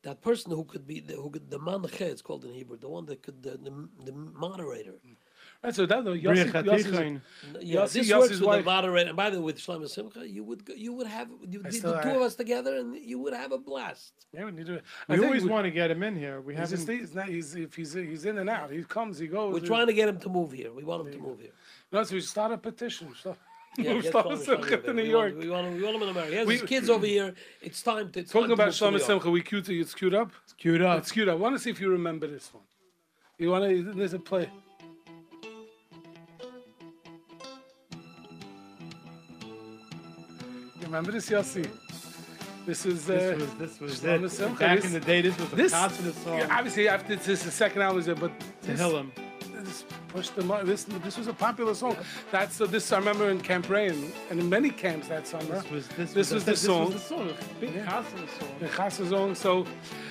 that 0.02 0.20
person 0.22 0.50
who 0.52 0.64
could 0.64 0.86
be 0.86 1.00
the, 1.00 1.14
who 1.14 1.30
could 1.30 1.50
the 1.50 1.58
manche 1.58 2.00
it's 2.00 2.22
called 2.22 2.44
in 2.44 2.52
Hebrew 2.52 2.78
the 2.78 2.88
one 2.88 3.06
that 3.06 3.22
could 3.22 3.42
the 3.42 3.52
the, 3.52 3.88
the 4.04 4.12
moderator. 4.12 4.94
Right, 5.62 5.74
so 5.74 5.84
that 5.84 6.04
though, 6.04 6.14
Yossi, 6.14 6.50
Briach 6.50 6.64
Yossi's, 6.64 6.86
Hatichain. 6.86 7.20
Yeah, 7.60 7.80
Yossi- 7.82 7.92
this 7.92 8.08
Yossi's 8.08 8.12
works 8.12 8.30
with 8.30 8.40
wife- 8.42 8.58
the 8.64 8.70
moderator. 8.70 9.08
And 9.08 9.16
by 9.16 9.28
the 9.28 9.38
way, 9.38 9.44
with 9.44 9.58
Shlomo 9.58 9.86
Simcha, 9.90 10.26
you 10.26 10.42
would 10.42 10.64
go, 10.64 10.72
you 10.72 10.94
would 10.94 11.06
have 11.06 11.28
you, 11.46 11.62
the, 11.62 11.68
the 11.70 12.00
two 12.02 12.08
of 12.16 12.22
us 12.22 12.34
together, 12.34 12.76
and 12.76 12.96
you 12.96 13.18
would 13.18 13.34
have 13.34 13.52
a 13.52 13.58
blast. 13.58 14.14
yeah, 14.32 14.46
we 14.46 14.52
need 14.52 14.64
to. 14.66 14.76
I 14.76 14.76
We 15.08 15.16
think 15.16 15.26
always 15.26 15.44
we- 15.44 15.50
want 15.50 15.64
to 15.66 15.70
get 15.70 15.90
him 15.90 16.02
in 16.02 16.16
here. 16.16 16.40
We 16.40 16.54
haven't. 16.54 16.70
just, 16.78 16.88
he's, 16.88 17.14
not, 17.14 17.28
he's 17.28 17.54
if 17.56 17.74
he's 17.74 17.92
he's 17.92 18.24
in 18.24 18.38
and 18.38 18.48
out. 18.48 18.70
He 18.70 18.82
comes, 18.84 19.18
he 19.18 19.26
goes. 19.26 19.52
We're 19.52 19.60
trying 19.66 19.86
to 19.88 19.92
get 19.92 20.08
him 20.08 20.18
to 20.20 20.28
move 20.30 20.50
here. 20.52 20.72
We 20.72 20.82
want 20.82 21.06
him 21.06 21.12
to 21.12 21.18
move 21.18 21.40
here. 21.40 21.52
No, 21.92 22.02
so 22.04 22.14
we 22.14 22.22
start 22.22 22.52
a 22.52 22.56
petition. 22.58 23.14
So 23.22 23.36
Yeah, 23.76 23.92
Move 23.94 24.02
get 24.04 24.14
Shlomo 24.14 24.22
Shlomo 24.32 24.38
Simcha 24.38 24.44
Simcha 24.62 24.76
to 24.78 24.82
there. 24.82 24.94
New 24.94 25.02
We 25.02 25.10
York. 25.10 25.32
Want, 25.34 25.44
we 25.44 25.50
want 25.50 25.66
him. 25.66 25.74
We 25.76 25.82
want 25.82 25.96
him 25.96 26.02
in 26.04 26.08
America. 26.08 26.30
He 26.32 26.36
has 26.38 26.46
We- 26.46 26.54
his 26.58 26.62
kids 26.70 26.88
over 26.88 27.04
here. 27.04 27.34
It's 27.60 27.82
time 27.82 28.10
to. 28.12 28.20
It's 28.20 28.32
Talking 28.32 28.48
time 28.48 28.52
about 28.54 28.66
move 28.68 28.74
Shlomo 28.74 29.00
Simcha, 29.00 29.30
we 29.30 29.42
cute. 29.42 29.68
It's 29.68 29.94
queued 29.94 30.14
up. 30.14 30.30
It's 30.44 30.54
queued 30.54 30.80
up. 30.80 30.98
It's 31.00 31.12
queued 31.12 31.28
up. 31.28 31.34
I 31.34 31.38
want 31.38 31.54
to 31.54 31.58
see 31.58 31.68
if 31.68 31.78
you 31.82 31.90
remember 31.90 32.26
this 32.26 32.48
one. 32.54 32.62
You 33.36 33.50
want 33.50 33.64
to? 33.68 33.92
There's 33.92 34.14
a 34.14 34.18
play. 34.18 34.48
Remember 40.90 41.12
this, 41.12 41.30
Yossi? 41.30 41.68
This 42.66 42.84
is. 42.84 43.08
Uh, 43.08 43.14
This 43.58 43.80
was 43.80 44.00
this 44.00 44.02
was 44.02 44.04
it. 44.04 44.30
Simcha, 44.30 44.58
Back 44.60 44.76
this- 44.76 44.84
in 44.86 44.92
the 44.92 45.00
day, 45.00 45.20
this 45.22 45.38
was 45.38 45.52
a 45.52 45.56
this- 45.56 45.72
consonant 45.72 46.14
song. 46.16 46.38
yeah, 46.38 46.56
obviously, 46.58 46.88
after 46.88 47.16
this 47.16 47.28
is 47.28 47.42
the 47.44 47.50
second 47.50 47.82
album? 47.82 48.16
But 48.20 48.32
to 48.40 48.46
this, 48.66 48.78
Hillel. 48.80 49.06
this 49.64 49.84
pushed 50.08 50.34
them. 50.36 50.50
up. 50.50 50.64
This 50.66 50.84
this 50.84 51.16
was 51.16 51.26
a 51.28 51.32
popular 51.32 51.74
song. 51.74 51.96
That's 52.30 52.60
uh, 52.60 52.66
this 52.66 52.92
I 52.92 52.98
remember 52.98 53.30
in 53.30 53.40
Camp 53.40 53.68
Rain 53.70 54.12
and 54.30 54.38
in 54.40 54.48
many 54.48 54.70
camps 54.70 55.08
that 55.08 55.26
summer. 55.26 55.62
This 55.62 55.70
was 55.70 55.88
this, 55.88 56.12
This 56.12 56.30
was 56.32 56.44
the 56.44 56.50
this 56.52 56.60
song. 56.62 56.84
was 56.86 56.94
the 56.94 57.00
song. 57.00 57.32
Big 57.60 57.84
consonant 57.86 58.30
song. 58.38 58.48
The 58.60 58.66
Chassid 58.68 59.08
song. 59.10 59.34
So 59.34 59.66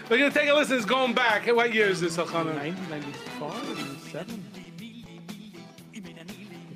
we're 0.10 0.18
gonna 0.18 0.31
take 0.31 0.49
a 0.49 0.53
listen. 0.53 0.77
It's 0.77 0.85
going 0.85 1.14
back. 1.14 1.45
What 1.47 1.73
year 1.73 1.88
is 1.88 1.99
this, 2.01 2.18
Elchanan? 2.18 2.56
1995, 2.56 3.77
97. 3.77 4.45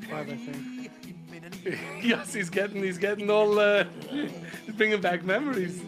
Five, 0.09 0.30
I 0.30 0.35
think. 0.35 0.72
yes, 2.02 2.34
he's 2.34 2.49
getting 2.49 2.84
he's 2.84 2.98
getting 2.98 3.30
all 3.30 3.60
uh, 3.60 3.85
he's 4.65 4.76
bringing 4.76 5.02
back 5.02 5.23
memories. 5.23 5.81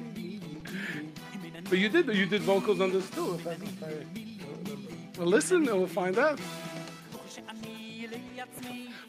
But 1.70 1.80
you 1.80 1.90
did 1.90 2.08
you 2.16 2.26
did 2.26 2.42
vocals 2.42 2.80
on 2.80 2.92
this 2.92 3.10
too. 3.10 3.36
If 3.36 3.48
I, 3.48 3.52
if 3.52 3.84
I, 3.84 5.20
well, 5.20 5.28
listen, 5.28 5.68
and 5.68 5.78
we'll 5.78 5.88
find 5.88 6.18
out. 6.18 6.40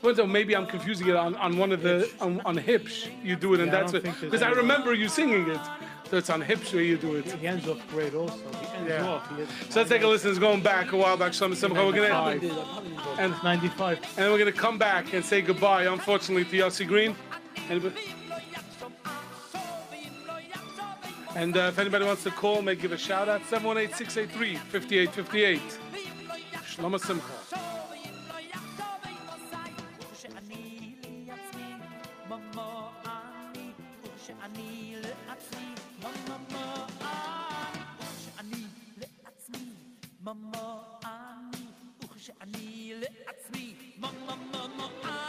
Well, 0.02 0.14
so 0.14 0.26
maybe 0.26 0.54
I'm 0.54 0.66
confusing 0.66 1.08
it 1.08 1.16
on, 1.16 1.34
on 1.36 1.56
one 1.58 1.72
of 1.72 1.82
the 1.82 2.10
on, 2.20 2.40
on 2.42 2.56
Hips. 2.56 3.08
You 3.22 3.36
do 3.36 3.54
it, 3.54 3.60
and 3.60 3.72
Yeah, 3.72 3.80
that's 3.80 3.94
it. 3.94 4.04
Because 4.20 4.42
I 4.42 4.50
remember 4.50 4.94
you 4.94 5.08
singing 5.08 5.48
it. 5.50 5.60
So 6.10 6.16
it's 6.18 6.30
on 6.30 6.40
hips 6.40 6.72
where 6.72 6.82
you 6.82 6.96
do 6.96 7.16
it. 7.16 7.24
He 7.32 7.46
ends 7.48 7.66
off 7.68 7.80
great 7.90 8.14
also. 8.14 8.36
He 8.36 8.76
ends 8.76 8.88
Yeah. 8.90 9.08
off. 9.08 9.28
He 9.36 9.44
So 9.70 9.80
let's 9.80 9.90
take 9.90 10.02
a 10.02 10.06
listen. 10.06 10.30
It's 10.30 10.38
going 10.38 10.62
back 10.62 10.92
a 10.92 10.96
while 10.96 11.16
back. 11.16 11.32
Shlomo 11.32 11.56
Simcha. 11.56 11.84
We're 11.84 11.90
gonna 11.92 12.14
I 12.14 12.38
did. 12.38 12.52
I 12.52 12.54
probably 12.54 12.90
did. 12.90 13.00
and 13.18 13.34
95. 13.42 13.98
and 14.16 14.30
we're 14.32 14.38
gonna 14.38 14.52
come 14.52 14.78
back 14.78 15.12
and 15.14 15.24
say 15.24 15.40
goodbye. 15.42 15.86
Unfortunately, 15.86 16.44
to 16.44 16.56
Yossi 16.64 16.86
Green. 16.86 17.16
And, 17.68 17.92
and 21.34 21.56
uh, 21.56 21.70
if 21.72 21.78
anybody 21.80 22.04
wants 22.04 22.22
to 22.22 22.30
call, 22.30 22.62
may 22.62 22.76
give 22.76 22.92
a 22.92 22.98
shout 22.98 23.28
out 23.28 23.42
718-683-5858. 23.42 25.60
Shlomo 26.64 27.00
Simcha. 27.00 27.24
מה 40.26 40.32
מה 40.34 40.82
אני 41.04 41.66
וכשאני 42.04 42.92
לעצמי 43.00 43.74
מה 43.98 44.10
מה 44.26 44.36
מה 44.52 44.66
מה 44.76 45.25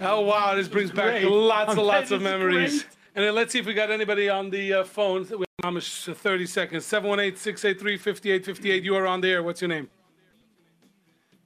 Oh 0.00 0.20
wow, 0.20 0.54
this 0.54 0.68
brings 0.68 0.90
back 0.90 1.22
great. 1.22 1.24
lots 1.24 1.72
and 1.72 1.82
lots 1.86 2.10
of 2.10 2.20
memories. 2.20 2.82
great. 2.82 2.94
And 3.14 3.24
then 3.24 3.34
let's 3.34 3.52
see 3.52 3.60
if 3.60 3.66
we 3.66 3.74
got 3.74 3.90
anybody 3.90 4.28
on 4.28 4.50
the 4.50 4.74
uh, 4.74 4.84
phone. 4.84 5.22
We 5.22 5.46
have 5.62 5.72
Mamish, 5.72 6.08
uh, 6.10 6.14
30 6.14 6.46
seconds. 6.46 6.84
718-683-5858. 6.84 8.82
You 8.82 8.96
are 8.96 9.06
on 9.06 9.20
the 9.20 9.30
air. 9.30 9.42
What's 9.42 9.62
your 9.62 9.68
name? 9.68 9.88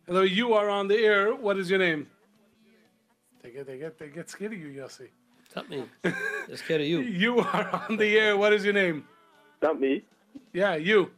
Hello, 0.07 0.23
you 0.23 0.55
are 0.55 0.71
on 0.71 0.89
the 0.89 0.97
air. 0.97 1.35
What 1.35 1.59
is 1.59 1.69
your 1.69 1.79
name? 1.79 2.09
They 3.43 3.51
get, 3.51 3.67
they 3.67 3.79
get, 3.79 3.99
they 3.99 4.09
get 4.09 4.31
scared 4.31 4.55
of 4.55 4.59
you, 4.59 4.69
Yossi. 4.69 5.09
It's 5.45 5.55
not 5.55 5.69
me. 5.69 5.85
They're 6.03 6.57
scared 6.57 6.81
of 6.81 6.87
you. 6.87 7.01
You 7.01 7.41
are 7.41 7.85
on 7.89 7.99
the 7.99 8.19
air. 8.19 8.37
What 8.37 8.55
is 8.55 8.65
your 8.65 8.75
name? 8.75 9.05
Not 9.63 9.79
me. 9.79 10.03
Yeah, 10.55 10.77
you. 10.77 11.11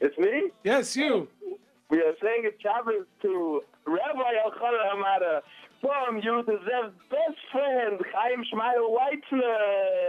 It's 0.00 0.16
me. 0.16 0.50
Yes, 0.64 0.96
you. 0.96 1.28
We 1.90 1.98
are 1.98 2.14
saying 2.22 2.46
a 2.46 2.62
Shabbos 2.62 3.06
to 3.22 3.62
Rabbi 3.86 4.32
Elchanan 4.44 4.92
Hamada 4.92 5.40
from 5.80 6.16
you 6.16 6.42
to 6.44 6.58
best 7.10 7.38
friend, 7.52 8.00
Chaim 8.14 8.42
Shmael 8.50 8.96
Weitzner. 8.96 9.58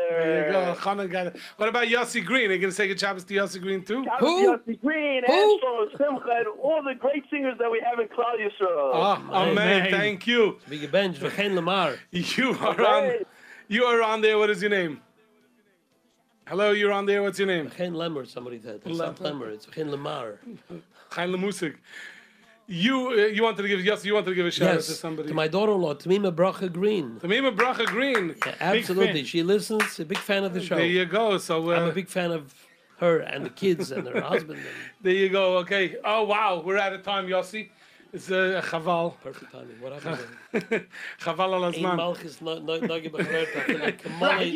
There 0.09 0.47
you 0.47 0.51
go. 0.53 0.75
Chanan 0.79 1.11
got 1.11 1.27
it. 1.27 1.37
What 1.57 1.67
about 1.67 1.87
Yossi 1.87 2.23
Green? 2.23 2.49
Are 2.49 2.53
you 2.53 2.59
going 2.59 2.71
to 2.71 2.75
say 2.75 2.87
good 2.87 2.99
Shabbos 2.99 3.25
to 3.25 3.33
Yossi 3.33 3.61
Green 3.61 3.83
too? 3.83 4.05
Shabbos 4.05 4.19
Who? 4.21 4.53
Yossi 4.53 4.81
Green, 4.81 5.23
Who? 5.25 5.33
Ashlo, 5.33 5.91
Simcha, 5.97 6.31
and 6.31 6.47
all 6.61 6.81
the 6.81 6.95
great 6.95 7.23
singers 7.29 7.57
that 7.59 7.69
we 7.69 7.81
have 7.83 7.99
in 7.99 8.07
Klal 8.07 8.37
Yisrael. 8.39 8.91
Oh, 8.93 9.17
amen. 9.31 9.81
Amen. 9.81 9.91
Thank 9.91 10.27
you. 10.27 10.59
Big 10.69 10.89
bench. 10.91 11.19
V'chein 11.19 11.55
lamar. 11.55 11.95
You 12.11 12.51
are 12.61 12.81
on. 12.81 13.25
You 13.67 13.83
are 13.83 14.01
on 14.01 14.21
there. 14.21 14.37
What 14.37 14.49
is 14.49 14.61
your 14.61 14.71
name? 14.71 15.01
Hello, 16.47 16.71
you're 16.71 16.93
on 16.93 17.05
there. 17.05 17.21
What's 17.21 17.39
your 17.39 17.47
name? 17.47 17.69
V'chein 17.69 17.93
lemmer. 17.93 18.25
Somebody 18.25 18.61
said. 18.61 18.81
It's 18.85 18.97
not 18.97 19.17
lemmer. 19.17 19.49
It's 19.49 19.65
v'chein 19.65 19.89
lamar. 19.89 20.39
Chaim 21.11 21.31
Lemusik. 21.31 21.75
You 22.67 23.09
uh, 23.09 23.13
you 23.27 23.43
wanted 23.43 23.61
to 23.61 23.67
give 23.67 23.85
yes, 23.85 24.03
you 24.03 24.13
wanted 24.15 24.29
to 24.29 24.35
give 24.35 24.45
a 24.47 24.51
shout 24.51 24.69
out 24.69 24.75
to 24.81 24.81
somebody. 24.81 25.27
To 25.27 25.35
my 25.35 25.47
daughter-in-law, 25.47 25.95
Tamima 25.95 26.33
Bracha 26.33 26.71
Green. 26.71 27.19
Tamima 27.19 27.55
Bracha 27.55 27.85
Green. 27.85 28.35
Yeah, 28.43 28.55
absolutely. 28.59 29.23
She 29.23 29.43
listens. 29.43 29.99
A 29.99 30.05
big 30.05 30.17
fan 30.17 30.43
of 30.43 30.53
the 30.53 30.61
show. 30.61 30.75
There 30.75 30.85
you 30.85 31.05
go. 31.05 31.37
So 31.37 31.71
I'm 31.71 31.83
uh, 31.85 31.89
a 31.89 31.93
big 31.93 32.07
fan 32.07 32.31
of 32.31 32.53
her 32.97 33.19
and 33.19 33.45
the 33.45 33.51
kids 33.51 33.91
and 33.91 34.07
her 34.07 34.19
husband. 34.33 34.59
And 34.59 34.67
there 35.03 35.13
you 35.13 35.29
go. 35.29 35.57
Okay. 35.59 35.97
Oh 36.03 36.23
wow, 36.23 36.63
we're 36.65 36.77
out 36.77 36.93
of 36.93 37.03
time, 37.03 37.27
Yossi. 37.27 37.69
It's 38.13 38.31
uh, 38.31 38.61
chaval. 38.65 39.19
perfect 39.21 39.51
timing. 39.51 39.79
What 39.81 39.93
happened? 40.01 40.87
chaval 41.19 41.53
al 41.53 41.71
azman. 41.71 41.97
Malchus 41.97 42.41
no 42.41 42.57
no 42.59 42.77
no 42.79 42.99
Kamalei 42.99 44.01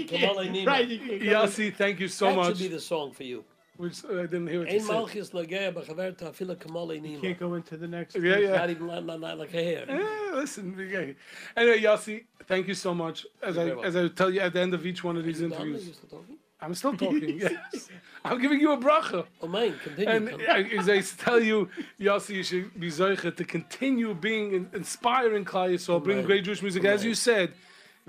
Kamalei 0.08 0.50
Nima. 0.50 0.66
Right, 0.66 0.88
you 0.88 1.00
can't 1.00 1.20
go. 1.22 1.26
Yossi, 1.26 1.76
thank 1.76 2.00
you 2.00 2.08
so 2.08 2.28
That 2.28 2.36
much. 2.38 2.48
should 2.48 2.58
be 2.60 2.68
the 2.70 2.80
song 2.80 3.12
for 3.12 3.24
you. 3.24 3.44
Which 3.80 4.04
uh, 4.04 4.10
I 4.10 4.22
didn't 4.24 4.48
hear 4.48 4.60
what 4.60 4.68
you 4.70 4.76
Ein 4.76 4.82
said. 4.82 4.92
Malchus 4.94 5.30
Nagaya 5.30 5.74
B'Chaverta 5.74 6.24
Afila 6.32 6.58
Kamalei 6.58 7.02
Nima. 7.02 7.22
Can't 7.22 7.40
go 7.40 7.54
into 7.54 7.78
the 7.78 7.88
next. 7.88 8.14
Yeah, 8.18 8.38
yeah. 8.38 8.58
Not 8.58 8.70
even 8.72 8.88
not, 8.88 9.06
not, 9.06 9.22
not 9.22 9.38
like 9.40 9.54
a 9.54 9.64
hair. 9.64 9.86
Eh, 9.88 10.32
listen, 10.36 10.76
we 10.76 10.88
got- 10.90 11.16
anyway, 11.56 11.80
Yossi, 11.82 12.26
thank 12.46 12.68
you 12.68 12.74
so 12.74 12.94
much. 12.94 13.26
As 13.42 13.58
I 13.58 13.66
very 13.70 13.82
as 13.84 13.96
I 13.96 14.10
tell 14.10 14.30
you 14.32 14.42
at 14.42 14.52
the 14.52 14.60
end 14.60 14.74
of 14.74 14.86
each 14.86 15.02
one 15.02 15.16
of 15.16 15.24
these 15.24 15.40
Done? 15.40 15.54
Are 15.54 15.56
interviews, 15.56 15.88
you 15.88 15.94
still? 15.94 16.26
I'm 16.62 16.76
still 16.76 16.92
talking. 17.04 17.40
yes, 17.40 17.88
I'm 18.26 18.42
giving 18.42 18.60
you 18.60 18.74
a 18.74 18.78
bracha. 18.78 19.26
Oh, 19.42 19.48
mine. 19.48 19.76
Continue. 19.82 20.10
And 20.14 20.30
Con- 20.30 20.42
I- 20.50 20.64
as 20.78 20.90
I 20.90 21.00
tell 21.00 21.40
you, 21.40 21.70
Yossi, 22.02 22.36
you 22.36 22.44
should 22.44 22.78
be 22.78 22.90
zoiche 22.90 23.34
to 23.34 23.44
continue 23.46 24.14
being 24.14 24.52
in- 24.56 24.70
inspiring 24.74 25.46
Klal 25.46 25.70
Yisrael, 25.74 26.04
bring 26.04 26.22
great 26.26 26.44
Jewish 26.44 26.62
music. 26.62 26.84
As 26.84 27.06
you 27.06 27.16
said, 27.16 27.54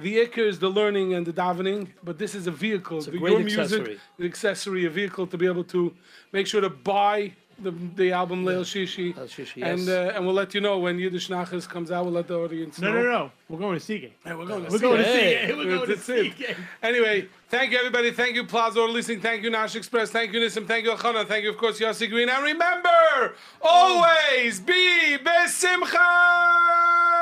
the 0.00 0.18
ikar 0.26 0.46
is 0.46 0.58
the 0.58 0.68
learning 0.68 1.14
and 1.14 1.26
the 1.26 1.32
davening, 1.32 1.88
but 2.02 2.18
this 2.18 2.34
is 2.34 2.46
a 2.46 2.50
vehicle. 2.50 2.98
It's 2.98 3.06
a 3.06 3.10
the, 3.12 3.18
great 3.18 3.30
your 3.32 3.40
music, 3.40 3.60
accessory. 3.60 3.98
the 4.18 4.26
accessory, 4.26 4.84
a 4.86 4.90
vehicle 4.90 5.26
to 5.26 5.36
be 5.38 5.46
able 5.46 5.64
to 5.64 5.92
make 6.32 6.46
sure 6.46 6.60
to 6.60 6.70
buy 6.70 7.32
the, 7.62 7.72
the 7.94 8.10
album 8.12 8.44
Leil 8.46 8.62
Shishi. 8.62 9.14
Leil 9.14 9.28
Shishi, 9.28 9.62
and 9.62 9.80
yes. 9.80 9.88
uh, 9.88 10.12
and 10.14 10.24
we'll 10.24 10.34
let 10.34 10.54
you 10.54 10.62
know 10.62 10.78
when 10.78 10.98
Yiddish 10.98 11.28
Nachas 11.28 11.68
comes 11.68 11.90
out. 11.90 12.04
We'll 12.06 12.14
let 12.14 12.26
the 12.26 12.38
audience 12.38 12.78
No, 12.80 12.88
know. 12.90 12.94
no, 12.94 13.02
no. 13.02 13.10
No. 13.10 13.30
We're 13.50 13.58
going 13.58 13.74
to 13.78 13.84
Seagate. 13.84 14.14
Hey, 14.24 14.34
we're 14.34 14.46
going 14.46 14.64
to 14.64 14.70
We're 14.70 14.78
see 14.78 14.82
going 14.82 15.00
it. 15.00 15.04
to 15.04 15.10
Hey. 15.12 15.40
Seagate. 15.42 15.56
We're 15.58 15.64
going 15.64 15.80
to 15.80 15.86
That's 15.94 16.08
it. 16.08 16.32
Seagate. 16.32 16.56
Anyway, 16.82 17.28
thank 17.50 17.72
you 17.72 17.78
everybody. 17.78 18.12
Thank 18.12 18.34
you 18.36 18.44
Plaza 18.44 18.76
for 18.80 18.88
listening. 18.88 19.20
Thank 19.20 19.42
you 19.42 19.50
Nash 19.50 19.76
Express. 19.76 20.10
Thank 20.10 20.32
you 20.32 20.40
Nissim. 20.40 20.66
Thank 20.66 20.84
you 20.86 20.92
Elchana. 20.92 21.26
Thank 21.28 21.44
you 21.44 21.50
of 21.50 21.58
course 21.58 21.78
Yossi 21.78 22.08
Green. 22.08 22.30
And 22.30 22.42
remember, 22.42 23.34
always 23.60 24.58
be 24.60 25.18
besimcha. 25.22 27.19